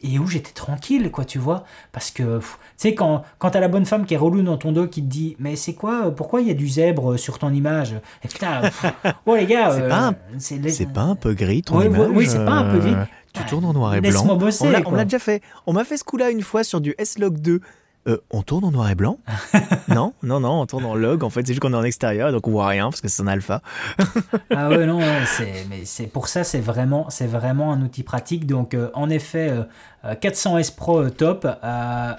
et 0.02 0.18
où 0.18 0.26
j'étais 0.26 0.52
tranquille, 0.52 1.10
quoi, 1.10 1.24
tu 1.24 1.38
vois. 1.38 1.64
Parce 1.92 2.10
que, 2.10 2.38
tu 2.38 2.44
sais, 2.76 2.94
quand, 2.94 3.22
quand 3.38 3.50
t'as 3.50 3.60
la 3.60 3.68
bonne 3.68 3.86
femme 3.86 4.04
qui 4.06 4.14
est 4.14 4.18
relou 4.18 4.42
dans 4.42 4.56
ton 4.56 4.72
dos 4.72 4.86
qui 4.86 5.02
te 5.02 5.08
dit, 5.08 5.21
mais 5.38 5.56
c'est 5.56 5.74
quoi, 5.74 6.06
euh, 6.06 6.10
pourquoi 6.10 6.40
il 6.40 6.48
y 6.48 6.50
a 6.50 6.54
du 6.54 6.68
zèbre 6.68 7.18
sur 7.18 7.38
ton 7.38 7.52
image? 7.52 7.94
Et 8.24 8.28
putain, 8.28 8.62
oh 9.26 9.36
les 9.36 9.46
gars, 9.46 9.70
C'est 9.74 9.82
euh, 9.82 9.88
pas 9.88 10.08
un- 10.08 10.14
c'est 10.38 10.58
les- 10.58 10.86
pas 10.86 11.02
un 11.02 11.14
peu 11.16 11.34
gris 11.34 11.62
ton 11.62 11.78
Ouais, 11.78 11.86
image 11.86 12.08
oui, 12.12 12.26
c'est 12.26 12.44
pas 12.44 12.52
un 12.52 12.72
peu 12.72 12.78
gris. 12.78 12.94
euh, 12.94 13.04
Tu 13.32 13.42
tournes 13.46 13.64
en 13.64 13.72
noir 13.72 13.94
et 13.94 14.00
Laisse-moi 14.00 14.34
blanc. 14.36 14.36
bosser, 14.36 14.66
on 14.86 14.92
l'a 14.94 15.04
déjà 15.04 15.18
fait. 15.18 15.40
On 15.66 15.72
m'a 15.72 15.84
fait 15.84 15.96
ce 15.96 16.04
coup-là 16.04 16.30
une 16.30 16.42
fois 16.42 16.64
sur 16.64 16.80
du 16.80 16.94
S-Log 16.98 17.38
2. 17.38 17.60
Euh, 18.08 18.18
on 18.30 18.42
tourne 18.42 18.64
en 18.64 18.72
noir 18.72 18.90
et 18.90 18.94
blanc? 18.94 19.18
Non, 19.88 20.14
non, 20.22 20.40
non, 20.40 20.60
on 20.62 20.66
tourne 20.66 20.84
en 20.84 20.94
log. 20.94 21.22
En 21.22 21.30
fait, 21.30 21.42
c'est 21.42 21.52
juste 21.52 21.60
qu'on 21.60 21.72
est 21.72 21.76
en 21.76 21.84
extérieur, 21.84 22.32
donc 22.32 22.46
on 22.48 22.52
voit 22.52 22.66
rien 22.66 22.88
parce 22.90 23.00
que 23.00 23.08
c'est 23.08 23.22
un 23.22 23.26
alpha. 23.26 23.62
Ah 24.50 24.68
ouais 24.68 24.86
non 24.86 24.98
ouais, 24.98 25.24
c'est 25.26 25.66
mais 25.68 25.84
c'est 25.84 26.06
pour 26.06 26.28
ça 26.28 26.44
c'est 26.44 26.60
vraiment 26.60 27.10
c'est 27.10 27.26
vraiment 27.26 27.72
un 27.72 27.82
outil 27.82 28.02
pratique. 28.02 28.46
Donc 28.46 28.74
euh, 28.74 28.90
en 28.94 29.10
effet 29.10 29.50
euh, 29.50 29.64
euh, 30.04 30.14
400S 30.14 30.74
Pro 30.74 31.10
top 31.10 31.46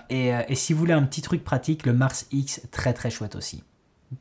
et, 0.09 0.31
et 0.47 0.55
si 0.55 0.73
vous 0.73 0.79
voulez 0.79 0.93
un 0.93 1.03
petit 1.03 1.21
truc 1.21 1.43
pratique 1.43 1.85
le 1.85 1.93
Mars 1.93 2.27
X 2.31 2.61
très 2.71 2.93
très 2.93 3.09
chouette 3.09 3.35
aussi. 3.35 3.63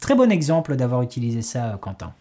Très 0.01 0.15
bon 0.15 0.31
exemple 0.31 0.77
d'avoir 0.77 1.03
utilisé 1.03 1.43
ça 1.43 1.79
Quentin 1.81 2.15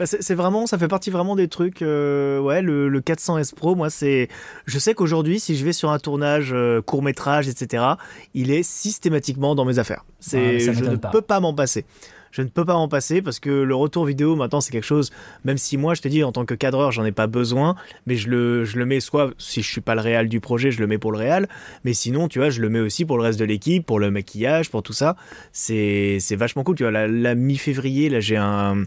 Bah, 0.00 0.06
c'est 0.06 0.34
vraiment, 0.34 0.66
ça 0.66 0.78
fait 0.78 0.88
partie 0.88 1.10
vraiment 1.10 1.36
des 1.36 1.46
trucs. 1.46 1.82
euh, 1.82 2.40
ouais, 2.40 2.62
le, 2.62 2.88
le 2.88 3.00
400S 3.00 3.54
Pro, 3.54 3.74
moi, 3.74 3.90
c'est. 3.90 4.28
Je 4.64 4.78
sais 4.78 4.94
qu'aujourd'hui, 4.94 5.38
si 5.38 5.56
je 5.56 5.64
vais 5.64 5.74
sur 5.74 5.90
un 5.90 5.98
tournage 5.98 6.54
court 6.86 7.02
métrage, 7.02 7.48
etc., 7.48 7.84
il 8.32 8.50
est 8.50 8.62
systématiquement 8.62 9.54
dans 9.54 9.66
mes 9.66 9.78
affaires. 9.78 10.06
C'est, 10.18 10.58
je 10.60 10.84
ne 10.84 10.96
pas. 10.96 11.10
peux 11.10 11.20
pas 11.20 11.38
m'en 11.38 11.52
passer. 11.52 11.84
Je 12.30 12.42
ne 12.42 12.48
peux 12.48 12.64
pas 12.64 12.74
m'en 12.74 12.88
passer 12.88 13.22
parce 13.22 13.40
que 13.40 13.50
le 13.50 13.74
retour 13.74 14.04
vidéo 14.04 14.36
maintenant 14.36 14.60
c'est 14.60 14.70
quelque 14.70 14.84
chose. 14.84 15.10
Même 15.44 15.58
si 15.58 15.76
moi 15.76 15.94
je 15.94 16.00
te 16.00 16.06
dis 16.06 16.22
en 16.22 16.30
tant 16.30 16.44
que 16.44 16.54
cadreur 16.54 16.92
j'en 16.92 17.04
ai 17.04 17.10
pas 17.10 17.26
besoin, 17.26 17.74
mais 18.06 18.14
je 18.14 18.30
le, 18.30 18.64
je 18.64 18.78
le 18.78 18.86
mets 18.86 19.00
soit 19.00 19.32
si 19.36 19.62
je 19.62 19.68
suis 19.68 19.80
pas 19.80 19.96
le 19.96 20.00
réal 20.00 20.28
du 20.28 20.38
projet, 20.38 20.70
je 20.70 20.78
le 20.78 20.86
mets 20.86 20.98
pour 20.98 21.10
le 21.10 21.18
réal, 21.18 21.48
mais 21.84 21.92
sinon 21.92 22.28
tu 22.28 22.38
vois 22.38 22.50
je 22.50 22.60
le 22.60 22.68
mets 22.68 22.78
aussi 22.78 23.04
pour 23.04 23.16
le 23.16 23.24
reste 23.24 23.40
de 23.40 23.44
l'équipe, 23.44 23.84
pour 23.84 23.98
le 23.98 24.12
maquillage, 24.12 24.70
pour 24.70 24.84
tout 24.84 24.92
ça. 24.92 25.16
C'est, 25.52 26.18
c'est 26.20 26.36
vachement 26.36 26.62
cool. 26.62 26.76
Tu 26.76 26.84
vois 26.84 26.92
la, 26.92 27.08
la 27.08 27.34
mi-février 27.34 28.08
là 28.08 28.20
j'ai 28.20 28.36
un 28.36 28.84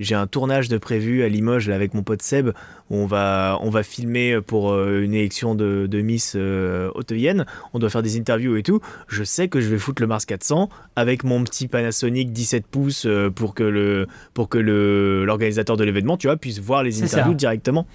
j'ai 0.00 0.14
un 0.14 0.26
tournage 0.26 0.68
de 0.68 0.78
prévu 0.78 1.22
à 1.22 1.28
Limoges 1.28 1.68
là, 1.68 1.74
avec 1.74 1.94
mon 1.94 2.02
pote 2.02 2.22
Seb 2.22 2.48
où 2.90 2.96
on 2.96 3.06
va, 3.06 3.58
on 3.60 3.70
va 3.70 3.82
filmer 3.82 4.40
pour 4.40 4.72
euh, 4.72 5.02
une 5.02 5.14
élection 5.14 5.54
de, 5.54 5.86
de 5.86 6.00
Miss 6.00 6.32
euh, 6.36 6.90
Haute-Vienne. 6.94 7.44
On 7.74 7.78
doit 7.78 7.90
faire 7.90 8.02
des 8.02 8.18
interviews 8.18 8.56
et 8.56 8.62
tout. 8.62 8.80
Je 9.08 9.22
sais 9.22 9.48
que 9.48 9.60
je 9.60 9.68
vais 9.68 9.78
foutre 9.78 10.02
le 10.02 10.08
Mars 10.08 10.24
400 10.24 10.70
avec 10.96 11.22
mon 11.22 11.44
petit 11.44 11.68
Panasonic 11.68 12.32
17 12.32 12.66
pouces 12.66 13.04
euh, 13.06 13.30
pour 13.30 13.54
que 13.54 13.62
le 13.62 14.06
pour 14.34 14.48
que 14.48 14.58
le 14.58 15.24
l'organisateur 15.24 15.76
de 15.76 15.84
l'événement, 15.84 16.16
tu 16.16 16.26
vois, 16.26 16.36
puisse 16.36 16.58
voir 16.58 16.82
les 16.82 17.02
interviews 17.02 17.34
directement. 17.34 17.86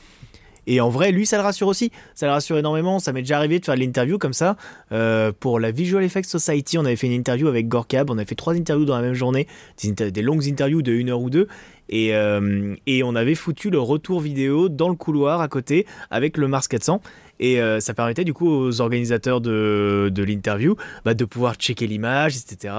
Et 0.67 0.81
en 0.81 0.89
vrai, 0.89 1.11
lui, 1.11 1.25
ça 1.25 1.37
le 1.37 1.43
rassure 1.43 1.67
aussi. 1.67 1.91
Ça 2.15 2.25
le 2.25 2.31
rassure 2.31 2.57
énormément. 2.57 2.99
Ça 2.99 3.13
m'est 3.13 3.21
déjà 3.21 3.37
arrivé 3.37 3.59
de 3.59 3.65
faire 3.65 3.75
l'interview 3.75 4.17
comme 4.17 4.33
ça. 4.33 4.57
Euh, 4.91 5.31
pour 5.37 5.59
la 5.59 5.71
Visual 5.71 6.03
Effects 6.03 6.25
Society, 6.25 6.77
on 6.77 6.85
avait 6.85 6.95
fait 6.95 7.07
une 7.07 7.13
interview 7.13 7.47
avec 7.47 7.67
Gorkab. 7.67 8.09
On 8.09 8.17
avait 8.17 8.25
fait 8.25 8.35
trois 8.35 8.55
interviews 8.55 8.85
dans 8.85 8.95
la 8.95 9.01
même 9.01 9.13
journée. 9.13 9.47
Des, 9.83 10.11
des 10.11 10.21
longues 10.21 10.47
interviews 10.47 10.81
de 10.81 10.91
une 10.91 11.09
heure 11.09 11.21
ou 11.21 11.29
deux. 11.29 11.47
Et, 11.89 12.15
euh, 12.15 12.75
et 12.87 13.03
on 13.03 13.15
avait 13.15 13.35
foutu 13.35 13.69
le 13.69 13.79
retour 13.79 14.19
vidéo 14.19 14.69
dans 14.69 14.89
le 14.89 14.95
couloir 14.95 15.41
à 15.41 15.47
côté 15.47 15.85
avec 16.09 16.37
le 16.37 16.47
Mars 16.47 16.67
400. 16.67 17.01
Et 17.39 17.59
euh, 17.61 17.81
ça 17.81 17.93
permettait 17.93 18.23
du 18.23 18.33
coup 18.33 18.47
aux 18.49 18.79
organisateurs 18.79 19.41
de, 19.41 20.09
l'interview 20.15 20.75
bah, 21.03 21.13
de 21.13 21.25
pouvoir 21.25 21.55
checker 21.55 21.85
l'image, 21.85 22.37
etc. 22.37 22.73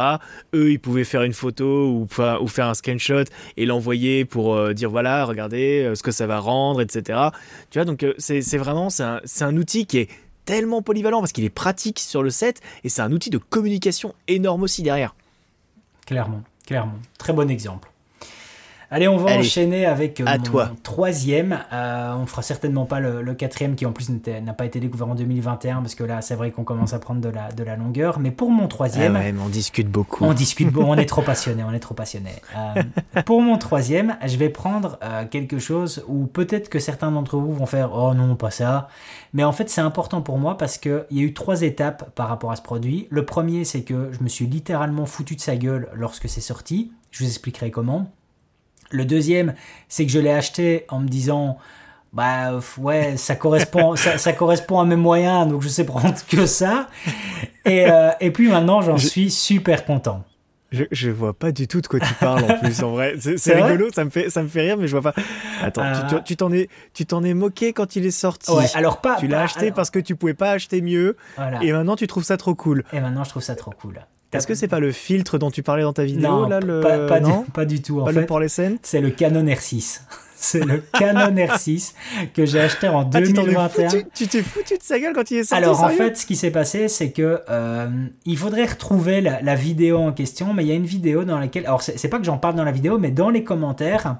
Eux, 0.54 0.72
ils 0.72 0.78
pouvaient 0.80 1.04
faire 1.04 1.22
une 1.24 1.34
photo 1.34 1.90
ou, 1.90 2.06
fa- 2.08 2.40
ou 2.40 2.48
faire 2.48 2.66
un 2.66 2.74
screenshot 2.74 3.24
et 3.58 3.66
l'envoyer 3.66 4.24
pour 4.24 4.54
euh, 4.54 4.72
dire 4.72 4.88
voilà, 4.88 5.26
regardez 5.26 5.92
ce 5.94 6.02
que 6.02 6.10
ça 6.10 6.26
va 6.26 6.38
rendre, 6.38 6.80
etc. 6.80 7.18
Tu 7.70 7.78
vois, 7.78 7.84
donc 7.84 8.04
c'est 8.18 8.40
vraiment 8.56 8.88
c'est 8.88 9.42
un 9.44 9.56
outil 9.58 9.84
qui 9.84 9.98
est 9.98 10.08
tellement 10.46 10.80
polyvalent 10.80 11.20
parce 11.20 11.32
qu'il 11.32 11.44
est 11.44 11.50
pratique 11.50 11.98
sur 11.98 12.22
le 12.22 12.30
set 12.30 12.60
et 12.82 12.88
c'est 12.88 13.02
un 13.02 13.12
outil 13.12 13.28
de 13.30 13.38
communication 13.38 14.14
énorme 14.26 14.62
aussi 14.62 14.82
derrière. 14.82 15.14
clairement 16.06 16.42
clairement 16.66 16.98
très 17.18 17.32
bon 17.32 17.50
exemple 17.50 17.90
Allez, 18.90 19.08
on 19.08 19.16
va 19.16 19.30
Allez, 19.30 19.40
enchaîner 19.40 19.84
avec 19.84 20.20
euh, 20.20 20.24
à 20.26 20.38
mon 20.38 20.44
toi. 20.44 20.70
troisième. 20.84 21.58
Euh, 21.72 22.14
on 22.14 22.26
fera 22.26 22.42
certainement 22.42 22.84
pas 22.84 23.00
le, 23.00 23.20
le 23.20 23.34
quatrième 23.34 23.74
qui 23.74 23.84
en 23.84 23.90
plus 23.92 24.08
n'a 24.10 24.52
pas 24.52 24.64
été 24.64 24.78
découvert 24.78 25.08
en 25.08 25.14
2021 25.16 25.80
parce 25.82 25.96
que 25.96 26.04
là, 26.04 26.20
c'est 26.22 26.36
vrai 26.36 26.52
qu'on 26.52 26.62
commence 26.62 26.92
à 26.92 27.00
prendre 27.00 27.20
de 27.20 27.28
la, 27.28 27.50
de 27.50 27.64
la 27.64 27.74
longueur. 27.74 28.20
Mais 28.20 28.30
pour 28.30 28.50
mon 28.50 28.66
Ah 28.66 28.68
troisième, 28.68 29.14
ouais, 29.14 29.32
mais 29.32 29.40
on 29.44 29.48
discute 29.48 29.88
beaucoup. 29.88 30.24
on 30.24 30.34
discute, 30.34 30.70
bon, 30.70 30.84
on 30.92 30.94
est 30.96 31.06
trop 31.06 31.22
passionné, 31.22 31.64
on 31.64 31.72
est 31.72 31.80
trop 31.80 31.94
passionné. 31.94 32.30
Euh, 32.56 32.82
pour 33.24 33.42
mon 33.42 33.58
troisième, 33.58 34.16
je 34.24 34.36
vais 34.36 34.50
prendre 34.50 34.98
euh, 35.02 35.24
quelque 35.26 35.58
chose 35.58 36.04
où 36.06 36.26
peut-être 36.26 36.68
que 36.68 36.78
certains 36.78 37.10
d'entre 37.10 37.38
vous 37.38 37.52
vont 37.52 37.66
faire 37.66 37.90
oh 37.92 38.14
non 38.14 38.36
pas 38.36 38.50
ça, 38.52 38.88
mais 39.32 39.42
en 39.44 39.52
fait 39.52 39.68
c'est 39.68 39.80
important 39.80 40.22
pour 40.22 40.38
moi 40.38 40.56
parce 40.56 40.78
que 40.78 41.06
il 41.10 41.18
y 41.18 41.20
a 41.20 41.24
eu 41.24 41.34
trois 41.34 41.62
étapes 41.62 42.10
par 42.14 42.28
rapport 42.28 42.52
à 42.52 42.56
ce 42.56 42.62
produit. 42.62 43.08
Le 43.10 43.24
premier 43.24 43.64
c'est 43.64 43.82
que 43.82 44.10
je 44.12 44.22
me 44.22 44.28
suis 44.28 44.46
littéralement 44.46 45.06
foutu 45.06 45.34
de 45.34 45.40
sa 45.40 45.56
gueule 45.56 45.88
lorsque 45.94 46.28
c'est 46.28 46.40
sorti. 46.40 46.92
Je 47.10 47.24
vous 47.24 47.30
expliquerai 47.30 47.70
comment. 47.70 48.10
Le 48.90 49.04
deuxième 49.04 49.54
c'est 49.88 50.06
que 50.06 50.12
je 50.12 50.18
l'ai 50.18 50.30
acheté 50.32 50.84
en 50.88 51.00
me 51.00 51.08
disant 51.08 51.58
bah 52.12 52.60
ouais, 52.78 53.16
ça 53.18 53.34
correspond, 53.36 53.94
ça, 53.96 54.16
ça 54.16 54.32
correspond 54.32 54.80
à 54.80 54.84
mes 54.86 54.96
moyens, 54.96 55.46
donc 55.48 55.60
je 55.62 55.68
sais 55.68 55.84
prendre 55.84 56.14
que 56.28 56.46
ça. 56.46 56.88
Et, 57.66 57.90
euh, 57.90 58.10
et 58.20 58.30
puis 58.30 58.48
maintenant, 58.48 58.80
j'en 58.80 58.96
Je- 58.96 59.06
suis 59.06 59.30
super 59.30 59.84
content. 59.84 60.22
Je, 60.72 60.84
je 60.90 61.10
vois 61.10 61.32
pas 61.32 61.52
du 61.52 61.68
tout 61.68 61.80
de 61.80 61.86
quoi 61.86 62.00
tu 62.00 62.12
parles 62.14 62.42
en 62.44 62.58
plus 62.58 62.82
en 62.82 62.90
vrai. 62.92 63.14
C'est 63.36 63.54
rigolo, 63.54 63.88
ça 63.94 64.04
me 64.04 64.10
fait 64.10 64.30
ça 64.30 64.42
me 64.42 64.48
fait 64.48 64.62
rire, 64.62 64.76
mais 64.76 64.88
je 64.88 64.96
vois 64.96 65.12
pas. 65.12 65.20
Attends, 65.62 65.82
tu- 66.08 66.14
Euh, 66.16 66.18
tu- 66.24 66.36
t'en 66.36 66.50
es 66.52 66.68
tu 66.92 67.06
t'en 67.06 67.22
es 67.22 67.34
moqué 67.34 67.72
quand 67.72 67.94
il 67.96 68.04
est 68.04 68.10
sorti. 68.10 68.50
Ouais, 68.50 68.64
alors 68.74 69.00
pas. 69.00 69.16
tu 69.20 69.28
l'as 69.28 69.42
acheté 69.42 69.66
alors, 69.66 69.74
parce 69.74 69.90
que 69.90 69.98
tu 70.00 70.16
pouvais 70.16 70.34
pas 70.34 70.50
acheter 70.50 70.80
mieux 70.82 71.16
voilà. 71.36 71.62
et 71.62 71.70
maintenant 71.70 71.94
tu 71.96 72.06
trouves 72.08 72.24
ça 72.24 72.36
trop 72.36 72.54
cool. 72.56 72.82
Et 72.92 73.00
maintenant, 73.00 73.22
je 73.24 73.30
trouve 73.30 73.42
ça 73.44 73.54
trop 73.54 73.70
cool. 73.72 74.00
Est-ce 74.36 74.46
que 74.46 74.54
c'est 74.54 74.68
pas 74.68 74.80
le 74.80 74.92
filtre 74.92 75.38
dont 75.38 75.50
tu 75.50 75.62
parlais 75.62 75.82
dans 75.82 75.92
ta 75.92 76.04
vidéo 76.04 76.22
Non, 76.28 76.48
là 76.48 76.60
le... 76.60 76.80
pas, 76.80 77.06
pas 77.06 77.20
du- 77.20 77.28
non 77.30 77.44
pas 77.52 77.64
du 77.64 77.82
tout. 77.82 78.00
En 78.00 78.04
Pas 78.04 78.12
fait, 78.12 78.20
le 78.20 78.26
pour 78.26 78.40
les 78.40 78.48
scènes 78.48 78.78
c'est 78.82 79.00
le 79.00 79.10
Canon 79.10 79.44
R6. 79.44 80.00
C'est 80.38 80.62
le 80.62 80.82
Canon 80.92 81.34
R6 81.34 81.94
que 82.34 82.44
j'ai 82.44 82.60
acheté 82.60 82.88
en 82.88 83.08
Ah, 83.14 83.22
tu 83.22 83.32
t'en 83.32 83.40
es 83.42 83.46
2021. 83.46 83.88
foutu- 83.88 84.06
Tu 84.14 84.26
t'es 84.28 84.42
foutu 84.42 84.76
de 84.76 84.82
sa 84.82 84.98
gueule 84.98 85.14
quand 85.14 85.30
il 85.30 85.38
est 85.38 85.44
sorti 85.44 85.64
Alors 85.64 85.82
en 85.82 85.88
fait, 85.88 86.18
ce 86.18 86.26
qui 86.26 86.36
s'est 86.36 86.50
passé, 86.50 86.88
c'est 86.88 87.10
que 87.10 87.40
euh, 87.48 87.88
il 88.26 88.36
faudrait 88.36 88.66
retrouver 88.66 89.22
la, 89.22 89.40
la 89.40 89.54
vidéo 89.54 89.96
en 89.96 90.12
question, 90.12 90.52
mais 90.52 90.62
il 90.62 90.68
y 90.68 90.72
a 90.72 90.74
une 90.74 90.84
vidéo 90.84 91.24
dans 91.24 91.38
laquelle, 91.38 91.64
alors 91.64 91.80
c'est 91.80 92.08
pas 92.10 92.18
que 92.18 92.24
j'en 92.24 92.36
parle 92.36 92.54
dans 92.54 92.64
la 92.64 92.70
vidéo, 92.70 92.98
mais 92.98 93.10
dans 93.10 93.30
les 93.30 93.44
commentaires, 93.44 94.16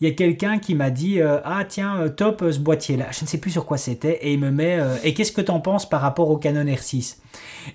il 0.00 0.08
y 0.08 0.10
a 0.10 0.14
quelqu'un 0.14 0.58
qui 0.60 0.76
m'a 0.76 0.90
dit 0.90 1.20
euh, 1.20 1.38
ah 1.44 1.64
tiens 1.68 1.98
euh, 2.02 2.08
top 2.08 2.44
ce 2.52 2.60
boîtier 2.60 2.96
là, 2.96 3.06
je 3.10 3.24
ne 3.24 3.26
sais 3.28 3.38
plus 3.38 3.50
sur 3.50 3.66
quoi 3.66 3.78
c'était, 3.78 4.20
et 4.22 4.32
il 4.34 4.38
me 4.38 4.52
met 4.52 4.78
euh, 4.78 4.94
et 5.02 5.12
qu'est-ce 5.12 5.32
que 5.32 5.40
t'en 5.40 5.58
penses 5.58 5.88
par 5.88 6.00
rapport 6.02 6.30
au 6.30 6.36
Canon 6.36 6.64
R6 6.64 7.16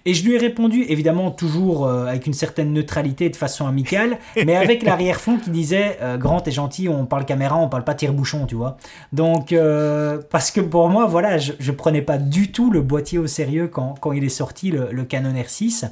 Et 0.05 0.13
je 0.13 0.23
lui 0.25 0.35
ai 0.35 0.37
répondu 0.37 0.83
évidemment 0.87 1.31
toujours 1.31 1.85
euh, 1.85 2.07
avec 2.07 2.27
une 2.27 2.33
certaine 2.33 2.73
neutralité, 2.73 3.29
de 3.29 3.35
façon 3.35 3.67
amicale, 3.67 4.17
mais 4.45 4.55
avec 4.55 4.83
l'arrière-fond 4.87 5.37
qui 5.37 5.49
disait 5.49 5.97
euh, 6.01 6.17
grand 6.17 6.47
et 6.47 6.51
gentil, 6.51 6.89
on 6.89 7.05
parle 7.05 7.25
caméra, 7.25 7.57
on 7.57 7.69
parle 7.69 7.83
pas 7.83 7.95
tire-bouchon, 7.95 8.45
tu 8.45 8.55
vois. 8.55 8.77
Donc, 9.11 9.51
euh, 9.51 10.19
parce 10.29 10.51
que 10.51 10.61
pour 10.61 10.89
moi, 10.89 11.05
voilà, 11.05 11.37
je, 11.37 11.53
je 11.59 11.71
prenais 11.71 12.01
pas 12.01 12.17
du 12.17 12.51
tout 12.51 12.71
le 12.71 12.81
boîtier 12.81 13.17
au 13.17 13.27
sérieux 13.27 13.67
quand, 13.67 13.95
quand 13.99 14.11
il 14.11 14.23
est 14.23 14.29
sorti, 14.29 14.71
le, 14.71 14.89
le 14.91 15.03
Canon 15.05 15.33
R6, 15.33 15.89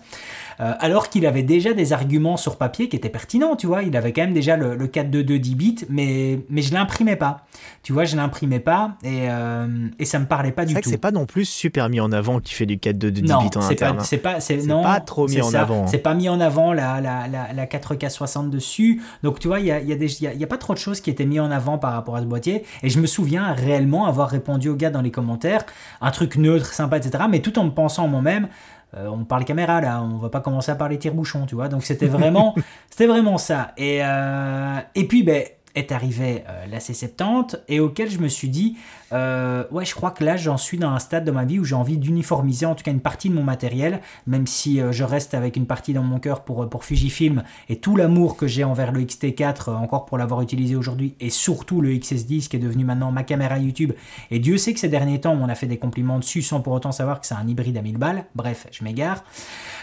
euh, 0.62 0.74
alors 0.80 1.10
qu'il 1.10 1.26
avait 1.26 1.44
déjà 1.44 1.74
des 1.74 1.92
arguments 1.94 2.38
sur 2.38 2.58
papier 2.58 2.88
qui 2.88 2.96
étaient 2.96 3.10
pertinents, 3.10 3.56
tu 3.56 3.68
vois. 3.68 3.84
Il 3.84 3.98
avait 3.98 4.14
quand 4.14 4.22
même 4.22 4.34
déjà 4.34 4.56
le, 4.58 4.76
le 4.76 4.88
422 4.88 5.40
10 5.40 5.56
bits, 5.56 5.76
mais, 5.90 6.40
mais 6.50 6.62
je 6.62 6.74
l'imprimais 6.74 7.16
pas. 7.16 7.46
Tu 7.84 7.94
vois, 7.94 8.06
je 8.06 8.16
l'imprimais 8.16 8.60
pas 8.60 8.92
et, 9.04 9.28
euh, 9.30 9.68
et 10.00 10.06
ça 10.06 10.20
me 10.20 10.26
parlait 10.26 10.52
pas 10.52 10.62
C'est 10.62 10.68
du 10.68 10.74
vrai 10.74 10.82
que 10.82 10.86
tout. 10.86 10.92
c'est 10.92 10.98
pas 10.98 11.12
non 11.12 11.26
plus 11.26 11.46
super 11.46 11.90
mis 11.90 12.00
en 12.00 12.12
avant 12.12 12.40
qui 12.40 12.54
fait 12.54 12.66
du 12.66 12.78
4 12.78 12.98
de 12.98 13.10
10 13.10 13.24
Non, 13.24 13.40
bits 13.40 13.50
en 13.58 13.62
c'est 13.62 13.74
interne. 13.74 13.96
pas, 13.98 14.02
hein. 14.02 14.06
c'est 14.06 14.18
pas, 14.18 14.40
c'est 14.40 14.60
C'est 14.60 14.68
non, 14.68 14.84
pas 14.84 15.00
trop 15.00 15.28
mis 15.28 15.34
c'est 15.34 15.42
en 15.42 15.50
ça. 15.50 15.62
avant. 15.62 15.88
C'est 15.88 15.98
pas 15.98 16.14
mis 16.14 16.30
en 16.30 16.40
avant 16.40 16.74
la, 16.74 17.02
la, 17.02 17.28
la, 17.28 17.54
la 17.54 17.66
4K60 17.66 18.50
dessus. 18.50 19.02
Donc 19.24 19.40
tu 19.40 19.48
vois, 19.48 19.60
il 19.60 19.66
y 19.66 19.72
a, 19.72 19.80
y, 19.82 19.92
a 19.92 19.96
des- 19.96 20.14
il 20.22 20.24
y 20.24 20.28
a- 20.28 20.34
il 20.34 20.40
y 20.40 20.44
a 20.44 20.48
pas 20.48 20.58
trop 20.58 20.74
de 20.74 20.80
choses 20.80 21.02
qui 21.02 21.10
étaient 21.10 21.26
mis 21.26 21.40
en 21.40 21.50
avant 21.52 21.78
par 21.78 21.94
rapport 21.94 22.16
à 22.16 22.20
ce 22.22 22.26
boîtier. 22.26 22.64
Et 22.84 22.90
je 22.90 23.00
me 23.00 23.08
souviens 23.08 23.54
réellement 23.54 24.06
avoir 24.06 24.30
répondu 24.30 24.70
au 24.70 24.76
gars 24.76 24.90
dans 24.92 25.02
les 25.02 25.12
commentaires, 25.12 25.66
un 26.02 26.12
truc 26.12 26.36
neutre, 26.36 26.74
sympa, 26.74 26.98
etc. 26.98 27.24
Mais 27.30 27.40
tout 27.40 27.58
en 27.58 27.64
me 27.66 27.72
pensant 27.72 28.04
en 28.06 28.08
moi-même. 28.08 28.48
Euh, 28.96 29.08
on 29.08 29.24
parle 29.24 29.46
caméra 29.46 29.80
là, 29.82 30.02
on 30.04 30.18
va 30.18 30.30
pas 30.30 30.42
commencer 30.42 30.72
à 30.72 30.76
parler 30.76 30.98
tire-bouchon, 31.00 31.46
tu 31.46 31.56
vois. 31.56 31.68
Donc 31.70 31.84
c'était 31.84 32.08
vraiment, 32.08 32.56
c'était 32.90 33.08
vraiment 33.08 33.38
ça. 33.38 33.74
Et, 33.78 34.00
euh, 34.04 34.80
et 34.96 35.08
puis 35.08 35.24
ben 35.24 35.44
est 35.76 35.92
arrivé 35.92 36.44
euh, 36.50 36.66
la 36.68 36.80
C70 36.80 37.62
et 37.70 37.80
auquel 37.80 38.10
je 38.10 38.20
me 38.20 38.28
suis 38.28 38.50
dit 38.50 38.78
euh, 39.14 39.64
ouais 39.72 39.86
je 39.86 39.94
crois 39.94 40.12
que 40.12 40.24
là 40.24 40.38
j'en 40.38 40.58
suis 40.58 40.78
dans 40.78 40.90
un 40.90 41.00
stade 41.00 41.26
de 41.26 41.32
ma 41.32 41.46
vie 41.46 41.60
où 41.60 41.64
j'ai 41.64 41.76
envie 41.76 41.98
d'uniformiser 41.98 42.66
en 42.66 42.76
tout 42.76 42.84
cas 42.84 42.92
une 42.92 43.02
partie 43.02 43.30
de 43.30 43.34
mon 43.34 43.44
matériel 43.44 44.02
même 44.28 44.48
si 44.48 44.80
euh, 44.80 44.92
je 44.92 45.04
reste 45.04 45.34
avec 45.34 45.56
une 45.56 45.66
partie 45.66 45.94
dans 45.94 46.04
mon 46.04 46.20
cœur 46.20 46.44
pour, 46.44 46.70
pour 46.70 46.86
Fujifilm 46.86 47.44
et 47.70 47.78
tout 47.78 47.96
l'amour 47.96 48.38
que 48.38 48.48
j'ai 48.48 48.64
envers 48.64 48.92
le 48.92 49.02
XT4 49.02 49.70
euh, 49.70 49.74
encore 49.74 50.06
pour 50.06 50.18
l'avoir 50.18 50.42
utilisé 50.42 50.76
aujourd'hui 50.76 51.16
et 51.20 51.30
surtout 51.30 51.82
le 51.82 51.92
XS10 51.92 52.48
qui 52.48 52.56
est 52.56 52.60
devenu 52.60 52.86
maintenant 52.86 53.12
ma 53.12 53.24
caméra 53.24 53.58
YouTube. 53.58 53.94
Et 54.30 54.40
Dieu 54.40 54.58
sait 54.58 54.74
que 54.74 54.80
ces 54.80 54.90
derniers 54.90 55.22
temps 55.22 55.38
on 55.40 55.50
a 55.50 55.56
fait 55.56 55.68
des 55.68 55.78
compliments 55.78 56.20
dessus 56.20 56.42
sans 56.42 56.62
pour 56.62 56.74
autant 56.74 56.92
savoir 56.92 57.20
que 57.20 57.28
c'est 57.28 57.36
un 57.36 57.48
hybride 57.48 57.78
à 57.78 57.82
1000 57.82 57.98
balles. 57.98 58.26
Bref 58.36 58.68
je 58.72 58.84
m'égare. 58.84 59.24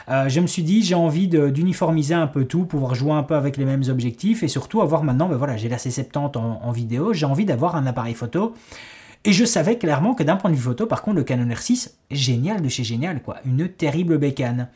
Euh, 0.09 0.29
je 0.29 0.41
me 0.41 0.47
suis 0.47 0.63
dit 0.63 0.83
j'ai 0.83 0.95
envie 0.95 1.29
d'uniformiser 1.29 2.15
un 2.15 2.27
peu 2.27 2.45
tout, 2.45 2.65
pouvoir 2.65 2.95
jouer 2.95 3.13
un 3.13 3.23
peu 3.23 3.35
avec 3.35 3.57
les 3.57 3.65
mêmes 3.65 3.85
objectifs 3.89 4.43
et 4.43 4.49
surtout 4.49 4.81
avoir 4.81 5.05
maintenant, 5.05 5.29
ben 5.29 5.37
voilà, 5.37 5.57
j'ai 5.57 5.69
la 5.69 5.77
C70 5.77 6.39
en, 6.39 6.61
en 6.63 6.73
vidéo, 6.73 7.13
j'ai 7.13 7.27
envie 7.27 7.45
d'avoir 7.45 7.77
un 7.77 7.87
appareil 7.87 8.15
photo. 8.15 8.55
Et 9.25 9.33
je 9.33 9.45
savais 9.45 9.79
clairement 9.79 10.15
que 10.15 10.23
d'un 10.23 10.37
point 10.37 10.51
de 10.51 10.57
vue 10.57 10.63
photo, 10.63 10.87
par 10.87 11.03
contre, 11.03 11.17
le 11.17 11.25
Canon 11.25 11.53
R6, 11.53 11.93
génial 12.11 12.63
de 12.63 12.69
chez 12.69 12.85
génial, 12.85 13.23
quoi. 13.23 13.37
Une 13.45 13.69
terrible 13.69 14.19
bécane. 14.19 14.69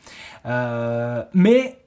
Euh, 0.47 1.23
mais 1.32 1.78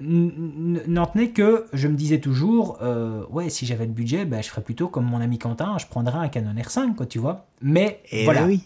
n'en 0.00 1.06
tenait 1.06 1.30
que 1.30 1.66
je 1.72 1.88
me 1.88 1.94
disais 1.94 2.18
toujours, 2.18 2.78
euh, 2.82 3.24
ouais, 3.30 3.48
si 3.48 3.66
j'avais 3.66 3.86
le 3.86 3.92
budget, 3.92 4.24
ben, 4.24 4.42
je 4.42 4.48
ferais 4.48 4.62
plutôt 4.62 4.88
comme 4.88 5.04
mon 5.04 5.20
ami 5.20 5.38
Quentin, 5.38 5.76
je 5.78 5.86
prendrais 5.86 6.18
un 6.18 6.28
Canon 6.28 6.54
R5, 6.54 6.94
quoi, 6.94 7.06
tu 7.06 7.18
vois. 7.18 7.46
Mais 7.60 8.00
Et 8.10 8.24
voilà, 8.24 8.44
oui. 8.44 8.62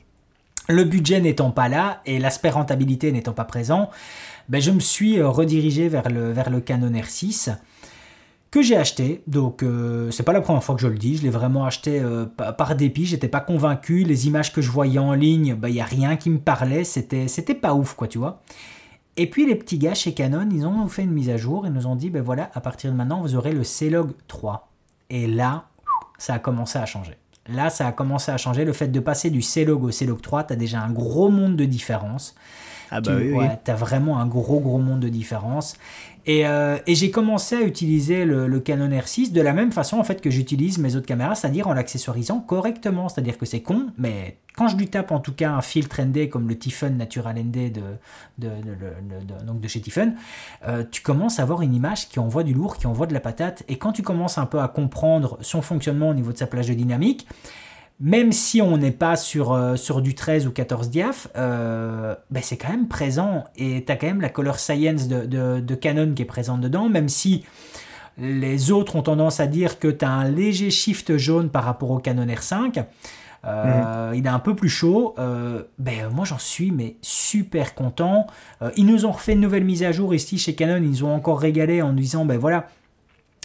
le 0.69 0.85
budget 0.85 1.21
n'étant 1.21 1.51
pas 1.51 1.69
là 1.69 2.01
et 2.07 2.19
l'aspect 2.19 2.51
rentabilité 2.51 3.13
n'étant 3.13 3.33
pas 3.33 3.45
présent, 3.45 3.91
ben 4.49 4.61
je 4.63 4.71
me 4.71 4.81
suis 4.81 5.19
euh, 5.19 5.29
redirigé 5.29 5.89
vers 5.89 6.09
le, 6.09 6.33
vers 6.33 6.51
le 6.51 6.61
Canon 6.61 6.91
R6 6.91 7.57
que 8.57 8.63
j'ai 8.63 8.77
acheté. 8.77 9.23
Donc 9.27 9.63
euh, 9.63 10.11
c'est 10.11 10.23
pas 10.23 10.33
la 10.33 10.41
première 10.41 10.65
fois 10.65 10.75
que 10.75 10.81
je 10.81 10.89
le 10.89 10.97
dis, 10.99 11.17
je 11.19 11.23
l'ai 11.23 11.31
vraiment 11.31 11.65
acheté 11.67 12.01
euh, 12.01 12.27
pa- 12.27 12.53
par 12.53 12.75
dépit, 12.75 13.05
j'étais 13.07 13.29
pas 13.29 13.41
convaincu, 13.41 14.03
les 14.05 14.27
images 14.27 14.53
que 14.53 14.61
je 14.63 14.71
voyais 14.71 14.99
en 14.99 15.13
ligne, 15.13 15.57
il 15.65 15.75
y 15.75 15.81
a 15.81 15.85
rien 15.85 16.17
qui 16.17 16.31
me 16.31 16.39
parlait, 16.39 16.85
c'était 16.85 17.29
c'était 17.29 17.55
pas 17.55 17.75
ouf 17.75 17.95
quoi, 17.95 18.09
tu 18.09 18.19
vois. 18.19 18.43
Et 19.19 19.29
puis 19.31 19.47
les 19.47 19.55
petits 19.55 19.79
gars 19.79 19.95
chez 19.95 20.13
Canon, 20.15 20.49
ils 20.53 20.67
ont 20.67 20.87
fait 20.89 21.03
une 21.05 21.13
mise 21.13 21.31
à 21.31 21.37
jour, 21.37 21.67
ils 21.67 21.73
nous 21.73 21.87
ont 21.87 21.97
dit 21.97 22.11
ben 22.11 22.23
voilà, 22.23 22.51
à 22.55 22.61
partir 22.61 22.91
de 22.91 22.97
maintenant, 22.97 23.21
vous 23.23 23.35
aurez 23.37 23.53
le 23.53 23.65
C-Log 23.65 24.11
3. 24.29 24.69
Et 25.11 25.27
là, 25.27 25.65
ça 26.19 26.35
a 26.35 26.39
commencé 26.39 26.79
à 26.79 26.87
changer. 26.87 27.17
Là, 27.49 27.71
ça 27.71 27.87
a 27.87 27.93
commencé 27.93 28.33
à 28.33 28.37
changer. 28.39 28.65
Le 28.65 28.73
fait 28.73 28.89
de 28.89 29.01
passer 29.01 29.31
du 29.31 29.41
C-Log 29.41 29.85
au 29.85 29.91
C-Log 29.91 30.21
3, 30.21 30.45
tu 30.45 30.53
as 30.53 30.57
déjà 30.57 30.81
un 30.81 30.91
gros 30.91 31.29
monde 31.31 31.57
de 31.57 31.65
différence. 31.65 32.35
Ah 32.91 33.01
Tu 33.01 33.09
bah 33.11 33.17
oui, 33.19 33.31
oui. 33.33 33.39
ouais, 33.39 33.59
as 33.67 33.75
vraiment 33.75 34.19
un 34.19 34.27
gros, 34.27 34.61
gros 34.61 34.79
monde 34.79 35.01
de 35.01 35.09
différence. 35.09 35.77
Et, 36.27 36.45
euh, 36.47 36.79
et 36.89 36.97
j'ai 36.97 37.13
commencé 37.13 37.55
à 37.55 37.63
utiliser 37.63 38.25
le, 38.25 38.61
Canon 38.61 38.89
R6 38.89 39.33
de 39.33 39.41
la 39.41 39.53
même 39.53 39.71
façon 39.71 39.99
en 39.99 40.05
fait 40.05 40.21
que 40.21 40.29
j'utilise 40.29 40.79
mes 40.79 40.97
autres 40.97 41.07
caméras, 41.07 41.37
c'est-à-dire 41.37 41.69
en 41.69 41.73
l'accessorisant 41.73 42.41
correctement. 42.41 43.09
C'est-à-dire 43.09 43.39
que 43.39 43.47
c'est 43.47 43.61
con, 43.61 43.87
mais 43.97 44.39
quand 44.57 44.67
je 44.67 44.77
lui 44.77 44.89
tape 44.89 45.13
en 45.13 45.21
tout 45.21 45.33
cas 45.33 45.53
un 45.53 45.61
filtre 45.61 46.03
ND 46.03 46.29
comme 46.29 46.49
le 46.49 46.59
Tiffen 46.59 46.97
Natural 46.97 47.37
ND 47.39 47.73
de 48.39 49.69
chez 49.69 49.81
Tiffen, 49.81 50.17
euh, 50.67 50.83
tu 50.91 51.01
commences 51.01 51.39
à 51.39 51.43
avoir 51.43 51.63
une 51.63 51.75
image 51.75 52.09
qui 52.09 52.19
envoie 52.19 52.43
du 52.43 52.55
lourd, 52.55 52.77
qui 52.77 52.89
envoie 52.89 53.07
de 53.07 53.15
la 53.15 53.21
patate. 53.21 53.63
Et 53.69 53.79
quand 53.79 53.93
tu 53.93 54.03
commences 54.03 54.37
un 54.37 54.47
peu 54.47 54.61
à 54.61 54.67
comprendre 54.67 55.39
son 55.43 55.63
fonctionnement 55.63 56.09
au 56.09 56.15
niveau 56.15 56.33
de 56.33 56.39
sa 56.39 56.49
plage 56.49 56.67
de 56.67 56.75
dynamique, 56.75 57.29
même 57.99 58.31
si 58.33 58.61
on 58.61 58.77
n'est 58.77 58.91
pas 58.91 59.17
sur, 59.17 59.53
euh, 59.53 59.77
sur 59.77 60.03
du 60.03 60.15
13 60.15 60.47
ou 60.47 60.51
14 60.51 60.91
diaph, 60.91 61.29
euh, 61.37 62.15
ben 62.31 62.43
c'est 62.43 62.57
quand 62.59 62.69
même 62.71 62.89
présent. 62.89 63.45
Et 63.57 63.85
tu 63.85 63.91
as 63.93 63.97
quand 63.97 64.07
même 64.07 64.21
la 64.21 64.29
color 64.29 64.59
science 64.59 65.09
de, 65.09 65.25
de- 65.25 65.61
de 65.61 65.75
Canon 65.75 66.13
qui 66.15 66.23
est 66.23 66.27
présente 66.27 66.61
dedans, 66.61 66.89
même 66.91 67.09
si 67.09 67.45
les 68.19 68.71
autres 68.71 68.97
ont 68.97 69.03
tendance 69.03 69.41
à 69.41 69.47
dire 69.47 69.79
que 69.79 69.89
tu 69.89 70.05
as 70.05 70.11
un 70.11 70.29
léger 70.29 70.71
shift 70.71 71.17
jaune 71.17 71.51
par 71.51 71.65
rapport 71.65 71.91
au 71.91 71.99
Canon 71.99 72.27
R5. 72.27 72.85
Euh, 73.45 74.13
Il 74.15 74.27
est 74.27 74.31
un 74.31 74.39
peu 74.41 74.55
plus 74.57 74.69
chaud. 74.71 75.15
Euh, 75.19 75.63
ben, 75.79 76.09
moi, 76.13 76.25
j'en 76.25 76.39
suis 76.39 76.71
mais 76.71 76.97
super 77.03 77.75
content. 77.75 78.27
Euh, 78.63 78.71
ils 78.77 78.87
nous 78.87 79.07
ont 79.07 79.13
refait 79.13 79.33
une 79.35 79.41
nouvelle 79.41 79.65
mise 79.65 79.83
à 79.85 79.93
jour 79.93 80.15
ici 80.15 80.37
chez 80.39 80.55
Canon. 80.55 80.79
Ils 80.83 80.91
nous 80.91 81.05
ont 81.05 81.15
encore 81.15 81.41
régalé 81.41 81.81
en 81.83 81.93
nous 81.93 82.01
disant 82.01 82.25
ben 82.25 82.39
voilà, 82.39 82.67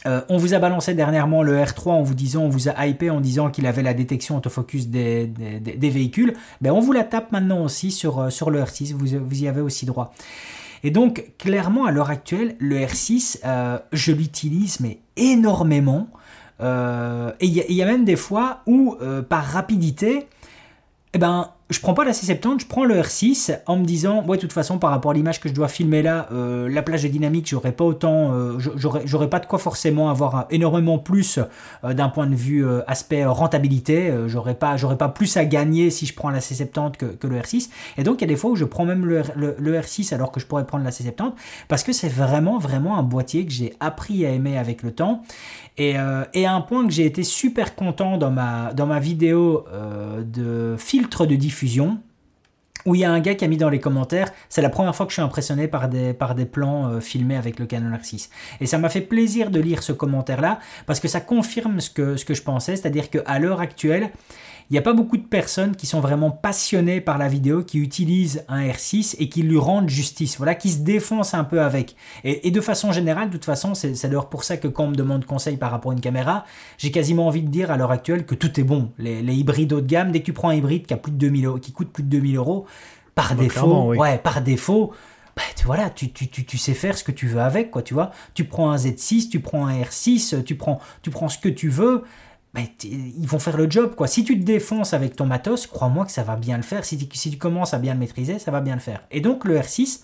euh, 0.08 0.22
on 0.30 0.38
vous 0.38 0.54
a 0.54 0.60
balancé 0.60 0.94
dernièrement 0.94 1.44
le 1.44 1.58
R3 1.58 1.90
en 1.90 2.02
vous 2.02 2.16
disant, 2.16 2.44
on 2.44 2.50
vous 2.50 2.70
a 2.70 2.88
hypé 2.88 3.10
en 3.10 3.22
disant 3.22 3.50
qu'il 3.50 3.66
avait 3.68 3.84
la 3.84 3.94
détection 3.94 4.38
autofocus 4.38 4.88
des, 4.88 5.28
des, 5.28 5.90
véhicules. 5.90 6.34
Ben, 6.62 6.72
on 6.72 6.80
vous 6.80 6.92
la 6.92 7.04
tape 7.04 7.32
maintenant 7.32 7.64
aussi 7.64 7.92
sur, 7.92 8.20
euh, 8.20 8.30
sur 8.30 8.50
le 8.50 8.62
R6, 8.62 8.94
vous, 8.94 9.20
vous 9.20 9.44
y 9.44 9.48
avez 9.48 9.62
aussi 9.62 9.86
droit. 9.86 10.14
Et 10.84 10.90
donc, 10.90 11.26
clairement, 11.38 11.86
à 11.86 11.92
l'heure 11.92 12.10
actuelle, 12.10 12.56
le 12.58 12.78
R6, 12.78 13.40
euh, 13.46 13.78
je 13.92 14.12
l'utilise, 14.12 14.80
mais 14.80 15.00
énormément. 15.18 16.08
Et 16.60 17.46
il 17.48 17.74
y, 17.74 17.82
a- 17.82 17.86
même 17.88 18.06
des 18.06 18.16
fois 18.16 18.62
où, 18.68 18.96
par 19.30 19.44
rapidité, 19.44 20.28
eh 21.14 21.18
ben, 21.18 21.50
je 21.72 21.80
prends 21.80 21.94
pas 21.94 22.04
la 22.04 22.12
C70, 22.12 22.62
je 22.62 22.66
prends 22.68 22.84
le 22.86 22.96
R6 23.02 23.60
en 23.66 23.78
me 23.78 23.86
disant, 23.86 24.24
ouais, 24.26 24.38
de 24.38 24.42
toute 24.42 24.54
façon, 24.54 24.78
par 24.78 24.92
rapport 24.92 25.12
à 25.12 25.14
l'image 25.14 25.40
que 25.40 25.50
je 25.50 25.54
dois 25.54 25.68
filmer 25.70 26.02
là, 26.02 26.28
euh, 26.32 26.70
la 26.70 26.82
plage 26.82 27.04
de 27.04 27.08
dynamique, 27.08 27.48
j'aurais 27.48 27.72
pas 27.72 27.86
autant, 27.86 28.34
euh, 28.34 28.58
j'aurais, 29.06 29.30
pas 29.30 29.40
de 29.40 29.46
quoi 29.46 29.58
forcément 29.58 30.10
avoir 30.10 30.46
énormément 30.52 31.00
plus 31.00 31.40
euh, 31.84 31.94
d'un 31.94 32.10
point 32.10 32.28
de 32.28 32.36
vue 32.36 32.66
aspect 32.88 33.26
rentabilité. 33.26 34.14
J'aurais 34.28 34.56
pas, 34.56 34.78
j'aurais 34.78 34.98
pas 34.98 35.10
plus 35.10 35.38
à 35.38 35.46
gagner 35.46 35.90
si 35.90 36.06
je 36.06 36.14
prends 36.14 36.30
la 36.30 36.40
C70 36.40 36.98
que, 36.98 37.06
que 37.06 37.28
le 37.28 37.40
R6. 37.40 37.70
Et 37.98 38.04
donc, 38.04 38.18
il 38.20 38.22
y 38.22 38.26
a 38.26 38.28
des 38.28 38.36
fois 38.36 38.52
où 38.52 38.56
je 38.56 38.66
prends 38.66 38.86
même 38.86 39.06
le, 39.06 39.22
le- 39.36 39.56
le 39.58 39.80
R6 39.80 40.14
alors 40.14 40.32
que 40.32 40.40
je 40.40 40.46
pourrais 40.46 40.66
prendre 40.66 40.84
la 40.84 40.92
C70 40.92 41.32
parce 41.68 41.84
que 41.84 41.94
c'est 41.94 42.10
vraiment, 42.10 42.58
vraiment 42.60 42.98
un 42.98 43.04
boîtier 43.04 43.46
que 43.46 43.52
j'ai 43.52 43.74
appris 43.80 44.26
à 44.26 44.30
aimer 44.30 44.58
avec 44.58 44.84
le 44.84 44.92
temps. 44.92 45.24
Et, 45.78 45.98
euh, 45.98 46.24
à 46.34 46.54
un 46.54 46.62
point 46.62 46.86
que 46.86 46.92
j'ai 46.92 47.06
été 47.06 47.24
super 47.24 47.76
content 47.76 48.18
dans 48.18 48.32
ma, 48.32 48.74
dans 48.74 48.86
ma 48.86 49.00
vidéo 49.00 49.66
euh, 49.72 50.24
de 50.24 50.76
filtre 50.78 51.26
de 51.26 51.36
diffusion, 51.36 52.00
où 52.86 52.96
il 52.96 53.02
y 53.02 53.06
a 53.06 53.12
un 53.12 53.20
gars 53.20 53.36
qui 53.36 53.46
a 53.46 53.48
mis 53.48 53.58
dans 53.58 53.70
les 53.70 53.80
commentaires, 53.80 54.32
c'est 54.50 54.62
la 54.62 54.70
première 54.70 54.96
fois 54.96 55.06
que 55.06 55.12
je 55.12 55.16
suis 55.16 55.22
impressionné 55.22 55.68
par 55.68 55.88
des, 55.88 56.14
par 56.14 56.36
des 56.36 56.46
plans 56.46 56.88
euh, 56.88 57.00
filmés 57.00 57.38
avec 57.38 57.60
le 57.60 57.66
Canon 57.66 57.96
R6. 57.96 58.30
Et 58.60 58.66
ça 58.66 58.78
m'a 58.78 58.90
fait 58.90 59.02
plaisir 59.02 59.52
de 59.52 59.60
lire 59.60 59.84
ce 59.84 59.92
commentaire-là, 59.92 60.60
parce 60.86 61.00
que 61.00 61.08
ça 61.08 61.22
confirme 61.22 61.80
ce 61.80 61.90
que, 61.90 62.16
ce 62.16 62.26
que 62.26 62.34
je 62.34 62.42
pensais, 62.42 62.76
c'est-à-dire 62.76 63.10
qu'à 63.10 63.40
l'heure 63.40 63.62
actuelle, 63.62 64.12
il 64.70 64.74
n'y 64.74 64.80
a 64.80 64.82
pas 64.82 64.94
beaucoup 64.94 65.18
de 65.18 65.26
personnes 65.26 65.76
qui 65.76 65.86
sont 65.86 66.00
vraiment 66.00 66.32
passionnées 66.32 67.02
par 67.02 67.18
la 67.18 67.28
vidéo, 67.28 67.64
qui 67.64 67.80
utilisent 67.80 68.46
un 68.48 68.62
R6 68.62 69.16
et 69.20 69.30
qui 69.30 69.44
lui 69.44 69.58
rendent 69.58 69.90
justice, 69.90 70.38
voilà, 70.38 70.56
qui 70.56 70.70
se 70.70 70.80
défoncent 70.80 71.34
un 71.34 71.44
peu 71.44 71.62
avec. 71.62 71.96
Et, 72.24 72.48
et 72.48 72.52
de 72.52 72.62
façon 72.62 72.92
générale, 72.92 73.28
de 73.28 73.34
toute 73.34 73.46
façon, 73.46 73.74
c'est 73.74 73.92
d'ailleurs 74.04 74.30
pour 74.30 74.44
ça 74.44 74.58
que 74.58 74.68
quand 74.68 74.86
on 74.86 74.90
me 74.90 74.96
demande 74.96 75.26
conseil 75.26 75.58
par 75.58 75.72
rapport 75.72 75.92
à 75.92 75.96
une 75.96 76.02
caméra, 76.02 76.46
j'ai 76.78 76.92
quasiment 76.92 77.28
envie 77.28 77.42
de 77.44 77.50
dire 77.50 77.72
à 77.72 77.78
l'heure 77.78 77.92
actuelle 77.92 78.26
que 78.26 78.36
tout 78.36 78.60
est 78.60 78.64
bon. 78.64 78.92
Les, 78.98 79.22
les 79.22 79.34
hybrides 79.36 79.74
haut 79.74 79.82
de 79.82 79.88
gamme, 79.88 80.12
dès 80.12 80.20
que 80.20 80.26
tu 80.26 80.34
prends 80.34 80.50
un 80.50 80.56
hybride 80.56 80.86
qui, 80.86 80.94
a 80.94 80.98
plus 80.98 81.12
de 81.12 81.18
2000 81.18 81.46
euros, 81.46 81.60
qui 81.60 81.72
coûte 81.72 81.92
plus 81.92 82.04
de 82.04 82.10
2000 82.10 82.38
euros, 82.38 82.66
par 83.16 83.36
Bah, 83.36 83.44
défaut, 83.44 83.84
oui. 83.90 83.98
ouais, 83.98 84.18
par 84.18 84.42
défaut, 84.42 84.94
bah, 85.36 85.44
tu, 85.56 85.66
voilà, 85.66 85.90
tu, 85.90 86.12
tu, 86.12 86.28
tu, 86.28 86.46
tu, 86.46 86.58
sais 86.58 86.74
faire 86.74 86.98
ce 86.98 87.04
que 87.04 87.12
tu 87.12 87.28
veux 87.28 87.42
avec, 87.42 87.72
quoi, 87.72 87.82
tu 87.82 87.94
vois. 87.94 88.12
Tu 88.34 88.44
prends 88.46 88.72
un 88.72 88.76
Z6, 88.78 89.30
tu 89.30 89.40
prends 89.40 89.66
un 89.68 89.82
R6, 89.82 90.44
tu 90.44 90.56
prends, 90.56 90.80
tu 91.02 91.10
prends 91.10 91.30
ce 91.30 91.38
que 91.38 91.50
tu 91.50 91.70
veux, 91.70 92.04
ils 92.56 93.28
vont 93.28 93.40
faire 93.40 93.58
le 93.58 93.70
job, 93.70 93.96
quoi. 93.96 94.08
Si 94.08 94.24
tu 94.24 94.40
te 94.40 94.44
défonces 94.44 94.94
avec 94.94 95.16
ton 95.16 95.26
matos, 95.26 95.68
crois-moi 95.68 96.06
que 96.06 96.12
ça 96.12 96.24
va 96.24 96.36
bien 96.36 96.58
le 96.58 96.64
faire. 96.64 96.84
Si 96.84 96.98
tu, 96.98 97.38
commences 97.38 97.74
à 97.74 97.80
bien 97.80 97.94
le 97.94 98.00
maîtriser, 98.00 98.40
ça 98.40 98.52
va 98.52 98.62
bien 98.62 98.76
le 98.76 98.82
faire. 98.82 99.04
Et 99.10 99.22
donc, 99.22 99.46
le 99.46 99.58
R6, 99.58 100.02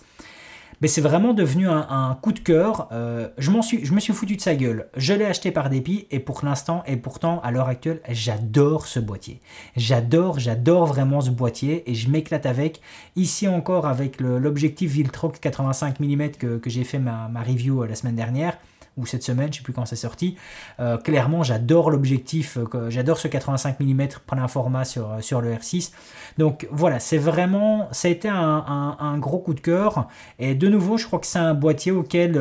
mais 0.80 0.88
c'est 0.88 1.00
vraiment 1.00 1.34
devenu 1.34 1.68
un, 1.68 2.16
coup 2.22 2.32
de 2.32 2.38
cœur. 2.38 2.88
Euh, 2.92 3.28
je, 3.36 3.50
me 3.50 4.00
suis 4.00 4.12
foutu 4.14 4.36
de 4.36 4.40
sa 4.40 4.54
gueule. 4.54 4.88
Je 4.96 5.12
l'ai 5.12 5.26
acheté 5.26 5.50
par 5.50 5.68
dépit 5.68 6.06
et 6.10 6.20
pour 6.20 6.42
l'instant, 6.42 6.82
et 6.86 6.96
pourtant, 6.96 7.40
à 7.40 7.50
l'heure 7.50 7.68
actuelle, 7.68 8.00
j'adore 8.08 8.86
ce 8.86 9.00
boîtier. 9.00 9.40
J'adore, 9.76 10.38
j'adore 10.38 10.86
vraiment 10.86 11.20
ce 11.20 11.30
boîtier 11.30 11.90
et 11.90 11.94
je 11.94 12.08
m'éclate 12.08 12.46
avec. 12.46 12.80
Ici 13.16 13.46
encore, 13.48 13.86
avec 13.86 14.20
l'objectif 14.20 14.92
Viltrox 14.92 15.38
85 15.40 16.00
mm 16.00 16.30
que, 16.30 16.60
j'ai 16.66 16.84
fait 16.84 16.98
ma, 16.98 17.28
ma, 17.28 17.42
review 17.42 17.82
euh, 17.82 17.86
la 17.86 17.94
semaine 17.94 18.16
dernière 18.16 18.56
cette 19.06 19.22
semaine, 19.22 19.52
je 19.52 19.58
sais 19.58 19.62
plus 19.62 19.72
quand 19.72 19.86
c'est 19.86 19.96
sorti. 19.96 20.36
Euh, 20.80 20.96
clairement, 20.96 21.42
j'adore 21.42 21.90
l'objectif, 21.90 22.58
euh, 22.58 22.90
j'adore 22.90 23.18
ce 23.18 23.28
85 23.28 23.80
mm 23.80 24.08
plein 24.26 24.48
format 24.48 24.84
sur, 24.84 25.10
euh, 25.10 25.40
le 25.40 25.54
R6. 25.54 25.92
Donc 26.38 26.66
voilà, 26.70 26.98
c'est 26.98 27.18
vraiment, 27.18 27.88
ça 27.92 28.08
a 28.08 28.10
été 28.10 28.28
un, 28.28 29.18
gros 29.18 29.38
coup 29.38 29.54
de 29.54 29.60
cœur. 29.60 30.08
Et 30.38 30.54
de 30.54 30.68
nouveau, 30.68 30.96
je 30.96 31.06
crois 31.06 31.18
que 31.18 31.26
c'est 31.26 31.38
un 31.38 31.54
boîtier 31.54 31.92
auquel 31.92 32.38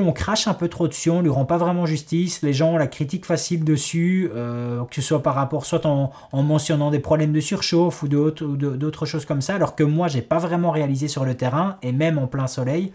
on 0.00 0.12
crache 0.12 0.46
un 0.46 0.54
peu 0.54 0.68
trop 0.68 0.88
dessus, 0.88 1.10
on 1.10 1.20
lui 1.20 1.30
rend 1.30 1.44
pas 1.44 1.58
vraiment 1.58 1.86
justice, 1.86 2.42
les 2.42 2.52
gens 2.52 2.74
ont 2.74 2.76
la 2.76 2.86
critique 2.86 3.26
facile 3.26 3.64
dessus, 3.64 4.30
que 4.32 4.94
ce 4.94 5.02
soit 5.02 5.22
par 5.22 5.34
rapport, 5.34 5.66
soit 5.66 5.86
en, 5.86 6.12
mentionnant 6.32 6.90
des 6.90 7.00
problèmes 7.00 7.32
de 7.32 7.40
surchauffe 7.40 8.02
ou 8.02 8.08
d'autres 8.08 9.06
choses 9.06 9.24
comme 9.24 9.40
ça, 9.40 9.56
alors 9.56 9.74
que 9.74 9.82
moi 9.82 10.08
j'ai 10.08 10.22
pas 10.22 10.38
vraiment 10.38 10.70
réalisé 10.70 11.08
sur 11.08 11.24
le 11.24 11.34
terrain, 11.34 11.76
et 11.82 11.92
même 11.92 12.18
en 12.18 12.26
plein 12.26 12.46
soleil. 12.46 12.92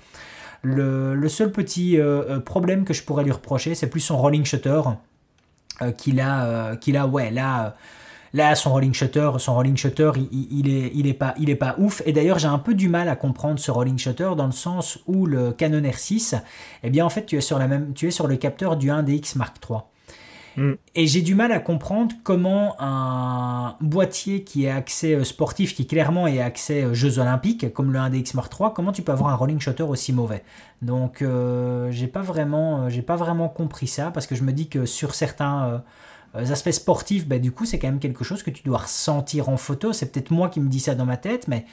Le, 0.62 1.28
seul 1.28 1.52
petit 1.52 1.98
euh, 1.98 2.24
euh, 2.30 2.40
problème 2.40 2.84
que 2.84 2.94
je 2.94 3.04
pourrais 3.04 3.24
lui 3.24 3.32
reprocher, 3.32 3.76
c'est 3.76 3.88
plus 3.88 4.02
son 4.02 4.18
rolling 4.18 4.44
shutter 4.44 4.82
euh, 5.82 5.92
qu'il 5.92 6.20
a, 6.20 7.08
ouais, 7.08 7.32
là. 7.32 7.76
Là, 8.32 8.54
son 8.54 8.72
rolling 8.72 8.94
shutter, 8.94 9.32
son 9.40 9.56
rolling 9.56 9.76
shutter, 9.76 10.12
il, 10.32 10.70
est, 10.70 10.92
il 10.94 11.08
est 11.08 11.16
pas, 11.16 11.34
il 11.40 11.50
est 11.50 11.56
pas 11.56 11.74
ouf. 11.80 12.04
Et 12.06 12.14
d'ailleurs, 12.14 12.38
j'ai 12.38 12.48
un 12.48 12.60
peu 12.60 12.76
du 12.76 12.88
mal 12.88 13.10
à 13.10 13.16
comprendre 13.16 13.58
ce 13.58 13.72
rolling 13.72 13.98
shutter 13.98 14.30
dans 14.38 14.46
le 14.46 14.52
sens 14.52 15.00
où 15.08 15.26
le 15.26 15.52
Canon 15.52 15.82
R6, 15.82 16.40
eh 16.84 16.90
bien, 16.92 17.04
en 17.04 17.10
fait, 17.10 17.26
tu 17.26 17.38
es 17.38 17.42
sur 17.42 17.58
la 17.58 17.68
même, 17.68 17.92
tu 17.96 18.08
es 18.08 18.12
sur 18.12 18.28
le 18.28 18.36
capteur 18.36 18.78
du 18.78 18.90
1DX 18.92 19.36
Mark 19.36 19.58
III. 19.68 19.80
Mm. 20.60 20.74
Et 20.96 21.08
j'ai 21.08 21.22
du 21.22 21.36
mal 21.36 21.54
à 21.54 21.60
comprendre 21.60 22.14
comment 22.24 22.76
un 22.80 23.78
boîtier 23.80 24.44
qui 24.44 24.66
est 24.66 24.70
accès 24.70 25.16
euh, 25.16 25.24
sportif, 25.24 25.74
qui 25.74 25.88
clairement 25.88 26.28
est 26.28 26.42
accès 26.42 26.84
euh, 26.84 26.94
Jeux 26.94 27.18
Olympiques, 27.18 27.72
comme 27.74 27.94
le 27.94 28.00
1DX 28.00 28.36
Mark 28.36 28.54
III, 28.60 28.70
comment 28.76 28.92
tu 28.92 29.02
peux 29.02 29.14
avoir 29.14 29.30
un 29.30 29.36
rolling 29.36 29.62
shutter 29.62 29.84
aussi 29.84 30.12
mauvais? 30.12 30.44
Donc, 30.82 31.22
euh, 31.22 31.90
j'ai 31.92 32.08
pas 32.08 32.22
vraiment, 32.22 32.90
j'ai 32.90 33.02
pas 33.02 33.16
vraiment 33.16 33.48
compris 33.48 33.88
ça 33.88 34.12
parce 34.12 34.28
que 34.28 34.36
je 34.36 34.44
me 34.44 34.52
dis 34.52 34.68
que 34.68 34.86
sur 34.86 35.16
certains 35.16 35.82
aspects 36.34 36.72
sportifs, 36.72 37.28
bah, 37.28 37.40
du 37.40 37.52
coup, 37.52 37.66
c'est 37.66 37.80
quand 37.80 37.88
même 37.88 38.00
quelque 38.00 38.24
chose 38.24 38.44
que 38.44 38.52
tu 38.52 38.64
dois 38.64 38.80
ressentir 38.80 39.50
en 39.50 39.58
photo. 39.58 39.94
C'est 39.94 40.12
peut-être 40.12 40.32
moi 40.32 40.50
qui 40.50 40.60
me 40.60 40.70
dis 40.70 40.80
ça 40.80 40.96
dans 40.96 41.06
ma 41.06 41.18
tête, 41.18 41.48
mais 41.48 41.66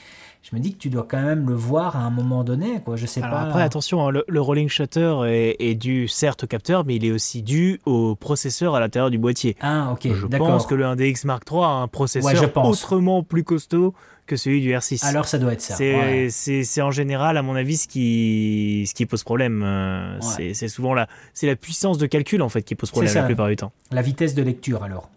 je 0.42 0.54
me 0.54 0.60
dis 0.60 0.74
que 0.74 0.78
tu 0.78 0.90
dois 0.90 1.06
quand 1.08 1.20
même 1.20 1.48
le 1.48 1.54
voir 1.54 1.96
à 1.96 2.00
un 2.00 2.10
moment 2.10 2.44
donné, 2.44 2.80
quoi. 2.84 2.96
Je 2.96 3.06
sais 3.06 3.20
pas. 3.20 3.40
Après, 3.40 3.62
attention, 3.62 4.06
hein, 4.06 4.12
le, 4.26 4.40
rolling 4.40 4.68
shutter 4.68 5.22
est, 5.26 5.74
dû 5.74 6.08
certes 6.08 6.44
au 6.44 6.46
capteur, 6.46 6.84
mais 6.84 6.96
il 6.96 7.04
est 7.04 7.10
aussi 7.10 7.42
dû 7.42 7.80
au 7.84 8.14
processeur 8.14 8.74
à 8.74 8.80
l'intérieur 8.80 9.10
du 9.10 9.18
boîtier. 9.18 9.56
Ah, 9.60 9.90
ok. 9.92 10.08
Je 10.14 10.26
pense 10.26 10.66
que 10.66 10.74
le 10.74 10.84
1DX 10.84 11.26
Mark 11.26 11.42
III 11.50 11.62
a 11.62 11.68
un 11.68 11.88
processeur 11.88 12.64
autrement 12.64 13.22
plus 13.22 13.44
costaud 13.44 13.94
que 14.26 14.36
celui 14.36 14.60
du 14.60 14.72
R6. 14.72 15.04
Alors 15.04 15.26
ça 15.26 15.38
doit 15.38 15.52
être 15.52 15.60
ça. 15.60 15.76
C'est 15.76 16.82
en 16.82 16.90
général, 16.90 17.36
à 17.36 17.42
mon 17.42 17.56
avis, 17.56 17.76
ce 17.76 17.88
qui, 17.88 18.84
ce 18.88 18.94
qui 18.94 19.06
pose 19.06 19.22
problème. 19.22 19.62
Euh, 19.64 20.18
c'est 20.52 20.68
souvent 20.68 20.94
la, 20.94 21.08
la 21.42 21.56
puissance 21.56 21.98
de 21.98 22.06
calcul 22.06 22.42
en 22.42 22.48
fait 22.48 22.62
qui 22.62 22.74
pose 22.74 22.90
problème 22.90 23.14
la 23.14 23.22
plupart 23.24 23.48
du 23.48 23.56
temps. 23.56 23.72
La 23.90 24.02
vitesse 24.02 24.34
de 24.34 24.42
lecture 24.42 24.82
alors. 24.82 25.10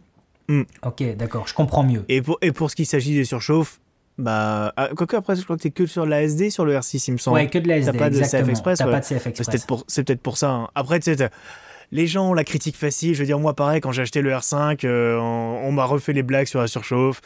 Hmm. 0.48 0.64
Ok, 0.84 1.04
d'accord, 1.16 1.48
je 1.48 1.54
comprends 1.54 1.84
mieux. 1.84 2.04
Et 2.10 2.24
pour, 2.24 2.40
et 2.42 2.52
pour 2.52 2.72
ce 2.72 2.76
qui 2.76 2.86
s'agit 2.86 3.14
des 3.14 3.24
surchauffes, 3.24 3.80
bah, 4.20 4.74
ah, 4.76 4.90
quoique 4.96 5.16
après, 5.16 5.36
je 5.36 5.44
crois 5.44 5.56
que 5.56 5.62
t'es 5.62 5.70
que 5.70 5.86
sur 5.86 6.06
la 6.06 6.24
SD 6.24 6.50
sur 6.50 6.66
le 6.66 6.76
R6, 6.76 7.06
il 7.08 7.12
me 7.14 7.18
semble. 7.18 7.36
Ouais, 7.36 7.48
que 7.48 7.58
de 7.58 7.68
la 7.68 7.78
SD. 7.78 7.92
T'as 7.92 7.98
pas 7.98 8.10
de 8.10 8.20
CF 8.20 8.50
Express. 8.50 8.80
T'as 8.80 8.86
pas 8.86 9.00
de 9.00 9.06
CF 9.06 9.28
Express. 9.28 9.66
C'est 9.88 10.04
peut-être 10.04 10.22
pour, 10.22 10.38
ça. 10.38 10.50
Hein. 10.50 10.68
Après, 10.76 11.00
tu 11.00 11.16
sais, 11.16 11.30
les 11.92 12.06
gens 12.06 12.32
ont 12.32 12.34
la 12.34 12.44
critique 12.44 12.76
facile. 12.76 13.14
Je 13.14 13.20
veux 13.20 13.26
dire, 13.26 13.40
moi, 13.40 13.56
pareil, 13.56 13.80
quand 13.80 13.92
j'ai 13.92 14.02
acheté 14.02 14.22
le 14.22 14.32
R5, 14.32 14.86
euh, 14.86 15.18
on, 15.18 15.72
m'a 15.72 15.86
refait 15.86 16.14
les 16.14 16.24
blagues 16.24 16.48
sur 16.48 16.60
la 16.60 16.68
surchauffe. 16.68 17.22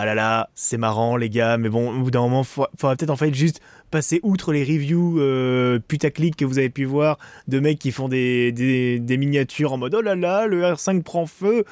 Ah 0.00 0.04
là 0.04 0.14
là, 0.14 0.48
c'est 0.54 0.76
marrant, 0.76 1.16
les 1.16 1.28
gars, 1.28 1.58
mais 1.58 1.68
bon, 1.68 1.90
au 1.90 2.04
bout 2.04 2.12
d'un 2.12 2.20
moment, 2.20 2.42
il 2.42 2.46
faudra 2.46 2.94
peut-être 2.94 3.10
en 3.10 3.16
fait 3.16 3.34
juste 3.34 3.60
passer 3.90 4.20
outre 4.22 4.52
les 4.52 4.62
reviews 4.62 5.18
euh, 5.18 5.80
putaclic 5.88 6.36
que 6.36 6.44
vous 6.44 6.60
avez 6.60 6.70
pu 6.70 6.84
voir 6.84 7.18
de 7.48 7.58
mecs 7.58 7.80
qui 7.80 7.90
font 7.90 8.08
des, 8.08 9.02
miniatures 9.08 9.72
en 9.72 9.76
mode 9.76 9.96
oh 9.96 10.00
là 10.00 10.14
là, 10.14 10.46
le 10.46 10.62
R5 10.62 11.02
prend 11.02 11.26
feu. 11.26 11.64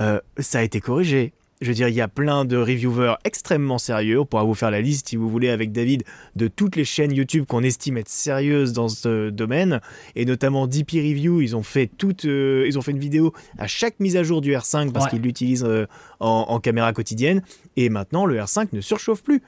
Euh, 0.00 0.20
ça 0.38 0.60
a 0.60 0.62
été 0.62 0.80
corrigé. 0.80 1.32
Je 1.60 1.68
veux 1.68 1.74
dire, 1.74 1.88
il 1.88 1.94
y 1.94 2.00
a 2.00 2.08
plein 2.08 2.44
de 2.44 2.56
reviewers 2.56 3.14
extrêmement 3.24 3.78
sérieux. 3.78 4.20
On 4.20 4.26
pourra 4.26 4.44
vous 4.44 4.54
faire 4.54 4.70
la 4.70 4.80
liste, 4.80 5.08
si 5.08 5.16
vous 5.16 5.30
voulez, 5.30 5.48
avec 5.48 5.70
David, 5.70 6.02
de 6.34 6.48
toutes 6.48 6.74
les 6.74 6.84
chaînes 6.84 7.12
YouTube 7.12 7.46
qu'on 7.46 7.62
estime 7.62 7.96
être 7.96 8.08
sérieuses 8.08 8.72
dans 8.72 8.88
ce 8.88 9.30
domaine. 9.30 9.80
Et 10.16 10.24
notamment 10.24 10.66
DP 10.66 10.94
Review, 10.94 11.40
ils 11.40 11.54
ont 11.54 11.62
fait 11.62 11.86
toute, 11.86 12.24
euh, 12.24 12.64
ils 12.66 12.76
ont 12.76 12.82
fait 12.82 12.90
une 12.90 12.98
vidéo 12.98 13.32
à 13.56 13.68
chaque 13.68 14.00
mise 14.00 14.16
à 14.16 14.24
jour 14.24 14.40
du 14.40 14.52
R5 14.52 14.90
parce 14.92 15.08
qu'ils 15.08 15.22
l'utilisent 15.22 15.64
euh, 15.64 15.86
en, 16.18 16.58
caméra 16.58 16.92
quotidienne. 16.92 17.42
Et 17.76 17.88
maintenant, 17.88 18.26
le 18.26 18.36
R5 18.36 18.68
ne 18.72 18.80
surchauffe 18.80 19.22
plus. 19.22 19.40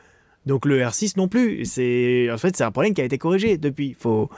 Donc 0.47 0.65
le 0.65 0.81
R6 0.81 1.15
non 1.17 1.27
plus. 1.27 1.65
C'est 1.65 2.31
en 2.31 2.39
fait 2.39 2.57
c'est 2.57 2.63
un 2.63 2.71
problème 2.71 2.95
qui 2.95 3.01
a 3.01 3.05
été 3.05 3.19
corrigé 3.19 3.59
depuis. 3.59 3.97
Faut 3.99 4.31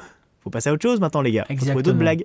faut 0.49 0.51
passer 0.51 0.71
à 0.71 0.73
autre 0.73 0.83
chose 0.83 1.01
maintenant, 1.01 1.21
les 1.21 1.33
gars. 1.33 1.45
Faut 1.49 1.67
trouver 1.67 1.83
d'autres 1.83 1.99
blagues. 1.99 2.25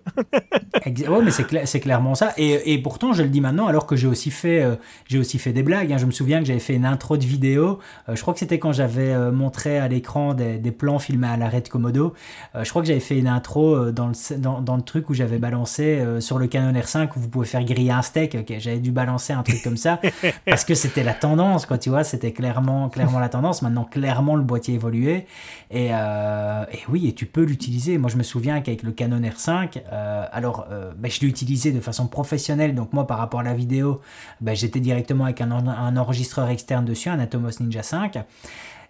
ouais, 0.86 1.22
mais 1.24 1.66
c'est, 1.66 1.80
clairement 1.80 2.16
ça. 2.16 2.34
Et, 2.38 2.78
pourtant, 2.82 3.14
je 3.14 3.24
le 3.24 3.30
dis 3.30 3.42
maintenant, 3.42 3.68
alors 3.68 3.86
que 3.86 3.96
j'ai 3.96 4.08
aussi 4.08 4.32
fait, 4.32 4.64
euh, 4.64 4.76
j'ai 5.08 5.20
aussi 5.20 5.40
fait 5.40 5.52
des 5.52 5.64
blagues. 5.64 5.92
Hein. 5.92 5.98
Je 5.98 6.06
me 6.06 6.12
souviens 6.12 6.40
que 6.40 6.46
j'avais 6.46 6.60
fait 6.60 6.74
une 6.74 6.86
intro 6.86 7.18
de 7.18 7.26
vidéo. 7.26 7.80
Euh, 8.08 8.16
je 8.16 8.22
crois 8.22 8.34
que 8.34 8.40
c'était 8.40 8.60
quand 8.60 8.72
j'avais 8.72 9.14
euh, 9.14 9.32
montré 9.32 9.78
à 9.78 9.88
l'écran 9.88 10.34
des, 10.34 10.60
plans 10.72 11.00
filmés 11.00 11.28
à 11.28 11.38
l'arrêt 11.38 11.62
de 11.62 11.70
Komodo. 11.70 12.16
je 12.60 12.68
crois 12.70 12.82
que 12.82 12.88
j'avais 12.88 13.00
fait 13.00 13.18
une 13.18 13.28
intro 13.28 13.92
dans 13.92 14.08
le, 14.08 14.38
dans, 14.38 14.76
le 14.76 14.82
truc 14.82 15.10
où 15.12 15.14
j'avais 15.14 15.38
balancé 15.38 16.04
sur 16.20 16.40
le 16.40 16.48
Canon 16.48 16.74
R5 16.74 17.10
où 17.16 17.20
vous 17.20 17.30
pouvez 17.30 17.46
faire 17.46 17.64
griller 17.64 17.92
un 17.92 18.02
steak. 18.02 18.36
J'avais 18.58 18.80
dû 18.80 18.92
balancer 18.92 19.34
un 19.34 19.44
truc 19.44 19.62
comme 19.64 19.78
ça 19.78 20.02
parce 20.48 20.66
que 20.66 20.74
c'était 20.74 21.04
la 21.04 21.14
tendance, 21.14 21.68
quoi. 21.68 21.78
Tu 21.78 21.90
vois, 21.90 22.04
c'était 22.04 22.32
clairement, 22.32 22.90
clairement 22.90 23.20
la 23.20 23.30
tendance. 23.30 23.62
Maintenant, 23.62 23.84
clairement, 23.84 24.36
le 24.36 24.42
boîtier 24.42 24.74
évolué. 24.74 25.28
Et, 25.70 25.90
et 25.90 26.84
oui, 26.90 27.08
et 27.08 27.14
tu 27.14 27.28
peux 27.28 27.44
l'utiliser. 27.44 28.00
Moi, 28.00 28.10
je 28.14 28.18
me 28.18 28.24
souviens 28.24 28.62
qu'avec 28.62 28.84
le 28.84 28.92
Canon 28.92 29.20
R5, 29.20 29.82
euh, 29.92 30.26
alors 30.32 30.68
euh, 30.70 30.94
ben, 30.96 31.10
je 31.10 31.20
l'ai 31.22 31.28
utilisé 31.28 31.72
de 31.72 31.80
façon 31.80 32.08
professionnelle, 32.08 32.76
donc 32.76 32.94
moi 32.94 33.08
par 33.08 33.18
rapport 33.18 33.40
à 33.40 33.44
la 33.44 33.56
vidéo, 33.56 34.02
ben, 34.40 34.56
j'étais 34.56 34.80
directement 34.80 35.26
avec 35.26 35.42
un, 35.42 35.98
enregistreur 35.98 36.50
externe 36.50 36.86
dessus, 36.86 37.10
un 37.10 37.20
Atomos 37.20 37.60
Ninja 37.60 37.84
5, 37.84 38.20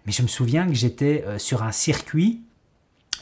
mais 0.06 0.12
je 0.12 0.22
me 0.22 0.28
souviens 0.28 0.66
que 0.66 0.74
j'étais 0.74 1.24
euh, 1.26 1.38
sur 1.38 1.62
un 1.62 1.72
circuit, 1.72 2.42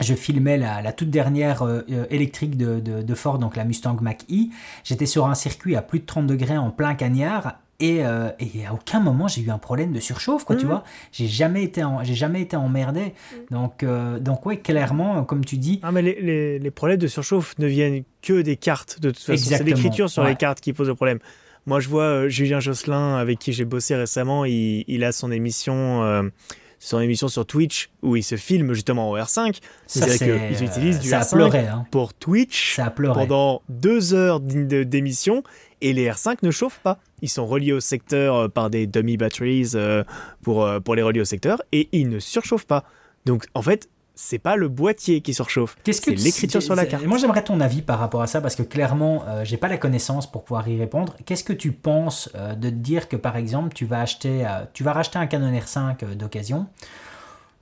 je 0.01 0.13
filmais 0.13 0.57
la, 0.57 0.91
toute 0.91 1.11
dernière 1.11 1.63
électrique 2.09 2.57
de, 2.57 3.15
Ford, 3.15 3.37
donc 3.37 3.55
la 3.55 3.63
Mustang 3.63 3.95
Mach-E. 4.01 4.49
J'étais 4.83 5.05
sur 5.05 5.27
un 5.27 5.35
circuit 5.35 5.75
à 5.75 5.83
plus 5.83 5.99
de 5.99 6.05
30 6.05 6.25
degrés 6.25 6.57
en 6.57 6.71
plein 6.71 6.95
cagnard 6.95 7.59
euh, 7.81 8.31
et, 8.39 8.65
à 8.65 8.73
aucun 8.73 8.99
moment 8.99 9.27
j'ai 9.27 9.41
eu 9.41 9.49
un 9.49 9.57
problème 9.57 9.91
de 9.91 9.99
surchauffe, 9.99 10.45
quoi, 10.45 10.55
tu 10.55 10.65
mmh. 10.65 10.69
vois. 10.69 10.83
J'ai 11.11 11.27
jamais 11.27 11.63
été, 11.63 11.83
j'ai 12.03 12.13
jamais 12.13 12.41
été 12.41 12.55
emmerdé. 12.55 13.01
Mmh. 13.01 13.35
Donc, 13.51 13.83
euh, 13.83 14.19
donc 14.19 14.45
ouais, 14.45 14.57
clairement, 14.57 15.23
comme 15.23 15.43
tu 15.43 15.57
dis. 15.57 15.79
Ah, 15.83 15.91
mais 15.91 16.01
les, 16.01 16.59
les, 16.59 16.71
problèmes 16.71 16.99
de 16.99 17.07
surchauffe 17.07 17.57
ne 17.59 17.67
viennent 17.67 18.03
que 18.21 18.41
des 18.41 18.55
cartes. 18.55 18.99
De 19.01 19.11
toute 19.11 19.23
façon, 19.23 19.43
c'est 19.49 19.63
l'écriture 19.63 20.09
sur 20.09 20.23
les 20.23 20.35
cartes 20.35 20.61
qui 20.61 20.73
pose 20.73 20.87
le 20.87 20.95
problème. 20.95 21.19
Moi, 21.65 21.79
je 21.79 21.87
vois 21.87 22.03
euh, 22.03 22.29
Julien 22.29 22.59
Josselin, 22.59 23.15
avec 23.15 23.39
qui 23.39 23.53
j'ai 23.53 23.65
bossé 23.65 23.95
récemment, 23.95 24.45
il, 24.45 24.83
il, 24.87 25.03
a 25.03 25.11
son 25.11 25.31
émission. 25.31 26.31
son 26.79 26.99
émission 26.99 27.29
sur 27.29 27.45
Twitch 27.45 27.89
où 28.01 28.17
il 28.17 28.23
se 28.23 28.35
filme 28.35 28.73
justement 28.73 29.09
au 29.09 29.17
R5. 29.17 29.59
C'est-à-dire 29.87 30.17
qu'ils 30.49 30.63
utilisent 30.63 30.99
du 30.99 31.09
R5 31.09 31.55
hein. 31.55 31.85
pour 31.91 32.13
Twitch 32.13 32.79
pendant 32.95 33.61
deux 33.69 34.13
heures 34.13 34.41
d'émission 34.41 35.43
et 35.83 35.93
les 35.93 36.09
R5 36.09 36.37
ne 36.41 36.49
chauffent 36.49 36.79
pas. 36.79 36.97
Ils 37.21 37.29
sont 37.29 37.45
reliés 37.45 37.73
au 37.73 37.79
secteur 37.79 38.35
euh, 38.35 38.47
par 38.47 38.71
des 38.71 38.87
dummy 38.87 39.17
batteries 39.17 39.71
euh, 39.75 40.03
pour, 40.41 40.65
euh, 40.65 40.79
pour 40.79 40.95
les 40.95 41.03
relier 41.03 41.21
au 41.21 41.25
secteur 41.25 41.61
et 41.71 41.89
ils 41.91 42.09
ne 42.09 42.19
surchauffent 42.19 42.65
pas. 42.65 42.85
Donc 43.25 43.45
en 43.53 43.61
fait, 43.61 43.89
c'est 44.15 44.39
pas 44.39 44.55
le 44.55 44.69
boîtier 44.69 45.21
qui 45.21 45.33
surchauffe, 45.33 45.75
c'est 45.83 46.07
l'écriture 46.07 46.61
sur 46.61 46.75
la 46.75 46.85
carte. 46.85 47.03
Moi, 47.05 47.17
j'aimerais 47.17 47.43
ton 47.43 47.59
avis 47.59 47.81
par 47.81 47.97
rapport 47.99 48.21
à 48.21 48.27
ça 48.27 48.41
parce 48.41 48.55
que 48.55 48.61
clairement, 48.61 49.25
j'ai 49.43 49.57
pas 49.57 49.67
la 49.67 49.77
connaissance 49.77 50.31
pour 50.31 50.43
pouvoir 50.43 50.67
y 50.67 50.77
répondre. 50.77 51.15
Qu'est-ce 51.25 51.43
que 51.43 51.53
tu 51.53 51.71
penses 51.71 52.29
de 52.35 52.69
te 52.69 52.75
dire 52.75 53.09
que 53.09 53.15
par 53.15 53.37
exemple, 53.37 53.73
tu 53.73 53.85
vas 53.85 54.01
acheter, 54.01 54.45
tu 54.73 54.83
vas 54.83 54.93
racheter 54.93 55.17
un 55.17 55.25
Canon 55.25 55.51
R5 55.51 56.13
d'occasion 56.13 56.67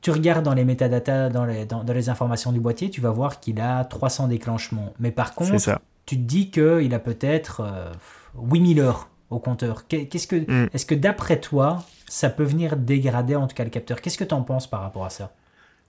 tu 0.02 0.10
regardes 0.10 0.44
dans 0.44 0.56
les 0.56 0.66
métadatas, 0.66 1.30
dans 1.30 1.46
les, 1.46 1.66
dans, 1.66 1.84
les 1.84 2.10
informations 2.10 2.52
du 2.52 2.60
boîtier, 2.60 2.90
tu 2.90 3.02
vas 3.02 3.12
voir 3.12 3.40
qu'il 3.40 3.62
a 3.62 3.86
300 3.86 4.28
déclenchements. 4.30 4.94
Mais 5.00 5.12
par 5.12 5.36
contre, 5.36 5.56
tu 6.06 6.16
te 6.18 6.22
dis 6.22 6.52
qu'il 6.52 6.94
a 6.94 7.00
peut-être 7.00 7.62
8000 8.36 8.80
euh, 8.80 8.84
heures 8.84 9.10
au 9.30 9.40
compteur. 9.40 9.88
Qu'est-ce 9.88 10.28
que, 10.28 10.36
mm. 10.36 10.70
Est-ce 10.74 10.86
que 10.86 10.96
d'après 10.96 11.40
toi, 11.40 11.84
ça 12.08 12.30
peut 12.30 12.44
venir 12.44 12.76
dégrader 12.76 13.36
en 13.36 13.48
tout 13.48 13.56
cas 13.56 13.64
le 13.64 13.70
capteur? 13.70 14.02
Qu'est-ce 14.02 14.18
que 14.18 14.24
tu 14.24 14.34
en 14.34 14.42
penses 14.44 14.68
par 14.70 14.82
rapport 14.82 15.06
à 15.06 15.10
ça? 15.10 15.32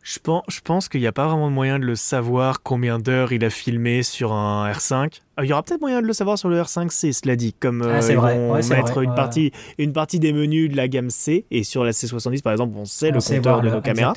Je 0.04 0.18
pense, 0.18 0.42
je 0.48 0.60
pense 0.60 0.88
qu'il 0.88 1.00
n'y 1.00 1.06
a 1.06 1.12
pas 1.12 1.28
vraiment 1.28 1.48
de 1.48 1.54
moyen 1.54 1.78
de 1.78 1.84
le 1.84 1.94
savoir 1.94 2.62
combien 2.64 2.98
d'heures 2.98 3.32
il 3.32 3.44
a 3.44 3.50
filmé 3.50 4.02
sur 4.02 4.32
un 4.32 4.68
R5. 4.72 5.20
Ah, 5.36 5.44
il 5.44 5.50
y 5.50 5.52
aura 5.52 5.62
peut-être 5.62 5.80
moyen 5.80 6.02
de 6.02 6.06
le 6.08 6.12
savoir 6.12 6.36
sur 6.38 6.48
le 6.48 6.60
R5C, 6.60 7.12
cela 7.12 7.36
dit, 7.36 7.52
comme 7.52 7.82
Ah, 7.82 8.02
c'est 8.02 8.14
ils 8.14 8.18
vrai. 8.18 8.34
vont 8.34 8.52
Ouais, 8.54 8.68
mettre 8.68 8.94
vrai. 8.94 9.04
une, 9.04 9.10
Ouais. 9.10 9.16
partie, 9.16 9.52
une 9.78 9.92
partie 9.92 10.18
des 10.18 10.32
menus 10.32 10.70
de 10.70 10.76
la 10.76 10.88
gamme 10.88 11.08
C, 11.10 11.46
et 11.52 11.62
sur 11.62 11.84
la 11.84 11.92
C70 11.92 12.42
par 12.42 12.52
exemple, 12.52 12.74
on 12.76 12.84
sait 12.84 13.10
On 13.12 13.14
le 13.14 13.20
sait 13.20 13.36
compteur 13.36 13.60
voir 13.60 13.64
de 13.64 13.70
nos 13.70 13.80
caméras. 13.80 14.14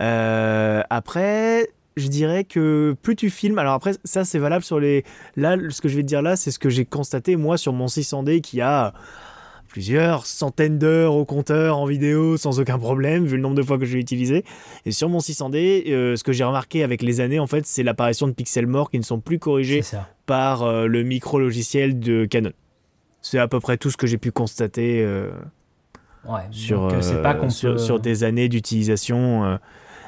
Euh, 0.00 0.82
après, 0.90 1.68
je 1.96 2.08
dirais 2.08 2.44
que 2.44 2.94
plus 3.02 3.16
tu 3.16 3.30
filmes, 3.30 3.58
alors 3.58 3.72
après 3.74 3.92
ça 4.04 4.24
c'est 4.24 4.38
valable 4.38 4.64
sur 4.64 4.78
les, 4.80 5.04
là 5.36 5.56
ce 5.70 5.80
que 5.80 5.88
je 5.88 5.96
vais 5.96 6.02
te 6.02 6.06
dire 6.08 6.22
là, 6.22 6.36
c'est 6.36 6.50
ce 6.50 6.58
que 6.58 6.68
j'ai 6.68 6.84
constaté 6.84 7.36
moi 7.36 7.56
sur 7.56 7.72
mon 7.72 7.86
600D 7.86 8.40
qui 8.42 8.60
a 8.60 8.92
plusieurs 9.68 10.24
centaines 10.26 10.78
d'heures 10.78 11.14
au 11.14 11.24
compteur 11.24 11.76
en 11.78 11.86
vidéo 11.86 12.36
sans 12.36 12.60
aucun 12.60 12.78
problème 12.78 13.24
vu 13.26 13.36
le 13.36 13.42
nombre 13.42 13.56
de 13.56 13.62
fois 13.62 13.78
que 13.78 13.84
je 13.84 13.94
l'ai 13.94 14.00
utilisé. 14.00 14.44
Et 14.86 14.90
sur 14.92 15.08
mon 15.08 15.18
600D, 15.18 15.84
euh, 15.92 16.16
ce 16.16 16.24
que 16.24 16.32
j'ai 16.32 16.44
remarqué 16.44 16.82
avec 16.82 17.02
les 17.02 17.20
années 17.20 17.38
en 17.40 17.46
fait, 17.46 17.66
c'est 17.66 17.82
l'apparition 17.82 18.26
de 18.26 18.32
pixels 18.32 18.66
morts 18.66 18.90
qui 18.90 18.98
ne 18.98 19.04
sont 19.04 19.20
plus 19.20 19.38
corrigés 19.38 19.82
par 20.26 20.62
euh, 20.62 20.86
le 20.86 21.02
micro 21.02 21.38
logiciel 21.38 21.98
de 21.98 22.24
Canon. 22.24 22.52
C'est 23.22 23.38
à 23.38 23.48
peu 23.48 23.60
près 23.60 23.76
tout 23.76 23.90
ce 23.90 23.96
que 23.96 24.06
j'ai 24.06 24.18
pu 24.18 24.30
constater. 24.32 25.02
euh, 25.02 25.30
Ouais. 26.28 26.40
sur, 26.50 26.88
Donc, 26.88 27.22
pas 27.22 27.48
sur, 27.50 27.72
peut- 27.74 27.78
sur 27.78 28.00
des 28.00 28.24
années 28.24 28.48
d'utilisation. 28.48 29.44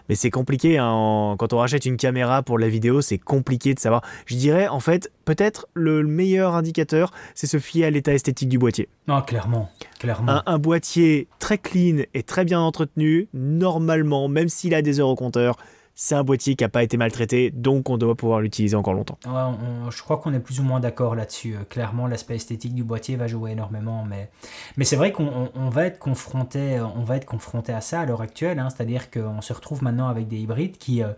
Mais 0.09 0.15
c'est 0.15 0.31
compliqué, 0.31 0.79
hein, 0.79 0.89
en- 0.89 1.37
quand 1.37 1.53
on 1.53 1.59
rachète 1.59 1.85
une 1.87 1.97
caméra 1.97 2.43
pour 2.43 2.59
la 2.59 2.69
vidéo, 2.69 3.01
c'est 3.01 3.19
compliqué 3.19 3.75
de 3.75 3.79
savoir. 3.81 4.03
Je 4.27 4.37
dirais, 4.37 4.69
en 4.69 4.81
fait, 4.81 5.11
peut-être 5.25 5.67
le 5.75 6.03
meilleur 6.05 6.55
indicateur, 6.55 7.13
c'est 7.35 7.47
se 7.47 7.59
fier 7.59 7.85
à 7.85 7.91
l'état 7.91 8.13
esthétique 8.13 8.49
du 8.49 8.59
boîtier. 8.59 8.89
Non, 9.07 9.21
clairement. 9.23 9.71
Clairement. 9.99 10.33
Un, 10.33 10.43
un 10.47 10.59
boîtier 10.59 11.29
très 11.39 11.59
clean 11.59 12.03
et 12.15 12.23
très 12.23 12.45
bien 12.45 12.61
entretenu, 12.61 13.29
normalement, 13.35 14.29
même 14.29 14.49
s'il 14.49 14.75
a 14.75 14.83
des 14.83 15.01
heures 15.01 15.09
au 15.09 15.17
compteur, 15.17 15.57
c'est 16.01 16.15
un 16.15 16.23
boîtier 16.23 16.55
qui 16.55 16.63
n'a 16.63 16.69
pas 16.69 16.85
été 16.85 16.97
maltraité, 16.97 17.51
donc 17.51 17.91
on 17.91 17.99
doit 17.99 18.15
pouvoir 18.15 18.41
l'utiliser 18.41 18.77
encore 18.77 18.95
longtemps. 18.95 19.19
Ouais, 19.27 19.33
on- 19.33 19.91
je 19.91 20.01
crois 20.01 20.19
qu'on 20.19 20.33
est 20.33 20.39
plus 20.39 20.61
ou 20.61 20.63
moins 20.63 20.79
d'accord 20.79 21.17
là-dessus. 21.17 21.55
Euh, 21.57 21.65
Clairement, 21.69 22.07
l'aspect 22.07 22.37
esthétique 22.37 22.73
du 22.73 22.85
boîtier 22.85 23.17
va 23.17 23.27
jouer 23.27 23.51
énormément, 23.51 24.05
mais, 24.09 24.31
mais 24.77 24.85
c'est 24.85 24.95
vrai 24.95 25.11
qu'on 25.11 25.27
on- 25.27 25.51
on 25.57 25.69
va 25.71 25.87
être 25.87 25.99
confronté, 25.99 26.79
on 26.81 27.03
va 27.03 27.17
être 27.17 27.25
confronté 27.27 27.73
à 27.73 27.81
ça 27.81 28.01
à 28.03 28.07
l'heure 28.07 28.21
actuelle. 28.23 28.61
hein. 28.61 28.69
C'est-à-dire 28.71 29.11
qu'on 29.11 29.41
se 29.41 29.53
retrouve 29.53 29.83
maintenant 29.83 30.07
avec 30.09 30.29
des 30.29 30.37
hybrides 30.39 30.79
qui, 30.79 31.03
euh, 31.03 31.09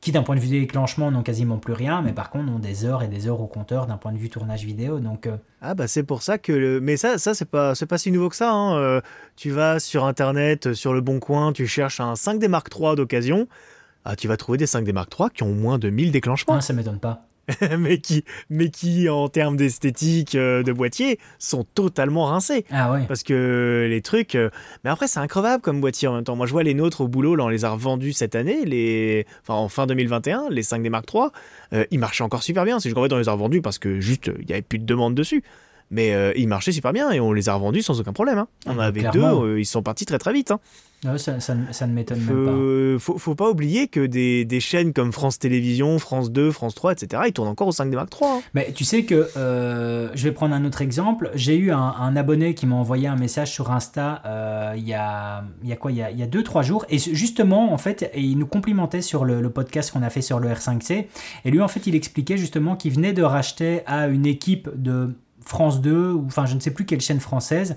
qui 0.00 0.12
d'un 0.12 0.22
point 0.22 0.36
de 0.36 0.40
vue 0.40 0.48
déclenchement, 0.48 1.10
n'ont 1.10 1.22
quasiment 1.22 1.58
plus 1.58 1.72
rien, 1.74 2.00
mais 2.00 2.12
par 2.12 2.30
contre 2.30 2.50
ont 2.50 2.58
des 2.58 2.86
heures 2.86 3.02
et 3.02 3.08
des 3.08 3.26
heures 3.28 3.40
au 3.42 3.46
compteur 3.46 3.86
d'un 3.86 3.96
point 3.98 4.12
de 4.12 4.18
vue 4.18 4.30
tournage 4.30 4.64
vidéo. 4.64 4.98
Donc, 4.98 5.26
euh, 5.26 5.36
Ah 5.60 5.74
bah 5.74 5.88
c'est 5.88 6.04
pour 6.04 6.22
ça 6.22 6.38
que 6.38 6.52
le... 6.52 6.80
mais 6.80 6.96
ça 6.96 7.18
ça 7.18 7.34
c'est 7.34 7.44
pas 7.50 7.74
c'est 7.74 7.86
pas 7.86 7.98
si 7.98 8.10
nouveau 8.12 8.30
que 8.30 8.36
ça 8.36 8.50
hein. 8.50 8.78
Euh, 8.78 9.00
tu 9.36 9.50
vas 9.50 9.78
sur 9.78 10.04
internet 10.06 10.72
sur 10.72 10.94
le 10.94 11.00
bon 11.02 11.18
coin 11.20 11.52
tu 11.52 11.66
cherches 11.66 11.98
un 12.00 12.14
5D 12.14 12.46
Mark 12.48 12.68
III 12.74 12.94
d'occasion 12.94 13.46
ah, 14.06 14.16
tu 14.16 14.28
vas 14.28 14.36
trouver 14.36 14.56
des 14.58 14.66
5D 14.66 14.92
Mark 14.92 15.12
III 15.18 15.28
qui 15.34 15.42
ont 15.42 15.52
moins 15.52 15.78
de 15.78 15.90
1000 15.90 16.12
déclenchements. 16.12 16.54
Hein, 16.54 16.60
ça 16.60 16.72
m'étonne 16.72 17.00
pas. 17.00 17.26
mais 17.78 17.98
qui 17.98 18.24
mais 18.50 18.70
qui 18.70 19.08
en 19.08 19.28
termes 19.28 19.56
d'esthétique 19.56 20.34
euh, 20.34 20.64
de 20.64 20.72
boîtier 20.72 21.20
sont 21.38 21.62
totalement 21.62 22.24
rincés. 22.24 22.64
Ah 22.72 22.90
ouais. 22.90 23.04
parce 23.06 23.22
que 23.22 23.86
les 23.88 24.02
trucs 24.02 24.34
euh, 24.34 24.50
mais 24.82 24.90
après 24.90 25.06
c'est 25.06 25.20
increvable 25.20 25.62
comme 25.62 25.80
boîtier 25.80 26.08
en 26.08 26.14
même 26.14 26.24
temps. 26.24 26.34
Moi 26.34 26.46
je 26.46 26.52
vois 26.52 26.64
les 26.64 26.74
nôtres 26.74 27.02
au 27.02 27.08
boulot 27.08 27.36
là 27.36 27.44
on 27.44 27.48
les 27.48 27.64
a 27.64 27.70
revendus 27.70 28.12
cette 28.12 28.34
année 28.34 28.64
les 28.64 29.26
enfin 29.42 29.54
en 29.54 29.68
fin 29.68 29.86
2021 29.86 30.46
les 30.50 30.62
5D 30.62 30.90
Mark 30.90 31.08
III 31.12 31.26
euh, 31.72 31.84
ils 31.92 32.00
marchaient 32.00 32.24
encore 32.24 32.42
super 32.42 32.64
bien. 32.64 32.80
C'est 32.80 32.88
juste 32.88 32.96
qu'en 32.96 33.04
fait 33.04 33.12
on 33.12 33.18
les 33.18 33.28
a 33.28 33.32
revendus 33.32 33.62
parce 33.62 33.78
que 33.78 34.00
juste 34.00 34.30
il 34.40 34.50
y 34.50 34.52
avait 34.52 34.62
plus 34.62 34.80
de 34.80 34.84
demande 34.84 35.14
dessus 35.14 35.44
mais 35.90 36.14
euh, 36.14 36.32
ils 36.36 36.48
marchaient 36.48 36.72
super 36.72 36.92
bien 36.92 37.10
et 37.12 37.20
on 37.20 37.32
les 37.32 37.48
a 37.48 37.54
revendus 37.54 37.82
sans 37.82 38.00
aucun 38.00 38.12
problème 38.12 38.38
hein. 38.38 38.48
on 38.66 38.72
en 38.76 38.80
Ah, 38.80 38.86
avait 38.86 39.00
clairement. 39.00 39.40
deux 39.40 39.46
euh, 39.46 39.60
ils 39.60 39.64
sont 39.66 39.82
partis 39.82 40.04
très 40.06 40.18
très 40.18 40.32
vite 40.32 40.50
hein. 40.50 40.60
Ouais, 41.04 41.18
ça, 41.18 41.38
ça 41.40 41.54
ne- 41.54 41.70
ça 41.72 41.86
ne 41.86 41.92
m'étonne 41.92 42.20
même 42.20 42.46
pas. 42.46 42.52
faut, 42.98 42.98
faut, 42.98 43.18
faut 43.18 43.34
pas 43.34 43.50
oublier 43.50 43.86
que 43.86 44.06
des, 44.06 44.46
des 44.46 44.60
chaînes 44.60 44.94
comme 44.94 45.12
France 45.12 45.38
Télévisions 45.38 45.98
France 45.98 46.32
2 46.32 46.50
France 46.50 46.74
3 46.74 46.92
etc 46.92 47.22
ils 47.26 47.32
tournent 47.34 47.48
encore 47.48 47.68
au 47.68 47.72
5D 47.72 47.90
Mark 47.94 48.08
III 48.18 48.28
hein. 48.30 48.40
Mais 48.54 48.72
tu 48.72 48.84
sais 48.84 49.04
que 49.04 49.28
euh, 49.36 50.08
je 50.14 50.24
vais 50.24 50.32
prendre 50.32 50.54
un 50.54 50.64
autre 50.64 50.80
exemple. 50.80 51.30
J'ai 51.34 51.56
eu 51.56 51.70
un, 51.70 51.78
un 51.78 52.16
abonné 52.16 52.54
qui 52.54 52.66
m'a 52.66 52.76
envoyé 52.76 53.06
un 53.08 53.16
message 53.16 53.52
sur 53.52 53.70
Insta 53.70 54.22
il 54.76 54.88
y 54.88 54.94
a 54.94 55.44
y 55.62 55.72
a 55.72 55.76
quoi? 55.76 55.92
Il 55.92 55.98
y 55.98 56.02
a, 56.02 56.10
il 56.10 56.18
y 56.18 56.22
a 56.22 56.26
deux 56.26 56.42
trois 56.42 56.62
jours 56.62 56.86
et 56.88 56.98
justement 56.98 57.72
en 57.74 57.78
fait 57.78 58.10
et 58.14 58.22
il 58.22 58.38
nous 58.38 58.46
complimentait 58.46 59.02
sur 59.02 59.24
le, 59.26 59.40
le 59.42 59.50
podcast 59.50 59.90
qu'on 59.92 60.02
a 60.02 60.10
fait 60.10 60.22
sur 60.22 60.40
le 60.40 60.48
R5C 60.48 61.06
et 61.44 61.50
lui 61.50 61.60
en 61.60 61.68
fait 61.68 61.86
il 61.86 61.94
expliquait 61.94 62.38
justement 62.38 62.74
qu'il 62.74 62.92
venait 62.94 63.12
de 63.12 63.22
racheter 63.22 63.82
à 63.86 64.08
une 64.08 64.24
équipe 64.26 64.70
de 64.74 65.10
France 65.46 65.80
2 65.80 66.12
ou 66.12 66.24
enfin 66.26 66.44
je 66.44 66.54
ne 66.54 66.60
sais 66.60 66.70
plus 66.72 66.84
quelle 66.84 67.00
chaîne 67.00 67.20
française 67.20 67.76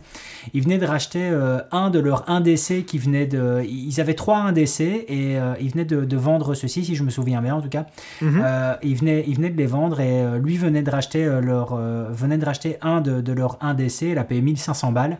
ils 0.53 0.61
venaient 0.63 0.77
de 0.79 0.85
racheter 0.85 1.21
euh, 1.31 1.59
un 1.71 1.89
de 1.89 1.99
leurs 1.99 2.25
1DC 2.27 2.83
qui 2.83 2.97
venait 2.97 3.25
de 3.27 3.63
ils 3.67 4.01
avaient 4.01 4.15
trois 4.15 4.51
1DC 4.51 4.81
et 5.07 5.39
euh, 5.39 5.53
ils 5.61 5.71
venaient 5.71 5.85
de, 5.85 6.03
de 6.03 6.17
vendre 6.17 6.53
ceci 6.55 6.83
si 6.83 6.95
je 6.95 7.03
me 7.03 7.09
souviens 7.11 7.41
bien 7.41 7.55
en 7.55 7.61
tout 7.61 7.69
cas 7.69 7.85
Mhm. 8.21 8.41
euh, 8.43 8.73
ils, 8.83 8.95
venaient, 8.95 9.23
ils 9.27 9.35
venaient 9.35 9.49
de 9.51 9.57
les 9.57 9.65
vendre 9.67 9.99
et 10.01 10.21
euh, 10.23 10.37
lui 10.39 10.57
venait 10.57 10.81
de 10.81 10.89
racheter, 10.91 11.23
euh, 11.25 11.39
leur, 11.41 11.73
euh, 11.73 12.07
venait 12.11 12.37
de 12.37 12.45
racheter 12.45 12.77
un 12.81 13.01
de, 13.01 13.21
de 13.21 13.33
leurs 13.33 13.57
1DC, 13.61 14.11
il 14.11 14.17
a 14.17 14.23
payé 14.23 14.41
1500 14.41 14.91
balles. 14.91 15.17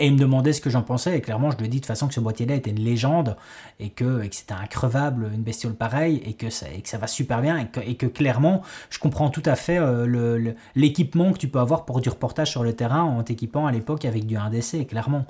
Et 0.00 0.06
il 0.06 0.14
me 0.14 0.18
demandait 0.18 0.54
ce 0.54 0.62
que 0.62 0.70
j'en 0.70 0.80
pensais, 0.80 1.18
et 1.18 1.20
clairement, 1.20 1.50
je 1.50 1.58
lui 1.58 1.66
ai 1.66 1.68
dit 1.68 1.80
de 1.80 1.86
façon 1.86 2.08
que 2.08 2.14
ce 2.14 2.20
boîtier-là 2.20 2.54
était 2.54 2.70
une 2.70 2.80
légende, 2.80 3.36
et 3.78 3.90
que, 3.90 4.26
que 4.26 4.34
c'était 4.34 4.54
increvable, 4.54 5.30
une 5.34 5.42
bestiole 5.42 5.74
pareille, 5.74 6.22
et 6.24 6.32
que 6.32 6.48
ça, 6.48 6.66
va 6.98 7.06
super 7.06 7.42
bien, 7.42 7.68
et 7.84 7.96
que, 7.96 8.06
clairement, 8.06 8.62
je 8.88 8.98
comprends 8.98 9.28
tout 9.28 9.42
à 9.44 9.56
fait 9.56 9.76
euh, 9.78 10.54
l'équipement 10.74 11.32
que 11.32 11.38
tu 11.38 11.48
peux 11.48 11.58
avoir 11.58 11.84
pour 11.84 12.00
du 12.00 12.08
reportage 12.08 12.50
sur 12.50 12.64
le 12.64 12.72
terrain 12.72 13.02
en 13.02 13.22
t'équipant 13.22 13.66
à 13.66 13.72
l'époque 13.72 14.06
avec 14.06 14.24
du 14.24 14.36
1DC, 14.36 14.86
clairement. 14.86 15.26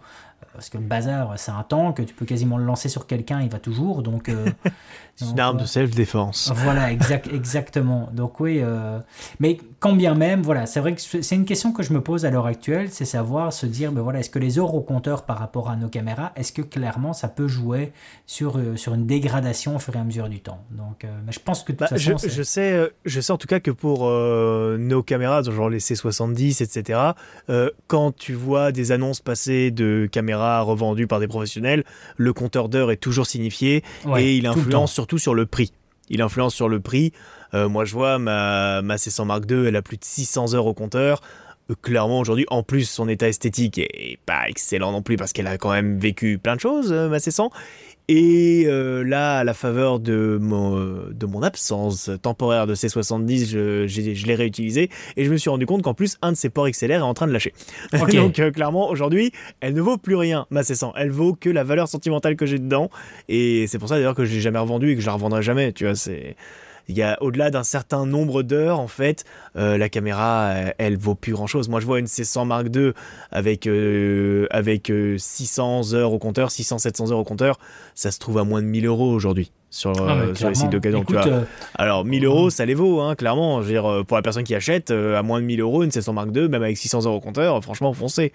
Euh, 0.51 0.55
Parce 0.55 0.68
que 0.70 0.78
le 0.78 0.85
bazar, 0.85 1.35
c'est 1.39 1.51
un 1.52 1.62
tank, 1.62 2.05
tu 2.06 2.14
peux 2.14 2.27
quasiment 2.27 2.59
le 2.59 2.64
lancer 2.64 2.89
sur 2.89 3.06
quelqu'un, 3.06 3.40
il 3.40 3.51
va 3.51 3.59
toujours, 3.59 4.02
donc... 4.02 4.28
euh, 4.28 4.47
c'est 5.16 5.27
une 5.31 5.40
arme 5.40 5.59
de 5.59 5.66
self-défense 5.66 6.51
Voilà, 6.55 6.90
exact, 6.97 7.28
exactement. 7.32 8.09
Donc 8.12 8.40
oui, 8.40 8.60
euh, 8.62 8.98
mais 9.39 9.59
quand 9.78 9.93
bien 9.94 10.14
même, 10.14 10.43
voilà, 10.43 10.64
c'est 10.66 10.81
vrai 10.81 10.94
que 10.94 11.01
c'est 11.01 11.35
une 11.35 11.44
question 11.44 11.72
que 11.72 11.82
je 11.82 11.93
me 11.93 12.01
pose 12.01 12.24
à 12.24 12.31
l'heure 12.31 12.47
actuelle, 12.47 12.89
c'est 12.90 13.05
savoir 13.05 13.52
se 13.52 13.66
dire, 13.66 13.93
ben 13.93 14.01
voilà, 14.02 14.20
est-ce 14.20 14.31
que 14.31 14.39
les 14.39 14.59
heures 14.59 14.74
au 14.74 14.81
compteur 14.81 15.24
par 15.24 15.39
rapport 15.39 15.68
à 15.70 15.77
nos 15.77 15.89
caméras, 15.89 16.32
est-ce 16.36 16.52
que 16.52 16.62
clairement 16.62 17.12
ça 17.12 17.28
peut 17.28 17.48
jouer 17.48 17.93
sur, 18.27 18.56
euh, 18.59 18.77
sur 18.77 18.94
une 18.94 19.06
dégradation 19.06 19.77
au 19.77 19.78
fur 19.78 19.94
et 19.94 19.98
à 19.98 20.05
mesure 20.05 20.28
du 20.28 20.40
temps? 20.40 20.64
Donc, 20.70 21.05
euh, 21.05 21.09
mais 21.27 21.32
je 21.32 21.40
pense 21.40 21.62
que 21.64 21.72
de 21.72 21.78
toute 21.78 21.90
Bah, 21.90 21.98
façon, 21.98 22.16
je, 22.28 22.43
sais, 22.43 22.72
euh, 22.72 22.89
je 23.05 23.20
sais 23.20 23.32
en 23.32 23.39
tout 23.39 23.47
cas 23.47 23.60
que 23.60 23.70
pour 23.70 24.06
euh, 24.09 24.78
nos 24.78 25.02
caméras, 25.02 25.43
genre 25.43 25.68
les 25.68 25.81
C70, 25.81 26.62
etc., 26.62 26.98
euh, 27.51 27.70
quand 27.89 28.14
tu 28.16 28.32
vois 28.35 28.72
des 28.72 28.90
annonces 28.93 29.20
passer 29.20 29.70
de 29.70 30.09
caméras 30.10 30.39
revendues 30.40 31.06
par 31.06 31.20
des 31.20 31.28
professionnels, 31.28 31.84
le 32.16 32.32
compteur 32.32 32.68
d'heures 32.68 32.90
est 32.90 32.96
toujours 32.96 33.26
signifié 33.26 33.82
ouais, 34.06 34.24
et 34.24 34.36
il 34.36 34.46
influence 34.46 34.92
surtout 34.92 35.18
sur 35.18 35.34
le 35.34 35.46
prix. 35.46 35.72
Il 36.08 36.22
influence 36.22 36.54
sur 36.54 36.68
le 36.68 36.80
prix. 36.80 37.12
Euh, 37.54 37.68
moi, 37.68 37.84
je 37.84 37.92
vois 37.92 38.18
ma, 38.18 38.82
ma 38.82 38.96
C100 38.96 39.26
Mark 39.26 39.44
II, 39.50 39.66
elle 39.66 39.76
a 39.76 39.82
plus 39.82 39.96
de 39.96 40.04
600 40.04 40.54
heures 40.54 40.66
au 40.66 40.74
compteur. 40.74 41.20
Euh, 41.70 41.74
Clairement, 41.82 42.18
aujourd'hui, 42.18 42.46
en 42.50 42.62
plus, 42.62 42.88
son 42.88 43.08
état 43.08 43.28
esthétique 43.28 43.78
est 43.78 44.18
pas 44.26 44.48
excellent 44.48 44.92
non 44.92 45.02
plus 45.02 45.16
parce 45.16 45.32
qu'elle 45.32 45.46
a 45.46 45.56
quand 45.56 45.70
même 45.70 45.98
vécu 45.98 46.38
plein 46.38 46.56
de 46.56 46.60
choses, 46.60 46.92
euh, 46.92 47.08
ma 47.08 47.18
C100. 47.18 47.50
Et 48.12 48.64
euh, 48.66 49.04
là, 49.04 49.38
à 49.38 49.44
la 49.44 49.54
faveur 49.54 50.00
de 50.00 50.36
mon, 50.42 50.74
de 51.12 51.26
mon 51.26 51.44
absence 51.44 52.10
temporaire 52.22 52.66
de 52.66 52.74
C70, 52.74 53.46
je, 53.46 53.86
je 53.86 54.26
l'ai 54.26 54.34
réutilisé 54.34 54.90
et 55.16 55.24
je 55.24 55.30
me 55.30 55.36
suis 55.36 55.48
rendu 55.48 55.64
compte 55.64 55.82
qu'en 55.82 55.94
plus, 55.94 56.18
un 56.20 56.32
de 56.32 56.36
ses 56.36 56.50
ports 56.50 56.68
XLR 56.68 56.90
est 56.90 57.00
en 57.02 57.14
train 57.14 57.28
de 57.28 57.32
lâcher. 57.32 57.52
Donc, 57.92 58.40
euh, 58.40 58.50
clairement, 58.50 58.90
aujourd'hui, 58.90 59.30
elle 59.60 59.74
ne 59.74 59.80
vaut 59.80 59.96
plus 59.96 60.16
rien, 60.16 60.48
ma 60.50 60.62
C100. 60.62 60.90
Elle 60.96 61.12
vaut 61.12 61.34
que 61.34 61.48
la 61.48 61.62
valeur 61.62 61.86
sentimentale 61.86 62.34
que 62.34 62.46
j'ai 62.46 62.58
dedans. 62.58 62.90
Et 63.28 63.68
c'est 63.68 63.78
pour 63.78 63.88
ça 63.88 63.94
d'ailleurs 63.94 64.16
que 64.16 64.24
je 64.24 64.34
l'ai 64.34 64.40
jamais 64.40 64.58
revendue 64.58 64.90
et 64.90 64.96
que 64.96 65.02
je 65.02 65.06
la 65.06 65.12
revendrai 65.12 65.42
jamais. 65.42 65.72
Tu 65.72 65.84
vois, 65.84 65.94
c'est. 65.94 66.34
Il 66.89 66.97
y 66.97 67.02
a 67.02 67.16
au-delà 67.23 67.51
d'un 67.51 67.62
certain 67.62 68.07
nombre 68.07 68.43
d'heures, 68.43 68.81
en 68.81 68.89
fait, 68.89 69.24
euh, 69.57 69.78
la 69.78 69.89
caméra, 69.89 70.52
elle, 70.55 70.74
elle 70.78 70.97
vaut 70.98 71.15
plus 71.15 71.32
grand-chose. 71.32 71.69
Moi, 71.69 71.81
je 71.81 71.86
vois 71.86 71.98
une 72.01 72.07
C100 72.07 72.47
Mark 72.47 72.66
II 72.74 72.93
avec 73.31 73.66
euh, 73.66 74.47
avec 74.51 74.90
euh, 74.90 75.16
600 75.19 75.94
heures 75.94 76.12
au 76.12 76.19
compteur, 76.19 76.48
600-700 76.51 77.12
heures 77.12 77.19
au 77.19 77.24
compteur, 77.24 77.59
ça 77.94 78.11
se 78.11 78.19
trouve 78.19 78.39
à 78.39 78.44
moins 78.44 78.61
de 78.62 78.66
1000 78.66 78.86
euros 78.86 79.11
aujourd'hui 79.12 79.52
sur, 79.70 79.93
Ah, 80.09 80.16
euh, 80.16 80.35
sur 80.35 80.48
les 80.48 80.55
sites 80.57 80.70
d'occasion. 80.70 80.98
tu 81.05 81.12
Écoute, 81.15 81.24
vois. 81.24 81.32
euh, 81.32 81.44
Alors 81.77 82.05
1000 82.05 82.24
euros, 82.24 82.51
ça 82.51 82.65
les 82.66 82.74
vaut, 82.74 83.01
hein, 83.01 83.15
clairement. 83.15 83.61
Je 83.62 83.66
veux 83.66 83.73
dire, 83.73 83.86
euh, 83.89 84.02
pour 84.02 84.16
la 84.16 84.23
personne 84.23 84.43
qui 84.44 84.55
achète, 84.55 84.90
euh, 84.90 85.16
à 85.19 85.23
moins 85.23 85.40
de 85.40 85.47
1000 85.47 85.61
euros, 85.61 85.82
une 85.85 85.90
700 85.93 86.12
Mark 86.12 86.28
II, 86.35 86.48
même 86.48 86.62
avec 86.62 86.77
600 86.77 87.07
heures 87.07 87.12
au 87.12 87.20
compteur, 87.20 87.57
euh, 87.57 87.61
franchement, 87.61 87.93
foncez. 87.93 88.32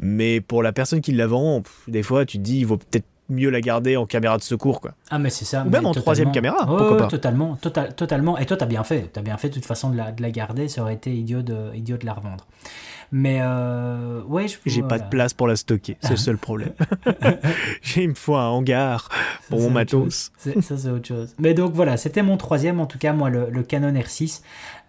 Mais 0.00 0.40
pour 0.40 0.62
la 0.62 0.72
personne 0.72 1.00
qui 1.00 1.12
la 1.12 1.26
vend, 1.26 1.60
pff, 1.60 1.72
des 1.86 2.02
fois, 2.02 2.24
tu 2.24 2.38
te 2.38 2.42
dis, 2.42 2.58
il 2.60 2.66
vaut 2.66 2.78
peut-être 2.78 3.04
mieux 3.32 3.50
la 3.50 3.60
garder 3.60 3.96
en 3.96 4.06
caméra 4.06 4.36
de 4.38 4.42
secours, 4.42 4.80
quoi. 4.80 4.92
Ah 5.10 5.18
mais 5.18 5.30
c'est 5.30 5.44
ça. 5.44 5.64
Ou 5.66 5.70
même 5.70 5.86
en 5.86 5.92
troisième 5.92 6.30
caméra, 6.32 6.58
Ouais, 6.70 6.76
pourquoi 6.78 6.96
pas. 6.96 7.06
Totalement, 7.08 7.56
total- 7.56 7.94
totalement. 7.94 8.38
Et 8.38 8.46
toi, 8.46 8.56
t'as 8.56 8.66
bien 8.66 8.84
fait. 8.84 9.10
T'as 9.12 9.22
bien 9.22 9.36
fait 9.36 9.48
de 9.48 9.54
toute 9.54 9.66
façon 9.66 9.90
de 9.90 9.96
la, 9.96 10.12
de 10.12 10.22
la 10.22 10.30
garder. 10.30 10.68
Ça 10.68 10.82
aurait 10.82 10.94
été 10.94 11.12
idiot 11.14 11.42
de, 11.42 11.74
idiot 11.74 11.96
de 11.96 12.06
la 12.06 12.14
revendre. 12.14 12.46
Mais 13.14 13.40
euh, 13.42 14.22
ouais, 14.22 14.48
je. 14.48 14.56
J'ai 14.64 14.82
pas 14.82 14.98
de 14.98 15.06
place 15.08 15.34
pour 15.34 15.46
la 15.46 15.56
stocker, 15.56 15.98
c'est 16.00 16.10
le 16.12 16.16
seul 16.28 16.38
problème. 16.38 16.72
J'ai, 17.82 18.06
me 18.06 18.14
faut 18.14 18.36
un 18.36 18.46
hangar 18.46 19.10
pour 19.50 19.58
Ça, 19.60 19.66
mon 19.66 19.70
matos. 19.70 20.32
Ça, 20.38 20.76
c'est 20.78 20.88
autre 20.88 21.08
chose. 21.08 21.34
Mais 21.38 21.52
donc 21.52 21.72
voilà, 21.74 21.98
c'était 21.98 22.22
mon 22.22 22.38
troisième, 22.38 22.80
en 22.80 22.86
tout 22.86 22.96
cas, 22.98 23.12
moi, 23.12 23.28
le, 23.28 23.50
le 23.50 23.62
Canon 23.62 23.92
R6. 23.92 24.40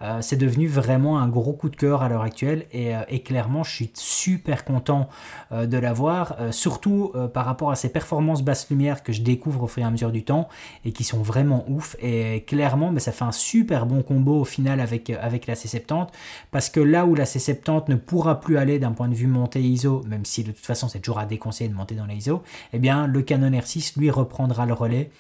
Euh, 0.04 0.20
c'est 0.22 0.36
devenu 0.36 0.68
vraiment 0.68 1.20
un 1.20 1.28
gros 1.28 1.54
coup 1.54 1.70
de 1.70 1.76
cœur 1.76 2.04
à 2.04 2.10
l'heure 2.10 2.22
actuelle 2.22 2.66
et, 2.72 2.92
et, 3.10 3.22
clairement, 3.22 3.64
je 3.64 3.72
suis 3.72 3.92
super 3.94 4.66
content 4.66 5.10
de 5.52 5.78
l'avoir, 5.78 6.36
surtout 6.52 7.14
par 7.34 7.46
rapport 7.46 7.72
à 7.72 7.76
ses 7.76 7.90
performances 7.90 8.44
basse 8.44 8.70
lumière 8.70 9.04
que 9.04 9.14
je 9.14 9.22
découvre 9.22 9.64
au 9.64 9.68
fur 9.68 9.84
et 9.84 9.86
à 9.86 9.92
mesure 9.92 10.12
du 10.12 10.24
temps 10.24 10.50
et 10.86 10.92
qui 10.92 11.04
sont 11.04 11.22
vraiment 11.22 11.64
ouf. 11.70 11.96
Et 12.02 12.44
clairement, 12.48 12.94
ça 13.00 13.12
fait 13.12 13.24
un 13.24 13.32
super 13.32 13.86
bon 13.86 14.02
combo 14.02 14.42
au 14.42 14.46
final 14.46 14.80
avec, 14.80 15.10
avec 15.10 15.48
la 15.48 15.54
C70 15.54 16.08
parce 16.52 16.70
que 16.70 16.80
là 16.80 17.06
où 17.06 17.16
la 17.16 17.26
C70 17.26 17.90
ne 17.90 17.96
pourra 17.96 18.40
plus 18.40 18.58
aller 18.58 18.80
d'un 18.80 18.92
point 18.92 19.08
de 19.08 19.16
vue 19.16 19.28
montée 19.28 19.62
ISO, 19.62 20.04
même 20.08 20.26
si 20.26 20.44
de 20.44 20.52
toute 20.52 20.66
façon 20.66 20.88
c'est 20.88 21.00
toujours 21.00 21.20
à 21.20 21.26
déconseiller 21.26 21.70
de 21.70 21.76
monter 21.76 21.96
dans 21.96 22.06
les 22.06 22.16
ISO, 22.16 22.44
eh 22.74 22.80
bien 22.80 23.08
le 23.08 23.22
Canon 23.22 23.52
R6 23.52 24.00
lui 24.00 24.10
reprendra 24.10 24.66
le 24.66 24.74
relais 24.74 25.12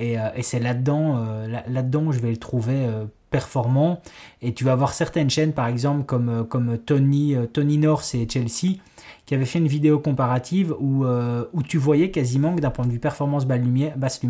et, 0.00 0.18
euh, 0.18 0.28
c'est 0.42 0.58
là-dedans 0.58 1.16
euh, 1.18 1.46
là-dedans 1.68 2.10
je 2.10 2.18
vais 2.18 2.30
le 2.30 2.36
trouver 2.36 2.86
euh, 2.86 3.04
performant. 3.30 4.00
Et 4.42 4.54
tu 4.54 4.64
vas 4.64 4.74
voir 4.74 4.92
certaines 4.92 5.30
chaînes 5.30 5.52
par 5.52 5.68
exemple 5.68 6.04
comme, 6.04 6.78
Tony, 6.78 7.36
Tony 7.52 7.78
North 7.78 8.12
et 8.14 8.28
Chelsea 8.28 8.78
qui 9.26 9.34
avaient 9.34 9.44
fait 9.44 9.60
une 9.60 9.68
vidéo 9.68 10.00
comparative 10.00 10.74
où, 10.80 11.04
où 11.04 11.62
tu 11.62 11.78
voyais 11.78 12.10
quasiment 12.10 12.56
que 12.56 12.60
d'un 12.60 12.70
point 12.70 12.86
de 12.86 12.90
vue 12.90 12.98
performance 12.98 13.46
basse 13.46 13.60
lumière, 13.60 13.96
basse 13.96 14.20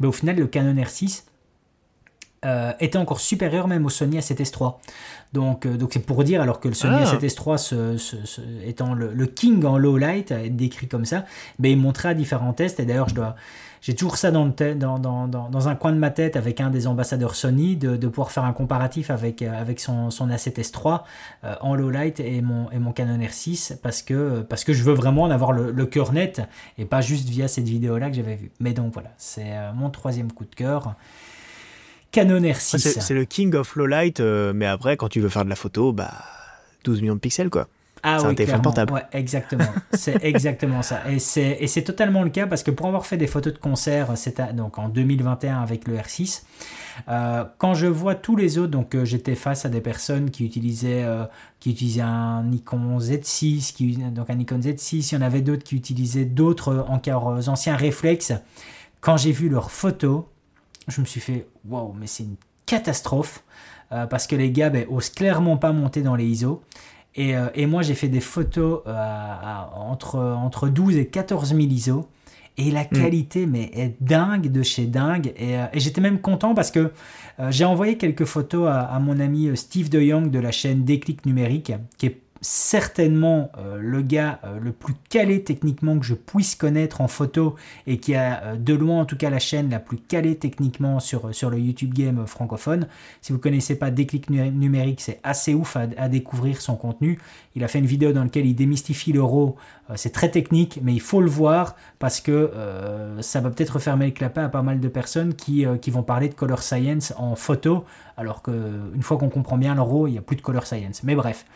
mais 0.00 0.08
au 0.08 0.12
final 0.12 0.34
le 0.36 0.48
Canon 0.48 0.74
R6 0.74 1.22
était 2.80 2.98
encore 2.98 3.20
supérieur 3.20 3.68
même 3.68 3.86
au 3.86 3.90
Sony 3.90 4.18
A7S3. 4.18 4.74
Donc, 5.32 5.66
donc 5.66 5.90
c'est 5.92 6.00
pour 6.00 6.22
dire, 6.24 6.40
alors 6.40 6.60
que 6.60 6.68
le 6.68 6.74
Sony 6.74 6.96
ah. 7.00 7.14
A7S3 7.14 7.98
étant 8.66 8.94
le, 8.94 9.26
king 9.26 9.64
en 9.64 9.78
low 9.78 9.96
light, 9.96 10.32
décrit 10.32 10.88
comme 10.88 11.04
ça, 11.04 11.24
mais 11.58 11.72
il 11.72 11.78
montrait 11.78 12.10
à 12.10 12.14
différents 12.14 12.52
tests. 12.52 12.80
Et 12.80 12.84
d'ailleurs, 12.84 13.08
je 13.08 13.14
dois, 13.14 13.34
j'ai 13.84 13.94
toujours 13.94 14.16
ça 14.16 14.30
dans, 14.30 14.46
le 14.46 14.74
dans, 14.74 14.98
dans, 14.98 15.28
dans, 15.28 15.68
un 15.68 15.74
coin 15.74 15.92
de 15.92 15.98
ma 15.98 16.08
tête 16.10 16.36
avec 16.36 16.58
un 16.62 16.70
des 16.70 16.86
ambassadeurs 16.86 17.34
Sony, 17.34 17.76
de, 17.76 17.96
de 17.96 18.08
pouvoir 18.08 18.32
faire 18.32 18.44
un 18.44 18.54
comparatif 18.54 19.10
avec, 19.10 19.42
euh, 19.42 19.60
avec 19.60 19.78
son, 19.78 20.10
son 20.10 20.28
A7S3 20.28 21.02
euh, 21.44 21.54
en 21.60 21.74
low 21.74 21.90
light 21.90 22.18
et 22.18 22.40
mon, 22.40 22.70
et 22.70 22.78
mon 22.78 22.92
Canon 22.92 23.18
R6 23.18 23.76
parce 23.82 24.00
que, 24.00 24.40
parce 24.40 24.64
que 24.64 24.72
je 24.72 24.82
veux 24.84 24.94
vraiment 24.94 25.24
en 25.24 25.30
avoir 25.30 25.52
le, 25.52 25.70
le 25.70 25.84
cœur 25.84 26.14
net 26.14 26.40
et 26.78 26.86
pas 26.86 27.02
juste 27.02 27.28
via 27.28 27.46
cette 27.46 27.68
vidéo-là 27.68 28.08
que 28.08 28.16
j'avais 28.16 28.36
vue. 28.36 28.52
Mais 28.58 28.72
donc 28.72 28.94
voilà, 28.94 29.10
c'est 29.18 29.52
euh, 29.52 29.74
mon 29.74 29.90
troisième 29.90 30.32
coup 30.32 30.46
de 30.46 30.54
cœur. 30.54 30.94
Canon 32.14 32.40
R6. 32.40 33.00
C'est 33.00 33.14
le 33.14 33.24
king 33.24 33.54
of 33.54 33.76
low 33.76 33.86
light, 33.86 34.20
mais 34.20 34.66
après, 34.66 34.96
quand 34.96 35.08
tu 35.08 35.20
veux 35.20 35.28
faire 35.28 35.44
de 35.44 35.50
la 35.50 35.56
photo, 35.56 35.92
bah 35.92 36.12
12 36.84 37.02
millions 37.02 37.14
de 37.14 37.20
pixels 37.20 37.50
quoi. 37.50 37.68
Ah 38.06 38.18
oui, 38.22 38.36
Ouais, 38.92 39.02
exactement. 39.12 39.64
c'est 39.94 40.22
exactement 40.22 40.82
ça. 40.82 41.00
Et 41.10 41.18
c'est 41.18 41.82
totalement 41.82 42.22
le 42.22 42.28
cas 42.28 42.46
parce 42.46 42.62
que 42.62 42.70
pour 42.70 42.86
avoir 42.86 43.06
fait 43.06 43.16
des 43.16 43.26
photos 43.26 43.54
de 43.54 43.58
concert, 43.58 44.12
donc 44.52 44.78
en 44.78 44.90
2021 44.90 45.62
avec 45.62 45.88
le 45.88 45.96
R6, 45.96 46.42
euh, 47.08 47.44
quand 47.56 47.72
je 47.72 47.86
vois 47.86 48.14
tous 48.14 48.36
les 48.36 48.58
autres, 48.58 48.70
donc 48.70 48.94
euh, 48.94 49.06
j'étais 49.06 49.34
face 49.34 49.64
à 49.64 49.70
des 49.70 49.80
personnes 49.80 50.30
qui 50.30 50.44
utilisaient, 50.44 51.02
euh, 51.02 51.24
qui 51.60 51.70
utilisaient 51.70 52.02
un 52.02 52.42
Nikon 52.44 52.98
Z6, 52.98 53.72
qui, 53.72 53.96
donc 53.96 54.28
un 54.28 54.34
Nikon 54.34 54.58
Z6, 54.58 55.08
il 55.10 55.14
y 55.14 55.16
en 55.16 55.22
avait 55.22 55.40
d'autres 55.40 55.64
qui 55.64 55.74
utilisaient 55.74 56.26
d'autres 56.26 56.84
encore 56.90 57.26
anciens 57.48 57.76
réflexes. 57.76 58.34
Quand 59.00 59.16
j'ai 59.16 59.32
vu 59.32 59.48
leurs 59.48 59.70
photos, 59.70 60.24
je 60.88 61.00
me 61.00 61.06
suis 61.06 61.20
fait 61.20 61.46
waouh, 61.68 61.94
mais 61.98 62.06
c'est 62.06 62.24
une 62.24 62.36
catastrophe 62.66 63.44
parce 64.10 64.26
que 64.26 64.34
les 64.34 64.50
gars 64.50 64.70
ben, 64.70 64.86
osent 64.88 65.10
clairement 65.10 65.56
pas 65.56 65.70
monter 65.70 66.02
dans 66.02 66.16
les 66.16 66.24
ISO. 66.24 66.62
Euh, 67.18 67.48
et, 67.54 67.66
moi, 67.66 67.82
j'ai 67.82 67.94
fait 67.94 68.08
des 68.08 68.20
photos 68.20 68.82
euh, 68.86 69.54
entre, 69.76 70.18
entre 70.18 70.68
12 70.68 70.96
et 70.96 71.06
14 71.06 71.48
000 71.48 71.60
ISO. 71.60 72.08
Et 72.56 72.70
la 72.70 72.84
mm. 72.84 72.88
qualité, 72.88 73.46
mais 73.46 73.70
est 73.74 73.96
dingue 74.00 74.50
de 74.50 74.62
chez 74.62 74.86
dingue. 74.86 75.32
Et, 75.36 75.58
euh, 75.58 75.66
j'étais 75.74 76.00
même 76.00 76.20
content 76.20 76.54
parce 76.54 76.70
que 76.70 76.92
j'ai 77.50 77.64
envoyé 77.64 77.96
quelques 77.96 78.26
photos 78.26 78.68
à, 78.68 78.82
à, 78.82 79.00
mon 79.00 79.18
ami 79.18 79.50
Steve 79.56 79.88
DeYoung 79.88 80.30
de 80.30 80.38
la 80.38 80.52
chaîne 80.52 80.84
Déclic 80.84 81.26
Numérique, 81.26 81.72
qui 81.98 82.06
est 82.06 82.20
certainement 82.44 83.50
euh, 83.56 83.78
le 83.80 84.02
gars 84.02 84.38
euh, 84.44 84.58
le 84.60 84.70
plus 84.70 84.94
calé 85.08 85.42
techniquement 85.42 85.98
que 85.98 86.04
je 86.04 86.14
puisse 86.14 86.54
connaître 86.54 87.00
en 87.00 87.08
photo 87.08 87.56
et 87.86 87.96
qui 87.96 88.14
a 88.14 88.42
euh, 88.42 88.56
de 88.56 88.74
loin 88.74 89.00
en 89.00 89.04
tout 89.06 89.16
cas 89.16 89.30
la 89.30 89.38
chaîne 89.38 89.70
la 89.70 89.80
plus 89.80 89.96
calée 89.96 90.36
techniquement 90.36 91.00
sur, 91.00 91.34
sur 91.34 91.48
le 91.48 91.58
YouTube 91.58 91.94
game 91.94 92.26
francophone. 92.26 92.86
Si 93.22 93.32
vous 93.32 93.38
connaissez 93.38 93.76
pas 93.76 93.90
Déclic 93.90 94.28
numérique, 94.28 95.00
c'est 95.00 95.20
assez 95.22 95.54
ouf 95.54 95.76
à, 95.76 96.08
découvrir 96.08 96.60
son 96.60 96.76
contenu. 96.76 97.18
Il 97.56 97.64
a 97.64 97.68
fait 97.68 97.78
une 97.78 97.86
vidéo 97.86 98.12
dans 98.12 98.22
laquelle 98.22 98.46
il 98.46 98.54
démystifie 98.54 99.12
l'euro. 99.12 99.56
c'est 99.94 100.12
très 100.12 100.30
technique, 100.30 100.80
mais 100.82 100.92
il 100.92 101.00
faut 101.00 101.20
le 101.20 101.30
voir 101.30 101.76
parce 101.98 102.20
que 102.20 102.50
ça 103.20 103.40
va 103.40 103.50
peut-être 103.50 103.78
fermer 103.78 104.06
le 104.06 104.12
clapet 104.12 104.40
à 104.40 104.48
pas 104.48 104.62
mal 104.62 104.80
de 104.80 104.88
personnes 104.88 105.34
qui, 105.34 105.64
qui 105.80 105.90
vont 105.90 106.02
parler 106.02 106.28
de 106.28 106.34
color 106.34 106.62
science 106.62 107.14
en 107.16 107.36
photo, 107.36 107.84
alors 108.16 108.42
qu'une 108.42 109.02
fois 109.02 109.16
qu'on 109.16 109.30
comprend 109.30 109.56
bien 109.56 109.74
l'euro, 109.74 110.06
il 110.06 110.12
n'y 110.12 110.18
a 110.18 110.22
plus 110.22 110.36
de 110.36 110.42
color 110.42 110.66
science. 110.66 111.02
Mais 111.04 111.14
bref. 111.14 111.46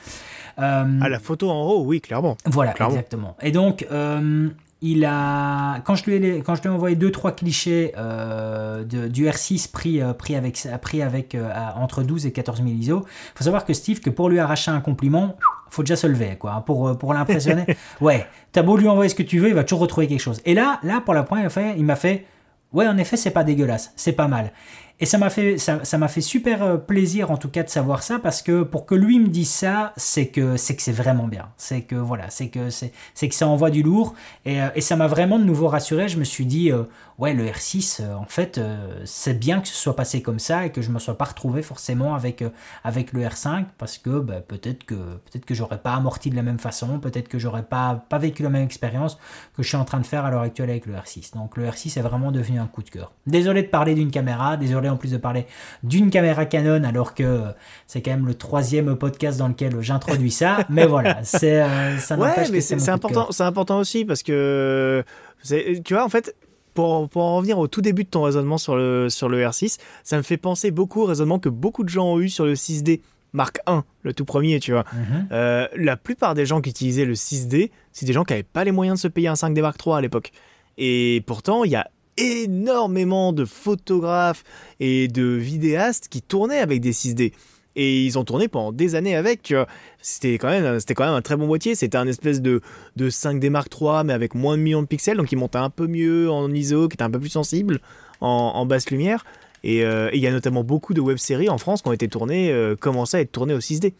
Euh, 0.59 1.01
à 1.01 1.09
la 1.09 1.18
photo 1.18 1.51
en 1.51 1.62
haut, 1.62 1.85
oui, 1.85 2.01
clairement. 2.01 2.36
Voilà, 2.44 2.74
exactement. 2.78 3.36
Et 3.43 3.52
donc, 3.52 3.86
euh, 3.90 4.48
il 4.80 5.05
a, 5.05 5.80
quand 5.80 5.94
je 5.94 6.05
lui 6.05 6.14
ai, 6.14 6.40
quand 6.40 6.55
je 6.55 6.62
lui 6.62 6.68
ai 6.68 6.72
envoyé 6.72 6.97
deux 6.97 7.10
trois 7.10 7.32
clichés 7.32 7.93
euh, 7.97 8.85
de, 8.85 9.09
du 9.09 9.26
R6 9.26 9.70
pris, 9.70 10.01
pris 10.18 10.36
avec, 10.36 10.66
pris 10.82 11.02
avec 11.02 11.36
entre 11.76 12.02
12 12.02 12.26
et 12.26 12.32
14 12.32 12.59
000 12.59 12.70
ISO, 12.70 13.05
faut 13.35 13.44
savoir 13.44 13.64
que 13.64 13.72
Steve, 13.72 14.01
que 14.01 14.10
pour 14.10 14.28
lui 14.28 14.39
arracher 14.39 14.70
un 14.70 14.80
compliment, 14.80 15.36
faut 15.70 15.82
déjà 15.82 15.97
se 15.97 16.06
lever, 16.06 16.36
quoi, 16.39 16.52
hein, 16.52 16.60
pour, 16.60 16.97
pour 16.98 17.14
l'impressionner. 17.14 17.66
ouais, 18.01 18.26
t'as 18.52 18.62
beau 18.62 18.76
lui 18.76 18.89
envoyer 18.89 19.09
ce 19.09 19.14
que 19.14 19.22
tu 19.22 19.39
veux, 19.39 19.48
il 19.48 19.55
va 19.55 19.64
toujours 19.64 19.80
retrouver 19.80 20.09
quelque 20.09 20.20
chose. 20.20 20.40
Et 20.44 20.55
là, 20.55 20.80
là, 20.82 21.01
pour 21.01 21.14
la 21.14 21.22
première 21.22 21.52
fois, 21.52 21.62
il 21.76 21.85
m'a 21.85 21.97
fait, 21.97 22.26
ouais, 22.72 22.86
en 22.86 22.98
effet, 22.98 23.16
c'est 23.16 23.30
pas 23.30 23.44
dégueulasse, 23.44 23.93
c'est 23.97 24.12
pas 24.12 24.28
mal. 24.28 24.52
Et 25.00 25.06
ça 25.06 25.16
m'a 25.16 25.30
fait, 25.30 25.58
ça, 25.58 25.98
m'a 25.98 26.08
fait 26.08 26.20
super 26.20 26.62
euh, 26.62 26.76
plaisir 26.76 27.30
en 27.30 27.36
tout 27.36 27.48
cas 27.48 27.62
de 27.62 27.68
savoir 27.68 28.02
ça 28.02 28.18
parce 28.18 28.42
que 28.42 28.64
pour 28.64 28.84
que 28.84 28.96
lui 28.96 29.20
me 29.20 29.28
dise 29.28 29.48
ça, 29.48 29.92
c'est 29.96 30.26
que 30.26 30.56
c'est 30.56 30.90
vraiment 30.90 31.28
bien. 31.28 31.50
C'est 31.56 31.82
que 31.82 31.94
voilà, 31.94 32.30
c'est 32.30 32.48
que 32.48 32.68
c'est, 32.70 32.90
que 33.28 33.34
ça 33.34 33.46
envoie 33.46 33.70
du 33.70 33.84
lourd 33.84 34.14
et, 34.44 34.60
euh, 34.60 34.68
et 34.74 34.80
ça 34.80 34.96
m'a 34.96 35.06
vraiment 35.06 35.38
de 35.38 35.44
nouveau 35.44 35.68
rassuré. 35.68 36.08
Je 36.08 36.18
me 36.18 36.24
suis 36.24 36.46
dit 36.46 36.72
euh, 36.72 36.82
ouais 37.18 37.32
le 37.32 37.46
R6 37.46 38.12
en 38.12 38.24
fait 38.24 38.60
c'est 39.04 39.38
bien 39.38 39.60
que 39.60 39.66
ce 39.68 39.74
soit 39.74 39.96
passé 39.96 40.22
comme 40.22 40.38
ça 40.38 40.66
et 40.66 40.70
que 40.70 40.82
je 40.82 40.90
me 40.90 40.98
sois 40.98 41.18
pas 41.18 41.24
retrouvé 41.24 41.62
forcément 41.62 42.14
avec 42.14 42.44
avec 42.84 43.12
le 43.12 43.22
R5 43.22 43.66
parce 43.76 43.98
que 43.98 44.20
bah, 44.20 44.40
peut-être 44.40 44.84
que 44.84 44.94
peut-être 44.94 45.44
que 45.44 45.54
j'aurais 45.54 45.78
pas 45.78 45.94
amorti 45.94 46.30
de 46.30 46.36
la 46.36 46.42
même 46.42 46.60
façon, 46.60 47.00
peut-être 47.00 47.28
que 47.28 47.38
j'aurais 47.38 47.64
pas 47.64 48.04
pas 48.08 48.18
vécu 48.18 48.42
la 48.42 48.50
même 48.50 48.64
expérience 48.64 49.16
que 49.56 49.62
je 49.62 49.68
suis 49.68 49.76
en 49.76 49.84
train 49.84 49.98
de 49.98 50.06
faire 50.06 50.24
à 50.24 50.30
l'heure 50.30 50.42
actuelle 50.42 50.70
avec 50.70 50.86
le 50.86 50.94
R6. 50.94 51.34
Donc 51.34 51.56
le 51.56 51.66
R6 51.66 51.98
est 51.98 52.02
vraiment 52.02 52.30
devenu 52.30 52.60
un 52.60 52.66
coup 52.66 52.82
de 52.82 52.90
cœur. 52.90 53.12
Désolé 53.26 53.62
de 53.62 53.68
parler 53.68 53.94
d'une 53.94 54.10
caméra, 54.10 54.56
désolé 54.56 54.88
en 54.89 54.97
plus 54.97 55.12
de 55.12 55.16
parler 55.16 55.47
d'une 55.82 56.10
caméra 56.10 56.47
Canon 56.47 56.85
alors 56.85 57.15
que 57.15 57.43
c'est 57.86 58.02
quand 58.02 58.10
même 58.10 58.27
le 58.27 58.35
troisième 58.35 58.97
podcast 58.97 59.39
dans 59.39 59.48
lequel 59.48 59.81
j'introduis 59.81 60.31
ça. 60.31 60.59
Mais 60.69 60.86
voilà, 60.86 61.23
c'est 61.24 61.62
euh, 61.62 61.98
ça 61.98 62.16
ouais, 62.16 62.51
mais 62.51 62.60
c'est 62.60 62.89
important, 62.89 63.28
c'est 63.31 63.43
important 63.43 63.78
aussi 63.78 64.05
parce 64.05 64.23
que 64.23 65.05
tu 65.44 65.94
vois 65.94 66.05
en 66.05 66.09
fait. 66.09 66.35
Pour, 66.74 67.09
pour, 67.09 67.23
en 67.23 67.39
revenir 67.39 67.59
au 67.59 67.66
tout 67.66 67.81
début 67.81 68.05
de 68.05 68.09
ton 68.09 68.23
raisonnement 68.23 68.56
sur 68.56 68.77
le, 68.77 69.09
sur 69.09 69.28
le 69.28 69.43
R6, 69.43 69.78
ça 70.05 70.16
me 70.16 70.23
fait 70.23 70.36
penser 70.36 70.70
beaucoup 70.70 71.02
au 71.02 71.06
raisonnement 71.06 71.40
que 71.40 71.48
beaucoup 71.48 71.82
de 71.82 71.89
gens 71.89 72.06
ont 72.06 72.20
eu 72.20 72.28
sur 72.28 72.44
le 72.44 72.55
6D 72.55 73.01
Mark 73.32 73.59
1, 73.66 73.85
le 74.02 74.15
tout 74.15 74.24
premier, 74.24 74.60
tu 74.60 74.73
vois. 74.73 74.85
Mhm. 74.93 75.28
Euh, 75.32 75.66
la 75.77 75.97
plupart 75.97 76.35
des 76.35 76.47
gens 76.47 76.60
qui 76.60 76.70
utilisaient 76.70 77.05
le 77.05 77.15
6D, 77.15 77.70
c'est 77.93 78.06
des 78.06 78.12
gens 78.12 78.24
qui 78.24 78.32
n'avaient 78.32 78.43
pas 78.43 78.65
les 78.65 78.73
moyens 78.73 78.98
de 78.98 79.02
se 79.02 79.09
payer 79.09 79.28
un 79.28 79.35
5D 79.35 79.60
Mark 79.60 79.77
3 79.77 79.98
à 79.98 80.01
l'époque. 80.01 80.31
Et 80.77 81.23
pourtant, 81.27 81.65
il 81.65 81.73
y 81.73 81.77
a 81.77 81.90
énormément 82.18 83.32
de 83.32 83.44
photographes 83.44 84.44
et 84.80 85.08
de 85.08 85.24
vidéastes 85.24 86.08
qui 86.08 86.22
tournaient 86.22 86.58
avec 86.58 86.80
des 86.80 86.92
6D. 86.92 87.32
Et 87.76 88.04
ils 88.04 88.18
ont 88.18 88.24
tourné 88.24 88.48
pendant 88.48 88.72
des 88.72 88.96
années 88.96 89.14
avec. 89.14 89.54
C'était 90.02 90.34
quand 90.34 90.48
même, 90.48 90.80
c'était 90.80 90.94
quand 90.94 91.04
même 91.04 91.14
un 91.14 91.22
très 91.22 91.36
bon 91.36 91.46
boîtier. 91.46 91.76
C'était 91.76 91.96
un 91.96 92.08
espèce 92.08 92.42
de, 92.42 92.60
de 92.96 93.08
5D 93.08 93.50
Mark 93.50 93.72
III, 93.80 94.04
mais 94.04 94.12
avec 94.12 94.34
moins 94.34 94.56
de 94.56 94.62
millions 94.62 94.82
de 94.82 94.88
pixels, 94.88 95.16
donc 95.16 95.30
il 95.30 95.36
montait 95.36 95.58
un 95.58 95.70
peu 95.70 95.86
mieux 95.86 96.28
en 96.28 96.52
ISO, 96.52 96.88
qui 96.88 96.94
était 96.94 97.04
un 97.04 97.10
peu 97.10 97.20
plus 97.20 97.28
sensible 97.28 97.80
en, 98.20 98.66
basse 98.66 98.90
lumière. 98.90 99.24
Euh, 99.64 100.10
et 100.12 100.16
il 100.16 100.22
y 100.22 100.26
a 100.26 100.30
notamment 100.30 100.64
beaucoup 100.64 100.94
de 100.94 101.00
web-séries 101.00 101.48
en 101.48 101.58
France 101.58 101.82
qui 101.82 101.88
ont 101.88 101.92
été 101.92 102.08
tournées, 102.08 102.50
euh, 102.50 102.76
commencé 102.76 103.16
à 103.16 103.20
être 103.20 103.32
tournées 103.32 103.54
au 103.54 103.60
6D. 103.60 103.92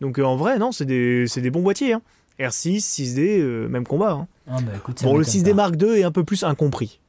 Donc 0.00 0.18
euh, 0.18 0.24
en 0.24 0.36
vrai, 0.36 0.58
non, 0.58 0.72
c'est 0.72 0.84
des, 0.84 1.26
des, 1.26 1.50
bons 1.50 1.62
boîtiers. 1.62 1.94
Hein. 1.94 2.02
R6, 2.38 2.78
6D, 2.78 3.68
même 3.68 3.86
combat. 3.86 4.12
Hein. 4.12 4.26
Ah, 4.48 4.58
bah, 4.60 4.92
bon, 5.02 5.16
le 5.16 5.24
6D 5.24 5.54
Mark 5.54 5.74
II 5.80 6.00
est 6.00 6.04
un 6.04 6.10
peu 6.10 6.24
plus 6.24 6.42
incompris. 6.42 7.00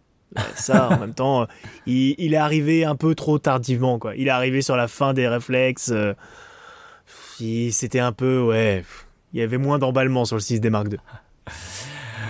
Ça, 0.55 0.89
en 0.89 0.99
même 0.99 1.13
temps, 1.13 1.47
il, 1.85 2.33
est 2.33 2.37
arrivé 2.37 2.85
un 2.85 2.95
peu 2.95 3.15
trop 3.15 3.39
tardivement, 3.39 3.99
quoi. 3.99 4.15
Il 4.15 4.27
est 4.27 4.31
arrivé 4.31 4.61
sur 4.61 4.75
la 4.75 4.87
fin 4.87 5.13
des 5.13 5.27
réflexes. 5.27 5.91
Euh, 5.93 6.13
c'était 7.71 7.99
un 7.99 8.11
peu, 8.11 8.41
ouais, 8.41 8.83
il 9.33 9.39
y 9.39 9.43
avait 9.43 9.57
moins 9.57 9.79
d'emballement 9.79 10.25
sur 10.25 10.37
le 10.37 10.41
6 10.41 10.61
d 10.61 10.69
Mark 10.69 10.87
II. 10.91 10.97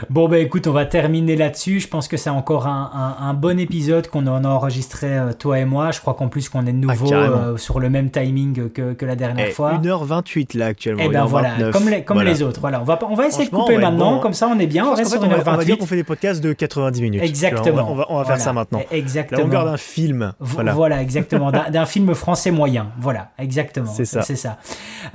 Bon, 0.09 0.27
bah 0.29 0.39
écoute, 0.39 0.67
on 0.67 0.71
va 0.71 0.85
terminer 0.85 1.35
là-dessus. 1.35 1.79
Je 1.79 1.87
pense 1.87 2.07
que 2.07 2.17
c'est 2.17 2.29
encore 2.29 2.67
un, 2.67 2.91
un, 3.19 3.27
un, 3.29 3.33
bon 3.33 3.59
épisode 3.59 4.07
qu'on 4.07 4.25
en 4.27 4.43
a 4.43 4.47
enregistré, 4.47 5.07
euh, 5.17 5.33
toi 5.33 5.59
et 5.59 5.65
moi. 5.65 5.91
Je 5.91 5.99
crois 6.01 6.13
qu'en 6.13 6.27
plus 6.27 6.49
qu'on 6.49 6.61
est 6.67 6.71
de 6.73 6.77
nouveau 6.77 7.05
Ah, 7.07 7.09
carrément. 7.09 7.35
euh, 7.37 7.57
sur 7.57 7.79
le 7.79 7.89
même 7.89 8.09
timing 8.11 8.69
que, 8.71 8.93
que 8.93 9.05
la 9.05 9.15
dernière 9.15 9.47
Eh, 9.49 9.51
fois. 9.51 9.73
1h28 9.81 10.57
là 10.57 10.67
actuellement. 10.67 11.03
Et 11.03 11.09
ben 11.09 11.25
1h29, 11.25 11.27
voilà, 11.27 11.51
comme 11.71 11.89
les, 11.89 12.03
comme 12.03 12.17
voilà. 12.17 12.31
les 12.31 12.41
autres. 12.43 12.59
Voilà, 12.61 12.81
on 12.81 12.83
va, 12.85 12.99
on 13.09 13.21
essayer 13.21 13.45
de 13.45 13.49
couper 13.55 13.77
on 13.77 13.81
maintenant, 13.81 14.15
bon, 14.15 14.19
comme 14.19 14.33
ça 14.33 14.47
on 14.47 14.59
est 14.59 14.67
bien, 14.67 14.83
Je 14.85 14.89
on 14.89 14.93
reste 14.95 15.11
sur 15.11 15.19
fait, 15.21 15.25
on 15.25 15.29
va- 15.29 15.35
on 15.37 15.57
dire 15.63 15.75
1h28. 15.75 15.77
qu'on 15.79 15.85
fait 15.85 15.95
des 15.95 16.03
podcasts 16.03 16.41
de 16.43 16.53
90 16.53 17.01
minutes. 17.01 17.21
Exactement. 17.23 17.87
On 17.91 17.95
va, 17.95 18.05
on 18.09 18.17
va 18.17 18.23
faire 18.25 18.35
Voilà. 18.35 18.43
ça 18.43 18.53
maintenant. 18.53 18.81
Exactement. 18.91 19.37
La 19.39 19.43
longueur 19.43 19.65
d'un 19.65 19.77
film. 19.77 20.33
V- 20.39 20.45
Voilà. 20.53 20.73
Voilà, 20.73 21.01
exactement. 21.01 21.51
D'un 21.71 21.85
film 21.85 22.13
français 22.13 22.51
moyen. 22.51 22.87
Voilà, 22.99 23.31
exactement. 23.39 23.91
C'est 23.91 24.05
ça. 24.05 24.21
C'est 24.21 24.35
ça. 24.35 24.57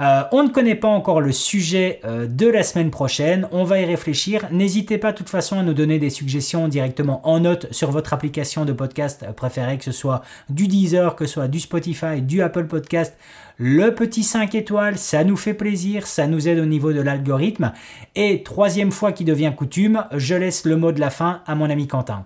Euh, 0.00 0.22
on 0.32 0.42
ne 0.42 0.48
connaît 0.48 0.74
pas 0.74 0.88
encore 0.88 1.20
le 1.20 1.32
sujet 1.32 2.00
euh, 2.04 2.26
de 2.26 2.46
la 2.48 2.62
semaine 2.62 2.90
prochaine. 2.90 3.46
On 3.52 3.64
va 3.64 3.78
y 3.80 3.84
réfléchir. 3.84 4.46
N'hésitez 4.50 4.79
pas, 4.82 5.12
de 5.12 5.16
toute 5.16 5.28
façon, 5.28 5.58
à 5.58 5.62
nous 5.62 5.74
donner 5.74 5.98
des 5.98 6.10
suggestions 6.10 6.68
directement 6.68 7.26
en 7.28 7.40
note 7.40 7.72
sur 7.72 7.90
votre 7.90 8.12
application 8.12 8.64
de 8.64 8.72
podcast 8.72 9.24
préférée, 9.36 9.78
que 9.78 9.84
ce 9.84 9.92
soit 9.92 10.22
du 10.48 10.68
Deezer, 10.68 11.16
que 11.16 11.26
ce 11.26 11.34
soit 11.34 11.48
du 11.48 11.60
Spotify, 11.60 12.22
du 12.22 12.42
Apple 12.42 12.66
Podcast. 12.66 13.16
Le 13.58 13.94
petit 13.94 14.22
5 14.22 14.54
étoiles, 14.54 14.98
ça 14.98 15.22
nous 15.24 15.36
fait 15.36 15.54
plaisir, 15.54 16.06
ça 16.06 16.26
nous 16.26 16.48
aide 16.48 16.58
au 16.58 16.66
niveau 16.66 16.92
de 16.92 17.00
l'algorithme. 17.00 17.72
Et 18.14 18.42
troisième 18.42 18.92
fois 18.92 19.12
qui 19.12 19.24
devient 19.24 19.52
coutume, 19.56 20.04
je 20.14 20.34
laisse 20.34 20.64
le 20.64 20.76
mot 20.76 20.92
de 20.92 21.00
la 21.00 21.10
fin 21.10 21.42
à 21.46 21.54
mon 21.54 21.68
ami 21.68 21.86
Quentin. 21.86 22.24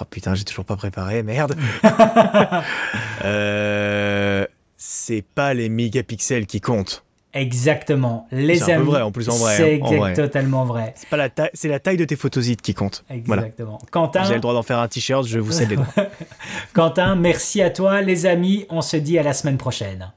Oh 0.00 0.04
putain, 0.04 0.34
j'ai 0.34 0.44
toujours 0.44 0.64
pas 0.64 0.76
préparé, 0.76 1.22
merde. 1.22 1.54
euh, 3.24 4.44
c'est 4.76 5.22
pas 5.22 5.54
les 5.54 5.68
mégapixels 5.68 6.46
qui 6.46 6.60
comptent. 6.60 7.04
Exactement. 7.34 8.26
Les 8.32 8.56
C'est 8.56 8.62
un 8.62 8.66
peu 8.66 8.72
amis. 8.82 8.84
vrai, 8.90 9.02
en 9.02 9.10
plus, 9.12 9.28
en 9.28 9.36
vrai, 9.36 9.56
C'est 9.56 9.72
hein, 9.74 9.76
exact- 9.76 9.96
vrai. 9.98 10.14
totalement 10.14 10.64
vrai. 10.64 10.92
C'est 10.96 11.08
pas 11.08 11.16
la 11.16 11.28
taille, 11.28 11.50
c'est 11.52 11.68
la 11.68 11.80
taille 11.80 11.96
de 11.96 12.04
tes 12.04 12.16
photosites 12.16 12.62
qui 12.62 12.74
compte. 12.74 13.04
Voilà. 13.26 13.42
Exactement. 13.42 13.78
Quentin, 13.90 14.24
J'ai 14.24 14.34
le 14.34 14.40
droit 14.40 14.54
d'en 14.54 14.62
faire 14.62 14.78
un 14.78 14.88
t-shirt, 14.88 15.26
je 15.26 15.38
vous 15.40 15.52
cède 15.52 15.70
les 15.70 15.76
droits. 15.76 15.88
Quentin, 16.72 17.16
merci 17.16 17.60
à 17.62 17.70
toi, 17.70 18.00
les 18.00 18.26
amis. 18.26 18.66
On 18.70 18.80
se 18.82 18.96
dit 18.96 19.18
à 19.18 19.22
la 19.22 19.32
semaine 19.32 19.58
prochaine. 19.58 20.12